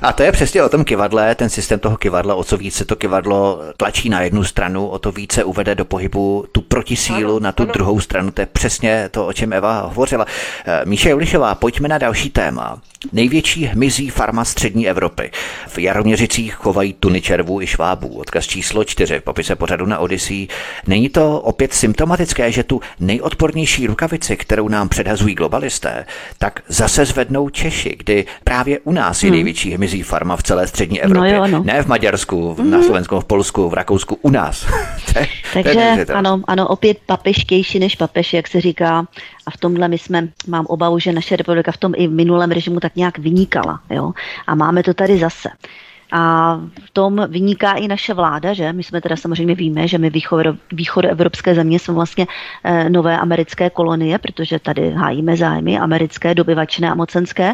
A 0.01 0.13
to 0.13 0.23
je 0.23 0.31
přesně 0.31 0.63
o 0.63 0.69
tom 0.69 0.83
kivadle, 0.83 1.35
ten 1.35 1.49
systém 1.49 1.79
toho 1.79 1.97
kivadla, 1.97 2.35
o 2.35 2.43
co 2.43 2.57
více 2.57 2.85
to 2.85 2.95
kivadlo 2.95 3.61
tlačí 3.77 4.09
na 4.09 4.21
jednu 4.21 4.43
stranu, 4.43 4.87
o 4.87 4.99
to 4.99 5.11
více 5.11 5.43
uvede 5.43 5.75
do 5.75 5.85
pohybu 5.85 6.45
tu 6.51 6.61
protisílu 6.61 7.31
ano, 7.31 7.39
na 7.39 7.51
tu 7.51 7.63
ano. 7.63 7.71
druhou 7.73 7.99
stranu. 7.99 8.31
To 8.31 8.41
je 8.41 8.45
přesně 8.45 9.09
to, 9.11 9.27
o 9.27 9.33
čem 9.33 9.53
Eva 9.53 9.81
hovořila. 9.81 10.25
Eh, 10.65 10.81
Míše 10.85 11.09
Julišová, 11.09 11.55
pojďme 11.55 11.87
na 11.87 11.97
další 11.97 12.29
téma. 12.29 12.81
Největší 13.11 13.65
hmyzí 13.65 14.09
farma 14.09 14.45
střední 14.45 14.89
Evropy. 14.89 15.31
V 15.67 15.77
Jaroměřicích 15.77 16.53
chovají 16.53 16.93
tuny 16.93 17.21
červů 17.21 17.61
i 17.61 17.67
švábů. 17.67 18.07
Odkaz 18.07 18.47
číslo 18.47 18.83
čtyři 18.83 19.19
v 19.19 19.23
popise 19.23 19.55
pořadu 19.55 19.85
na 19.85 19.99
Odyssey. 19.99 20.47
Není 20.87 21.09
to 21.09 21.39
opět 21.39 21.73
symptomatické, 21.73 22.51
že 22.51 22.63
tu 22.63 22.81
nejodpornější 23.17 23.87
rukavici, 23.87 24.37
kterou 24.37 24.67
nám 24.67 24.89
předhazují 24.89 25.35
globalisté, 25.35 26.05
tak 26.37 26.59
zase 26.67 27.05
zvednou 27.05 27.49
Češi, 27.49 27.95
kdy 27.97 28.25
právě 28.43 28.79
u 28.79 28.91
nás 28.91 29.23
je 29.23 29.27
hmm. 29.27 29.35
největší 29.35 29.71
hmyzí 29.71 30.03
farma 30.03 30.35
v 30.35 30.43
celé 30.43 30.67
střední 30.67 31.01
Evropě. 31.01 31.39
No 31.39 31.45
jo, 31.45 31.51
no. 31.51 31.63
Ne 31.63 31.83
v 31.83 31.87
Maďarsku, 31.87 32.53
hmm. 32.53 32.71
na 32.71 32.83
Slovensku, 32.83 33.19
v 33.19 33.25
Polsku, 33.25 33.69
v 33.69 33.73
Rakousku, 33.73 34.17
u 34.21 34.29
nás. 34.29 34.65
Takže 35.53 36.05
ano, 36.13 36.41
ano, 36.47 36.67
opět 36.67 36.97
papeštější 37.05 37.79
než 37.79 37.95
papež, 37.95 38.33
jak 38.33 38.47
se 38.47 38.61
říká. 38.61 39.05
A 39.47 39.51
v 39.51 39.57
tomhle 39.57 39.87
my 39.87 39.97
jsme, 39.97 40.27
mám 40.47 40.65
obavu, 40.65 40.99
že 40.99 41.13
naše 41.13 41.35
republika 41.35 41.71
v 41.71 41.77
tom 41.77 41.93
i 41.95 42.07
v 42.07 42.11
minulém 42.11 42.51
režimu 42.51 42.79
tak 42.79 42.95
nějak 42.95 43.17
vynikala. 43.17 43.79
Jo? 43.89 44.11
A 44.47 44.55
máme 44.55 44.83
to 44.83 44.93
tady 44.93 45.19
zase. 45.19 45.49
A 46.11 46.55
v 46.85 46.89
tom 46.93 47.25
vyniká 47.29 47.73
i 47.73 47.87
naše 47.87 48.13
vláda, 48.13 48.53
že 48.53 48.73
my 48.73 48.83
jsme 48.83 49.01
teda 49.01 49.15
samozřejmě 49.15 49.55
víme, 49.55 49.87
že 49.87 49.97
my 49.97 50.09
východ, 50.71 51.05
evropské 51.05 51.55
země 51.55 51.79
jsou 51.79 51.93
vlastně 51.95 52.27
e, 52.63 52.89
nové 52.89 53.17
americké 53.17 53.69
kolonie, 53.69 54.17
protože 54.17 54.59
tady 54.59 54.91
hájíme 54.91 55.37
zájmy 55.37 55.79
americké, 55.79 56.35
dobyvačné 56.35 56.91
a 56.91 56.95
mocenské. 56.95 57.53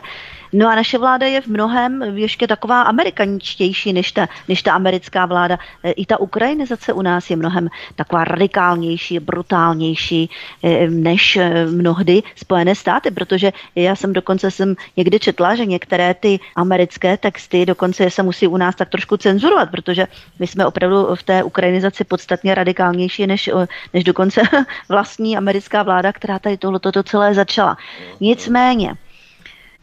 No 0.53 0.69
a 0.69 0.75
naše 0.75 0.97
vláda 0.97 1.27
je 1.27 1.41
v 1.41 1.47
mnohem 1.47 2.01
ještě 2.01 2.47
taková 2.47 2.81
amerikaničtější 2.81 3.93
než 3.93 4.11
ta, 4.11 4.27
než 4.47 4.61
ta 4.61 4.73
americká 4.73 5.25
vláda. 5.25 5.57
E, 5.83 5.91
I 5.91 6.05
ta 6.05 6.19
ukrajinizace 6.19 6.93
u 6.93 7.01
nás 7.01 7.29
je 7.29 7.35
mnohem 7.35 7.69
taková 7.95 8.23
radikálnější, 8.23 9.19
brutálnější 9.19 10.29
e, 10.63 10.89
než 10.89 11.35
e, 11.35 11.65
mnohdy 11.65 12.23
Spojené 12.35 12.75
státy, 12.75 13.11
protože 13.11 13.51
já 13.75 13.95
jsem 13.95 14.13
dokonce 14.13 14.51
jsem 14.51 14.75
někdy 14.97 15.19
četla, 15.19 15.55
že 15.55 15.65
některé 15.65 16.13
ty 16.13 16.39
americké 16.55 17.17
texty 17.17 17.65
dokonce 17.65 18.09
se 18.09 18.23
musí 18.23 18.47
u 18.47 18.57
nás 18.57 18.75
tak 18.75 18.89
trošku 18.89 19.17
cenzurovat, 19.17 19.71
protože 19.71 20.07
my 20.39 20.47
jsme 20.47 20.65
opravdu 20.65 21.15
v 21.15 21.23
té 21.23 21.43
ukrajinizaci 21.43 22.03
podstatně 22.03 22.55
radikálnější 22.55 23.27
než, 23.27 23.49
než 23.93 24.03
dokonce 24.03 24.41
vlastní 24.89 25.37
americká 25.37 25.83
vláda, 25.83 26.13
která 26.13 26.39
tady 26.39 26.57
tohleto 26.57 27.03
celé 27.03 27.33
začala. 27.33 27.77
Nicméně, 28.19 28.95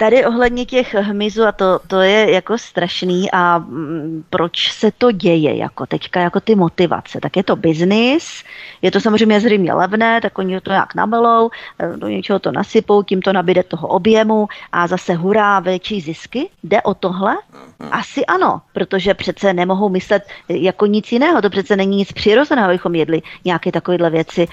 tady 0.01 0.25
ohledně 0.25 0.67
těch 0.67 0.95
hmyzů, 0.95 1.45
a 1.45 1.53
to, 1.53 1.81
to 1.87 2.01
je 2.01 2.31
jako 2.31 2.59
strašný 2.59 3.31
a 3.33 3.59
mm, 3.59 4.25
proč 4.31 4.73
se 4.73 4.91
to 4.99 5.13
děje, 5.13 5.57
jako 5.57 5.87
teďka, 5.87 6.21
jako 6.21 6.41
ty 6.41 6.55
motivace, 6.55 7.19
tak 7.23 7.37
je 7.37 7.43
to 7.43 7.57
biznis, 7.57 8.45
je 8.83 8.91
to 8.91 9.01
samozřejmě 9.01 9.41
zřejmě 9.41 9.73
levné, 9.73 10.21
tak 10.21 10.39
oni 10.39 10.61
to 10.61 10.71
nějak 10.71 10.95
namelou, 10.95 11.51
eh, 11.79 11.97
do 11.97 12.09
něčeho 12.09 12.39
to 12.39 12.53
nasypou, 12.53 13.03
tím 13.03 13.23
to 13.23 13.33
nabíde 13.33 13.63
toho 13.63 13.89
objemu 13.89 14.49
a 14.73 14.87
zase 14.87 15.15
hurá, 15.15 15.61
větší 15.61 16.01
zisky, 16.01 16.49
jde 16.65 16.83
o 16.83 16.95
tohle? 16.95 17.37
Asi 17.91 18.27
ano, 18.27 18.61
protože 18.73 19.15
přece 19.15 19.53
nemohou 19.53 19.89
myslet 19.89 20.23
jako 20.49 20.87
nic 20.87 21.13
jiného, 21.13 21.43
to 21.43 21.51
přece 21.51 21.77
není 21.77 21.97
nic 21.97 22.13
přirozeného, 22.13 22.69
abychom 22.69 22.95
jedli 22.95 23.23
nějaké 23.45 23.73
takovéhle 23.73 24.11
věci, 24.11 24.49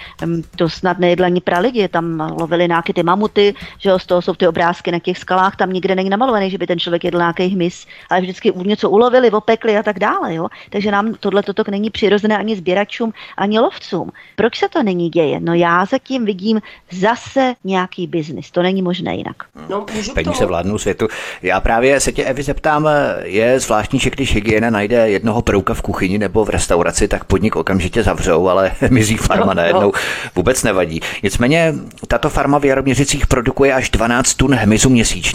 to 0.55 0.69
snad 0.69 0.99
nejedli 0.99 1.25
ani 1.25 1.41
lidi, 1.59 1.87
tam 1.87 2.35
lovili 2.39 2.67
nějaké 2.67 2.93
ty 2.93 3.03
mamuty, 3.03 3.53
že 3.77 3.89
jo, 3.89 3.99
z 3.99 4.05
toho 4.05 4.21
jsou 4.21 4.33
ty 4.33 4.47
obrázky 4.47 4.91
na 4.91 4.99
těch 4.99 5.17
skalách, 5.17 5.36
tam 5.57 5.73
nikde 5.73 5.95
není 5.95 6.09
namalovaný, 6.09 6.49
že 6.49 6.57
by 6.57 6.67
ten 6.67 6.79
člověk 6.79 7.03
jedl 7.03 7.17
nějaký 7.17 7.47
hmyz, 7.47 7.85
ale 8.09 8.21
vždycky 8.21 8.53
něco 8.55 8.89
ulovili, 8.89 9.31
opekli 9.31 9.77
a 9.77 9.83
tak 9.83 9.99
dále, 9.99 10.35
jo. 10.35 10.47
Takže 10.69 10.91
nám 10.91 11.13
tohle 11.19 11.43
toto 11.43 11.63
není 11.71 11.89
přirozené 11.89 12.37
ani 12.37 12.55
sběračům, 12.55 13.13
ani 13.37 13.59
lovcům. 13.59 14.11
Proč 14.35 14.59
se 14.59 14.69
to 14.69 14.83
není 14.83 15.09
děje? 15.09 15.39
No 15.39 15.53
já 15.53 15.85
zatím 15.85 16.25
vidím 16.25 16.61
zase 16.91 17.53
nějaký 17.63 18.07
biznis, 18.07 18.51
to 18.51 18.61
není 18.61 18.81
možné 18.81 19.15
jinak. 19.15 19.35
No, 19.69 19.85
Peníze 20.13 20.45
vládnou 20.45 20.77
světu. 20.77 21.07
Já 21.41 21.59
právě 21.59 21.99
se 21.99 22.11
tě, 22.11 22.25
Evi, 22.25 22.43
zeptám, 22.43 22.89
je 23.23 23.59
zvláštní, 23.59 23.99
že 23.99 24.09
když 24.09 24.33
hygiena 24.33 24.69
najde 24.69 25.09
jednoho 25.09 25.41
prouka 25.41 25.73
v 25.73 25.81
kuchyni 25.81 26.17
nebo 26.17 26.45
v 26.45 26.49
restauraci, 26.49 27.07
tak 27.07 27.23
podnik 27.23 27.55
okamžitě 27.55 28.03
zavřou, 28.03 28.47
ale 28.47 28.71
mizí 28.89 29.17
farma 29.17 29.45
no, 29.45 29.53
najednou 29.53 29.81
no. 29.81 29.99
vůbec 30.35 30.63
nevadí. 30.63 30.99
Nicméně 31.23 31.73
tato 32.07 32.29
farma 32.29 32.59
v 32.59 32.65
Jaroměřicích 32.65 33.27
produkuje 33.27 33.73
až 33.73 33.89
12 33.89 34.33
tun 34.33 34.55
hmyzu 34.55 34.89
měsíčně. 34.89 35.26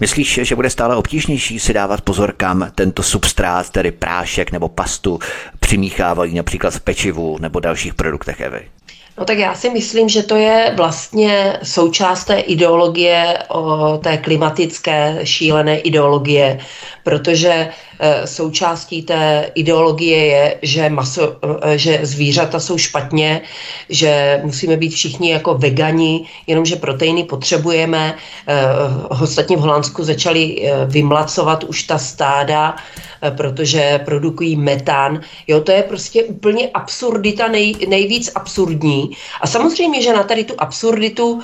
Myslíš, 0.00 0.40
že 0.42 0.54
bude 0.54 0.70
stále 0.70 0.96
obtížnější 0.96 1.60
si 1.60 1.72
dávat 1.72 2.00
pozor, 2.00 2.34
kam 2.36 2.70
tento 2.74 3.02
substrát, 3.02 3.70
tedy 3.70 3.90
prášek 3.90 4.52
nebo 4.52 4.68
pastu, 4.68 5.18
přimíchávají 5.60 6.34
například 6.34 6.74
v 6.74 6.80
pečivu 6.80 7.38
nebo 7.40 7.60
dalších 7.60 7.94
produktech 7.94 8.40
Evy? 8.40 8.60
No 9.18 9.24
tak 9.24 9.38
já 9.38 9.54
si 9.54 9.70
myslím, 9.70 10.08
že 10.08 10.22
to 10.22 10.36
je 10.36 10.72
vlastně 10.76 11.58
součást 11.62 12.24
té 12.24 12.38
ideologie, 12.38 13.38
o 13.48 13.96
té 14.02 14.16
klimatické 14.16 15.18
šílené 15.24 15.78
ideologie, 15.78 16.60
protože 17.04 17.68
e, 18.00 18.26
součástí 18.26 19.02
té 19.02 19.50
ideologie 19.54 20.26
je, 20.26 20.56
že, 20.62 20.90
maso, 20.90 21.36
e, 21.62 21.78
že 21.78 22.00
zvířata 22.02 22.60
jsou 22.60 22.78
špatně, 22.78 23.40
že 23.88 24.40
musíme 24.44 24.76
být 24.76 24.94
všichni 24.94 25.30
jako 25.30 25.54
vegani, 25.54 26.26
jenomže 26.46 26.76
proteiny 26.76 27.24
potřebujeme. 27.24 28.16
E, 28.46 28.54
ostatně 29.08 29.56
v 29.56 29.60
Holandsku 29.60 30.04
začali 30.04 30.72
vymlacovat 30.86 31.64
už 31.64 31.82
ta 31.82 31.98
stáda, 31.98 32.76
protože 33.36 34.00
produkují 34.04 34.56
metan. 34.56 35.20
Jo, 35.46 35.60
to 35.60 35.72
je 35.72 35.82
prostě 35.82 36.24
úplně 36.24 36.68
absurdita 36.68 37.48
nej, 37.48 37.74
nejvíc 37.88 38.30
absurdní. 38.34 39.10
A 39.40 39.46
samozřejmě, 39.46 40.02
že 40.02 40.12
na 40.12 40.22
tady 40.22 40.44
tu 40.44 40.54
absurditu, 40.58 41.40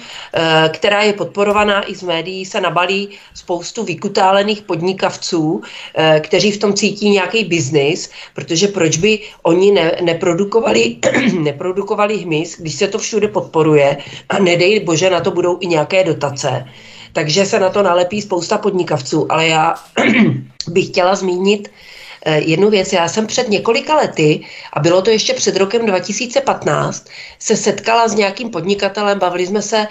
která 0.69 1.03
je 1.03 1.13
podporovaná 1.13 1.91
i 1.91 1.95
z 1.95 2.03
médií, 2.03 2.47
se 2.47 2.61
nabalí 2.61 3.09
spoustu 3.35 3.85
vykutálených 3.85 4.63
podnikavců, 4.63 5.50
Eh, 5.59 6.21
kteří 6.21 6.53
v 6.53 6.59
tom 6.59 6.75
cítí 6.75 7.11
nějaký 7.11 7.45
biznis, 7.45 8.11
protože 8.35 8.69
proč 8.69 8.97
by 8.97 9.19
oni 9.43 9.73
ne, 9.73 9.97
neprodukovali, 10.01 10.97
neprodukovali 11.41 12.17
hmyz, 12.17 12.57
když 12.59 12.75
se 12.75 12.89
to 12.89 12.99
všude 12.99 13.29
podporuje 13.29 13.97
a 14.29 14.39
nedej 14.39 14.81
bože, 14.81 15.11
na 15.11 15.21
to 15.21 15.31
budou 15.31 15.59
i 15.61 15.67
nějaké 15.67 16.05
dotace. 16.05 16.65
Takže 17.13 17.47
se 17.47 17.61
na 17.61 17.71
to 17.71 17.83
nalepí 17.83 18.23
spousta 18.23 18.59
podnikavců, 18.59 19.33
ale 19.33 19.49
já 19.49 19.75
bych 20.69 20.87
chtěla 20.87 21.15
zmínit 21.15 21.71
eh, 22.25 22.41
jednu 22.41 22.71
věc. 22.71 22.93
Já 22.93 23.09
jsem 23.09 23.27
před 23.27 23.49
několika 23.49 23.97
lety, 23.97 24.45
a 24.73 24.81
bylo 24.81 25.03
to 25.03 25.11
ještě 25.11 25.35
před 25.35 25.57
rokem 25.57 25.87
2015, 25.87 27.07
se 27.39 27.57
setkala 27.57 28.09
s 28.09 28.15
nějakým 28.15 28.51
podnikatelem, 28.51 29.19
bavili 29.19 29.47
jsme 29.47 29.63
se 29.63 29.87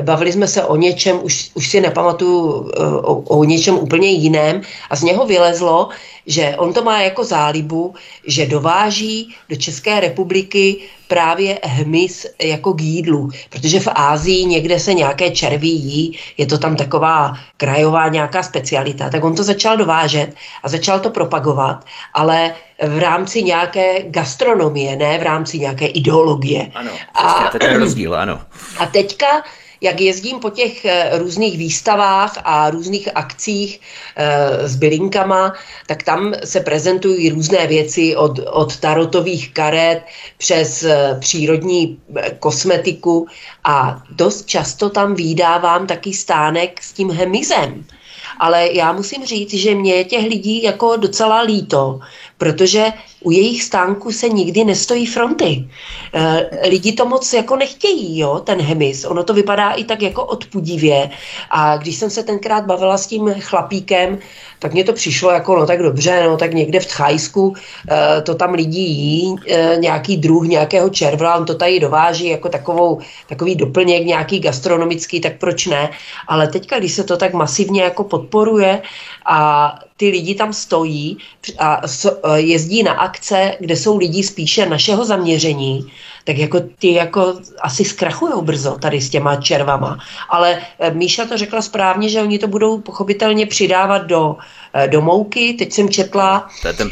bavili 0.00 0.32
jsme 0.32 0.48
se 0.48 0.64
o 0.64 0.76
něčem, 0.76 1.18
už, 1.22 1.50
už 1.54 1.68
si 1.68 1.80
nepamatuju, 1.80 2.70
eh, 2.76 2.80
o, 2.84 3.14
o 3.14 3.44
něčem 3.44 3.78
úplně 3.78 4.08
jiném 4.08 4.60
a 4.90 4.96
z 4.96 5.02
něho 5.02 5.26
vylezlo, 5.26 5.88
že 6.26 6.54
on 6.58 6.72
to 6.72 6.84
má 6.84 7.02
jako 7.02 7.24
zálibu, 7.24 7.94
že 8.26 8.46
dováží 8.46 9.34
do 9.48 9.56
České 9.56 10.00
republiky 10.00 10.76
právě 11.08 11.58
hmyz 11.62 12.26
jako 12.42 12.74
k 12.74 12.80
jídlu, 12.80 13.28
protože 13.50 13.80
v 13.80 13.88
Ázii 13.94 14.44
někde 14.44 14.80
se 14.80 14.94
nějaké 14.94 15.30
červí 15.30 15.70
jí, 15.70 16.18
je 16.38 16.46
to 16.46 16.58
tam 16.58 16.76
taková 16.76 17.36
krajová 17.56 18.08
nějaká 18.08 18.42
specialita, 18.42 19.10
tak 19.10 19.24
on 19.24 19.34
to 19.34 19.44
začal 19.44 19.76
dovážet 19.76 20.34
a 20.62 20.68
začal 20.68 21.00
to 21.00 21.10
propagovat, 21.10 21.84
ale 22.14 22.54
v 22.88 22.98
rámci 22.98 23.42
nějaké 23.42 24.02
gastronomie, 24.02 24.96
ne 24.96 25.18
v 25.18 25.22
rámci 25.22 25.58
nějaké 25.58 25.86
ideologie. 25.86 26.72
Ano, 26.74 26.90
a, 27.14 27.50
to 27.58 27.66
je 27.66 27.78
rozdíl, 27.78 28.14
ano. 28.14 28.40
A 28.78 28.86
teďka 28.86 29.42
jak 29.82 30.00
jezdím 30.00 30.38
po 30.38 30.50
těch 30.50 30.84
eh, 30.84 31.18
různých 31.18 31.58
výstavách 31.58 32.32
a 32.44 32.70
různých 32.70 33.08
akcích 33.14 33.80
e, 34.16 34.68
s 34.68 34.76
bylinkama, 34.76 35.52
tak 35.86 36.02
tam 36.02 36.34
se 36.44 36.60
prezentují 36.60 37.30
různé 37.30 37.66
věci 37.66 38.16
od, 38.16 38.38
od 38.38 38.76
tarotových 38.76 39.52
karet 39.52 40.02
přes 40.38 40.82
e, 40.82 41.16
přírodní 41.20 41.98
kosmetiku 42.38 43.26
a 43.64 44.02
dost 44.10 44.46
často 44.46 44.90
tam 44.90 45.14
výdávám 45.14 45.86
taky 45.86 46.12
stánek 46.12 46.82
s 46.82 46.92
tím 46.92 47.10
hemizem. 47.10 47.84
Ale 48.38 48.72
já 48.72 48.92
musím 48.92 49.24
říct, 49.24 49.54
že 49.54 49.74
mě 49.74 49.94
je 49.94 50.04
těch 50.04 50.24
lidí 50.24 50.62
jako 50.62 50.96
docela 50.96 51.40
líto, 51.40 52.00
protože 52.42 52.84
u 53.20 53.30
jejich 53.30 53.62
stánku 53.62 54.12
se 54.12 54.28
nikdy 54.28 54.64
nestojí 54.64 55.06
fronty. 55.06 55.64
E, 56.14 56.68
lidi 56.68 56.92
to 56.92 57.06
moc 57.06 57.32
jako 57.32 57.56
nechtějí, 57.56 58.18
jo, 58.18 58.40
ten 58.44 58.60
hemis. 58.60 59.04
Ono 59.04 59.24
to 59.24 59.34
vypadá 59.34 59.70
i 59.70 59.84
tak 59.84 60.02
jako 60.02 60.24
odpudivě. 60.24 61.10
A 61.50 61.76
když 61.76 61.96
jsem 61.96 62.10
se 62.10 62.22
tenkrát 62.22 62.66
bavila 62.66 62.98
s 62.98 63.06
tím 63.06 63.34
chlapíkem, 63.40 64.18
tak 64.58 64.72
mně 64.72 64.84
to 64.84 64.92
přišlo 64.92 65.30
jako, 65.30 65.56
no 65.56 65.66
tak 65.66 65.82
dobře, 65.82 66.24
no 66.26 66.36
tak 66.36 66.54
někde 66.54 66.80
v 66.80 66.86
Tchajsku 66.86 67.54
e, 67.90 68.22
to 68.22 68.34
tam 68.34 68.54
lidi 68.54 68.80
jí, 68.80 69.36
e, 69.48 69.76
nějaký 69.76 70.16
druh 70.16 70.46
nějakého 70.46 70.90
červla, 70.90 71.36
on 71.36 71.44
to 71.44 71.54
tady 71.54 71.80
dováží 71.80 72.28
jako 72.28 72.48
takovou, 72.48 72.98
takový 73.28 73.54
doplněk 73.54 74.06
nějaký 74.06 74.40
gastronomický, 74.40 75.20
tak 75.20 75.38
proč 75.38 75.66
ne? 75.66 75.90
Ale 76.28 76.48
teďka, 76.48 76.78
když 76.78 76.92
se 76.92 77.04
to 77.04 77.16
tak 77.16 77.32
masivně 77.32 77.82
jako 77.82 78.04
podporuje 78.04 78.82
a 79.26 79.78
ty 80.02 80.10
lidi 80.10 80.34
tam 80.34 80.52
stojí 80.52 81.18
a 81.58 81.82
jezdí 82.34 82.82
na 82.82 82.92
akce, 82.92 83.54
kde 83.60 83.76
jsou 83.76 83.98
lidi 83.98 84.22
spíše 84.22 84.66
našeho 84.66 85.04
zaměření, 85.04 85.92
tak 86.24 86.38
jako 86.38 86.60
ty 86.78 86.92
jako 86.92 87.34
asi 87.60 87.84
zkrachují 87.84 88.32
brzo 88.42 88.78
tady 88.78 89.00
s 89.00 89.10
těma 89.10 89.36
červama. 89.36 89.98
Ale 90.28 90.58
eh, 90.78 90.90
Míša 90.90 91.24
to 91.24 91.38
řekla 91.38 91.62
správně, 91.62 92.08
že 92.08 92.22
oni 92.22 92.38
to 92.38 92.48
budou 92.48 92.80
pochopitelně 92.80 93.46
přidávat 93.46 93.98
do, 93.98 94.36
eh, 94.74 94.88
do 94.88 95.00
mouky. 95.00 95.54
Teď 95.54 95.72
jsem 95.72 95.88
četla, 95.88 96.48
to 96.62 96.68
je 96.68 96.74
ten 96.74 96.90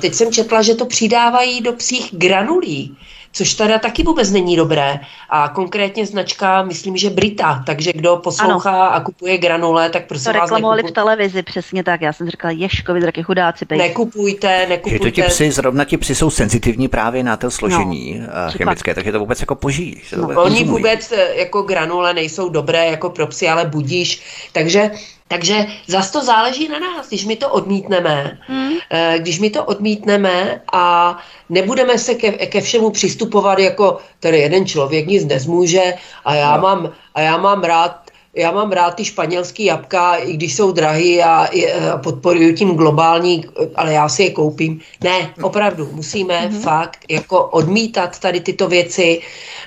teď 0.00 0.14
jsem 0.14 0.32
četla, 0.32 0.62
že 0.62 0.74
to 0.74 0.86
přidávají 0.86 1.60
do 1.60 1.72
psích 1.72 2.08
granulí 2.12 2.96
což 3.38 3.54
teda 3.54 3.78
taky 3.78 4.02
vůbec 4.02 4.30
není 4.30 4.56
dobré. 4.56 5.00
A 5.30 5.48
konkrétně 5.48 6.06
značka, 6.06 6.62
myslím, 6.62 6.96
že 6.96 7.10
Brita, 7.10 7.62
takže 7.66 7.92
kdo 7.92 8.16
poslouchá 8.16 8.70
ano. 8.70 8.94
a 8.94 9.00
kupuje 9.00 9.38
granule, 9.38 9.90
tak 9.90 10.06
prosím 10.06 10.32
to 10.32 10.38
vás 10.38 10.50
reklamovali 10.50 10.82
v 10.82 10.90
televizi, 10.90 11.42
přesně 11.42 11.84
tak. 11.84 12.00
Já 12.00 12.12
jsem 12.12 12.30
říkala, 12.30 12.52
Ješkovi, 12.52 13.00
draky 13.00 13.22
chudáci. 13.22 13.64
Pejs. 13.64 13.78
Nekupujte, 13.82 14.66
nekupujte. 14.68 15.04
Že 15.04 15.10
to 15.10 15.10
ti 15.10 15.22
psy, 15.22 15.50
zrovna 15.50 15.84
ti 15.84 15.96
psy 15.96 16.14
jsou 16.14 16.30
senzitivní 16.30 16.88
právě 16.88 17.22
na 17.22 17.36
to 17.36 17.50
složení 17.50 18.20
no, 18.20 18.50
chemické, 18.50 18.94
takže 18.94 19.12
to 19.12 19.18
vůbec 19.18 19.40
jako 19.40 19.54
poží. 19.54 20.02
No. 20.16 20.42
Oni 20.42 20.64
vůbec 20.64 21.12
eh, 21.12 21.34
jako 21.34 21.62
granule 21.62 22.14
nejsou 22.14 22.48
dobré 22.48 22.86
jako 22.86 23.10
pro 23.10 23.26
psy, 23.26 23.48
ale 23.48 23.64
budíš. 23.64 24.22
Takže 24.52 24.90
takže 25.28 25.66
zas 25.86 26.10
to 26.10 26.24
záleží 26.24 26.68
na 26.68 26.78
nás, 26.78 27.08
když 27.08 27.24
my 27.24 27.36
to 27.36 27.48
odmítneme, 27.48 28.38
hmm. 28.46 28.72
když 29.18 29.38
my 29.38 29.50
to 29.50 29.64
odmítneme 29.64 30.60
a 30.72 31.16
nebudeme 31.48 31.98
se 31.98 32.14
ke, 32.14 32.32
ke 32.32 32.60
všemu 32.60 32.90
přistupovat 32.90 33.58
jako 33.58 33.98
tady 34.20 34.38
jeden 34.38 34.66
člověk 34.66 35.06
nic 35.06 35.24
nezmůže 35.24 35.94
a 36.24 36.34
já, 36.34 36.56
no. 36.56 36.62
mám, 36.62 36.92
a 37.14 37.20
já 37.20 37.36
mám 37.36 37.62
rád 37.62 38.08
já 38.34 38.50
mám 38.50 38.72
rád 38.72 38.94
ty 38.94 39.04
španělský 39.04 39.64
jabka, 39.64 40.16
i 40.16 40.32
když 40.32 40.54
jsou 40.54 40.72
drahý 40.72 41.22
a, 41.22 41.48
a 41.92 41.96
podporuju 41.98 42.54
tím 42.54 42.74
globální, 42.74 43.44
ale 43.74 43.92
já 43.92 44.08
si 44.08 44.22
je 44.22 44.30
koupím. 44.30 44.80
Ne, 45.04 45.34
opravdu, 45.42 45.88
musíme 45.92 46.34
mm-hmm. 46.34 46.60
fakt 46.60 46.98
jako 47.08 47.44
odmítat 47.44 48.18
tady 48.18 48.40
tyto 48.40 48.68
věci, 48.68 49.20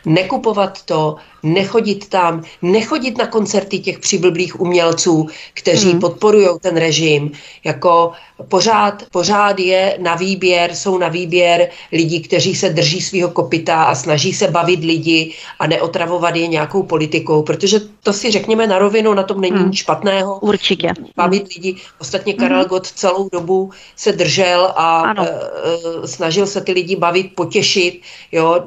nekupovat 0.05 0.81
to, 0.81 1.15
nechodit 1.43 2.09
tam, 2.09 2.43
nechodit 2.61 3.17
na 3.17 3.27
koncerty 3.27 3.79
těch 3.79 3.99
přiblblých 3.99 4.59
umělců, 4.59 5.27
kteří 5.53 5.93
mm. 5.93 5.99
podporují 5.99 6.47
ten 6.61 6.77
režim. 6.77 7.31
Jako 7.63 8.11
pořád, 8.47 9.03
pořád 9.11 9.59
je 9.59 9.97
na 9.99 10.15
výběr, 10.15 10.75
jsou 10.75 10.97
na 10.97 11.07
výběr 11.07 11.69
lidi, 11.91 12.19
kteří 12.19 12.55
se 12.55 12.69
drží 12.69 13.01
svého 13.01 13.29
kopita 13.29 13.83
a 13.83 13.95
snaží 13.95 14.33
se 14.33 14.47
bavit 14.47 14.79
lidi 14.79 15.33
a 15.59 15.67
neotravovat 15.67 16.35
je 16.35 16.47
nějakou 16.47 16.83
politikou, 16.83 17.41
protože 17.43 17.79
to 18.03 18.13
si 18.13 18.31
řekněme 18.31 18.67
na 18.67 18.79
rovinu, 18.79 19.13
na 19.13 19.23
tom 19.23 19.41
není 19.41 19.57
mm. 19.57 19.65
nic 19.65 19.75
špatného. 19.75 20.39
Určitě. 20.39 20.93
Bavit 21.15 21.47
lidi. 21.55 21.75
Ostatně 21.99 22.33
Karel 22.33 22.61
mm. 22.61 22.65
Gott 22.65 22.87
celou 22.87 23.29
dobu 23.29 23.71
se 23.95 24.11
držel 24.11 24.73
a 24.75 25.13
uh, 25.21 26.05
snažil 26.05 26.47
se 26.47 26.61
ty 26.61 26.71
lidi 26.71 26.95
bavit, 26.95 27.35
potěšit. 27.35 28.01
Jo, 28.31 28.59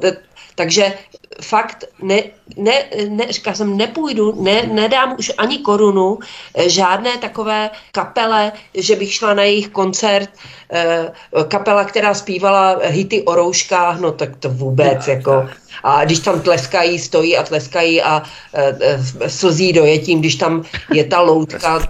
takže 0.54 0.92
fakt 1.42 1.84
ne, 2.02 2.22
ne, 2.56 2.84
ne, 3.08 3.32
říkala 3.32 3.56
jsem, 3.56 3.76
nepůjdu, 3.76 4.42
ne, 4.42 4.62
nedám 4.62 5.16
už 5.18 5.32
ani 5.38 5.58
korunu 5.58 6.18
eh, 6.54 6.68
žádné 6.68 7.18
takové 7.18 7.70
kapele, 7.92 8.52
že 8.74 8.96
bych 8.96 9.12
šla 9.12 9.34
na 9.34 9.42
jejich 9.42 9.68
koncert, 9.68 10.30
eh, 10.70 11.10
kapela, 11.48 11.84
která 11.84 12.14
zpívala 12.14 12.80
hity 12.84 13.22
o 13.22 13.34
rouškách, 13.34 14.00
no 14.00 14.12
tak 14.12 14.36
to 14.36 14.48
vůbec, 14.48 15.06
no, 15.06 15.12
jako... 15.12 15.30
Tak 15.30 15.63
a 15.82 16.04
když 16.04 16.18
tam 16.18 16.40
tleskají, 16.40 16.98
stojí 16.98 17.36
a 17.36 17.42
tleskají 17.42 18.02
a 18.02 18.22
e, 18.54 18.76
e, 19.20 19.30
slzí 19.30 19.72
dojetím, 19.72 20.20
když 20.20 20.36
tam 20.36 20.62
je 20.92 21.04
ta 21.04 21.20
loutka, 21.20 21.80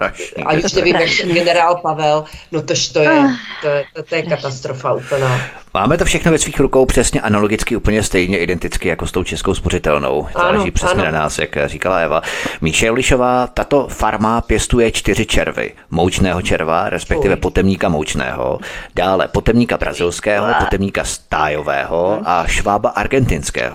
a 0.45 0.53
už 0.53 0.73
nevím, 0.73 0.95
jak 0.95 1.09
generál 1.09 1.75
Pavel, 1.75 2.23
no 2.51 2.61
tož 2.61 2.87
to 2.87 2.99
je, 2.99 3.09
ah. 3.09 3.31
to 3.61 3.67
je, 3.67 3.85
to, 3.93 4.03
to 4.03 4.15
je 4.15 4.21
katastrofa 4.21 4.93
úplná. 4.93 5.41
Máme 5.75 5.97
to 5.97 6.05
všechno 6.05 6.31
ve 6.31 6.37
svých 6.37 6.59
rukou 6.59 6.85
přesně 6.85 7.21
analogicky, 7.21 7.75
úplně 7.75 8.03
stejně 8.03 8.37
identicky 8.37 8.87
jako 8.87 9.07
s 9.07 9.11
tou 9.11 9.23
českou 9.23 9.53
spořitelnou. 9.53 10.27
Záleží 10.33 10.71
přesně 10.71 11.03
ano. 11.03 11.11
na 11.11 11.19
nás, 11.19 11.39
jak 11.39 11.57
říkala 11.65 11.97
Eva. 11.97 12.21
Míše 12.61 12.91
Ulišová, 12.91 13.47
tato 13.47 13.87
farma 13.87 14.41
pěstuje 14.41 14.91
čtyři 14.91 15.25
červy. 15.25 15.71
Moučného 15.91 16.41
červa, 16.41 16.89
respektive 16.89 17.35
potemníka 17.35 17.89
moučného, 17.89 18.59
dále 18.95 19.27
potemníka 19.27 19.77
brazilského, 19.77 20.47
potemníka 20.59 21.03
stájového 21.03 22.21
a 22.25 22.47
švába 22.47 22.89
argentinského. 22.89 23.74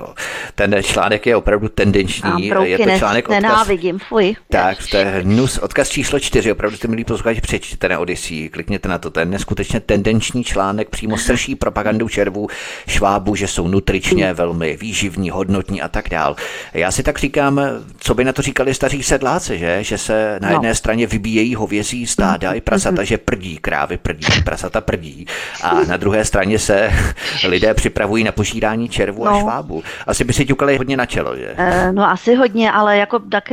Ten 0.54 0.76
článek 0.82 1.26
je 1.26 1.36
opravdu 1.36 1.68
tendenční. 1.68 2.46
je 2.46 2.78
to 2.78 2.98
článek 2.98 3.28
odkaz... 3.28 3.42
Nenávidím, 3.42 3.98
fuj. 3.98 4.36
Tak, 4.48 4.78
to 4.90 4.96
je 4.96 5.04
hnus, 5.04 5.58
odkaz 5.58 5.88
číslo 5.88 6.20
čtyři. 6.20 6.52
Opravdu 6.52 6.76
ty 6.76 6.88
milí 6.88 7.04
posluchači, 7.04 7.40
přečtěte 7.40 7.88
na 7.88 7.98
Odyssey, 7.98 8.48
klikněte 8.48 8.88
na 8.88 8.98
to. 8.98 9.10
Ten 9.10 9.30
neskutečně 9.30 9.80
tendenční 9.80 10.44
článek 10.44 10.88
přímo 10.88 11.18
srší 11.18 11.54
propagandou 11.54 12.08
červů 12.08 12.48
švábu, 12.88 13.34
že 13.34 13.48
jsou 13.48 13.68
nutričně 13.68 14.32
velmi 14.32 14.76
výživní, 14.76 15.30
hodnotní 15.30 15.82
a 15.82 15.88
tak 15.88 16.08
dál. 16.08 16.36
Já 16.74 16.90
si 16.90 17.02
tak 17.02 17.18
říkám, 17.18 17.60
co 17.98 18.14
by 18.14 18.24
na 18.24 18.32
to 18.32 18.42
říkali 18.42 18.74
staří 18.74 19.02
sedláci, 19.02 19.58
že? 19.58 19.84
Že 19.84 19.98
se 19.98 20.38
na 20.42 20.48
no. 20.48 20.54
jedné 20.54 20.74
straně 20.74 21.06
vybíjejí 21.06 21.54
hovězí 21.54 22.06
stáda 22.06 22.52
i 22.52 22.60
prasata, 22.60 23.04
že 23.04 23.18
prdí, 23.18 23.58
krávy 23.58 23.96
prdí, 23.96 24.42
prasata 24.44 24.80
prdí. 24.80 25.26
A 25.62 25.74
na 25.74 25.96
druhé 25.96 26.24
straně 26.24 26.58
se 26.58 26.90
lidé 27.48 27.74
připravují 27.74 28.24
na 28.24 28.32
požírání 28.32 28.88
červů 28.88 29.24
no. 29.24 29.30
a 29.30 29.40
švábu. 29.40 29.82
Asi 30.06 30.24
by 30.24 30.32
si 30.32 30.46
ťukali 30.46 30.76
hodně 30.76 30.96
na 30.96 31.06
čelo, 31.06 31.36
že? 31.36 31.54
E, 31.56 31.92
no 31.92 32.10
asi 32.10 32.34
hodně, 32.34 32.72
ale 32.72 32.96
jako 32.96 33.18
tak 33.18 33.52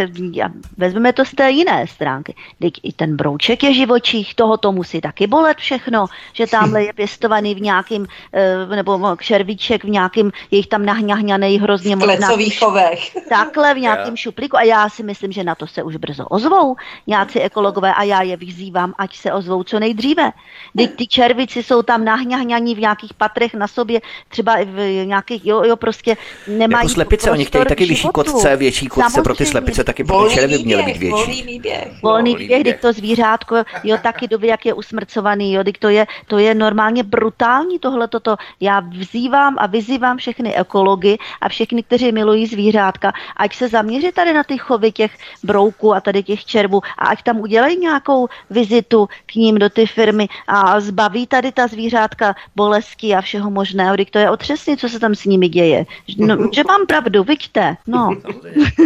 vezmeme 0.77 1.14
to 1.14 1.26
z 1.26 1.31
té 1.31 1.51
jiné 1.51 1.88
stránky. 1.88 2.35
Teď 2.59 2.73
i 2.84 2.93
ten 2.93 3.15
brouček 3.15 3.64
je 3.64 3.73
živočích, 3.73 4.35
toho 4.35 4.57
to 4.57 4.72
musí 4.72 5.01
taky 5.01 5.27
bolet 5.27 5.57
všechno, 5.57 6.05
že 6.34 6.47
tamhle 6.47 6.84
je 6.84 6.93
pěstovaný 6.93 7.55
v 7.55 7.61
nějakým, 7.61 8.07
e, 8.34 8.76
nebo 8.76 9.15
červíček 9.15 9.84
v 9.84 9.89
nějakým, 9.89 10.31
je 10.51 10.57
jich 10.57 10.68
tam 10.68 10.85
nahňahňanej 10.85 11.57
hrozně 11.57 11.95
moc. 11.95 12.09
V 12.38 12.59
chovech. 12.59 13.15
Takhle 13.30 13.73
v 13.73 13.77
nějakém 13.77 14.18
šuplíku 14.18 14.57
a 14.57 14.61
já 14.61 14.89
si 14.89 15.03
myslím, 15.03 15.31
že 15.31 15.43
na 15.43 15.55
to 15.55 15.68
se 15.68 15.84
už 15.84 15.95
brzo 15.95 16.26
ozvou 16.26 16.76
nějací 17.07 17.39
ekologové 17.39 17.93
a 17.93 18.03
já 18.03 18.22
je 18.22 18.38
vyzývám, 18.38 18.93
ať 18.97 19.18
se 19.18 19.34
ozvou 19.34 19.64
co 19.64 19.80
nejdříve. 19.80 20.31
Teď 20.77 20.95
ty 20.95 21.07
červici 21.07 21.64
jsou 21.64 21.81
tam 21.81 22.05
nahňahňaní 22.05 22.76
v 22.76 22.80
nějakých 22.80 23.14
patrech 23.14 23.53
na 23.53 23.68
sobě, 23.68 24.01
třeba 24.27 24.55
v 24.64 25.05
nějakých, 25.05 25.45
jo, 25.45 25.64
jo 25.64 25.76
prostě 25.76 26.18
nemají 26.47 26.85
Jako 26.85 26.93
slepice, 26.93 27.31
oni 27.31 27.45
chtějí 27.45 27.65
taky 27.65 27.85
vyšší 27.85 28.07
kotce, 28.13 28.55
větší 28.55 28.87
kotce 28.87 29.01
Samozřejmě. 29.01 29.23
pro 29.23 29.35
ty 29.35 29.45
slepice, 29.45 29.83
taky 29.83 30.03
pro 30.03 30.29
ty 30.29 30.47
by 30.47 30.57
měly 30.63 30.83
být 30.83 30.97
větší. 30.97 31.11
Volný 31.11 31.43
výběh. 31.43 31.87
Volný 32.03 32.35
výběh, 32.35 32.61
když 32.61 32.75
to 32.81 32.93
zvířátko, 32.93 33.55
jo, 33.83 33.97
taky 34.03 34.27
doby, 34.27 34.47
jak 34.47 34.65
je 34.65 34.73
usmrcovaný, 34.73 35.53
jo, 35.53 35.63
to 35.79 35.89
je, 35.89 36.07
to 36.27 36.37
je 36.37 36.55
normálně 36.55 37.03
brutální 37.03 37.79
tohle 37.79 38.07
toto. 38.07 38.35
Já 38.59 38.79
vzývám 38.79 39.55
a 39.59 39.67
vyzývám 39.67 40.17
všechny 40.17 40.55
ekology 40.55 41.17
a 41.41 41.49
všechny, 41.49 41.83
kteří 41.83 42.11
milují 42.11 42.45
zvířátka, 42.45 43.13
ať 43.37 43.55
se 43.55 43.67
zaměří 43.67 44.11
tady 44.11 44.33
na 44.33 44.43
ty 44.43 44.57
chovy 44.57 44.91
těch 44.91 45.11
brouků 45.43 45.93
a 45.93 46.01
tady 46.01 46.23
těch 46.23 46.45
červů 46.45 46.81
a 46.97 47.05
ať 47.07 47.23
tam 47.23 47.39
udělají 47.39 47.77
nějakou 47.79 48.27
vizitu 48.49 49.09
k 49.25 49.35
ním 49.35 49.55
do 49.55 49.69
ty 49.69 49.85
firmy 49.85 50.27
a 50.47 50.79
zbaví 50.79 51.27
tady 51.27 51.51
ta 51.51 51.67
zvířátka 51.67 52.35
bolesti 52.55 53.15
a 53.15 53.21
všeho 53.21 53.51
možného, 53.51 53.95
když 53.95 54.11
to 54.11 54.19
je 54.19 54.29
otřesně, 54.29 54.77
co 54.77 54.89
se 54.89 54.99
tam 54.99 55.15
s 55.15 55.25
nimi 55.25 55.49
děje. 55.49 55.85
No, 56.18 56.38
že 56.53 56.64
mám 56.68 56.85
pravdu, 56.85 57.23
vidíte, 57.23 57.77
no. 57.88 58.10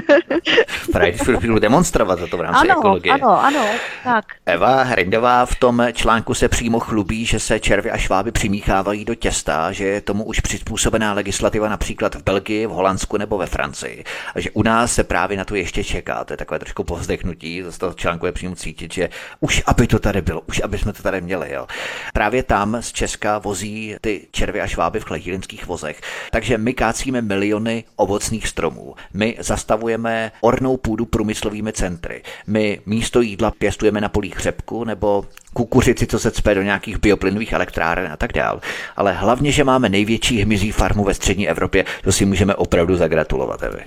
Právě 0.92 1.12
chvíli 1.14 1.60
demonstrovat 1.60 2.20
za 2.20 2.28
to 2.28 2.38
v 2.38 2.42
rámci 2.42 2.70
ano, 2.70 2.80
ekologie. 2.80 3.14
Ano, 3.14 3.44
ano, 3.44 3.66
tak. 4.04 4.26
Eva 4.46 4.84
Hrindová 4.84 5.46
v 5.46 5.56
tom 5.56 5.88
článku 5.94 6.34
se 6.34 6.50
přímo 6.50 6.80
chlubí, 6.80 7.26
že 7.26 7.40
se 7.40 7.60
červy 7.60 7.92
a 7.92 7.98
šváby 7.98 8.32
přimíchávají 8.32 9.06
do 9.06 9.16
těsta, 9.16 9.72
že 9.72 9.86
je 9.86 10.02
tomu 10.02 10.24
už 10.24 10.40
přizpůsobená 10.40 11.14
legislativa 11.14 11.70
například 11.70 12.16
v 12.16 12.24
Belgii, 12.24 12.66
v 12.66 12.70
Holandsku 12.70 13.18
nebo 13.18 13.38
ve 13.38 13.46
Francii. 13.46 14.04
A 14.36 14.40
že 14.40 14.52
u 14.52 14.64
nás 14.64 14.94
se 14.94 15.04
právě 15.04 15.38
na 15.38 15.46
to 15.46 15.56
ještě 15.56 15.84
čeká. 15.84 16.24
To 16.24 16.34
je 16.34 16.38
takové 16.38 16.60
trošku 16.60 16.84
povzdechnutí, 16.84 17.64
z 17.70 17.78
toho 17.78 17.94
článku 17.94 18.26
je 18.26 18.32
přímo 18.32 18.56
cítit, 18.56 18.94
že 18.94 19.10
už 19.40 19.64
aby 19.66 19.88
to 19.88 20.00
tady 20.00 20.22
bylo, 20.22 20.42
už 20.42 20.62
aby 20.64 20.78
jsme 20.78 20.94
to 20.94 21.04
tady 21.04 21.22
měli. 21.22 21.52
Jo. 21.54 21.68
Právě 22.14 22.44
tam 22.44 22.78
z 22.80 22.92
Česka 22.92 23.38
vozí 23.38 23.96
ty 24.02 24.28
červy 24.32 24.62
a 24.62 24.68
šváby 24.68 25.00
v 25.00 25.04
chletílinských 25.04 25.68
vozech. 25.68 26.02
Takže 26.32 26.58
my 26.58 26.74
kácíme 26.74 27.21
miliony 27.22 27.84
ovocných 27.96 28.48
stromů. 28.48 28.96
My 29.14 29.38
zastavujeme 29.40 30.32
ornou 30.42 30.78
půdu 30.78 31.06
průmyslovými 31.06 31.74
centry. 31.74 32.24
My 32.48 32.82
místo 32.86 33.22
jídla 33.22 33.52
pěstujeme 33.52 34.02
na 34.02 34.10
polích 34.10 34.40
řepku 34.40 34.84
nebo 34.84 35.26
kukuřici, 35.54 36.08
co 36.08 36.20
se 36.20 36.32
cpe 36.32 36.56
do 36.56 36.62
nějakých 36.62 37.00
bioplynových 37.00 37.54
elektráren 37.54 38.12
a 38.12 38.18
tak 38.18 38.34
dál. 38.34 38.62
Ale 38.96 39.14
hlavně, 39.14 39.52
že 39.52 39.64
máme 39.64 39.90
největší 39.90 40.42
hmyzí 40.42 40.72
farmu 40.72 41.04
ve 41.04 41.14
střední 41.14 41.50
Evropě, 41.50 41.86
to 42.04 42.12
si 42.12 42.26
můžeme 42.26 42.56
opravdu 42.56 42.96
zagratulovat, 42.96 43.64
Evi. 43.64 43.84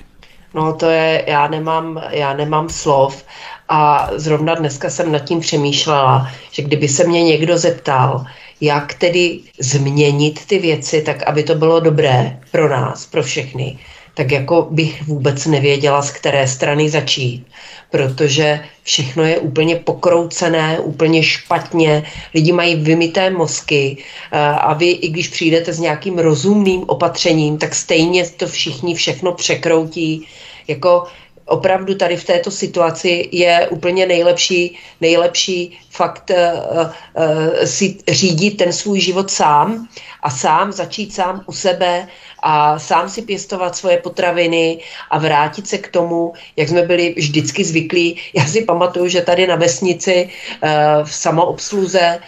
No 0.55 0.73
to 0.73 0.86
je, 0.90 1.24
já 1.27 1.48
nemám, 1.48 2.02
já 2.11 2.35
nemám 2.35 2.69
slov 2.69 3.24
a 3.69 4.11
zrovna 4.15 4.55
dneska 4.55 4.90
jsem 4.90 5.12
nad 5.12 5.19
tím 5.19 5.40
přemýšlela, 5.40 6.31
že 6.51 6.62
kdyby 6.62 6.89
se 6.89 7.05
mě 7.05 7.23
někdo 7.23 7.59
zeptal, 7.59 8.24
jak 8.65 8.95
tedy 8.95 9.41
změnit 9.59 10.47
ty 10.47 10.59
věci, 10.59 11.03
tak 11.03 11.23
aby 11.23 11.43
to 11.43 11.55
bylo 11.55 11.81
dobré 11.81 12.41
pro 12.51 12.69
nás, 12.69 13.07
pro 13.07 13.23
všechny, 13.23 13.78
tak 14.15 14.32
jako 14.32 14.69
bych 14.70 15.03
vůbec 15.03 15.47
nevěděla, 15.47 16.03
z 16.03 16.11
které 16.11 16.49
strany 16.49 16.91
začít, 16.91 17.47
protože 17.91 18.61
všechno 18.82 19.24
je 19.24 19.39
úplně 19.39 19.77
pokroucené, 19.77 20.81
úplně 20.81 21.23
špatně, 21.23 22.03
lidi 22.35 22.53
mají 22.53 22.77
vymité 22.77 23.31
mozky 23.31 23.97
eh, 24.32 24.39
a 24.39 24.73
vy, 24.73 24.91
i 24.91 25.09
když 25.09 25.28
přijdete 25.28 25.73
s 25.73 25.78
nějakým 25.78 26.19
rozumným 26.19 26.85
opatřením, 26.86 27.59
tak 27.59 27.74
stejně 27.74 28.27
to 28.27 28.47
všichni 28.47 28.95
všechno 28.95 29.32
překroutí. 29.32 30.27
Jako 30.69 31.05
opravdu 31.47 31.95
tady 31.95 32.16
v 32.16 32.25
této 32.25 32.51
situaci 32.51 33.29
je 33.33 33.69
úplně 33.71 34.07
nejlepší, 34.07 34.79
nejlepší 35.01 35.79
fakt 35.91 36.31
uh, 36.31 36.81
uh, 36.81 37.65
si 37.65 37.97
řídit 38.09 38.51
ten 38.51 38.73
svůj 38.73 39.01
život 39.01 39.31
sám 39.31 39.89
a 40.23 40.31
sám 40.31 40.73
začít 40.73 41.15
sám 41.15 41.43
u 41.47 41.53
sebe 41.53 42.09
a 42.43 42.79
sám 42.79 43.09
si 43.09 43.23
pěstovat 43.23 43.77
svoje 43.77 43.99
potraviny 43.99 44.79
a 45.11 45.19
vrátit 45.19 45.69
se 45.69 45.79
k 45.79 45.89
tomu, 45.89 46.33
jak 46.57 46.69
jsme 46.69 46.83
byli 46.83 47.15
vždycky 47.16 47.65
zvyklí. 47.65 48.21
Já 48.35 48.47
si 48.47 48.65
pamatuju, 48.65 49.09
že 49.09 49.21
tady 49.21 49.47
na 49.47 49.57
vesnici 49.57 50.29
uh, 50.62 50.69
v 51.05 51.15
samoobsluze 51.15 52.19
Eh, 52.19 52.21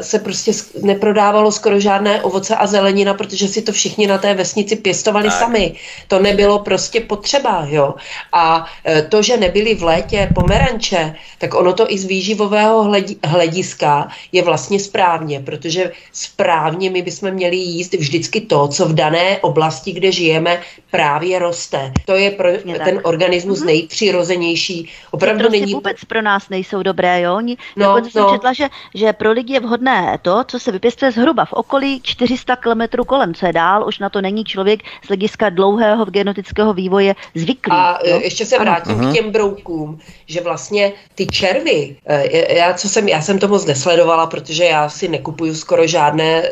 se 0.00 0.18
prostě 0.18 0.52
neprodávalo 0.82 1.52
skoro 1.52 1.80
žádné 1.80 2.22
ovoce 2.22 2.56
a 2.56 2.66
zelenina, 2.66 3.14
protože 3.14 3.48
si 3.48 3.62
to 3.62 3.72
všichni 3.72 4.06
na 4.06 4.18
té 4.18 4.34
vesnici 4.34 4.76
pěstovali 4.76 5.28
tak. 5.28 5.38
sami. 5.38 5.74
To 6.08 6.18
nebylo 6.18 6.58
prostě 6.58 7.00
potřeba, 7.00 7.66
jo. 7.68 7.94
A 8.32 8.66
eh, 8.84 9.02
to, 9.02 9.22
že 9.22 9.36
nebyly 9.36 9.74
v 9.74 9.82
létě 9.82 10.30
pomeranče, 10.34 11.14
tak 11.38 11.54
ono 11.54 11.72
to 11.72 11.92
i 11.92 11.98
z 11.98 12.04
výživového 12.04 13.02
hlediska 13.24 14.08
je 14.32 14.42
vlastně 14.42 14.80
správně, 14.80 15.40
protože 15.40 15.92
správně 16.12 16.90
my 16.90 17.02
bychom 17.02 17.30
měli 17.30 17.56
jíst 17.56 17.94
vždycky 17.94 18.40
to, 18.40 18.68
co 18.68 18.86
v 18.86 18.94
dané 18.94 19.38
oblasti, 19.38 19.92
kde 19.92 20.12
žijeme, 20.12 20.60
právě 20.90 21.38
roste. 21.38 21.92
To 22.04 22.14
je 22.14 22.30
pro 22.30 22.48
je 22.48 22.58
ten 22.58 22.96
tak. 22.96 23.06
organismus 23.06 23.60
mm-hmm. 23.60 23.66
nejpřirozenější. 23.66 24.88
Opravdu 25.10 25.48
není... 25.50 25.74
vůbec 25.74 26.04
pro 26.04 26.22
nás 26.22 26.48
nejsou 26.48 26.82
dobré, 26.82 27.20
jo? 27.20 27.36
Oni, 27.36 27.56
no, 27.76 28.00
no. 28.00 28.10
jsem 28.10 28.24
četla, 28.32 28.52
že, 28.52 28.68
že 28.94 29.12
pro 29.12 29.32
lidi 29.32 29.55
je 29.56 29.60
vhodné 29.60 30.18
to, 30.22 30.44
co 30.44 30.60
se 30.60 30.72
vypěstuje 30.72 31.12
zhruba 31.12 31.44
v 31.44 31.52
okolí 31.52 32.00
400 32.02 32.56
km 32.56 33.04
kolem, 33.06 33.34
co 33.34 33.46
je 33.46 33.52
dál, 33.52 33.88
už 33.88 33.98
na 33.98 34.08
to 34.08 34.20
není 34.20 34.44
člověk 34.44 34.80
z 35.04 35.08
hlediska 35.08 35.48
dlouhého 35.48 36.04
genetického 36.04 36.72
vývoje 36.74 37.14
zvyklý. 37.34 37.72
A 37.72 37.98
jo? 38.04 38.20
ještě 38.22 38.46
se 38.46 38.58
vrátím 38.58 38.98
ano. 38.98 39.10
k 39.10 39.14
těm 39.14 39.30
broukům, 39.30 39.98
že 40.26 40.40
vlastně 40.40 40.92
ty 41.14 41.26
červy, 41.26 41.96
eh, 42.06 42.54
já, 42.54 42.74
co 42.74 42.88
jsem, 42.88 43.08
já 43.08 43.20
jsem 43.22 43.38
to 43.38 43.48
moc 43.48 43.66
nesledovala, 43.66 44.26
protože 44.26 44.64
já 44.64 44.88
si 44.88 45.08
nekupuju 45.08 45.54
skoro 45.54 45.86
žádné 45.86 46.42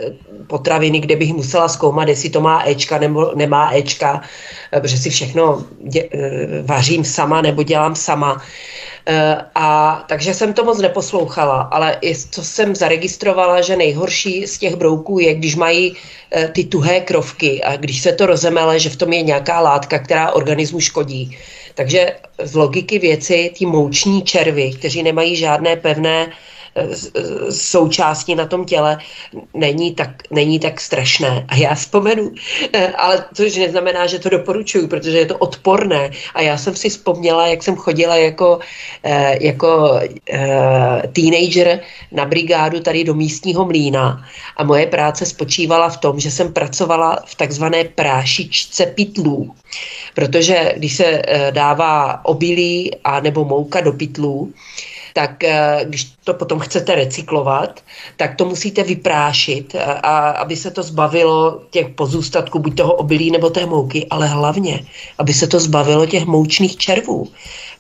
potraviny, 0.47 1.01
kde 1.01 1.17
bych 1.17 1.35
musela 1.35 1.69
zkoumat, 1.69 2.09
jestli 2.09 2.31
to 2.31 2.41
má 2.41 2.63
Ečka 2.67 2.99
nebo 2.99 3.33
nemá 3.35 3.77
Ečka, 3.77 4.21
eh, 4.73 4.81
protože 4.81 4.99
si 4.99 5.11
všechno 5.11 5.65
dě, 5.81 6.09
eh, 6.13 6.63
vařím 6.63 7.05
sama 7.05 7.43
nebo 7.43 7.63
dělám 7.63 7.95
sama. 7.95 8.43
Eh, 9.07 9.37
a 9.55 10.05
takže 10.09 10.35
jsem 10.35 10.53
to 10.53 10.65
moc 10.65 10.79
neposlouchala, 10.79 11.61
ale 11.61 11.99
i 12.01 12.15
co 12.15 12.45
jsem 12.45 12.75
zaregistrovala, 12.75 13.61
že 13.61 13.77
nejhorší 13.77 14.47
z 14.47 14.59
těch 14.59 14.77
brouků 14.77 15.19
je, 15.19 15.35
když 15.35 15.57
mají 15.57 15.97
eh, 16.31 16.49
ty 16.49 16.65
tuhé 16.65 17.01
krovky 17.01 17.63
a 17.63 17.77
když 17.77 18.03
se 18.03 18.13
to 18.13 18.27
rozemele, 18.27 18.79
že 18.81 18.91
v 18.91 18.97
tom 18.97 19.13
je 19.13 19.23
nějaká 19.23 19.61
látka, 19.61 19.99
která 19.99 20.33
organismu 20.33 20.81
škodí. 20.81 21.37
Takže 21.75 22.17
z 22.43 22.55
logiky 22.55 22.99
věci 22.99 23.53
ty 23.59 23.67
mouční 23.67 24.23
červy, 24.23 24.73
kteří 24.73 25.03
nemají 25.03 25.37
žádné 25.37 25.77
pevné 25.77 26.33
součástí 27.51 28.35
na 28.35 28.47
tom 28.47 28.65
těle 28.65 28.99
není 29.55 29.95
tak, 29.95 30.11
není 30.31 30.59
tak 30.61 30.81
strašné. 30.81 31.45
A 31.49 31.57
já 31.57 31.75
vzpomenu, 31.75 32.33
eh, 32.73 32.93
ale 32.93 33.25
to 33.37 33.43
už 33.43 33.57
neznamená, 33.57 34.07
že 34.07 34.19
to 34.19 34.29
doporučuju, 34.29 34.89
protože 34.89 35.19
je 35.19 35.27
to 35.27 35.39
odporné. 35.39 36.11
A 36.35 36.41
já 36.41 36.59
jsem 36.59 36.77
si 36.77 36.89
vzpomněla, 36.89 37.47
jak 37.47 37.63
jsem 37.63 37.77
chodila 37.77 38.17
jako, 38.17 38.59
eh, 39.03 39.39
jako 39.41 40.01
eh, 40.31 41.03
teenager 41.13 41.81
na 42.13 42.25
brigádu 42.25 42.81
tady 42.81 43.05
do 43.05 43.15
místního 43.15 43.65
mlína 43.65 44.25
a 44.57 44.65
moje 44.65 44.87
práce 44.87 45.27
spočívala 45.27 45.89
v 45.89 45.97
tom, 45.97 46.21
že 46.21 46.31
jsem 46.31 46.53
pracovala 46.53 47.19
v 47.27 47.35
takzvané 47.35 47.85
prášičce 47.85 48.87
pitlů. 48.87 49.55
Protože 50.15 50.75
když 50.77 50.97
se 50.97 51.23
dává 51.51 52.25
obilí 52.25 52.91
a 53.05 53.21
nebo 53.21 53.45
mouka 53.45 53.81
do 53.81 53.93
pitlů, 53.93 54.53
tak 55.15 55.45
eh, 55.45 55.81
když 55.85 56.05
to 56.24 56.35
potom 56.35 56.59
chcete 56.59 56.95
recyklovat, 56.95 57.81
tak 58.16 58.36
to 58.36 58.45
musíte 58.45 58.82
vyprášit, 58.82 59.74
a, 59.74 59.93
a 59.93 60.31
aby 60.31 60.57
se 60.57 60.70
to 60.70 60.82
zbavilo 60.82 61.62
těch 61.70 61.89
pozůstatků, 61.89 62.59
buď 62.59 62.77
toho 62.77 62.93
obilí 62.95 63.31
nebo 63.31 63.51
té 63.51 63.66
mouky, 63.66 64.07
ale 64.11 64.27
hlavně, 64.27 64.85
aby 65.19 65.32
se 65.32 65.47
to 65.47 65.61
zbavilo 65.61 66.07
těch 66.07 66.27
moučných 66.27 66.77
červů 66.77 67.31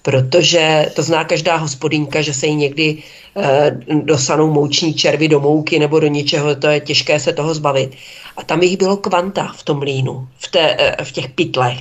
protože 0.04 0.92
to 0.96 1.02
zná 1.02 1.24
každá 1.24 1.56
hospodinka, 1.56 2.22
že 2.22 2.34
se 2.34 2.46
jí 2.46 2.54
někdy 2.56 3.02
e, 3.36 3.70
dosanou 4.04 4.52
mouční 4.52 4.94
červy 4.94 5.28
do 5.28 5.40
mouky 5.40 5.78
nebo 5.78 6.00
do 6.00 6.06
něčeho, 6.06 6.54
to 6.54 6.66
je 6.66 6.80
těžké 6.80 7.20
se 7.20 7.32
toho 7.32 7.54
zbavit. 7.54 7.96
A 8.36 8.44
tam 8.44 8.62
jich 8.62 8.76
bylo 8.76 8.96
kvanta 8.96 9.52
v 9.56 9.62
tom 9.62 9.82
línu, 9.82 10.28
v, 10.38 10.50
té, 10.50 10.76
e, 10.78 11.04
v 11.04 11.12
těch 11.12 11.28
pytlech. 11.28 11.78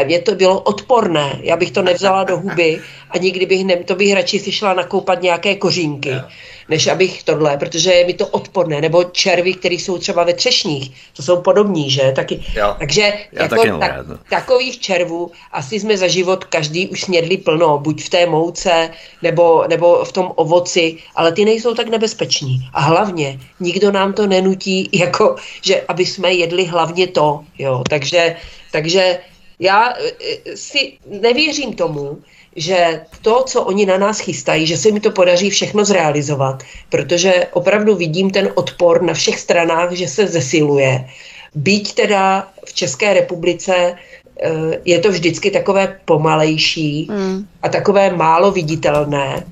A 0.00 0.04
mě 0.04 0.18
to 0.18 0.34
bylo 0.34 0.60
odporné, 0.60 1.38
já 1.42 1.56
bych 1.56 1.70
to 1.70 1.82
nevzala 1.82 2.24
do 2.24 2.38
huby 2.38 2.80
a 3.10 3.18
nikdy 3.18 3.46
bych, 3.46 3.64
ne, 3.64 3.76
to 3.76 3.94
bych 3.94 4.14
radši 4.14 4.38
si 4.38 4.52
šla 4.52 4.74
nakoupat 4.74 5.22
nějaké 5.22 5.56
kořínky. 5.56 6.08
Yeah 6.08 6.28
než 6.72 6.86
abych 6.86 7.22
tohle, 7.22 7.56
protože 7.56 7.92
je 7.92 8.06
mi 8.06 8.14
to 8.14 8.26
odporné, 8.26 8.80
nebo 8.80 9.04
červy, 9.04 9.54
které 9.54 9.74
jsou 9.74 9.98
třeba 9.98 10.24
ve 10.24 10.32
třešních, 10.32 10.90
to 11.12 11.22
jsou 11.22 11.44
podobní, 11.44 11.90
že? 11.90 12.12
Taky, 12.16 12.40
jo, 12.56 12.76
takže 12.78 13.12
jako, 13.32 13.56
taky 13.56 13.70
tak, 13.80 13.92
takových 14.30 14.80
červů 14.80 15.30
asi 15.52 15.80
jsme 15.80 15.96
za 15.96 16.08
život 16.08 16.44
každý 16.44 16.88
už 16.88 17.00
snědli 17.00 17.36
plno, 17.36 17.78
buď 17.78 18.02
v 18.02 18.08
té 18.08 18.26
mouce, 18.26 18.90
nebo, 19.22 19.64
nebo 19.68 20.04
v 20.04 20.12
tom 20.12 20.32
ovoci, 20.34 20.96
ale 21.14 21.32
ty 21.32 21.44
nejsou 21.44 21.74
tak 21.74 21.92
nebezpeční. 21.92 22.64
A 22.72 22.80
hlavně 22.80 23.40
nikdo 23.60 23.92
nám 23.92 24.12
to 24.16 24.26
nenutí, 24.26 24.88
jako, 24.96 25.36
že 25.60 25.84
aby 25.88 26.06
jsme 26.06 26.32
jedli 26.32 26.64
hlavně 26.64 27.06
to, 27.06 27.44
jo, 27.58 27.84
takže, 27.84 28.36
takže 28.72 29.18
já 29.60 29.92
eh, 29.92 30.56
si 30.56 30.96
nevěřím 31.04 31.76
tomu, 31.76 32.24
že 32.56 33.00
to, 33.22 33.44
co 33.46 33.62
oni 33.62 33.86
na 33.86 33.98
nás 33.98 34.18
chystají, 34.18 34.66
že 34.66 34.76
se 34.76 34.90
mi 34.90 35.00
to 35.00 35.10
podaří 35.10 35.50
všechno 35.50 35.84
zrealizovat, 35.84 36.62
protože 36.88 37.46
opravdu 37.52 37.96
vidím 37.96 38.30
ten 38.30 38.48
odpor 38.54 39.02
na 39.02 39.14
všech 39.14 39.38
stranách, 39.38 39.92
že 39.92 40.08
se 40.08 40.26
zesiluje. 40.26 41.08
Byť 41.54 41.94
teda 41.94 42.48
v 42.66 42.72
České 42.72 43.14
republice 43.14 43.74
eh, 43.76 44.80
je 44.84 44.98
to 44.98 45.10
vždycky 45.10 45.50
takové 45.50 45.98
pomalejší 46.04 47.08
mm. 47.10 47.46
a 47.62 47.68
takové 47.68 48.10
málo 48.10 48.52
viditelné, 48.52 49.44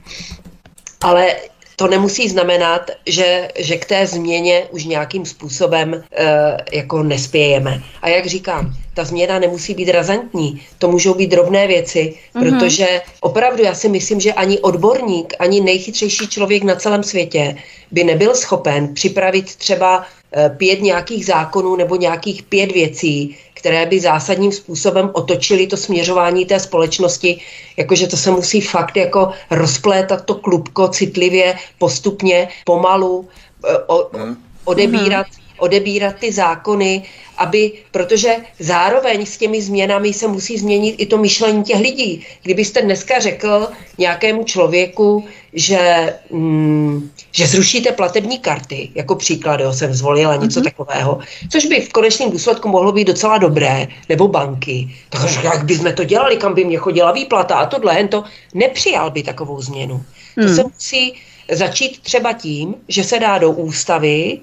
ale 1.00 1.36
to 1.80 1.88
nemusí 1.88 2.28
znamenat, 2.28 2.90
že, 3.06 3.48
že 3.58 3.76
k 3.76 3.84
té 3.84 4.06
změně 4.06 4.68
už 4.70 4.84
nějakým 4.84 5.26
způsobem 5.26 5.94
e, 5.94 6.56
jako 6.72 7.02
nespějeme. 7.02 7.82
A 8.02 8.08
jak 8.08 8.26
říkám, 8.26 8.72
ta 8.94 9.04
změna 9.04 9.38
nemusí 9.38 9.74
být 9.74 9.88
razantní, 9.88 10.60
to 10.78 10.88
můžou 10.88 11.14
být 11.14 11.30
drobné 11.30 11.66
věci, 11.66 12.14
mm-hmm. 12.34 12.40
protože 12.40 13.00
opravdu 13.20 13.62
já 13.62 13.74
si 13.74 13.88
myslím, 13.88 14.20
že 14.20 14.32
ani 14.32 14.58
odborník, 14.58 15.34
ani 15.38 15.60
nejchytřejší 15.60 16.28
člověk 16.28 16.62
na 16.62 16.74
celém 16.74 17.02
světě 17.02 17.56
by 17.90 18.04
nebyl 18.04 18.34
schopen 18.34 18.94
připravit 18.94 19.56
třeba 19.56 20.04
e, 20.36 20.50
pět 20.50 20.82
nějakých 20.82 21.26
zákonů 21.26 21.76
nebo 21.76 21.96
nějakých 21.96 22.42
pět 22.42 22.72
věcí, 22.72 23.36
které 23.60 23.86
by 23.86 24.00
zásadním 24.00 24.52
způsobem 24.52 25.10
otočily 25.12 25.66
to 25.66 25.76
směřování 25.76 26.44
té 26.44 26.60
společnosti, 26.60 27.40
jakože 27.76 28.06
to 28.06 28.16
se 28.16 28.30
musí 28.30 28.60
fakt 28.60 28.96
jako 28.96 29.32
rozplétat 29.50 30.24
to 30.24 30.34
klubko 30.34 30.88
citlivě, 30.88 31.56
postupně, 31.78 32.48
pomalu, 32.64 33.28
e, 33.64 33.78
o, 33.86 34.16
hmm. 34.16 34.36
odebírat, 34.64 35.26
odebírat 35.60 36.16
ty 36.16 36.32
zákony, 36.32 37.02
aby, 37.38 37.72
protože 37.90 38.36
zároveň 38.58 39.26
s 39.26 39.36
těmi 39.36 39.62
změnami 39.62 40.12
se 40.12 40.28
musí 40.28 40.58
změnit 40.58 40.94
i 40.98 41.06
to 41.06 41.18
myšlení 41.18 41.62
těch 41.64 41.80
lidí. 41.80 42.26
Kdybyste 42.42 42.82
dneska 42.82 43.18
řekl 43.18 43.68
nějakému 43.98 44.44
člověku, 44.44 45.24
že, 45.52 46.14
mm, 46.30 47.10
že 47.32 47.46
zrušíte 47.46 47.92
platební 47.92 48.38
karty, 48.38 48.88
jako 48.94 49.14
příklad, 49.14 49.60
jo, 49.60 49.72
jsem 49.72 49.94
zvolila 49.94 50.36
něco 50.36 50.60
mm-hmm. 50.60 50.64
takového, 50.64 51.18
což 51.48 51.66
by 51.66 51.80
v 51.80 51.92
konečném 51.92 52.30
důsledku 52.30 52.68
mohlo 52.68 52.92
být 52.92 53.04
docela 53.04 53.38
dobré, 53.38 53.88
nebo 54.08 54.28
banky. 54.28 54.88
Takže 55.08 55.40
jak 55.44 55.64
bychom 55.64 55.92
to 55.92 56.04
dělali, 56.04 56.36
kam 56.36 56.54
by 56.54 56.64
mě 56.64 56.76
chodila 56.76 57.12
výplata 57.12 57.54
a 57.54 57.66
tohle, 57.66 57.96
jen 57.96 58.08
to 58.08 58.24
nepřijal 58.54 59.10
by 59.10 59.22
takovou 59.22 59.60
změnu. 59.60 59.94
Mm. 59.94 60.04
To 60.34 60.48
hmm. 60.48 60.56
se 60.56 60.62
musí 60.62 61.14
začít 61.50 62.00
třeba 62.02 62.32
tím, 62.32 62.74
že 62.88 63.04
se 63.04 63.18
dá 63.18 63.38
do 63.38 63.50
ústavy, 63.50 64.38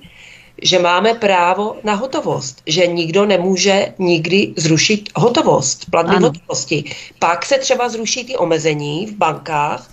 že 0.62 0.80
máme 0.80 1.14
právo 1.14 1.76
na 1.84 1.94
hotovost, 1.94 2.62
že 2.66 2.88
nikdo 2.88 3.26
nemůže 3.26 3.94
nikdy 3.98 4.54
zrušit 4.58 5.10
hotovost, 5.16 5.86
platby 5.92 6.16
hotovosti. 6.16 6.84
Pak 7.20 7.46
se 7.46 7.58
třeba 7.58 7.90
zruší 7.90 8.26
ty 8.26 8.38
omezení 8.38 9.06
v 9.06 9.16
bankách, 9.16 9.92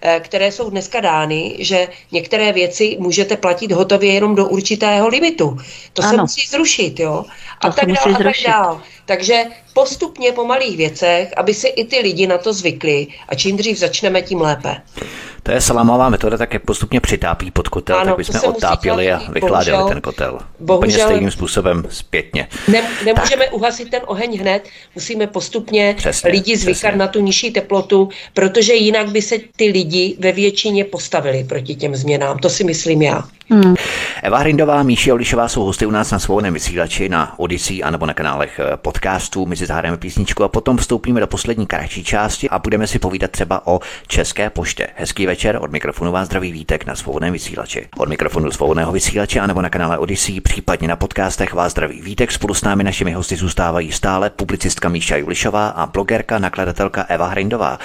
eh, 0.00 0.20
které 0.20 0.52
jsou 0.52 0.70
dneska 0.70 1.00
dány, 1.00 1.56
že 1.58 1.88
některé 2.12 2.52
věci 2.52 2.96
můžete 3.00 3.36
platit 3.36 3.72
hotově 3.72 4.12
jenom 4.12 4.34
do 4.34 4.46
určitého 4.46 5.08
limitu. 5.08 5.56
To 5.92 6.02
ano. 6.02 6.10
se 6.10 6.16
musí 6.16 6.46
zrušit, 6.50 7.00
jo? 7.00 7.24
A 7.60 7.70
to 7.70 7.76
tak 7.80 7.92
dál, 7.92 8.14
a 8.14 8.18
tak 8.18 8.36
dál. 8.46 8.82
Takže 9.06 9.44
postupně 9.74 10.32
po 10.32 10.44
malých 10.44 10.76
věcech, 10.76 11.32
aby 11.36 11.54
si 11.54 11.68
i 11.68 11.84
ty 11.84 11.98
lidi 11.98 12.26
na 12.26 12.38
to 12.38 12.52
zvykli 12.52 13.06
a 13.28 13.34
čím 13.34 13.56
dřív 13.56 13.78
začneme, 13.78 14.22
tím 14.22 14.40
lépe. 14.40 14.82
To 15.46 15.52
je 15.52 15.60
salámová 15.60 16.08
metoda, 16.08 16.38
tak 16.38 16.54
jak 16.54 16.62
postupně 16.62 17.00
přitápí 17.00 17.50
pod 17.50 17.68
kotel, 17.68 17.96
ano, 17.96 18.06
tak 18.06 18.16
bychom 18.16 18.50
otápěli 18.50 19.12
a 19.12 19.20
bohužel, 19.40 19.88
ten 19.88 20.00
kotel. 20.00 20.38
Bohužel, 20.60 20.78
Úplně 20.78 21.04
stejným 21.04 21.30
způsobem 21.30 21.84
zpětně. 21.90 22.48
Ne, 22.68 22.82
nemůžeme 23.04 23.44
tak. 23.44 23.54
uhasit 23.54 23.90
ten 23.90 24.00
oheň 24.06 24.38
hned, 24.40 24.68
musíme 24.94 25.26
postupně 25.26 25.94
přesně, 25.96 26.30
lidi 26.30 26.56
zvykat 26.56 26.80
přesně. 26.80 26.98
na 26.98 27.06
tu 27.08 27.20
nižší 27.20 27.50
teplotu, 27.50 28.08
protože 28.34 28.74
jinak 28.74 29.10
by 29.10 29.22
se 29.22 29.36
ty 29.56 29.64
lidi 29.70 30.16
ve 30.18 30.32
většině 30.32 30.84
postavili 30.84 31.44
proti 31.44 31.74
těm 31.74 31.96
změnám. 31.96 32.38
To 32.38 32.48
si 32.50 32.64
myslím 32.64 33.02
já. 33.02 33.24
Hmm. 33.50 33.74
Eva 34.22 34.38
Hrindová, 34.38 34.82
Míši 34.82 35.12
Olišová 35.12 35.48
jsou 35.48 35.64
hosty 35.64 35.86
u 35.86 35.90
nás 35.90 36.10
na 36.10 36.18
svobodném 36.18 36.54
vysílači 36.54 37.08
na 37.08 37.38
Odyssey 37.38 37.82
a 37.84 37.90
nebo 37.90 38.06
na 38.06 38.14
kanálech 38.14 38.60
eh, 38.60 38.76
podcastů. 38.76 39.46
My 39.46 39.56
si 39.56 39.66
zahrajeme 39.66 39.96
písničku 39.96 40.44
a 40.44 40.48
potom 40.48 40.76
vstoupíme 40.76 41.20
do 41.20 41.26
poslední 41.26 41.66
kratší 41.66 42.04
části 42.04 42.48
a 42.50 42.58
budeme 42.58 42.86
si 42.86 42.98
povídat 42.98 43.30
třeba 43.30 43.66
o 43.66 43.80
České 44.06 44.50
poště. 44.50 44.88
Hezký 44.96 45.26
večer, 45.26 45.35
od 45.60 45.72
mikrofonu 45.72 46.12
vás 46.12 46.26
zdraví 46.26 46.52
Vítek 46.52 46.86
na 46.86 46.96
svobodném 46.96 47.32
vysílači. 47.32 47.88
Od 47.96 48.08
mikrofonu 48.08 48.50
svobodného 48.50 48.92
vysílače 48.92 49.40
a 49.40 49.46
nebo 49.46 49.62
na 49.62 49.70
kanále 49.70 49.98
Odyssey, 49.98 50.40
případně 50.40 50.88
na 50.88 50.96
podcastech 50.96 51.54
vás 51.54 51.72
zdraví 51.72 52.00
Vítek. 52.02 52.32
Spolu 52.32 52.54
s 52.54 52.62
námi 52.62 52.84
našimi 52.84 53.12
hosty 53.12 53.36
zůstávají 53.36 53.92
stále 53.92 54.30
publicistka 54.30 54.88
Míša 54.88 55.16
Julišová 55.16 55.68
a 55.68 55.86
blogerka, 55.86 56.38
nakladatelka 56.38 57.02
Eva 57.02 57.26
Hrindová. 57.26 57.78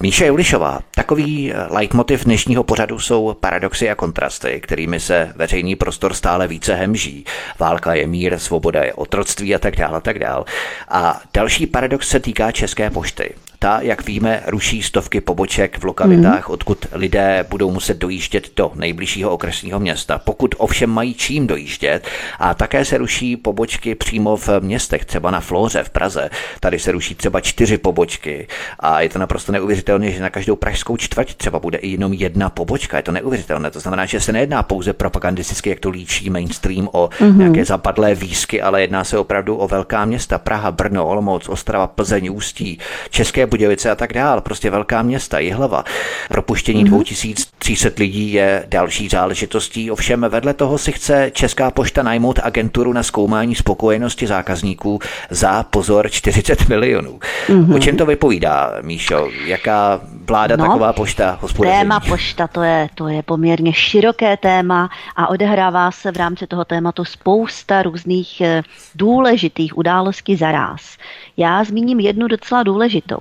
Míša 0.00 0.24
Julišová, 0.24 0.78
takový 0.94 1.52
eh, 1.52 1.66
leitmotiv 1.70 2.24
dnešního 2.24 2.64
pořadu 2.64 2.98
jsou 2.98 3.36
paradoxy 3.40 3.90
a 3.90 3.94
kontrasty, 3.94 4.60
kterými 4.60 5.00
se 5.00 5.32
veřejný 5.36 5.76
prostor 5.76 6.14
stále 6.14 6.48
více 6.48 6.74
hemží. 6.74 7.24
Válka 7.58 7.94
je 7.94 8.06
mír, 8.06 8.38
svoboda 8.38 8.82
je 8.82 8.94
otroctví 8.94 9.54
a 9.54 9.58
tak 9.58 9.76
dále 9.76 9.96
a 9.96 10.00
tak 10.00 10.18
dále. 10.18 10.44
A 10.88 11.20
další 11.34 11.66
paradox 11.66 12.08
se 12.08 12.20
týká 12.20 12.52
České 12.52 12.90
pošty. 12.90 13.34
Ta, 13.60 13.80
jak 13.80 14.06
víme, 14.06 14.42
ruší 14.46 14.82
stovky 14.82 15.20
poboček 15.20 15.78
v 15.78 15.84
lokalitách, 15.84 16.48
mm. 16.48 16.52
odkud 16.52 16.86
lidé 16.92 17.46
budou 17.50 17.70
muset 17.70 17.96
dojíždět 17.96 18.50
do 18.56 18.72
nejbližšího 18.74 19.30
okresního 19.30 19.80
města. 19.80 20.18
Pokud 20.18 20.54
ovšem 20.58 20.90
mají 20.90 21.14
čím 21.14 21.46
dojíždět, 21.46 22.06
a 22.38 22.54
také 22.54 22.84
se 22.84 22.98
ruší 22.98 23.36
pobočky 23.36 23.94
přímo 23.94 24.36
v 24.36 24.48
městech, 24.60 25.04
třeba 25.04 25.30
na 25.30 25.40
Flóře 25.40 25.82
v 25.82 25.90
Praze. 25.90 26.30
Tady 26.60 26.78
se 26.78 26.92
ruší 26.92 27.14
třeba 27.14 27.40
čtyři 27.40 27.78
pobočky 27.78 28.46
a 28.80 29.00
je 29.00 29.08
to 29.08 29.18
naprosto 29.18 29.52
neuvěřitelné, 29.52 30.10
že 30.10 30.22
na 30.22 30.30
každou 30.30 30.56
pražskou 30.56 30.96
čtvrť 30.96 31.34
třeba 31.34 31.58
bude 31.58 31.78
i 31.78 31.88
jenom 31.88 32.12
jedna 32.12 32.50
pobočka. 32.50 32.96
Je 32.96 33.02
to 33.02 33.12
neuvěřitelné. 33.12 33.70
To 33.70 33.80
znamená, 33.80 34.06
že 34.06 34.20
se 34.20 34.32
nejedná 34.32 34.62
pouze 34.62 34.92
propagandisticky, 34.92 35.70
jak 35.70 35.80
to 35.80 35.90
líčí 35.90 36.30
mainstream 36.30 36.88
o 36.92 37.08
mm-hmm. 37.08 37.36
nějaké 37.36 37.64
zapadlé 37.64 38.14
výsky, 38.14 38.62
ale 38.62 38.80
jedná 38.80 39.04
se 39.04 39.18
opravdu 39.18 39.56
o 39.56 39.68
velká 39.68 40.04
města. 40.04 40.38
Praha, 40.38 40.72
Brno, 40.72 41.06
Olomouc, 41.06 41.48
Ostrava, 41.48 41.86
Plzeň, 41.86 42.28
Ústí, 42.32 42.78
České 43.10 43.47
Budějovice 43.48 43.90
a 43.90 43.94
tak 43.94 44.12
dál, 44.12 44.40
prostě 44.40 44.70
velká 44.70 45.02
města, 45.02 45.38
Jihlava. 45.38 45.84
Propuštění 46.28 46.84
mm-hmm. 46.84 46.90
2300 46.90 47.90
lidí 47.98 48.32
je 48.32 48.64
další 48.68 49.08
záležitostí, 49.08 49.90
ovšem 49.90 50.26
vedle 50.28 50.54
toho 50.54 50.78
si 50.78 50.92
chce 50.92 51.30
Česká 51.34 51.70
pošta 51.70 52.02
najmout 52.02 52.38
agenturu 52.42 52.92
na 52.92 53.02
zkoumání 53.02 53.54
spokojenosti 53.54 54.26
zákazníků 54.26 54.98
za 55.30 55.62
pozor 55.62 56.10
40 56.10 56.68
milionů. 56.68 57.18
Mm-hmm. 57.48 57.76
O 57.76 57.78
čem 57.78 57.96
to 57.96 58.06
vypovídá, 58.06 58.74
Míšo? 58.82 59.28
Jaká 59.44 60.00
vláda 60.28 60.56
no, 60.56 60.66
taková 60.66 60.92
pošta 60.92 61.38
hospodaření? 61.40 61.80
Téma 61.80 62.00
pošta, 62.00 62.46
to 62.46 62.62
je, 62.62 62.88
to 62.94 63.08
je 63.08 63.22
poměrně 63.22 63.72
široké 63.72 64.36
téma 64.36 64.90
a 65.16 65.28
odehrává 65.28 65.90
se 65.90 66.12
v 66.12 66.16
rámci 66.16 66.46
toho 66.46 66.64
tématu 66.64 67.04
spousta 67.04 67.82
různých 67.82 68.40
eh, 68.40 68.62
důležitých 68.94 69.78
událostí 69.78 70.36
za 70.36 70.52
ráz. 70.52 70.96
Já 71.36 71.64
zmíním 71.64 72.00
jednu 72.00 72.28
docela 72.28 72.62
důležitou. 72.62 73.18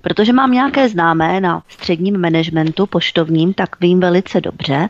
Protože 0.00 0.32
mám 0.32 0.52
nějaké 0.52 0.88
známé 0.88 1.40
na 1.40 1.62
středním 1.68 2.20
managementu 2.20 2.86
poštovním, 2.86 3.54
tak 3.54 3.80
vím 3.80 4.00
velice 4.00 4.40
dobře, 4.40 4.88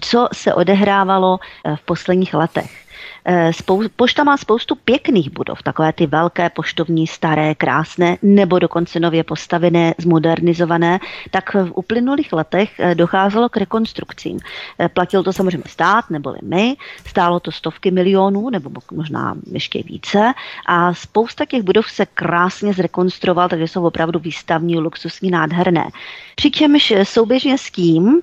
co 0.00 0.28
se 0.32 0.54
odehrávalo 0.54 1.38
eh, 1.64 1.76
v 1.76 1.80
posledních 1.80 2.34
letech. 2.34 2.85
Eh, 3.28 3.52
spou- 3.52 3.88
pošta 3.96 4.24
má 4.24 4.36
spoustu 4.36 4.74
pěkných 4.74 5.30
budov, 5.30 5.62
takové 5.62 5.92
ty 5.92 6.06
velké 6.06 6.50
poštovní, 6.50 7.06
staré, 7.06 7.54
krásné, 7.54 8.18
nebo 8.22 8.58
dokonce 8.58 9.00
nově 9.00 9.24
postavené, 9.24 9.94
zmodernizované, 9.98 11.00
tak 11.30 11.54
v 11.54 11.70
uplynulých 11.74 12.32
letech 12.32 12.70
eh, 12.78 12.94
docházelo 12.94 13.48
k 13.48 13.56
rekonstrukcím. 13.56 14.38
Eh, 14.78 14.88
platil 14.88 15.22
to 15.22 15.32
samozřejmě 15.32 15.62
stát, 15.66 16.10
neboli 16.10 16.38
my, 16.42 16.76
stálo 17.06 17.40
to 17.40 17.52
stovky 17.52 17.90
milionů, 17.90 18.50
nebo 18.50 18.70
možná 18.92 19.34
ještě 19.52 19.82
více, 19.82 20.32
a 20.66 20.94
spousta 20.94 21.44
těch 21.44 21.62
budov 21.62 21.90
se 21.90 22.06
krásně 22.06 22.72
zrekonstruoval, 22.72 23.48
takže 23.48 23.68
jsou 23.68 23.86
opravdu 23.86 24.18
výstavní, 24.18 24.78
luxusní, 24.78 25.30
nádherné. 25.30 25.88
Přičemž 26.34 26.92
souběžně 27.02 27.58
s 27.58 27.70
tím 27.70 28.20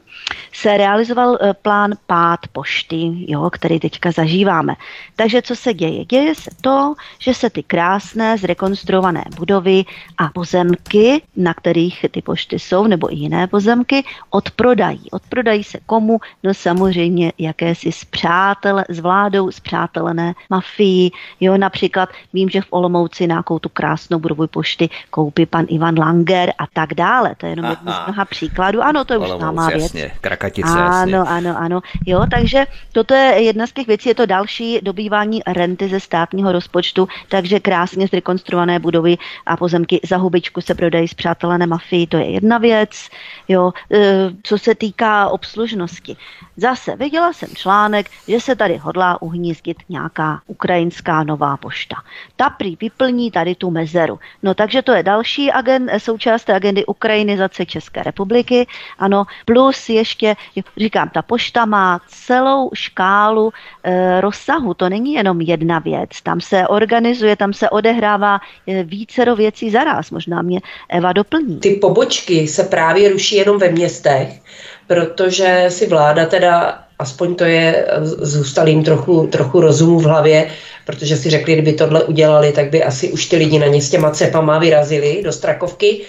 se 0.53 0.77
realizoval 0.77 1.37
plán 1.61 1.93
pád 2.07 2.39
pošty, 2.51 3.11
jo, 3.27 3.49
který 3.49 3.79
teďka 3.79 4.11
zažíváme. 4.11 4.75
Takže 5.15 5.41
co 5.41 5.55
se 5.55 5.73
děje? 5.73 6.05
Děje 6.05 6.35
se 6.35 6.49
to, 6.61 6.93
že 7.19 7.33
se 7.33 7.49
ty 7.49 7.63
krásné 7.63 8.37
zrekonstruované 8.37 9.23
budovy 9.37 9.83
a 10.17 10.27
pozemky, 10.27 11.21
na 11.35 11.53
kterých 11.53 12.05
ty 12.11 12.21
pošty 12.21 12.59
jsou, 12.59 12.87
nebo 12.87 13.13
i 13.13 13.15
jiné 13.15 13.47
pozemky, 13.47 14.03
odprodají. 14.29 15.11
Odprodají 15.11 15.63
se 15.63 15.77
komu? 15.85 16.19
No 16.43 16.53
samozřejmě 16.53 17.31
jakési 17.37 17.91
zpřátel, 17.91 18.83
s 18.89 18.99
vládou 18.99 19.51
zpřátelené 19.51 20.33
mafii. 20.49 21.11
Jo, 21.39 21.57
například 21.57 22.09
vím, 22.33 22.49
že 22.49 22.61
v 22.61 22.67
Olomouci 22.69 23.27
nějakou 23.27 23.59
tu 23.59 23.69
krásnou 23.69 24.19
budovu 24.19 24.47
pošty 24.47 24.89
koupí 25.09 25.45
pan 25.45 25.65
Ivan 25.67 25.99
Langer 25.99 26.53
a 26.57 26.67
tak 26.73 26.93
dále. 26.93 27.35
To 27.37 27.45
je 27.45 27.51
jenom 27.51 27.65
jedno 27.65 27.91
z 27.91 27.99
mnoha 28.07 28.25
příkladů. 28.25 28.81
Ano, 28.81 29.05
to 29.05 29.13
je 29.13 29.19
už 29.19 29.29
známá 29.29 29.67
věc. 29.69 29.81
Jasně, 29.81 30.11
Krakatice, 30.21 30.69
ano, 30.69 31.17
jasně. 31.17 31.17
ano, 31.17 31.55
ano. 31.57 31.81
Jo, 32.05 32.25
takže 32.31 32.65
toto 32.91 33.13
je 33.13 33.43
jedna 33.43 33.67
z 33.67 33.71
těch 33.71 33.87
věcí, 33.87 34.09
je 34.09 34.15
to 34.15 34.25
další 34.25 34.79
dobývání 34.83 35.41
renty 35.47 35.87
ze 35.87 35.99
státního 35.99 36.51
rozpočtu, 36.51 37.07
takže 37.29 37.59
krásně 37.59 38.07
zrekonstruované 38.07 38.79
budovy 38.79 39.17
a 39.45 39.57
pozemky 39.57 39.99
za 40.03 40.17
hubičku 40.17 40.61
se 40.61 40.75
prodají 40.75 41.07
z 41.07 41.13
přátelené 41.13 41.67
mafii, 41.67 42.07
to 42.07 42.17
je 42.17 42.31
jedna 42.31 42.57
věc. 42.57 43.09
Jo, 43.47 43.71
e, 43.91 44.29
co 44.43 44.57
se 44.57 44.75
týká 44.75 45.29
obslužnosti. 45.29 46.17
Zase 46.57 46.95
viděla 46.95 47.33
jsem 47.33 47.49
článek, 47.55 48.09
že 48.27 48.39
se 48.39 48.55
tady 48.55 48.77
hodlá 48.77 49.21
uhnízdit 49.21 49.77
nějaká 49.89 50.41
ukrajinská 50.47 51.23
nová 51.23 51.57
pošta. 51.57 51.95
Ta 52.35 52.49
prý 52.49 52.77
vyplní 52.81 53.31
tady 53.31 53.55
tu 53.55 53.71
mezeru. 53.71 54.19
No 54.43 54.53
takže 54.53 54.81
to 54.81 54.91
je 54.91 55.03
další 55.03 55.51
agent, 55.51 55.89
součást 55.97 56.49
agendy 56.49 56.85
ukrajinizace 56.85 57.65
České 57.65 58.03
republiky. 58.03 58.67
Ano, 58.99 59.25
plus 59.45 59.89
ještě, 59.89 60.35
říkám, 60.77 61.09
ta 61.09 61.21
pošta 61.21 61.65
má 61.65 62.01
celou 62.07 62.69
škálu 62.73 63.53
e, 63.83 64.21
rozsahu. 64.21 64.72
To 64.73 64.89
není 64.89 65.13
jenom 65.13 65.41
jedna 65.41 65.79
věc. 65.79 66.09
Tam 66.23 66.41
se 66.41 66.67
organizuje, 66.67 67.35
tam 67.35 67.53
se 67.53 67.69
odehrává 67.69 68.39
e, 68.67 68.83
vícero 68.83 69.35
věcí 69.35 69.69
zaraz. 69.69 70.11
Možná 70.11 70.41
mě 70.41 70.59
Eva 70.89 71.13
doplní. 71.13 71.59
Ty 71.59 71.69
pobočky 71.69 72.47
se 72.47 72.63
právě 72.63 73.09
ruší 73.09 73.35
jenom 73.35 73.57
ve 73.57 73.69
městech 73.69 74.43
protože 74.87 75.65
si 75.69 75.87
vláda 75.87 76.25
teda, 76.25 76.79
aspoň 76.99 77.35
to 77.35 77.43
je, 77.43 77.87
zůstal 78.21 78.67
jim 78.67 78.83
trochu, 78.83 79.27
trochu 79.27 79.61
rozumu 79.61 79.99
v 79.99 80.03
hlavě, 80.03 80.47
protože 80.85 81.17
si 81.17 81.29
řekli, 81.29 81.53
kdyby 81.53 81.73
tohle 81.73 82.03
udělali, 82.03 82.51
tak 82.51 82.69
by 82.69 82.83
asi 82.83 83.11
už 83.11 83.25
ty 83.25 83.37
lidi 83.37 83.59
na 83.59 83.67
ně 83.67 83.81
s 83.81 83.89
těma 83.89 84.11
cepama 84.11 84.59
vyrazili 84.59 85.21
do 85.23 85.31
Strakovky, 85.31 86.01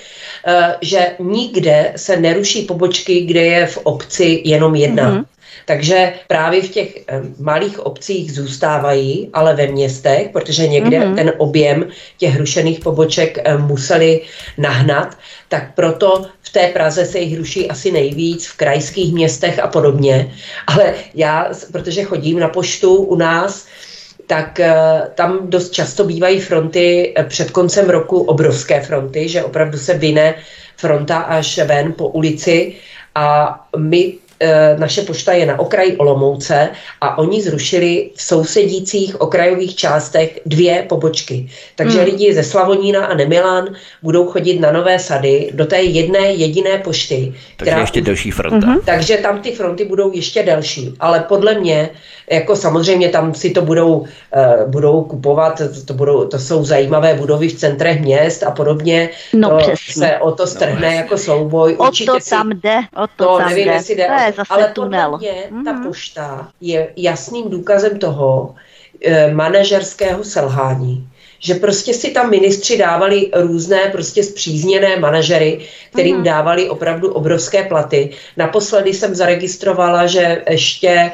eh, 0.46 0.76
že 0.80 1.10
nikde 1.18 1.92
se 1.96 2.16
neruší 2.16 2.62
pobočky, 2.62 3.20
kde 3.20 3.44
je 3.44 3.66
v 3.66 3.78
obci 3.78 4.42
jenom 4.44 4.74
jedna. 4.74 5.10
Mm-hmm. 5.10 5.24
Takže 5.66 6.12
právě 6.28 6.62
v 6.62 6.68
těch 6.68 6.96
eh, 6.96 7.20
malých 7.40 7.80
obcích 7.80 8.32
zůstávají, 8.32 9.30
ale 9.32 9.54
ve 9.54 9.66
městech, 9.66 10.28
protože 10.32 10.68
někde 10.68 10.98
mm-hmm. 11.00 11.14
ten 11.14 11.32
objem 11.38 11.88
těch 12.18 12.38
rušených 12.38 12.80
poboček 12.80 13.38
eh, 13.44 13.58
museli 13.58 14.20
nahnat, 14.58 15.18
tak 15.48 15.74
proto 15.74 16.26
v 16.42 16.52
té 16.52 16.68
Praze 16.68 17.06
se 17.06 17.18
jich 17.18 17.38
ruší 17.38 17.70
asi 17.70 17.92
nejvíc, 17.92 18.46
v 18.46 18.56
krajských 18.56 19.14
městech 19.14 19.58
a 19.58 19.66
podobně. 19.66 20.32
Ale 20.66 20.94
já, 21.14 21.50
protože 21.72 22.04
chodím 22.04 22.38
na 22.38 22.48
poštu 22.48 22.96
u 22.96 23.16
nás, 23.16 23.66
tak 24.26 24.60
tam 25.14 25.38
dost 25.50 25.70
často 25.70 26.04
bývají 26.04 26.40
fronty 26.40 27.14
před 27.28 27.50
koncem 27.50 27.90
roku 27.90 28.20
obrovské 28.20 28.80
fronty, 28.80 29.28
že 29.28 29.44
opravdu 29.44 29.78
se 29.78 29.94
vyne 29.94 30.34
fronta 30.76 31.18
až 31.18 31.58
ven 31.58 31.92
po 31.92 32.08
ulici 32.08 32.74
a 33.14 33.60
my 33.76 34.12
naše 34.78 35.02
pošta 35.02 35.32
je 35.32 35.46
na 35.46 35.60
okraji 35.60 35.96
Olomouce 35.96 36.68
a 37.00 37.18
oni 37.18 37.42
zrušili 37.42 38.10
v 38.14 38.22
sousedících 38.22 39.20
okrajových 39.20 39.76
částech 39.76 40.40
dvě 40.46 40.82
pobočky. 40.88 41.48
Takže 41.76 41.98
hmm. 41.98 42.06
lidi 42.06 42.34
ze 42.34 42.42
Slavonína 42.42 43.06
a 43.06 43.14
Nemilan 43.14 43.68
budou 44.02 44.26
chodit 44.26 44.60
na 44.60 44.72
Nové 44.72 44.98
sady 44.98 45.50
do 45.54 45.66
té 45.66 45.82
jedné 45.82 46.20
jediné 46.32 46.78
pošty. 46.78 47.34
Takže 47.56 47.70
která, 47.70 47.80
ještě 47.80 48.00
delší 48.00 48.30
fronta. 48.30 48.66
Hmm. 48.66 48.80
Takže 48.84 49.16
tam 49.16 49.38
ty 49.38 49.52
fronty 49.52 49.84
budou 49.84 50.12
ještě 50.12 50.42
delší. 50.42 50.94
Ale 51.00 51.20
podle 51.20 51.54
mě 51.54 51.90
jako 52.30 52.56
samozřejmě 52.56 53.08
tam 53.08 53.34
si 53.34 53.50
to 53.50 53.62
budou, 53.62 53.94
uh, 53.96 54.06
budou 54.66 55.02
kupovat, 55.02 55.62
to, 55.86 55.94
budou, 55.94 56.24
to 56.24 56.38
jsou 56.38 56.64
zajímavé 56.64 57.14
budovy 57.14 57.48
v 57.48 57.54
centrech 57.54 58.00
měst 58.00 58.42
a 58.42 58.50
podobně. 58.50 59.10
No 59.32 59.50
to 59.50 59.56
přesně. 59.56 60.06
se 60.06 60.18
o 60.18 60.32
to 60.32 60.46
strhne 60.46 60.90
no, 60.90 60.96
jako 60.96 61.18
souboj. 61.18 61.76
O 61.78 61.86
Určitě 61.86 62.10
to 62.10 62.20
si, 62.20 62.30
tam 62.30 62.50
jde, 62.50 62.78
o 62.96 63.06
to 63.16 63.24
no, 63.24 63.38
tam 63.38 63.48
nevím, 63.48 63.64
jde. 63.64 63.72
Jestli 63.72 63.94
jde, 63.94 64.06
to 64.06 64.24
je 64.26 64.32
zase 64.36 64.54
ale 64.54 64.72
tunel. 64.74 65.10
podle 65.10 65.30
mě 65.32 65.44
mm-hmm. 65.50 65.64
ta 65.64 65.72
mhm. 65.72 65.86
pošta 65.86 66.48
je 66.60 66.88
jasným 66.96 67.50
důkazem 67.50 67.98
toho, 67.98 68.54
eh, 69.04 69.34
manažerského 69.34 70.24
selhání 70.24 71.08
že 71.44 71.54
prostě 71.54 71.94
si 71.94 72.10
tam 72.10 72.30
ministři 72.30 72.78
dávali 72.78 73.30
různé 73.34 73.88
prostě 73.92 74.22
zpřízněné 74.22 74.96
manažery, 74.96 75.58
kterým 75.92 76.16
mm. 76.16 76.22
dávali 76.22 76.68
opravdu 76.68 77.12
obrovské 77.12 77.62
platy. 77.62 78.10
Naposledy 78.36 78.94
jsem 78.94 79.14
zaregistrovala, 79.14 80.06
že 80.06 80.42
ještě 80.50 81.12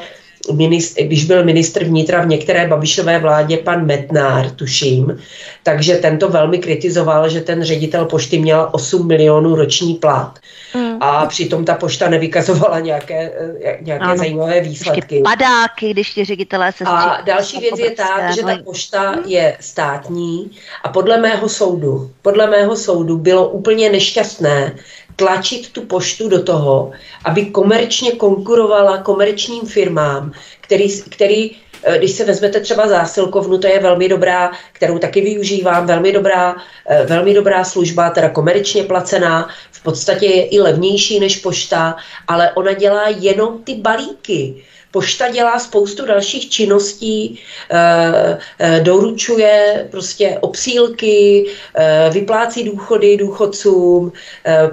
ministr, 0.53 1.03
když 1.03 1.25
byl 1.25 1.43
ministr 1.43 1.83
vnitra 1.83 2.21
v 2.21 2.27
některé 2.27 2.67
Babišové 2.67 3.19
vládě, 3.19 3.57
pan 3.57 3.85
Metnár, 3.85 4.49
tuším, 4.49 5.19
takže 5.63 5.95
tento 5.95 6.29
velmi 6.29 6.57
kritizoval, 6.57 7.29
že 7.29 7.41
ten 7.41 7.63
ředitel 7.63 8.05
pošty 8.05 8.39
měl 8.39 8.69
8 8.71 9.07
milionů 9.07 9.55
roční 9.55 9.95
plat. 9.95 10.39
Mm. 10.75 10.80
A 11.03 11.25
přitom 11.25 11.65
ta 11.65 11.75
pošta 11.75 12.09
nevykazovala 12.09 12.79
nějaké, 12.79 13.31
eh, 13.63 13.77
nějaké 13.81 14.05
ano. 14.05 14.17
zajímavé 14.17 14.61
výsledky. 14.61 15.15
Ještě 15.15 15.23
padáky, 15.23 15.93
když 15.93 16.13
ti 16.13 16.25
ředitelé 16.25 16.71
se 16.71 16.83
A 16.83 17.21
další 17.21 17.59
věc 17.59 17.79
je 17.79 17.91
tak, 17.91 18.35
že 18.35 18.41
ta 18.41 18.57
pošta 18.65 19.15
je 19.25 19.57
státní 19.59 20.51
a 20.83 20.89
podle 20.89 21.17
mého 21.17 21.49
soudu, 21.49 22.11
podle 22.21 22.47
mého 22.47 22.75
soudu 22.75 23.17
bylo 23.17 23.49
úplně 23.49 23.89
nešťastné, 23.89 24.75
tlačit 25.15 25.69
tu 25.69 25.81
poštu 25.81 26.29
do 26.29 26.43
toho, 26.43 26.91
aby 27.25 27.45
komerčně 27.45 28.11
konkurovala 28.11 28.97
komerčním 28.97 29.65
firmám, 29.65 30.31
který, 30.61 31.01
který 31.01 31.51
když 31.97 32.11
se 32.11 32.25
vezmete 32.25 32.59
třeba 32.59 32.87
zásilkovnu, 32.87 33.57
to 33.57 33.67
je 33.67 33.79
velmi 33.79 34.09
dobrá, 34.09 34.51
kterou 34.71 34.99
taky 34.99 35.21
využívám, 35.21 35.87
velmi 35.87 36.11
dobrá, 36.11 36.55
eh, 36.89 37.05
velmi 37.05 37.33
dobrá 37.33 37.63
služba, 37.63 38.09
teda 38.09 38.29
komerčně 38.29 38.83
placená, 38.83 39.49
v 39.71 39.83
podstatě 39.83 40.25
je 40.25 40.47
i 40.47 40.59
levnější 40.59 41.19
než 41.19 41.37
pošta, 41.37 41.95
ale 42.27 42.51
ona 42.51 42.73
dělá 42.73 43.07
jenom 43.07 43.63
ty 43.63 43.75
balíky. 43.75 44.63
Pošta 44.91 45.31
dělá 45.31 45.59
spoustu 45.59 46.05
dalších 46.05 46.49
činností, 46.49 47.39
eh, 47.71 48.37
eh, 48.59 48.79
doručuje 48.79 49.87
prostě 49.91 50.37
obsílky, 50.41 51.45
eh, 51.75 52.09
vyplácí 52.13 52.63
důchody 52.63 53.17
důchodcům, 53.17 54.11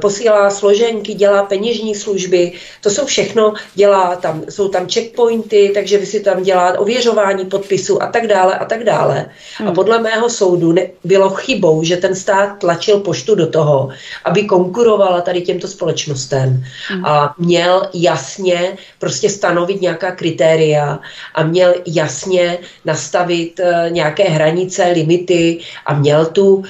posílá 0.01 0.51
složenky, 0.51 1.15
dělá 1.15 1.43
peněžní 1.43 1.95
služby. 1.95 2.53
To 2.81 2.90
jsou 2.90 3.07
všechno, 3.07 3.55
dělá 3.74 4.16
tam, 4.16 4.43
jsou 4.49 4.69
tam 4.69 4.89
checkpointy, 4.89 5.70
takže 5.74 5.99
vy 5.99 6.07
si 6.07 6.20
tam 6.20 6.43
dělá 6.43 6.78
ověřování 6.78 7.45
podpisu 7.45 8.03
a 8.03 8.07
tak 8.07 8.27
dále 8.27 8.59
a 8.59 8.65
tak 8.65 8.85
dále. 8.85 9.27
Hmm. 9.57 9.69
A 9.69 9.73
podle 9.73 9.99
mého 10.01 10.31
soudu 10.31 10.73
ne, 10.73 10.86
bylo 11.05 11.31
chybou, 11.31 11.82
že 11.85 11.97
ten 11.97 12.15
stát 12.15 12.59
tlačil 12.59 13.01
poštu 13.01 13.35
do 13.35 13.47
toho, 13.47 13.89
aby 14.24 14.45
konkurovala 14.45 15.20
tady 15.20 15.40
těmto 15.43 15.69
společnostem 15.69 16.65
hmm. 16.89 17.05
a 17.05 17.35
měl 17.39 17.82
jasně 17.95 18.77
prostě 18.99 19.31
stanovit 19.31 19.81
nějaká 19.81 20.07
nějaká 20.09 20.16
kritéria 20.16 20.98
a 21.35 21.43
měl 21.43 21.74
jasně 21.86 22.59
nastavit 22.85 23.60
uh, 23.60 23.90
nějaké 23.90 24.24
hranice, 24.24 24.85
limity 24.85 25.59
a 25.86 25.94
měl 25.94 26.26
tu 26.26 26.55
uh, 26.56 26.64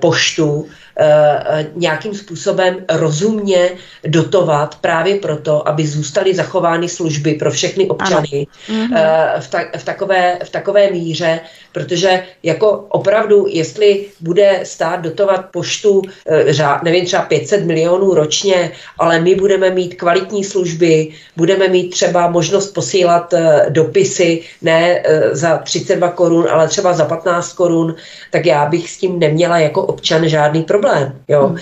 poštu 0.00 0.66
Eh, 1.02 1.66
nějakým 1.74 2.14
způsobem 2.14 2.84
rozumně 2.90 3.70
dotovat 4.04 4.74
právě 4.80 5.14
proto, 5.16 5.68
aby 5.68 5.86
zůstaly 5.86 6.34
zachovány 6.34 6.88
služby 6.88 7.34
pro 7.34 7.50
všechny 7.50 7.88
občany 7.88 8.46
mm-hmm. 8.68 9.40
v, 9.40 9.48
ta, 9.48 9.58
v, 9.76 9.84
takové, 9.84 10.38
v 10.44 10.50
takové 10.50 10.90
míře, 10.90 11.40
protože 11.72 12.22
jako 12.42 12.86
opravdu, 12.88 13.46
jestli 13.48 14.06
bude 14.20 14.60
stát 14.62 15.00
dotovat 15.00 15.46
poštu, 15.50 16.02
eh, 16.26 16.80
nevím, 16.82 17.04
třeba 17.04 17.22
500 17.22 17.64
milionů 17.64 18.14
ročně, 18.14 18.72
ale 18.98 19.20
my 19.20 19.34
budeme 19.34 19.70
mít 19.70 19.94
kvalitní 19.94 20.44
služby, 20.44 21.08
budeme 21.36 21.68
mít 21.68 21.90
třeba 21.90 22.30
možnost 22.30 22.74
posílat 22.74 23.34
dopisy 23.68 24.42
ne 24.62 25.02
za 25.32 25.58
32 25.58 26.08
korun, 26.08 26.46
ale 26.50 26.68
třeba 26.68 26.92
za 26.92 27.04
15 27.04 27.52
korun, 27.52 27.94
tak 28.30 28.46
já 28.46 28.66
bych 28.66 28.90
s 28.90 28.98
tím 28.98 29.18
neměla 29.18 29.58
jako 29.58 29.82
občan 29.82 30.28
žádný 30.28 30.62
problém 30.62 31.20
jo. 31.30 31.46
Hmm. 31.46 31.58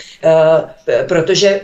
Protože 1.08 1.60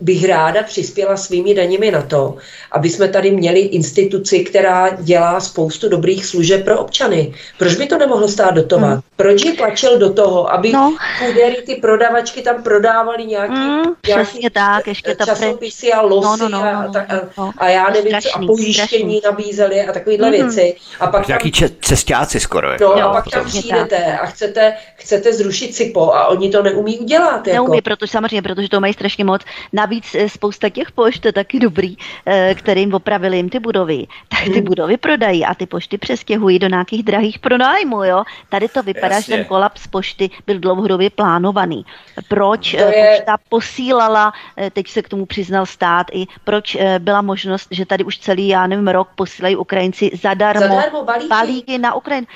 bych 0.00 0.24
ráda 0.24 0.62
přispěla 0.62 1.16
svými 1.16 1.54
daněmi 1.54 1.90
na 1.90 2.02
to, 2.02 2.36
aby 2.72 2.90
jsme 2.90 3.08
tady 3.08 3.30
měli 3.30 3.60
instituci, 3.60 4.40
která 4.40 4.90
dělá 5.00 5.40
spoustu 5.40 5.88
dobrých 5.88 6.26
služeb 6.26 6.64
pro 6.64 6.78
občany. 6.78 7.34
Proč 7.58 7.71
by 7.74 7.86
to 7.86 7.98
nemohlo 7.98 8.28
stát 8.28 8.54
dotovat? 8.54 8.90
Hmm. 8.90 9.00
Proč 9.16 9.44
je 9.44 9.52
tlačil 9.52 9.98
do 9.98 10.12
toho, 10.12 10.52
aby 10.52 10.72
no. 10.72 10.96
kudery, 11.18 11.62
ty 11.66 11.74
prodavačky 11.74 12.42
tam 12.42 12.62
prodávaly 12.62 13.26
nějaký, 13.26 13.54
hmm, 13.54 13.82
nějaký 14.06 14.50
tak, 14.52 14.86
ještě 14.86 15.14
ta 15.14 15.24
časopisy 15.24 15.92
a 15.92 16.00
losy 16.00 16.42
no, 16.42 16.48
no, 16.48 16.48
no, 16.48 16.64
a, 16.64 16.72
no, 16.82 17.00
a, 17.00 17.20
no. 17.38 17.52
a 17.58 17.68
já 17.68 17.90
nevím, 17.90 18.08
strašný, 18.08 18.30
co, 18.30 18.38
a 18.38 18.46
pojištění 18.46 19.18
strašný. 19.18 19.20
nabízeli 19.24 19.80
a 19.80 19.92
takovéhle 19.92 20.28
hmm. 20.28 20.36
věci. 20.36 20.76
A 21.00 21.06
pak 21.06 21.28
Nějaký 21.28 21.50
tam, 21.50 21.68
cestáci 21.80 22.40
skoro. 22.40 22.68
No, 22.80 22.86
jo, 22.86 23.08
a 23.08 23.12
pak 23.12 23.30
tam 23.30 23.44
přijdete 23.44 24.18
a 24.18 24.26
chcete, 24.26 24.74
chcete 24.94 25.32
zrušit 25.32 25.74
CIPO 25.74 26.14
a 26.14 26.26
oni 26.26 26.50
to 26.50 26.62
neumí 26.62 26.98
udělat. 26.98 27.46
Jako. 27.46 27.52
Neumí, 27.52 27.80
protože 27.80 28.10
samozřejmě, 28.10 28.42
protože 28.42 28.68
to 28.68 28.80
mají 28.80 28.92
strašně 28.92 29.24
moc. 29.24 29.42
Navíc 29.72 30.14
eh, 30.14 30.28
spousta 30.28 30.68
těch 30.68 30.92
pošt 30.92 31.26
je 31.26 31.32
taky 31.32 31.60
dobrý, 31.60 31.96
eh, 32.26 32.54
kterým 32.54 32.94
opravili 32.94 33.36
jim 33.36 33.48
ty 33.48 33.58
budovy, 33.58 34.06
tak 34.28 34.44
ty 34.44 34.50
hmm. 34.50 34.64
budovy 34.64 34.96
prodají 34.96 35.44
a 35.44 35.54
ty 35.54 35.66
pošty 35.66 35.98
přestěhují 35.98 36.58
do 36.58 36.68
nějakých 36.68 37.02
drahých 37.02 37.38
pronájmů, 37.62 38.04
jo. 38.04 38.24
Tady 38.48 38.68
to 38.68 38.82
vypadá, 38.82 39.14
Jasně. 39.14 39.36
že 39.36 39.38
ten 39.38 39.44
kolaps 39.44 39.86
pošty 39.86 40.30
byl 40.46 40.58
dlouhodobě 40.58 41.10
plánovaný. 41.10 41.86
Proč 42.28 42.70
to 42.70 42.78
eh, 42.78 42.96
je... 42.96 43.16
pošta 43.16 43.36
posílala, 43.48 44.32
teď 44.72 44.88
se 44.88 45.02
k 45.02 45.08
tomu 45.08 45.26
přiznal 45.26 45.66
stát, 45.66 46.06
i 46.12 46.26
proč 46.44 46.76
byla 46.98 47.22
možnost, 47.22 47.68
že 47.70 47.86
tady 47.86 48.04
už 48.04 48.18
celý, 48.18 48.48
já 48.48 48.66
nevím, 48.66 48.88
rok 48.88 49.08
posílají 49.14 49.56
Ukrajinci 49.56 50.10
zadarmo, 50.22 50.60
zadarmo 50.60 51.04
balíky. 51.04 51.28
balíky 51.28 51.78
na 51.78 51.94
Ukrajinu. 51.94 52.26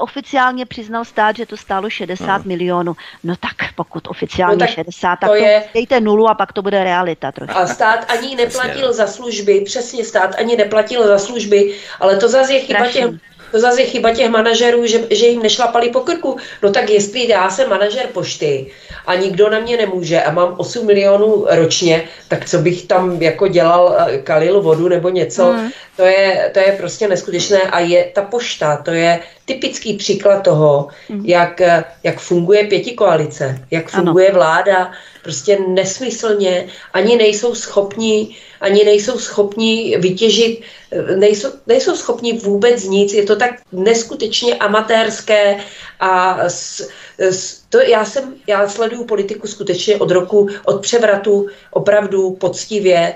Oficiálně 0.00 0.66
přiznal 0.66 1.04
stát, 1.04 1.36
že 1.36 1.46
to 1.46 1.56
stálo 1.56 1.90
60 1.90 2.38
no. 2.38 2.42
milionů. 2.44 2.96
No 3.24 3.34
tak 3.36 3.74
pokud 3.74 4.08
oficiálně 4.08 4.66
no, 4.66 4.66
60, 4.66 5.16
tak 5.16 5.30
to, 5.30 5.34
je... 5.34 5.64
dejte 5.74 6.00
nulu 6.00 6.28
a 6.28 6.34
pak 6.34 6.52
to 6.52 6.62
bude 6.62 6.84
realita 6.84 7.32
trošku. 7.32 7.58
A 7.58 7.66
stát 7.66 8.04
ani 8.08 8.36
neplatil 8.36 8.92
za 8.92 9.06
služby, 9.06 9.60
přesně 9.60 10.04
stát 10.04 10.34
ani 10.38 10.56
neplatil 10.56 11.06
za 11.06 11.18
služby, 11.18 11.74
ale 12.00 12.16
to 12.16 12.28
zase 12.28 12.52
je 12.52 12.60
chyba 12.60 12.86
těch 12.86 13.27
to 13.50 13.60
zase 13.60 13.80
je 13.82 13.86
chyba 13.86 14.14
těch 14.14 14.30
manažerů, 14.30 14.86
že, 14.86 15.00
že 15.10 15.26
jim 15.26 15.42
nešlapali 15.42 15.90
po 15.90 16.00
krku. 16.00 16.36
No 16.62 16.72
tak 16.72 16.90
jestli 16.90 17.28
já 17.28 17.50
jsem 17.50 17.70
manažer 17.70 18.06
pošty 18.06 18.66
a 19.06 19.14
nikdo 19.14 19.48
na 19.48 19.58
mě 19.58 19.76
nemůže 19.76 20.22
a 20.22 20.30
mám 20.30 20.54
8 20.56 20.86
milionů 20.86 21.46
ročně, 21.50 22.04
tak 22.28 22.48
co 22.48 22.58
bych 22.58 22.86
tam 22.86 23.22
jako 23.22 23.48
dělal, 23.48 23.96
eh, 23.98 24.18
kalil 24.18 24.62
vodu 24.62 24.88
nebo 24.88 25.08
něco, 25.08 25.52
mm. 25.52 25.70
To, 25.98 26.04
je, 26.04 26.50
to 26.54 26.58
je 26.58 26.72
prostě 26.72 27.08
neskutečné 27.08 27.58
a 27.58 27.78
je 27.80 28.10
ta 28.14 28.22
pošta, 28.22 28.76
to 28.76 28.90
je 28.90 29.20
typický 29.44 29.96
příklad 29.96 30.42
toho, 30.42 30.88
mm. 31.08 31.26
jak, 31.26 31.60
jak 32.02 32.20
funguje 32.20 32.64
pěti 32.64 32.92
koalice, 32.92 33.58
jak 33.70 33.90
funguje 33.90 34.28
ano. 34.28 34.38
vláda, 34.38 34.92
prostě 35.22 35.58
nesmyslně, 35.68 36.66
ani 36.92 37.16
nejsou 37.16 37.54
schopni, 37.54 38.36
ani 38.60 38.84
nejsou 38.84 39.18
schopni 39.18 39.96
vytěžit, 39.98 40.60
nejsou, 41.16 41.48
nejsou 41.66 41.96
schopni 41.96 42.32
vůbec 42.32 42.84
nic, 42.84 43.12
je 43.12 43.22
to 43.22 43.36
tak 43.36 43.50
neskutečně 43.72 44.54
amatérské 44.54 45.58
a 46.00 46.38
s, 46.48 46.88
s, 47.18 47.62
To 47.70 47.80
já 47.80 48.04
jsem, 48.04 48.34
já 48.46 48.68
sleduju 48.68 49.04
politiku 49.04 49.46
skutečně 49.46 49.96
od 49.96 50.10
roku, 50.10 50.48
od 50.64 50.82
převratu 50.82 51.46
opravdu 51.70 52.30
poctivě, 52.30 53.14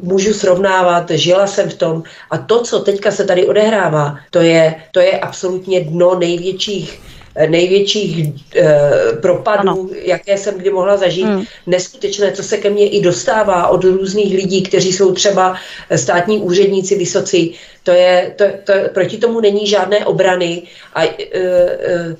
můžu 0.00 0.34
srovnávat, 0.34 1.10
žila 1.10 1.46
jsem 1.46 1.70
v 1.70 1.74
tom 1.74 2.02
a 2.30 2.38
to, 2.38 2.62
co 2.62 2.78
teďka 2.78 3.10
se 3.10 3.24
tady 3.24 3.46
odehrává, 3.46 4.18
to 4.30 4.38
je, 4.38 4.74
to 4.92 5.00
je 5.00 5.18
absolutně 5.20 5.80
dno 5.80 6.18
největších 6.18 7.00
největších 7.48 8.26
eh, 8.56 8.90
propadů, 9.22 9.68
ano. 9.68 9.88
jaké 9.92 10.38
jsem 10.38 10.54
kdy 10.54 10.70
mohla 10.70 10.96
zažít. 10.96 11.26
Hmm. 11.26 11.44
Neskutečné, 11.66 12.32
co 12.32 12.42
se 12.42 12.56
ke 12.56 12.70
mně 12.70 12.88
i 12.88 13.00
dostává 13.00 13.68
od 13.68 13.84
různých 13.84 14.34
lidí, 14.34 14.62
kteří 14.62 14.92
jsou 14.92 15.12
třeba 15.12 15.56
státní 15.96 16.38
úředníci 16.38 16.94
vysocí. 16.98 17.54
To 17.82 17.90
je, 17.90 18.34
to, 18.36 18.44
to, 18.64 18.72
proti 18.94 19.18
tomu 19.18 19.40
není 19.40 19.66
žádné 19.66 20.06
obrany 20.06 20.62
a 20.94 21.04
eh, 21.04 21.10
eh, 21.32 22.16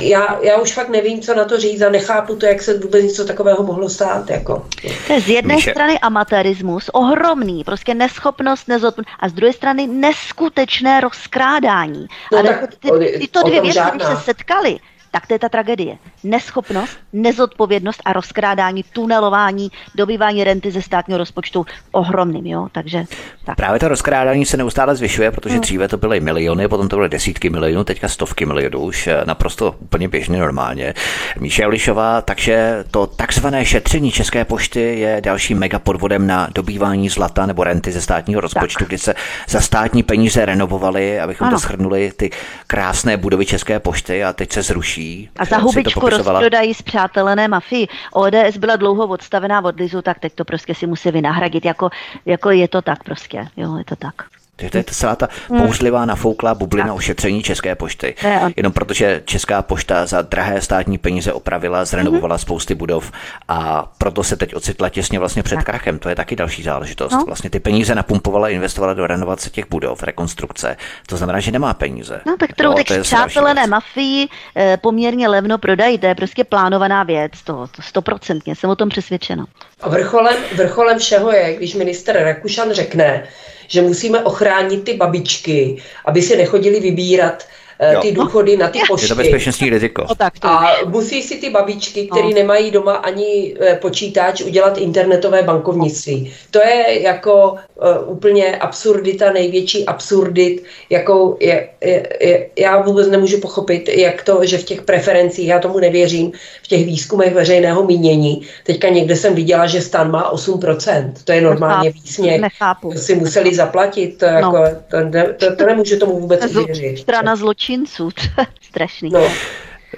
já, 0.00 0.38
já 0.42 0.56
už 0.60 0.72
fakt 0.72 0.88
nevím, 0.88 1.20
co 1.20 1.34
na 1.34 1.44
to 1.44 1.58
říct 1.58 1.82
a 1.82 1.90
nechápu 1.90 2.36
to, 2.36 2.46
jak 2.46 2.62
se 2.62 2.78
vůbec 2.78 3.04
něco 3.04 3.24
takového 3.24 3.62
mohlo 3.62 3.88
stát. 3.88 4.30
Jako. 4.30 4.66
To 5.06 5.12
je 5.12 5.20
z 5.20 5.28
jedné 5.28 5.54
Míše. 5.54 5.70
strany 5.70 5.98
amatérismus, 5.98 6.90
ohromný, 6.92 7.64
prostě 7.64 7.94
neschopnost, 7.94 8.68
nezodpovědnost, 8.68 9.16
a 9.20 9.28
z 9.28 9.32
druhé 9.32 9.52
strany 9.52 9.86
neskutečné 9.86 11.00
rozkrádání. 11.00 12.06
No 12.32 12.38
a 12.38 12.42
tak, 12.42 12.74
ty, 12.76 13.18
tyto 13.18 13.42
dvě 13.42 13.60
věci, 13.60 13.80
když 13.94 14.06
se 14.06 14.16
setkaly, 14.16 14.78
tak 15.12 15.26
to 15.26 15.34
je 15.34 15.38
ta 15.38 15.48
tragédie. 15.48 15.98
Neschopnost, 16.24 16.98
nezodpovědnost 17.12 18.02
a 18.04 18.12
rozkrádání, 18.12 18.84
tunelování, 18.92 19.70
dobývání 19.94 20.44
renty 20.44 20.70
ze 20.70 20.82
státního 20.82 21.18
rozpočtu 21.18 21.66
ohromným. 21.92 22.46
Jo? 22.46 22.68
Takže, 22.72 23.04
tak. 23.44 23.56
Právě 23.56 23.80
to 23.80 23.88
rozkrádání 23.88 24.46
se 24.46 24.56
neustále 24.56 24.96
zvyšuje, 24.96 25.30
protože 25.30 25.54
hmm. 25.54 25.60
dříve 25.60 25.88
to 25.88 25.96
byly 25.96 26.20
miliony, 26.20 26.68
potom 26.68 26.88
to 26.88 26.96
byly 26.96 27.08
desítky 27.08 27.50
milionů, 27.50 27.84
teďka 27.84 28.08
stovky 28.08 28.46
milionů, 28.46 28.80
už 28.80 29.06
eh, 29.06 29.22
naprosto 29.24 29.74
úplně 29.78 30.08
běžně 30.08 30.38
normálně. 30.38 30.94
Míše 31.40 31.66
Lišová, 31.66 32.20
takže 32.20 32.84
to 32.90 33.06
takzvané 33.06 33.64
šetření 33.64 34.10
České 34.10 34.44
pošty 34.44 34.80
je 34.80 35.20
dalším 35.20 35.58
megapodvodem 35.58 36.26
na 36.26 36.48
dobývání 36.54 37.08
zlata 37.08 37.46
nebo 37.46 37.64
renty 37.64 37.92
ze 37.92 38.00
státního 38.00 38.40
rozpočtu, 38.40 38.78
tak. 38.78 38.88
kdy 38.88 38.98
se 38.98 39.14
za 39.48 39.60
státní 39.60 40.02
peníze 40.02 40.44
renovovaly, 40.44 41.20
abychom 41.20 41.46
ano. 41.46 41.56
to 41.56 41.60
shrnuli, 41.60 42.12
ty 42.16 42.30
krásné 42.66 43.16
budovy 43.16 43.46
České 43.46 43.80
pošty 43.80 44.24
a 44.24 44.32
teď 44.32 44.52
se 44.52 44.62
zruší 44.62 45.01
další. 45.02 45.30
A 45.38 45.44
za 45.44 45.58
hubičku 45.58 46.08
rozprodají 46.08 46.74
přátelené 46.84 47.48
mafii. 47.48 47.88
ODS 48.12 48.56
byla 48.58 48.76
dlouho 48.76 49.06
odstavená 49.06 49.64
od 49.64 49.80
Lizu, 49.80 50.02
tak 50.02 50.18
teď 50.18 50.34
to 50.34 50.44
prostě 50.44 50.74
si 50.74 50.86
musí 50.86 51.10
vynahradit. 51.10 51.64
Jako, 51.64 51.90
jako 52.26 52.50
je 52.50 52.68
to 52.68 52.82
tak 52.82 53.04
prostě. 53.04 53.48
Jo, 53.56 53.76
je 53.76 53.84
to 53.84 53.96
tak. 53.96 54.14
To 54.56 54.78
je 54.78 54.84
celá 54.84 55.16
ta 55.16 55.28
bouřlivá 55.48 56.04
nafouklá 56.04 56.54
bublina 56.54 56.94
ošetření 56.94 57.42
České 57.42 57.74
pošty. 57.74 58.14
Jenom 58.56 58.72
protože 58.72 59.22
Česká 59.24 59.62
pošta 59.62 60.06
za 60.06 60.22
drahé 60.22 60.60
státní 60.60 60.98
peníze 60.98 61.32
opravila, 61.32 61.84
zrenovovala 61.84 62.36
mm-hmm. 62.36 62.40
spousty 62.40 62.74
budov 62.74 63.12
a 63.48 63.92
proto 63.98 64.24
se 64.24 64.36
teď 64.36 64.54
ocitla 64.54 64.88
těsně 64.88 65.18
vlastně 65.18 65.42
před 65.42 65.62
krachem. 65.62 65.98
To 65.98 66.08
je 66.08 66.14
taky 66.14 66.36
další 66.36 66.62
záležitost. 66.62 67.12
No. 67.12 67.24
Vlastně 67.26 67.50
ty 67.50 67.60
peníze 67.60 67.94
napumpovala, 67.94 68.48
investovala 68.48 68.94
do 68.94 69.06
renovace 69.06 69.50
těch 69.50 69.64
budov, 69.70 70.02
rekonstrukce. 70.02 70.76
To 71.06 71.16
znamená, 71.16 71.40
že 71.40 71.52
nemá 71.52 71.74
peníze. 71.74 72.20
No 72.26 72.36
tak 72.36 72.50
kterou 72.50 72.74
teď 72.74 73.00
přátelené 73.00 73.66
mafii 73.66 74.28
eh, 74.56 74.76
poměrně 74.76 75.28
levno 75.28 75.58
prodají. 75.58 75.98
To 75.98 76.06
je 76.06 76.14
prostě 76.14 76.44
plánovaná 76.44 77.02
věc. 77.02 77.32
To 77.44 77.66
stoprocentně 77.80 78.56
jsem 78.56 78.70
o 78.70 78.76
tom 78.76 78.88
přesvědčena. 78.88 79.46
A 79.80 79.88
vrcholem, 79.88 80.36
vrcholem 80.56 80.98
všeho 80.98 81.32
je, 81.32 81.56
když 81.56 81.74
minister 81.74 82.24
Rakušan 82.24 82.72
řekne, 82.72 83.24
že 83.72 83.82
musíme 83.82 84.24
ochránit 84.24 84.84
ty 84.84 84.94
babičky, 84.94 85.76
aby 86.04 86.22
si 86.22 86.36
nechodili 86.36 86.80
vybírat 86.80 87.48
Eh, 87.82 87.96
ty 88.02 88.12
důchody 88.12 88.56
na 88.56 88.68
ty 88.68 88.78
pošty. 88.88 89.04
Je 89.04 89.08
to 89.08 89.14
bezpečnostní 89.14 89.70
riziko. 89.70 90.06
A 90.42 90.66
musí 90.86 91.22
si 91.22 91.36
ty 91.36 91.50
babičky, 91.50 92.06
které 92.06 92.28
no. 92.28 92.34
nemají 92.34 92.70
doma 92.70 92.92
ani 92.92 93.54
eh, 93.60 93.74
počítač, 93.74 94.40
udělat 94.40 94.78
internetové 94.78 95.42
bankovnictví. 95.42 96.32
To 96.50 96.58
je 96.58 97.02
jako 97.02 97.52
uh, 97.52 98.12
úplně 98.12 98.56
absurdita, 98.56 99.32
největší 99.32 99.86
absurdit, 99.86 100.64
jakou 100.90 101.36
je, 101.40 101.68
je, 101.80 102.08
je, 102.20 102.48
já 102.58 102.82
vůbec 102.82 103.08
nemůžu 103.08 103.40
pochopit, 103.40 103.88
jak 103.88 104.22
to, 104.22 104.40
že 104.42 104.58
v 104.58 104.64
těch 104.64 104.82
preferencích, 104.82 105.48
já 105.48 105.58
tomu 105.58 105.78
nevěřím, 105.78 106.32
v 106.62 106.68
těch 106.68 106.86
výzkumech 106.86 107.34
veřejného 107.34 107.84
mínění, 107.84 108.42
teďka 108.64 108.88
někde 108.88 109.16
jsem 109.16 109.34
viděla, 109.34 109.66
že 109.66 109.80
stan 109.80 110.10
má 110.10 110.34
8%, 110.34 111.12
to 111.24 111.32
je 111.32 111.40
normálně 111.40 111.90
výsměch. 111.90 112.40
Nechápu. 112.40 112.92
Si 112.96 113.14
museli 113.14 113.54
zaplatit, 113.54 114.18
to, 114.18 114.24
jako, 114.24 114.58
no. 114.58 114.64
to, 114.90 115.46
to, 115.46 115.56
to 115.56 115.66
nemůžu 115.66 115.98
tomu 115.98 116.20
vůbec 116.20 116.52
věřit. 116.52 116.98
Strana 116.98 117.36
zločin 117.36 117.71
zločinců. 117.72 118.10
Strašný. 118.60 119.10
No. 119.10 119.20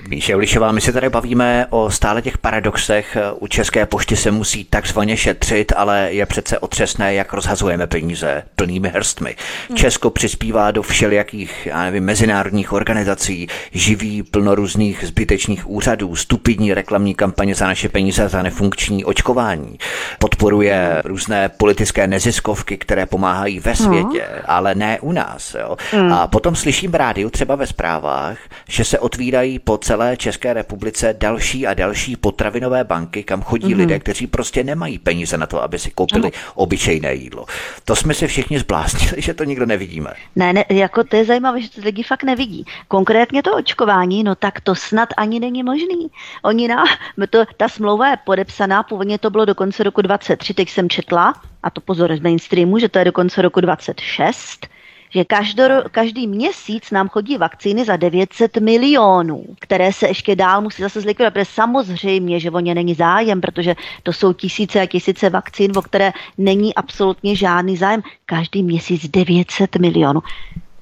Míše 0.09 0.37
Ulišová, 0.37 0.73
my 0.73 0.81
se 0.81 0.93
tady 0.93 1.09
bavíme 1.09 1.67
o 1.71 1.91
stále 1.91 2.23
těch 2.23 2.39
paradoxech. 2.39 3.17
U 3.41 3.47
České 3.47 3.87
pošty 3.87 4.17
se 4.17 4.31
musí 4.31 4.65
takzvaně 4.65 5.17
šetřit, 5.17 5.73
ale 5.77 6.09
je 6.11 6.27
přece 6.27 6.59
otřesné, 6.59 7.15
jak 7.15 7.33
rozhazujeme 7.33 7.87
peníze 7.87 8.43
plnými 8.57 8.89
hrstmi. 8.89 9.37
Hmm. 9.69 9.77
Česko 9.77 10.11
přispívá 10.11 10.71
do 10.71 10.83
všelijakých, 10.83 11.67
já 11.67 11.85
nevím, 11.85 12.05
mezinárodních 12.05 12.73
organizací, 12.73 13.49
živí 13.73 14.23
plno 14.23 14.55
různých 14.55 15.05
zbytečných 15.07 15.71
úřadů, 15.71 16.17
stupidní 16.17 16.75
reklamní 16.75 17.15
kampaně 17.15 17.55
za 17.55 17.67
naše 17.67 17.89
peníze, 17.89 18.29
za 18.29 18.43
nefunkční 18.43 19.05
očkování. 19.05 19.79
Podporuje 20.19 21.03
různé 21.05 21.49
politické 21.49 22.07
neziskovky, 22.07 22.79
které 22.79 23.07
pomáhají 23.07 23.61
ve 23.61 23.73
hmm. 23.73 23.87
světě, 23.87 24.27
hmm. 24.31 24.43
ale 24.47 24.75
ne 24.75 25.01
u 25.01 25.13
nás. 25.13 25.57
Jo. 25.61 25.77
Hmm. 25.93 26.13
A 26.13 26.27
potom 26.27 26.57
slyším 26.57 26.91
v 26.91 26.95
rádiu, 26.95 27.31
třeba 27.31 27.55
ve 27.55 27.67
zprávách, 27.67 28.39
že 28.69 28.85
se 28.85 28.99
otvírají 28.99 29.59
pod 29.59 29.84
celé 29.85 30.17
České 30.17 30.53
republice 30.53 31.15
další 31.19 31.67
a 31.67 31.75
další 31.75 32.17
potravinové 32.17 32.85
banky, 32.85 33.23
kam 33.23 33.43
chodí 33.43 33.75
mm-hmm. 33.75 33.77
lidé, 33.77 33.99
kteří 33.99 34.27
prostě 34.27 34.65
nemají 34.65 34.99
peníze 34.99 35.39
na 35.39 35.47
to, 35.47 35.63
aby 35.63 35.79
si 35.79 35.91
koupili 35.91 36.33
ano. 36.33 36.53
obyčejné 36.55 37.15
jídlo. 37.15 37.47
To 37.85 37.97
jsme 37.97 38.15
si 38.15 38.27
všichni 38.27 38.59
zbláznili, 38.59 39.23
že 39.23 39.35
to 39.35 39.45
nikdo 39.45 39.67
nevidíme. 39.67 40.11
Ne, 40.37 40.53
ne, 40.53 40.65
jako 40.69 41.05
to 41.05 41.17
je 41.17 41.25
zajímavé, 41.25 41.61
že 41.61 41.71
to 41.71 41.81
lidi 41.85 42.03
fakt 42.03 42.23
nevidí. 42.23 42.65
Konkrétně 42.89 43.43
to 43.43 43.57
očkování, 43.57 44.25
no 44.25 44.35
tak 44.35 44.61
to 44.61 44.75
snad 44.75 45.09
ani 45.17 45.41
není 45.41 45.63
možný. 45.63 46.11
Oni 46.43 46.69
na, 46.69 46.85
to, 47.31 47.45
ta 47.57 47.69
smlouva 47.69 48.11
je 48.11 48.17
podepsaná, 48.25 48.83
původně 48.83 49.19
to 49.19 49.31
bylo 49.31 49.45
do 49.45 49.55
konce 49.55 49.83
roku 49.83 50.03
23, 50.03 50.55
teď 50.55 50.69
jsem 50.71 50.89
četla, 50.89 51.35
a 51.63 51.71
to 51.71 51.81
pozor 51.81 52.17
z 52.17 52.21
mainstreamu, 52.21 52.79
že 52.79 52.89
to 52.89 52.99
je 52.99 53.05
do 53.05 53.13
konce 53.13 53.43
roku 53.43 53.61
26, 53.61 54.67
že 55.15 55.25
každor, 55.25 55.89
každý 55.91 56.27
měsíc 56.27 56.91
nám 56.91 57.09
chodí 57.09 57.37
vakcíny 57.37 57.85
za 57.85 57.97
900 57.97 58.57
milionů, 58.57 59.45
které 59.61 59.93
se 59.93 60.09
ještě 60.09 60.37
dál 60.37 60.61
musí 60.61 60.83
zase 60.83 61.01
zlikvidovat, 61.01 61.33
protože 61.33 61.45
samozřejmě, 61.45 62.41
že 62.41 62.51
o 62.51 62.61
ně 62.61 62.75
není 62.75 62.95
zájem, 62.95 63.41
protože 63.41 63.75
to 64.03 64.13
jsou 64.13 64.33
tisíce 64.33 64.81
a 64.81 64.87
tisíce 64.87 65.31
vakcín, 65.31 65.73
o 65.77 65.83
které 65.83 66.13
není 66.39 66.75
absolutně 66.75 67.37
žádný 67.37 67.77
zájem. 67.77 68.03
Každý 68.27 68.63
měsíc 68.63 69.09
900 69.09 69.77
milionů. 69.77 70.21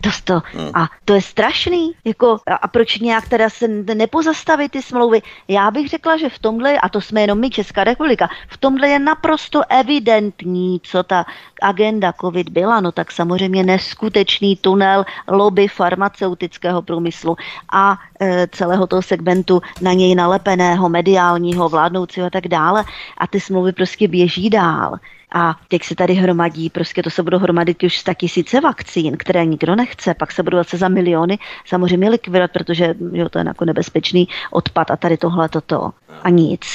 To, 0.02 0.10
to, 0.24 0.42
hmm. 0.52 0.70
A 0.74 0.88
to 1.04 1.14
je 1.14 1.22
strašný. 1.22 1.92
Jako, 2.04 2.38
a, 2.46 2.54
a 2.54 2.68
proč 2.68 2.98
nějak 2.98 3.28
teda 3.28 3.50
se 3.50 3.68
nepozastavit 3.68 4.72
ty 4.72 4.82
smlouvy? 4.82 5.22
Já 5.48 5.70
bych 5.70 5.88
řekla, 5.88 6.16
že 6.16 6.28
v 6.28 6.38
tomhle, 6.38 6.78
a 6.78 6.88
to 6.88 7.00
jsme 7.00 7.20
jenom 7.20 7.40
my, 7.40 7.50
Česká 7.50 7.84
republika, 7.84 8.28
v 8.48 8.56
tomhle 8.56 8.88
je 8.88 8.98
naprosto 8.98 9.62
evidentní, 9.68 10.80
co 10.82 11.02
ta 11.02 11.24
agenda 11.62 12.12
COVID 12.20 12.48
byla. 12.48 12.80
No 12.80 12.92
tak 12.92 13.12
samozřejmě 13.12 13.64
neskutečný 13.64 14.56
tunel 14.56 15.04
lobby 15.28 15.68
farmaceutického 15.68 16.82
průmyslu 16.82 17.36
a 17.72 17.98
e, 18.20 18.46
celého 18.46 18.86
toho 18.86 19.02
segmentu 19.02 19.62
na 19.80 19.92
něj 19.92 20.14
nalepeného, 20.14 20.88
mediálního, 20.88 21.68
vládnoucího 21.68 22.26
a 22.26 22.30
tak 22.30 22.48
dále. 22.48 22.84
A 23.18 23.26
ty 23.26 23.40
smlouvy 23.40 23.72
prostě 23.72 24.08
běží 24.08 24.50
dál. 24.50 24.98
A 25.34 25.54
teď 25.68 25.84
se 25.84 25.94
tady 25.94 26.14
hromadí, 26.14 26.70
prostě 26.70 27.02
to 27.02 27.10
se 27.10 27.22
budou 27.22 27.38
hromadit 27.38 27.82
už 27.82 27.98
100 27.98 28.14
tisíce 28.14 28.60
vakcín, 28.60 29.16
které 29.16 29.44
nikdo 29.44 29.76
nechce, 29.76 30.14
pak 30.14 30.32
se 30.32 30.42
budou 30.42 30.56
zase 30.58 30.76
za 30.76 30.88
miliony 30.88 31.38
samozřejmě 31.66 32.10
likvidovat, 32.10 32.50
protože 32.50 32.94
jo, 33.12 33.28
to 33.28 33.38
je 33.38 33.44
jako 33.46 33.64
nebezpečný 33.64 34.28
odpad 34.50 34.90
a 34.90 34.96
tady 34.96 35.16
tohle 35.16 35.48
toto 35.48 35.90
a 36.22 36.28
nic. 36.28 36.66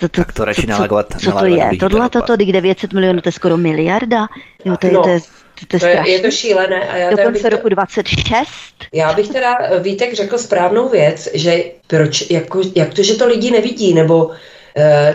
To, 0.00 0.08
to, 0.08 0.20
tak 0.20 0.32
to 0.32 0.44
radši 0.44 0.66
nalagovat. 0.66 1.06
Co, 1.12 1.30
co 1.30 1.38
to 1.38 1.44
je? 1.44 1.70
Tohle 1.80 2.08
toto, 2.08 2.36
když 2.36 2.52
900 2.52 2.92
milionů, 2.92 3.20
to 3.20 3.28
je 3.28 3.32
skoro 3.32 3.56
miliarda. 3.56 4.28
Jo, 4.64 4.76
to, 4.76 4.86
je, 4.86 4.92
no. 4.92 5.02
to 5.02 5.08
je 5.08 5.20
to, 5.68 5.78
to, 5.78 5.86
je, 5.86 6.10
je 6.10 6.20
to 6.20 6.30
šílené. 6.30 6.88
A 6.88 6.96
já 6.96 7.10
Do 7.10 7.16
konce 7.16 7.48
roku 7.48 7.68
26. 7.68 8.50
Já 8.92 9.12
bych 9.12 9.28
teda, 9.28 9.58
Vítek, 9.78 10.14
řekl 10.14 10.38
správnou 10.38 10.88
věc, 10.88 11.28
že 11.34 11.64
proč, 11.86 12.30
jako, 12.30 12.60
jak 12.74 12.94
to, 12.94 13.02
že 13.02 13.14
to 13.14 13.26
lidi 13.26 13.50
nevidí, 13.50 13.94
nebo 13.94 14.30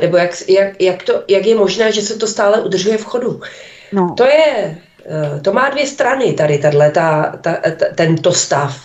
nebo 0.01 0.17
jak, 0.17 0.31
jak, 0.49 0.81
jak, 0.81 1.03
to, 1.03 1.23
jak 1.27 1.45
je 1.45 1.55
možné, 1.55 1.91
že 1.91 2.01
se 2.01 2.17
to 2.17 2.27
stále 2.27 2.61
udržuje 2.61 2.97
v 2.97 3.05
chodu. 3.05 3.41
No. 3.91 4.13
To 4.17 4.23
je, 4.23 4.77
eh, 5.05 5.39
to 5.41 5.53
má 5.53 5.69
dvě 5.69 5.87
strany 5.87 6.33
tady, 6.33 6.57
tato, 6.57 6.77
ta, 6.91 7.35
ta, 7.41 7.55
tento 7.95 8.31
stav. 8.31 8.81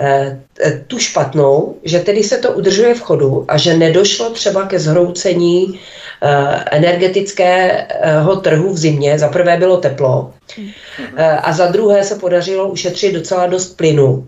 Eh, 0.00 0.38
tu 0.86 0.98
špatnou, 0.98 1.76
že 1.84 1.98
tedy 1.98 2.22
se 2.24 2.38
to 2.38 2.52
udržuje 2.52 2.94
v 2.94 3.00
chodu 3.00 3.44
a 3.48 3.58
že 3.58 3.76
nedošlo 3.76 4.30
třeba 4.30 4.66
ke 4.66 4.78
zhroucení 4.78 5.80
energetického 6.70 8.36
trhu 8.36 8.72
v 8.72 8.78
zimě. 8.78 9.18
Za 9.18 9.28
prvé 9.28 9.56
bylo 9.56 9.76
teplo 9.76 10.34
a 11.42 11.52
za 11.52 11.66
druhé 11.66 12.04
se 12.04 12.14
podařilo 12.14 12.68
ušetřit 12.68 13.12
docela 13.12 13.46
dost 13.46 13.76
plynu 13.76 14.26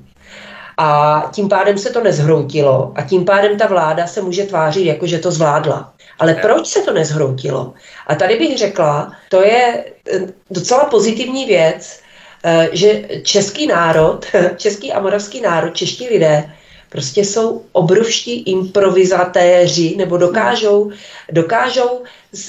a 0.82 1.31
tím 1.35 1.48
pádem 1.48 1.78
se 1.78 1.90
to 1.90 2.02
nezhroutilo 2.02 2.93
a 2.94 3.02
tím 3.02 3.24
pádem 3.24 3.59
ta 3.59 3.66
vláda 3.66 4.07
se 4.07 4.23
může 4.23 4.44
tvářit 4.44 4.86
jako, 4.86 5.07
že 5.07 5.19
to 5.19 5.31
zvládla. 5.31 5.93
Ale 6.19 6.35
proč 6.35 6.66
se 6.66 6.81
to 6.81 6.93
nezhroutilo? 6.93 7.73
A 8.07 8.15
tady 8.15 8.36
bych 8.36 8.59
řekla, 8.59 9.12
to 9.28 9.43
je 9.43 9.85
eh, 10.12 10.20
docela 10.51 10.85
pozitivní 10.85 11.47
věc, 11.47 12.01
eh, 12.44 12.69
že 12.73 13.02
český 13.23 13.66
národ, 13.66 14.27
český 14.57 14.93
a 14.93 15.01
moravský 15.01 15.40
národ, 15.40 15.77
čeští 15.77 16.09
lidé 16.09 16.52
prostě 16.91 17.21
jsou 17.21 17.62
obrovští 17.73 18.43
improvizatéři 18.43 19.95
nebo 19.97 20.17
dokážou, 20.17 20.91
dokážou 21.33 22.03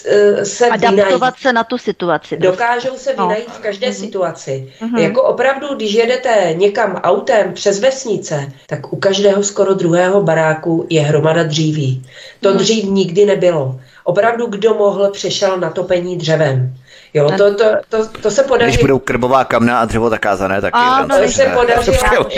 eh, 0.05 0.45
se 0.45 0.69
Adaptovat 0.69 0.95
vynajít, 1.05 1.38
se 1.38 1.53
na 1.53 1.63
tu 1.63 1.77
situaci. 1.77 2.38
Dokážou 2.38 2.97
se 2.97 3.15
no. 3.18 3.27
vynajít 3.27 3.49
v 3.49 3.59
každé 3.59 3.89
mm-hmm. 3.89 3.99
situaci. 3.99 4.73
Mm-hmm. 4.81 4.99
Jako 4.99 5.23
opravdu, 5.23 5.76
když 5.76 5.93
jedete 5.93 6.53
někam 6.57 6.95
autem 6.95 7.53
přes 7.53 7.80
vesnice, 7.80 8.51
tak 8.68 8.93
u 8.93 8.95
každého 8.95 9.43
skoro 9.43 9.73
druhého 9.73 10.23
baráku 10.23 10.88
je 10.89 11.01
hromada 11.01 11.43
dříví. 11.43 12.05
To 12.39 12.49
mm-hmm. 12.49 12.57
dřív 12.57 12.84
nikdy 12.84 13.26
nebylo. 13.26 13.80
Opravdu, 14.03 14.45
kdo 14.45 14.73
mohl, 14.73 15.09
přešel 15.09 15.57
na 15.57 15.69
topení 15.69 16.18
dřevem. 16.18 16.73
Jo, 17.13 17.31
to, 17.38 17.55
to, 17.55 17.65
to, 17.89 18.07
to 18.21 18.31
se 18.31 18.43
podaří. 18.43 18.71
Když 18.71 18.81
budou 18.81 18.99
krbová 18.99 19.45
kamna 19.45 19.79
a 19.79 19.85
dřevo 19.85 20.09
zakázané, 20.09 20.61
tak 20.61 20.73
a, 20.75 21.05
no, 21.05 21.29
se 21.29 21.45
podařilo, 21.45 22.29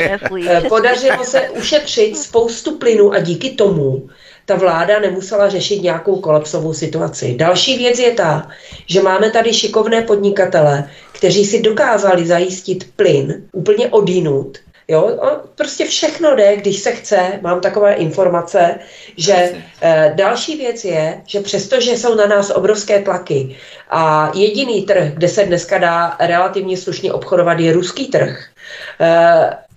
podařilo 0.70 1.24
se 1.24 1.50
ušetřit 1.50 2.18
spoustu 2.18 2.78
plynu 2.78 3.14
a 3.14 3.20
díky 3.20 3.50
tomu 3.50 4.10
ta 4.45 4.56
vláda 4.56 5.00
nemusela 5.00 5.50
řešit 5.50 5.82
nějakou 5.82 6.16
kolapsovou 6.16 6.74
situaci. 6.74 7.36
Další 7.36 7.78
věc 7.78 8.00
je 8.00 8.12
ta, 8.12 8.48
že 8.86 9.02
máme 9.02 9.32
tady 9.32 9.54
šikovné 9.54 10.02
podnikatele, 10.02 10.90
kteří 11.12 11.45
si 11.45 11.62
dokázali 11.62 12.26
zajistit 12.26 12.90
plyn 12.95 13.44
úplně 13.52 13.88
odinut 13.88 14.58
Jo, 14.88 15.20
prostě 15.56 15.86
všechno 15.86 16.36
jde, 16.36 16.56
když 16.56 16.80
se 16.80 16.92
chce. 16.92 17.40
Mám 17.42 17.62
takové 17.62 17.94
informace, 17.94 18.80
že 19.18 19.54
e, 19.82 20.14
další 20.16 20.58
věc 20.58 20.84
je, 20.86 21.22
že 21.28 21.40
přestože 21.40 21.92
jsou 21.92 22.16
na 22.16 22.26
nás 22.26 22.50
obrovské 22.50 23.02
tlaky 23.02 23.56
a 23.90 24.32
jediný 24.36 24.86
trh, 24.86 25.14
kde 25.14 25.30
se 25.30 25.44
dneska 25.44 25.78
dá 25.78 26.16
relativně 26.20 26.78
slušně 26.78 27.14
obchodovat, 27.14 27.60
je 27.60 27.74
ruský 27.74 28.08
trh, 28.08 28.53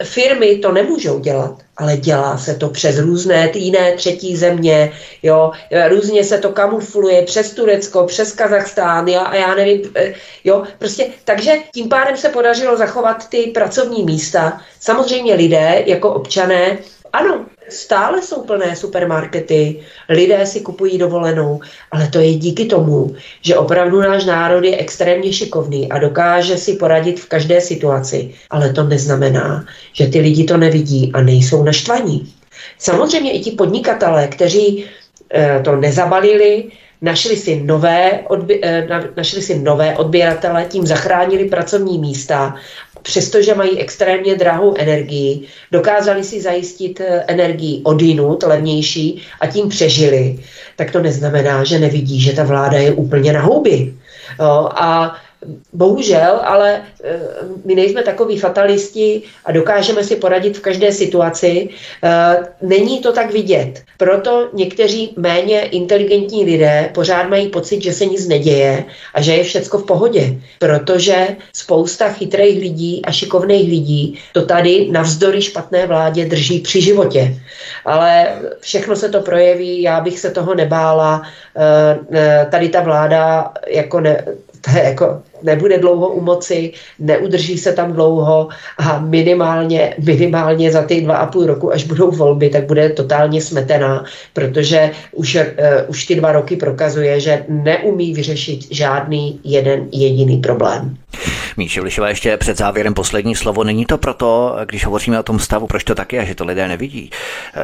firmy 0.04 0.58
to 0.58 0.72
nemůžou 0.72 1.18
dělat, 1.18 1.54
ale 1.76 1.96
dělá 1.96 2.38
se 2.38 2.54
to 2.54 2.68
přes 2.68 2.98
různé 2.98 3.50
jiné 3.54 3.92
třetí 3.92 4.36
země, 4.36 4.92
jo, 5.22 5.52
různě 5.88 6.24
se 6.24 6.38
to 6.38 6.52
kamufluje 6.52 7.22
přes 7.22 7.52
Turecko, 7.52 8.04
přes 8.04 8.32
Kazachstán, 8.32 9.08
jo, 9.08 9.20
a 9.24 9.34
já 9.34 9.54
nevím, 9.54 9.92
eh, 9.94 10.14
jo, 10.44 10.62
prostě, 10.78 11.06
takže 11.24 11.52
tím 11.74 11.88
pádem 11.88 12.16
se 12.16 12.28
podařilo 12.28 12.76
zachovat 12.76 13.28
ty 13.28 13.42
pracovní 13.54 14.04
místa. 14.04 14.60
Samozřejmě 14.80 15.34
lidé 15.34 15.82
jako 15.86 16.10
občané, 16.10 16.78
ano, 17.12 17.46
Stále 17.68 18.22
jsou 18.22 18.43
plné 18.43 18.76
supermarkety, 18.76 19.80
lidé 20.09 20.47
si 20.47 20.60
kupují 20.60 20.98
dovolenou, 20.98 21.60
ale 21.90 22.09
to 22.09 22.18
je 22.18 22.34
díky 22.34 22.64
tomu, 22.64 23.14
že 23.43 23.56
opravdu 23.56 24.01
náš 24.01 24.24
národ 24.24 24.64
je 24.64 24.76
extrémně 24.76 25.32
šikovný 25.32 25.93
a 25.93 25.98
dokáže 25.98 26.59
si 26.59 26.72
poradit 26.72 27.20
v 27.20 27.28
každé 27.28 27.60
situaci. 27.60 28.34
Ale 28.51 28.72
to 28.72 28.84
neznamená, 28.84 29.64
že 29.93 30.06
ty 30.06 30.20
lidi 30.20 30.44
to 30.44 30.56
nevidí 30.56 31.10
a 31.14 31.20
nejsou 31.20 31.62
naštvaní. 31.62 32.32
Samozřejmě 32.78 33.32
i 33.32 33.40
ti 33.40 33.51
podnikatelé, 33.51 34.28
kteří 34.28 34.84
e, 35.34 35.60
to 35.64 35.76
nezabalili, 35.76 36.64
našli 37.02 37.36
si 37.36 37.62
nové, 37.64 38.20
odbě, 38.28 38.59
e, 38.62 38.88
našli 39.16 39.43
si 39.43 39.59
nové 39.59 39.97
odběratele, 39.97 40.64
tím 40.64 40.86
zachránili 40.86 41.44
pracovní 41.44 41.98
místa 41.98 42.55
přestože 43.07 43.55
mají 43.55 43.78
extrémně 43.78 44.35
drahou 44.35 44.74
energii, 44.78 45.47
dokázali 45.73 46.24
si 46.24 46.41
zajistit 46.41 47.01
eh, 47.01 47.24
energii 47.27 47.81
odinut, 47.85 48.43
levnější 48.43 49.23
a 49.41 49.47
tím 49.47 49.69
přežili, 49.69 50.39
tak 50.77 50.91
to 50.91 51.03
neznamená, 51.03 51.65
že 51.65 51.78
nevidí, 51.78 52.20
že 52.20 52.33
ta 52.33 52.45
vláda 52.45 52.78
je 52.78 52.93
úplně 52.93 53.33
na 53.33 53.41
houby. 53.41 53.95
A 54.74 55.16
Bohužel, 55.72 56.40
ale 56.44 56.82
eh, 57.04 57.20
my 57.64 57.74
nejsme 57.74 58.02
takový 58.02 58.38
fatalisti 58.38 59.22
a 59.44 59.52
dokážeme 59.52 60.04
si 60.04 60.16
poradit 60.16 60.56
v 60.56 60.60
každé 60.60 60.92
situaci. 60.92 61.68
Eh, 62.04 62.36
není 62.62 63.00
to 63.00 63.12
tak 63.12 63.32
vidět. 63.32 63.82
Proto 63.96 64.48
někteří 64.52 65.14
méně 65.16 65.60
inteligentní 65.60 66.44
lidé 66.44 66.90
pořád 66.94 67.28
mají 67.28 67.48
pocit, 67.48 67.82
že 67.82 67.92
se 67.92 68.06
nic 68.06 68.28
neděje 68.28 68.84
a 69.14 69.22
že 69.22 69.34
je 69.34 69.44
všecko 69.44 69.78
v 69.78 69.86
pohodě. 69.86 70.34
Protože 70.58 71.36
spousta 71.52 72.08
chytrých 72.08 72.60
lidí 72.60 73.02
a 73.04 73.12
šikovných 73.12 73.70
lidí 73.70 74.18
to 74.32 74.42
tady 74.42 74.88
navzdory 74.90 75.42
špatné 75.42 75.86
vládě 75.86 76.24
drží 76.24 76.60
při 76.60 76.80
životě. 76.80 77.34
Ale 77.84 78.40
všechno 78.60 78.96
se 78.96 79.08
to 79.08 79.20
projeví, 79.20 79.82
já 79.82 80.00
bych 80.00 80.18
se 80.18 80.30
toho 80.30 80.54
nebála. 80.54 81.22
Eh, 81.56 82.46
tady 82.50 82.68
ta 82.68 82.80
vláda 82.80 83.52
jako 83.66 84.00
ne, 84.00 84.24
to 84.66 84.78
je 84.78 84.84
jako 84.84 85.22
nebude 85.42 85.78
dlouho 85.78 86.08
u 86.08 86.20
moci, 86.20 86.72
neudrží 86.98 87.58
se 87.58 87.72
tam 87.72 87.92
dlouho 87.92 88.48
a 88.78 88.98
minimálně, 88.98 89.94
minimálně 90.04 90.72
za 90.72 90.82
ty 90.82 91.00
dva 91.00 91.16
a 91.16 91.26
půl 91.26 91.46
roku, 91.46 91.72
až 91.72 91.84
budou 91.84 92.10
volby, 92.10 92.48
tak 92.48 92.66
bude 92.66 92.88
totálně 92.88 93.40
smetená, 93.42 94.04
protože 94.32 94.90
už, 95.12 95.34
uh, 95.34 95.42
už 95.86 96.06
ty 96.06 96.14
dva 96.14 96.32
roky 96.32 96.56
prokazuje, 96.56 97.20
že 97.20 97.44
neumí 97.48 98.14
vyřešit 98.14 98.60
žádný 98.70 99.40
jeden 99.44 99.88
jediný 99.92 100.36
problém. 100.38 100.96
Míše 101.56 101.80
Vlišová, 101.80 102.08
ještě 102.08 102.36
před 102.36 102.58
závěrem 102.58 102.94
poslední 102.94 103.34
slovo. 103.34 103.64
Není 103.64 103.86
to 103.86 103.98
proto, 103.98 104.56
když 104.66 104.84
hovoříme 104.84 105.20
o 105.20 105.22
tom 105.22 105.38
stavu, 105.38 105.66
proč 105.66 105.84
to 105.84 105.94
tak 105.94 106.12
je, 106.12 106.26
že 106.26 106.34
to 106.34 106.44
lidé 106.44 106.68
nevidí, 106.68 107.10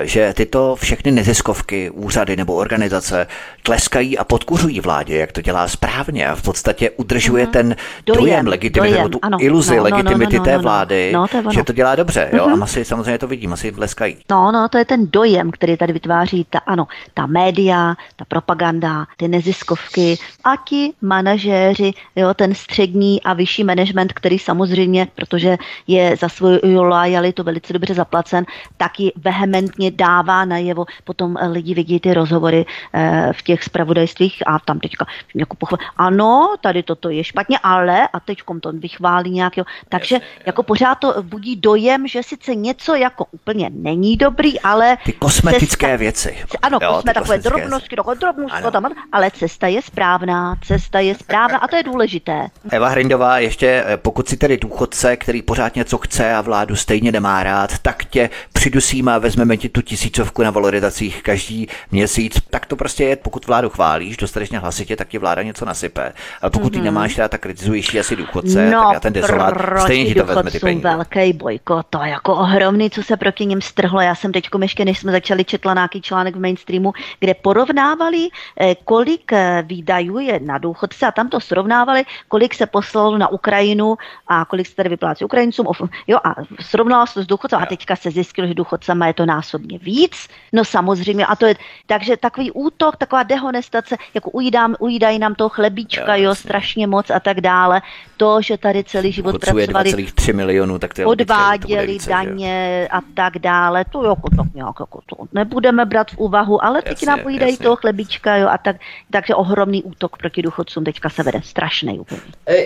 že 0.02 0.32
tyto 0.34 0.76
všechny 0.76 1.10
neziskovky, 1.10 1.90
úřady 1.90 2.36
nebo 2.36 2.54
organizace 2.54 3.26
tleskají 3.62 4.18
a 4.18 4.24
podkuřují 4.24 4.80
vládě, 4.80 5.16
jak 5.16 5.32
to 5.32 5.40
dělá 5.40 5.68
správně 5.68 6.28
a 6.28 6.34
v 6.34 6.42
podstatě 6.42 6.90
udržuje 6.90 7.44
mm-hmm. 7.44 7.50
Ten 7.62 7.76
dojem, 8.06 8.24
dojem 8.24 8.47
legitimity, 8.47 8.94
dojem, 8.94 9.10
tu 9.10 9.18
ano, 9.22 9.39
iluzi 9.40 9.70
no, 9.70 9.76
no, 9.76 9.82
legitimity 9.82 10.36
no, 10.36 10.39
no, 10.39 10.39
no, 10.39 10.44
té 10.44 10.56
no, 10.56 10.62
vlády, 10.62 11.12
no, 11.12 11.28
to 11.28 11.51
že 11.51 11.64
to 11.64 11.72
dělá 11.72 11.94
dobře. 11.94 12.30
Jo? 12.32 12.47
Mm-hmm. 12.47 12.52
A 12.52 12.56
masy 12.56 12.84
samozřejmě 12.84 13.18
to 13.18 13.26
vidí, 13.26 13.47
masy 13.47 13.72
tleskají. 13.72 14.16
No, 14.30 14.52
no, 14.52 14.68
to 14.68 14.78
je 14.78 14.84
ten 14.84 15.06
dojem, 15.10 15.51
který 15.51 15.76
tady 15.76 15.93
vytváří 15.93 16.47
ta, 16.51 16.59
ano, 16.59 16.86
ta 17.14 17.26
média, 17.26 17.94
ta 18.16 18.24
propaganda, 18.24 19.06
ty 19.16 19.28
neziskovky 19.28 20.18
a 20.44 20.56
ti 20.56 20.93
manažéři, 21.01 21.93
jo, 22.16 22.34
ten 22.34 22.55
střední 22.55 23.22
a 23.22 23.32
vyšší 23.32 23.64
management, 23.64 24.12
který 24.12 24.39
samozřejmě, 24.39 25.09
protože 25.14 25.56
je 25.86 26.16
za 26.20 26.28
svou 26.28 26.59
lojalitu 26.82 27.43
velice 27.43 27.72
dobře 27.72 27.94
zaplacen, 27.94 28.44
taky 28.76 29.12
vehementně 29.16 29.90
dává 29.90 30.44
najevo. 30.44 30.84
Potom 31.05 31.39
lidi 31.51 31.74
vidí 31.74 32.01
ty 32.01 32.14
rozhovory 32.14 32.66
eh, 32.93 33.32
v 33.32 33.43
těch 33.43 33.64
spravodajstvích 33.64 34.43
a 34.47 34.59
tam 34.59 34.80
teďka 34.80 35.06
jako 35.34 35.56
pochval. 35.56 35.78
Ano, 35.97 36.55
tady 36.60 36.82
toto 36.82 37.10
je 37.10 37.24
špatně, 37.24 37.51
ale 37.58 38.08
a 38.08 38.20
teď 38.20 38.38
to 38.60 38.72
vychválí 38.72 39.30
nějakého. 39.30 39.64
Takže 39.88 40.18
jako 40.46 40.62
pořád 40.62 40.94
to 40.94 41.22
budí 41.22 41.56
dojem, 41.56 42.06
že 42.06 42.22
sice 42.22 42.54
něco 42.54 42.94
jako 42.94 43.26
úplně 43.30 43.70
není 43.74 44.16
dobrý, 44.16 44.60
ale... 44.60 44.96
Ty 45.04 45.12
kosmetické 45.12 45.86
cesta, 45.86 45.96
věci. 45.96 46.36
Ano, 46.62 46.78
jo, 46.82 46.98
jsme 47.00 47.14
takové 47.14 47.38
drobnosti, 47.38 47.96
drobnosti, 48.20 48.62
tam, 48.72 48.86
ale 49.12 49.30
cesta 49.30 49.66
je 49.66 49.82
správná, 49.82 50.56
cesta 50.64 51.00
je 51.00 51.14
správná 51.14 51.58
a 51.58 51.68
to 51.68 51.76
je 51.76 51.82
důležité. 51.82 52.48
Eva 52.70 52.88
Hrindová, 52.88 53.38
ještě 53.38 53.84
eh, 53.86 53.96
pokud 53.96 54.28
si 54.28 54.36
tedy 54.36 54.56
důchodce, 54.56 55.16
který 55.16 55.42
pořád 55.42 55.76
něco 55.76 55.98
chce 55.98 56.34
a 56.34 56.40
vládu 56.40 56.76
stejně 56.76 57.12
nemá 57.12 57.42
rád, 57.42 57.78
tak 57.78 58.04
tě 58.04 58.30
přidusíme 58.52 59.14
a 59.14 59.18
vezmeme 59.18 59.56
ti 59.56 59.68
tu 59.68 59.82
tisícovku 59.82 60.42
na 60.42 60.50
valorizacích 60.50 61.22
každý 61.22 61.68
měsíc. 61.90 62.38
Tak 62.50 62.66
to 62.66 62.76
prostě 62.76 63.04
je, 63.04 63.16
pokud 63.16 63.46
vládu 63.46 63.70
chválíš 63.70 64.16
dostatečně 64.16 64.58
hlasitě, 64.58 64.96
tak 64.96 65.08
ti 65.08 65.18
vláda 65.18 65.42
něco 65.42 65.64
nasype. 65.64 66.12
Ale 66.42 66.50
pokud 66.50 66.72
mm-hmm. 66.72 66.76
ji 66.76 66.82
nemáš 66.82 67.18
rád, 67.18 67.30
tak 67.30 67.41
kritizuješ 67.43 67.94
asi 67.94 68.16
důchodce, 68.16 68.70
no, 68.70 68.82
tak 68.82 68.94
já 68.94 69.01
ten 69.01 69.12
dezolát, 69.12 69.55
stejně 69.81 70.05
ti 70.05 70.14
to 70.14 70.24
vezme 70.24 70.51
ty 70.51 70.59
peníze. 70.59 70.89
velký 70.89 71.32
bojko, 71.32 71.82
to 71.90 72.02
je 72.02 72.10
jako 72.10 72.35
ohromný, 72.35 72.90
co 72.90 73.02
se 73.02 73.16
proti 73.16 73.47
ním 73.47 73.60
strhlo. 73.60 74.01
Já 74.01 74.14
jsem 74.14 74.32
teď 74.32 74.48
ještě, 74.62 74.85
než 74.85 74.98
jsme 74.98 75.12
začali 75.12 75.44
četla 75.44 75.74
nějaký 75.74 76.01
článek 76.02 76.36
v 76.36 76.40
mainstreamu, 76.40 76.93
kde 77.20 77.35
porovnávali, 77.35 78.28
eh, 78.60 78.74
kolik 78.85 79.32
eh, 79.32 79.62
výdajů 79.66 80.19
je 80.19 80.40
na 80.40 80.59
důchodce 80.59 81.06
a 81.06 81.10
tam 81.10 81.28
to 81.28 81.40
srovnávali, 81.40 82.05
kolik 82.28 82.55
se 82.55 82.66
poslalo 82.66 83.19
na 83.19 83.28
Ukrajinu 83.28 83.97
a 84.28 84.44
kolik 84.44 84.66
se 84.66 84.74
tady 84.74 84.89
vyplácí 84.89 85.24
Ukrajincům. 85.24 85.66
Jo, 86.06 86.19
a 86.24 86.35
srovnalo 86.60 87.06
se 87.06 87.14
to 87.14 87.23
s 87.23 87.27
důchodcem 87.27 87.59
a 87.62 87.66
teďka 87.66 87.97
se 87.97 88.10
zjistilo, 88.10 88.48
že 88.48 88.55
důchodcema 88.55 89.06
je 89.06 89.14
to 89.14 89.27
násobně 89.27 89.78
víc. 89.78 90.28
No 90.52 90.64
samozřejmě, 90.64 91.27
a 91.27 91.36
to 91.36 91.47
je, 91.47 91.55
takže 91.86 92.16
takový 92.16 92.51
útok, 92.51 92.97
taková 92.97 93.23
dehonestace, 93.23 93.97
jako 94.14 94.31
ujídám, 94.31 94.77
ujídají 94.78 95.19
nám 95.19 95.35
toho 95.35 95.48
chlebíčka, 95.48 96.16
jo, 96.16 96.24
jo 96.24 96.35
strašně 96.35 96.86
moc 96.86 97.10
a 97.10 97.20
tak 97.20 97.31
dále. 97.40 97.82
To, 98.16 98.42
že 98.42 98.59
tady 98.59 98.84
celý 98.84 99.12
život 99.12 99.32
Chodců 99.32 99.40
pracovali, 99.40 99.92
2,3 99.92 100.34
milionů, 100.34 100.78
tak 100.78 100.94
to 100.94 101.00
je 101.00 101.06
odváděli 101.06 101.86
to 101.86 101.92
více, 101.92 102.10
daně 102.10 102.88
a 102.90 103.00
tak 103.14 103.38
dále, 103.38 103.84
to 103.84 104.04
jako 104.04 104.30
tak 104.36 104.54
nějak 104.54 104.76
jako 104.80 105.00
to 105.06 105.16
nebudeme 105.32 105.84
brát 105.84 106.10
v 106.10 106.18
úvahu, 106.18 106.64
ale 106.64 106.82
teď 106.82 107.06
nám 107.06 107.20
ujídají 107.24 107.56
toho 107.56 107.76
chlebíčka, 107.76 108.36
jo, 108.36 108.48
a 108.48 108.59
tak, 108.59 108.76
takže 109.10 109.34
ohromný 109.34 109.82
útok 109.82 110.16
proti 110.16 110.42
důchodcům 110.42 110.84
teďka 110.84 111.09
se 111.09 111.22
vede, 111.22 111.40
strašný 111.42 112.00
úplně. 112.00 112.20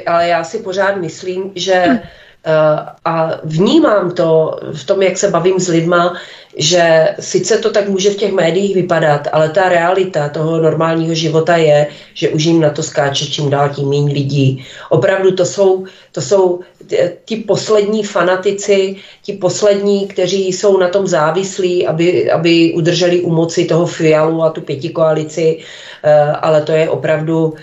Ale 0.07 0.29
já 0.29 0.45
si 0.45 0.59
pořád 0.59 0.97
myslím, 0.97 1.53
že 1.55 1.85
hm 1.87 1.99
a 3.05 3.31
vnímám 3.45 4.11
to 4.11 4.61
v 4.73 4.85
tom, 4.85 5.03
jak 5.03 5.19
se 5.19 5.31
bavím 5.31 5.61
s 5.61 5.69
lidma, 5.69 6.15
že 6.57 7.15
sice 7.21 7.59
to 7.59 7.71
tak 7.71 7.89
může 7.89 8.11
v 8.11 8.17
těch 8.17 8.33
médiích 8.33 8.75
vypadat, 8.75 9.29
ale 9.33 9.49
ta 9.49 9.69
realita 9.69 10.29
toho 10.29 10.61
normálního 10.61 11.15
života 11.15 11.57
je, 11.57 11.87
že 12.15 12.29
už 12.29 12.45
jim 12.45 12.61
na 12.61 12.71
to 12.71 12.83
skáče 12.83 13.27
čím 13.27 13.51
dál 13.51 13.69
tím 13.69 13.89
méně 13.89 14.13
lidí. 14.13 14.65
Opravdu 14.91 15.37
to 15.37 15.45
jsou, 15.45 15.85
to 16.13 16.21
jsou 16.21 16.61
ti 17.25 17.37
poslední 17.37 18.03
fanatici, 18.03 18.97
ti 19.23 19.33
poslední, 19.33 20.09
kteří 20.09 20.53
jsou 20.53 20.79
na 20.79 20.89
tom 20.89 21.07
závislí, 21.07 21.87
aby, 21.87 22.31
aby 22.31 22.73
udrželi 22.77 23.21
u 23.21 23.31
moci 23.31 23.65
toho 23.65 23.87
Fialu 23.87 24.43
a 24.43 24.51
tu 24.51 24.61
pětikoalici, 24.61 25.59
eh, 25.59 25.65
ale 26.41 26.63
to 26.63 26.73
je 26.73 26.91
opravdu 26.91 27.55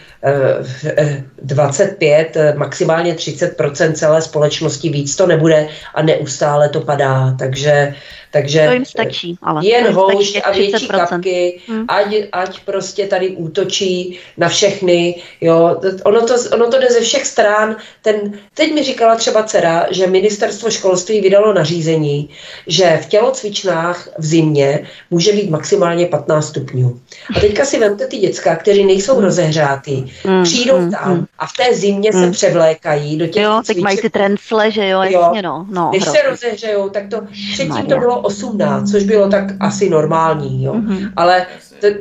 25, 1.42 2.36
eh, 2.36 2.54
maximálně 2.56 3.14
30% 3.14 3.94
celé 3.94 4.22
společnosti, 4.22 4.90
víc 4.90 5.16
to 5.16 5.28
nebude 5.28 5.68
a 5.94 6.02
neustále 6.02 6.70
to 6.70 6.82
padá, 6.82 7.36
takže 7.40 7.96
takže 8.34 8.66
to 8.68 8.74
jim 8.74 8.86
stačí, 8.86 9.38
ale 9.42 9.66
jen 9.66 9.94
houšť 9.94 10.42
a 10.44 10.52
větší 10.52 10.88
kapky, 10.88 11.62
hmm. 11.68 11.86
ať, 11.88 12.16
ať 12.32 12.60
prostě 12.60 13.08
tady 13.08 13.30
útočí 13.30 14.20
na 14.38 14.50
všechny. 14.50 15.22
Jo. 15.42 15.82
Ono, 16.04 16.28
to, 16.28 16.34
ono 16.54 16.72
to 16.72 16.80
jde 16.80 16.88
ze 16.88 17.02
všech 17.02 17.26
stran. 17.26 17.76
Ten, 18.02 18.34
teď 18.54 18.74
mi 18.74 18.84
říkala 18.84 19.16
třeba 19.16 19.44
dcera, 19.44 19.86
že 19.92 20.08
ministerstvo 20.08 20.70
školství 20.70 21.22
vydalo 21.22 21.54
nařízení, 21.54 22.30
že 22.68 23.00
v 23.04 23.06
tělocvičnách 23.06 24.10
v 24.18 24.26
zimě 24.26 24.88
může 25.12 25.32
být 25.32 25.50
maximálně 25.50 26.06
15 26.06 26.48
stupňů. 26.48 27.00
A 27.38 27.40
teďka 27.40 27.66
si 27.66 27.80
vemte 27.80 28.08
ty 28.08 28.18
děcka, 28.34 28.56
kteří 28.56 28.86
nejsou 28.86 29.14
hmm. 29.14 29.24
rozehřátý, 29.24 30.12
hmm. 30.24 30.44
přijdou 30.44 30.78
hmm. 30.78 30.92
tam 30.92 31.14
hmm. 31.14 31.26
a 31.40 31.48
v 31.48 31.54
té 31.54 31.76
zimě 31.76 32.10
hmm. 32.14 32.24
se 32.24 32.32
převlékají 32.32 33.18
do 33.18 33.28
těch 33.28 33.44
Jo, 33.44 33.62
teď 33.68 33.82
mají 33.82 33.98
ty 33.98 34.10
trencle, 34.10 34.72
že 34.72 34.88
jo, 34.88 35.02
jo. 35.04 35.22
jasně 35.22 35.42
no. 35.42 35.66
no 35.70 35.90
Když 35.92 36.04
hrozný. 36.04 36.20
se 36.22 36.30
rozehřejou, 36.30 36.90
tak 36.90 37.04
to 37.10 37.22
předtím 37.54 37.86
to 37.86 37.98
bylo 37.98 38.22
18, 38.22 38.92
což 38.92 39.04
bylo 39.04 39.30
tak 39.30 39.44
asi 39.60 39.90
normální, 39.90 40.64
jo. 40.64 40.74
Mm-hmm. 40.74 41.12
Ale 41.16 41.46
t- 41.80 42.00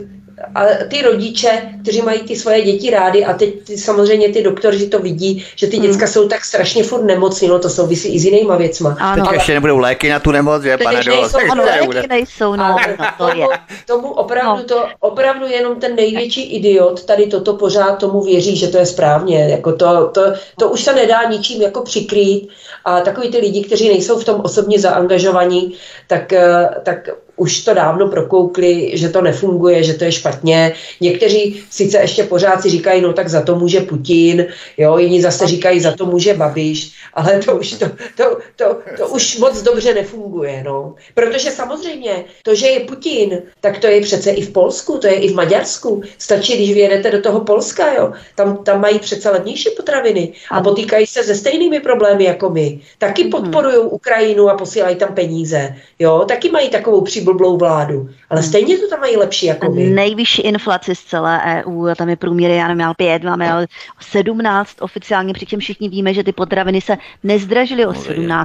a 0.55 0.64
ty 0.89 1.02
rodiče, 1.02 1.62
kteří 1.82 2.02
mají 2.02 2.20
ty 2.20 2.36
svoje 2.36 2.62
děti 2.62 2.90
rádi 2.90 3.24
a 3.24 3.32
teď 3.32 3.64
ty, 3.64 3.78
samozřejmě 3.78 4.28
ty 4.28 4.43
doktoři 4.43 4.89
to 4.89 4.98
vidí, 4.98 5.44
že 5.56 5.66
ty 5.66 5.77
hmm. 5.77 5.86
děcka 5.86 6.06
jsou 6.06 6.28
tak 6.28 6.44
strašně 6.44 6.85
furt 6.85 7.05
nemocní, 7.05 7.48
no 7.48 7.59
to 7.59 7.70
souvisí 7.70 8.14
i 8.14 8.19
s 8.19 8.24
jinýma 8.24 8.56
věcma. 8.56 8.97
Ano. 9.01 9.24
Teď 9.24 9.32
ještě 9.32 9.55
nebudou 9.55 9.78
léky 9.78 10.10
na 10.10 10.20
tu 10.20 10.31
nemoc, 10.31 10.62
že 10.62 10.77
pane 10.77 11.05
nejsou, 11.05 11.39
ano, 11.51 11.64
léky 11.64 12.09
nejsou, 12.09 12.56
no, 12.56 12.77
no 12.98 13.06
to 13.19 13.28
je. 13.28 13.47
Tomu 13.86 14.09
opravdu, 14.12 14.56
no. 14.56 14.64
to, 14.64 14.86
opravdu 15.01 15.47
jenom 15.47 15.81
ten 15.81 15.97
největší 15.97 16.43
idiot 16.56 17.05
tady 17.05 17.27
toto 17.27 17.55
pořád 17.55 17.93
tomu 17.93 18.23
věří, 18.23 18.56
že 18.56 18.69
to 18.69 18.78
je 18.78 18.86
správně, 18.86 19.48
jako 19.51 19.73
to, 19.73 20.10
to, 20.14 20.23
to 20.59 20.69
už 20.69 20.81
se 20.81 20.94
nedá 20.94 21.23
ničím 21.23 21.62
jako 21.62 21.82
přikrýt 21.82 22.48
a 22.85 23.01
takový 23.01 23.31
ty 23.31 23.39
lidi, 23.39 23.64
kteří 23.64 23.89
nejsou 23.89 24.19
v 24.19 24.24
tom 24.24 24.40
osobně 24.40 24.78
zaangažovaní, 24.78 25.74
tak, 26.06 26.32
eh, 26.32 26.69
tak 26.82 27.09
už 27.43 27.64
to 27.64 27.74
dávno 27.74 28.09
prokoukli, 28.09 28.94
že 28.94 29.09
to 29.09 29.23
nefunguje, 29.23 29.82
že 29.82 29.94
to 29.94 30.05
je 30.05 30.12
špatně. 30.12 30.73
Někteří 31.01 31.64
sice 31.70 31.98
ještě 31.98 32.24
pořád 32.24 32.62
si 32.62 32.70
říkají, 32.70 33.02
no 33.02 33.12
tak 33.12 33.28
za 33.28 33.43
to 33.43 33.59
může 33.59 33.81
Putin, 33.81 34.47
jo, 34.78 34.98
jiní 34.98 35.20
zase 35.20 35.47
říkají, 35.47 35.81
za 35.81 35.93
to 35.93 36.06
může 36.06 36.35
Babiš, 36.35 36.93
ale 37.14 37.39
to 37.39 37.56
už, 37.56 37.70
to, 37.70 37.86
to, 38.16 38.39
to, 38.56 38.78
to 38.97 39.09
už 39.09 39.39
moc 39.39 39.62
dobře 39.62 39.94
nefunguje, 39.94 40.62
no. 40.64 40.94
Protože 41.14 41.51
samozřejmě 41.51 42.24
to, 42.43 42.55
že 42.55 42.66
je 42.66 42.81
Putin, 42.81 43.43
tak 43.60 43.78
to 43.78 43.86
je 43.86 44.01
přece 44.01 44.31
i 44.31 44.43
v 44.43 44.52
Polsku, 44.52 44.98
to 44.98 45.06
je 45.06 45.14
i 45.14 45.28
v 45.28 45.35
Maďarsku. 45.35 46.02
Stačí, 46.19 46.56
když 46.56 46.74
vyjedete 46.74 47.10
do 47.10 47.20
toho 47.20 47.40
Polska, 47.40 47.93
jo. 47.94 48.12
Tam, 48.35 48.56
tam 48.64 48.81
mají 48.81 48.98
přece 48.98 49.31
levnější 49.31 49.70
potraviny 49.77 50.32
a 50.51 50.60
potýkají 50.60 51.06
se 51.06 51.24
se 51.24 51.35
stejnými 51.35 51.81
problémy 51.81 52.24
jako 52.24 52.51
my. 52.51 52.81
Taky 52.98 53.23
mhm. 53.23 53.31
podporují 53.31 53.77
Ukrajinu 53.77 54.48
a 54.48 54.56
posílají 54.56 54.97
tam 54.97 55.14
peníze, 55.14 55.74
jo. 55.98 56.24
Taky 56.28 56.51
mají 56.51 56.70
takovou 56.70 57.01
přibu 57.01 57.32
blblou 57.33 57.59
vládu. 57.59 58.09
Ale 58.31 58.41
hmm. 58.41 58.49
stejně 58.49 58.79
to 58.79 58.89
tam 58.89 59.01
mají 59.01 59.17
lepší 59.17 59.47
jako 59.47 59.71
my. 59.71 59.85
Nejvyšší 59.85 60.43
inflaci 60.43 60.95
z 60.95 61.01
celé 61.01 61.65
EU, 61.67 61.95
tam 61.95 62.09
je 62.09 62.17
průměr, 62.17 62.51
já 62.51 62.69
nevím, 62.69 62.95
5, 62.97 63.25
máme 63.25 63.67
17 64.01 64.77
oficiálně, 64.81 65.35
přičem 65.35 65.61
všichni 65.61 65.89
víme, 65.89 66.15
že 66.15 66.25
ty 66.25 66.33
potraviny 66.33 66.81
se 66.81 66.97
nezdražily 67.23 67.87
o 67.87 67.93
17%. 67.93 68.45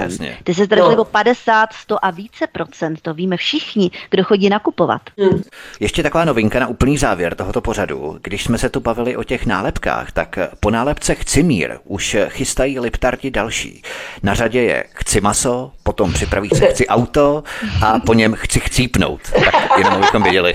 Přesně. 0.00 0.38
Ty 0.44 0.54
se 0.54 0.64
zdražily 0.64 0.96
no. 0.96 1.02
o 1.02 1.04
50, 1.04 1.72
100 1.72 2.04
a 2.04 2.10
více 2.10 2.46
procent, 2.46 3.00
to 3.02 3.14
víme 3.14 3.36
všichni, 3.36 3.90
kdo 4.10 4.24
chodí 4.24 4.48
nakupovat. 4.48 5.02
Hmm. 5.18 5.42
Ještě 5.80 6.02
taková 6.02 6.24
novinka 6.24 6.60
na 6.60 6.66
úplný 6.66 6.98
závěr 6.98 7.34
tohoto 7.34 7.60
pořadu. 7.60 8.18
Když 8.22 8.44
jsme 8.44 8.58
se 8.58 8.68
tu 8.68 8.80
bavili 8.80 9.16
o 9.16 9.24
těch 9.24 9.46
nálepkách, 9.46 10.12
tak 10.12 10.38
po 10.60 10.70
nálepce 10.70 11.14
Chci 11.14 11.42
mír 11.42 11.78
už 11.84 12.16
chystají 12.28 12.80
liptarti 12.80 13.30
další. 13.30 13.82
Na 14.22 14.34
řadě 14.34 14.62
je 14.62 14.84
Chci 14.94 15.20
maso, 15.20 15.72
potom 15.82 16.12
připraví 16.12 16.48
se 16.48 16.66
Chci 16.66 16.86
auto 16.86 17.42
a 17.82 17.98
po 17.98 18.14
něm 18.20 18.34
chci 18.34 18.60
chcípnout. 18.60 19.20
Tak 19.44 19.54
jenom 19.78 19.94
abychom 19.94 20.22
věděli, 20.22 20.54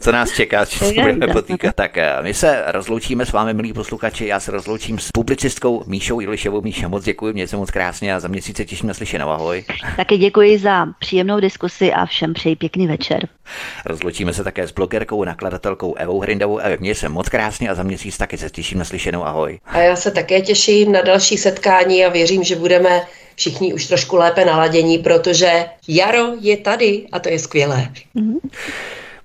co 0.00 0.12
nás 0.12 0.30
čeká, 0.30 0.66
co 0.66 0.78
se 0.78 0.92
budeme 0.92 1.26
potýkat. 1.26 1.74
Tak 1.74 1.98
eh, 1.98 2.16
my 2.22 2.34
se 2.34 2.64
rozloučíme 2.66 3.26
s 3.26 3.32
vámi, 3.32 3.54
milí 3.54 3.72
posluchači. 3.72 4.26
Já 4.26 4.40
se 4.40 4.52
rozloučím 4.52 4.98
s 4.98 5.08
publicistkou 5.14 5.84
Míšou 5.86 6.20
Jilišovou. 6.20 6.60
Míša, 6.60 6.88
moc 6.88 7.04
děkuji, 7.04 7.32
mějte 7.32 7.50
se 7.50 7.56
moc 7.56 7.70
krásně 7.70 8.14
a 8.14 8.20
za 8.20 8.28
měsíc 8.28 8.56
se 8.56 8.64
těším 8.64 8.88
na 8.88 8.94
slyšenou. 8.94 9.28
Ahoj. 9.28 9.64
Taky 9.96 10.16
děkuji 10.18 10.58
za 10.58 10.86
příjemnou 10.98 11.40
diskusi 11.40 11.92
a 11.92 12.06
všem 12.06 12.34
přeji 12.34 12.56
pěkný 12.56 12.86
večer. 12.86 13.28
Rozloučíme 13.86 14.32
se 14.32 14.44
také 14.44 14.66
s 14.66 14.72
blogerkou, 14.72 15.24
nakladatelkou 15.24 15.94
Evou 15.94 16.20
Hrindovou. 16.20 16.58
Evo, 16.58 16.76
měj 16.80 16.94
se 16.94 17.08
moc 17.08 17.28
krásně 17.28 17.70
a 17.70 17.74
za 17.74 17.82
měsíc 17.82 18.18
taky 18.18 18.38
se 18.38 18.50
těším 18.50 18.78
na 18.78 18.84
slyšenou. 18.84 19.24
Ahoj. 19.24 19.58
A 19.66 19.78
já 19.78 19.96
se 19.96 20.10
také 20.10 20.40
těším 20.40 20.92
na 20.92 21.02
další 21.02 21.36
setkání 21.36 22.04
a 22.04 22.08
věřím, 22.08 22.44
že 22.44 22.56
budeme 22.56 23.02
všichni 23.40 23.74
už 23.74 23.86
trošku 23.86 24.16
lépe 24.16 24.44
naladění, 24.44 24.98
protože 24.98 25.66
jaro 25.88 26.32
je 26.40 26.56
tady 26.56 27.06
a 27.12 27.18
to 27.18 27.28
je 27.28 27.38
skvělé. 27.38 27.88
Mm-hmm. 28.16 28.38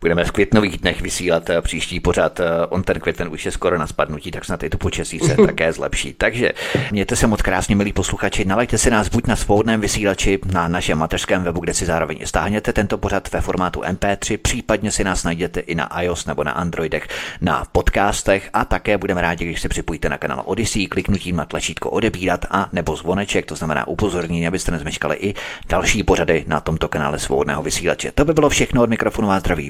Budeme 0.01 0.23
v 0.23 0.31
květnových 0.31 0.77
dnech 0.77 1.01
vysílat 1.01 1.49
eh, 1.49 1.61
příští 1.61 1.99
pořad. 1.99 2.39
Eh, 2.39 2.43
on 2.69 2.83
ten 2.83 2.99
květen 2.99 3.27
už 3.31 3.45
je 3.45 3.51
skoro 3.51 3.77
na 3.77 3.87
spadnutí, 3.87 4.31
tak 4.31 4.45
snad 4.45 4.63
i 4.63 4.69
to 4.69 4.77
počasí 4.77 5.19
se 5.19 5.35
také 5.45 5.73
zlepší. 5.73 6.13
Takže 6.13 6.51
mějte 6.91 7.15
se 7.15 7.27
moc 7.27 7.41
krásně, 7.41 7.75
milí 7.75 7.93
posluchači. 7.93 8.45
Nalaďte 8.45 8.77
si 8.77 8.89
nás 8.91 9.09
buď 9.09 9.27
na 9.27 9.35
svobodném 9.35 9.81
vysílači 9.81 10.39
na 10.51 10.67
našem 10.67 10.97
mateřském 10.97 11.43
webu, 11.43 11.59
kde 11.59 11.73
si 11.73 11.85
zároveň 11.85 12.19
stáhněte 12.25 12.73
tento 12.73 12.97
pořad 12.97 13.31
ve 13.31 13.41
formátu 13.41 13.81
MP3, 13.81 14.37
případně 14.37 14.91
si 14.91 15.03
nás 15.03 15.23
najděte 15.23 15.59
i 15.59 15.75
na 15.75 16.01
iOS 16.01 16.25
nebo 16.25 16.43
na 16.43 16.51
Androidech 16.51 17.07
na 17.41 17.65
podcastech 17.71 18.49
a 18.53 18.65
také 18.65 18.97
budeme 18.97 19.21
rádi, 19.21 19.45
když 19.45 19.61
se 19.61 19.69
připojíte 19.69 20.09
na 20.09 20.17
kanál 20.17 20.41
Odyssey 20.45 20.87
kliknutím 20.87 21.35
na 21.35 21.45
tlačítko 21.45 21.89
odebírat 21.89 22.45
a 22.51 22.69
nebo 22.73 22.95
zvoneček, 22.95 23.45
to 23.45 23.55
znamená 23.55 23.87
upozornění, 23.87 24.47
abyste 24.47 24.71
nezmeškali 24.71 25.15
i 25.15 25.33
další 25.69 26.03
pořady 26.03 26.45
na 26.47 26.59
tomto 26.59 26.87
kanále 26.87 27.19
svobodného 27.19 27.63
vysílače. 27.63 28.11
To 28.11 28.25
by 28.25 28.33
bylo 28.33 28.49
všechno 28.49 28.83
od 28.83 28.89
mikrofonu 28.89 29.31
a 29.31 29.39
zdraví 29.39 29.69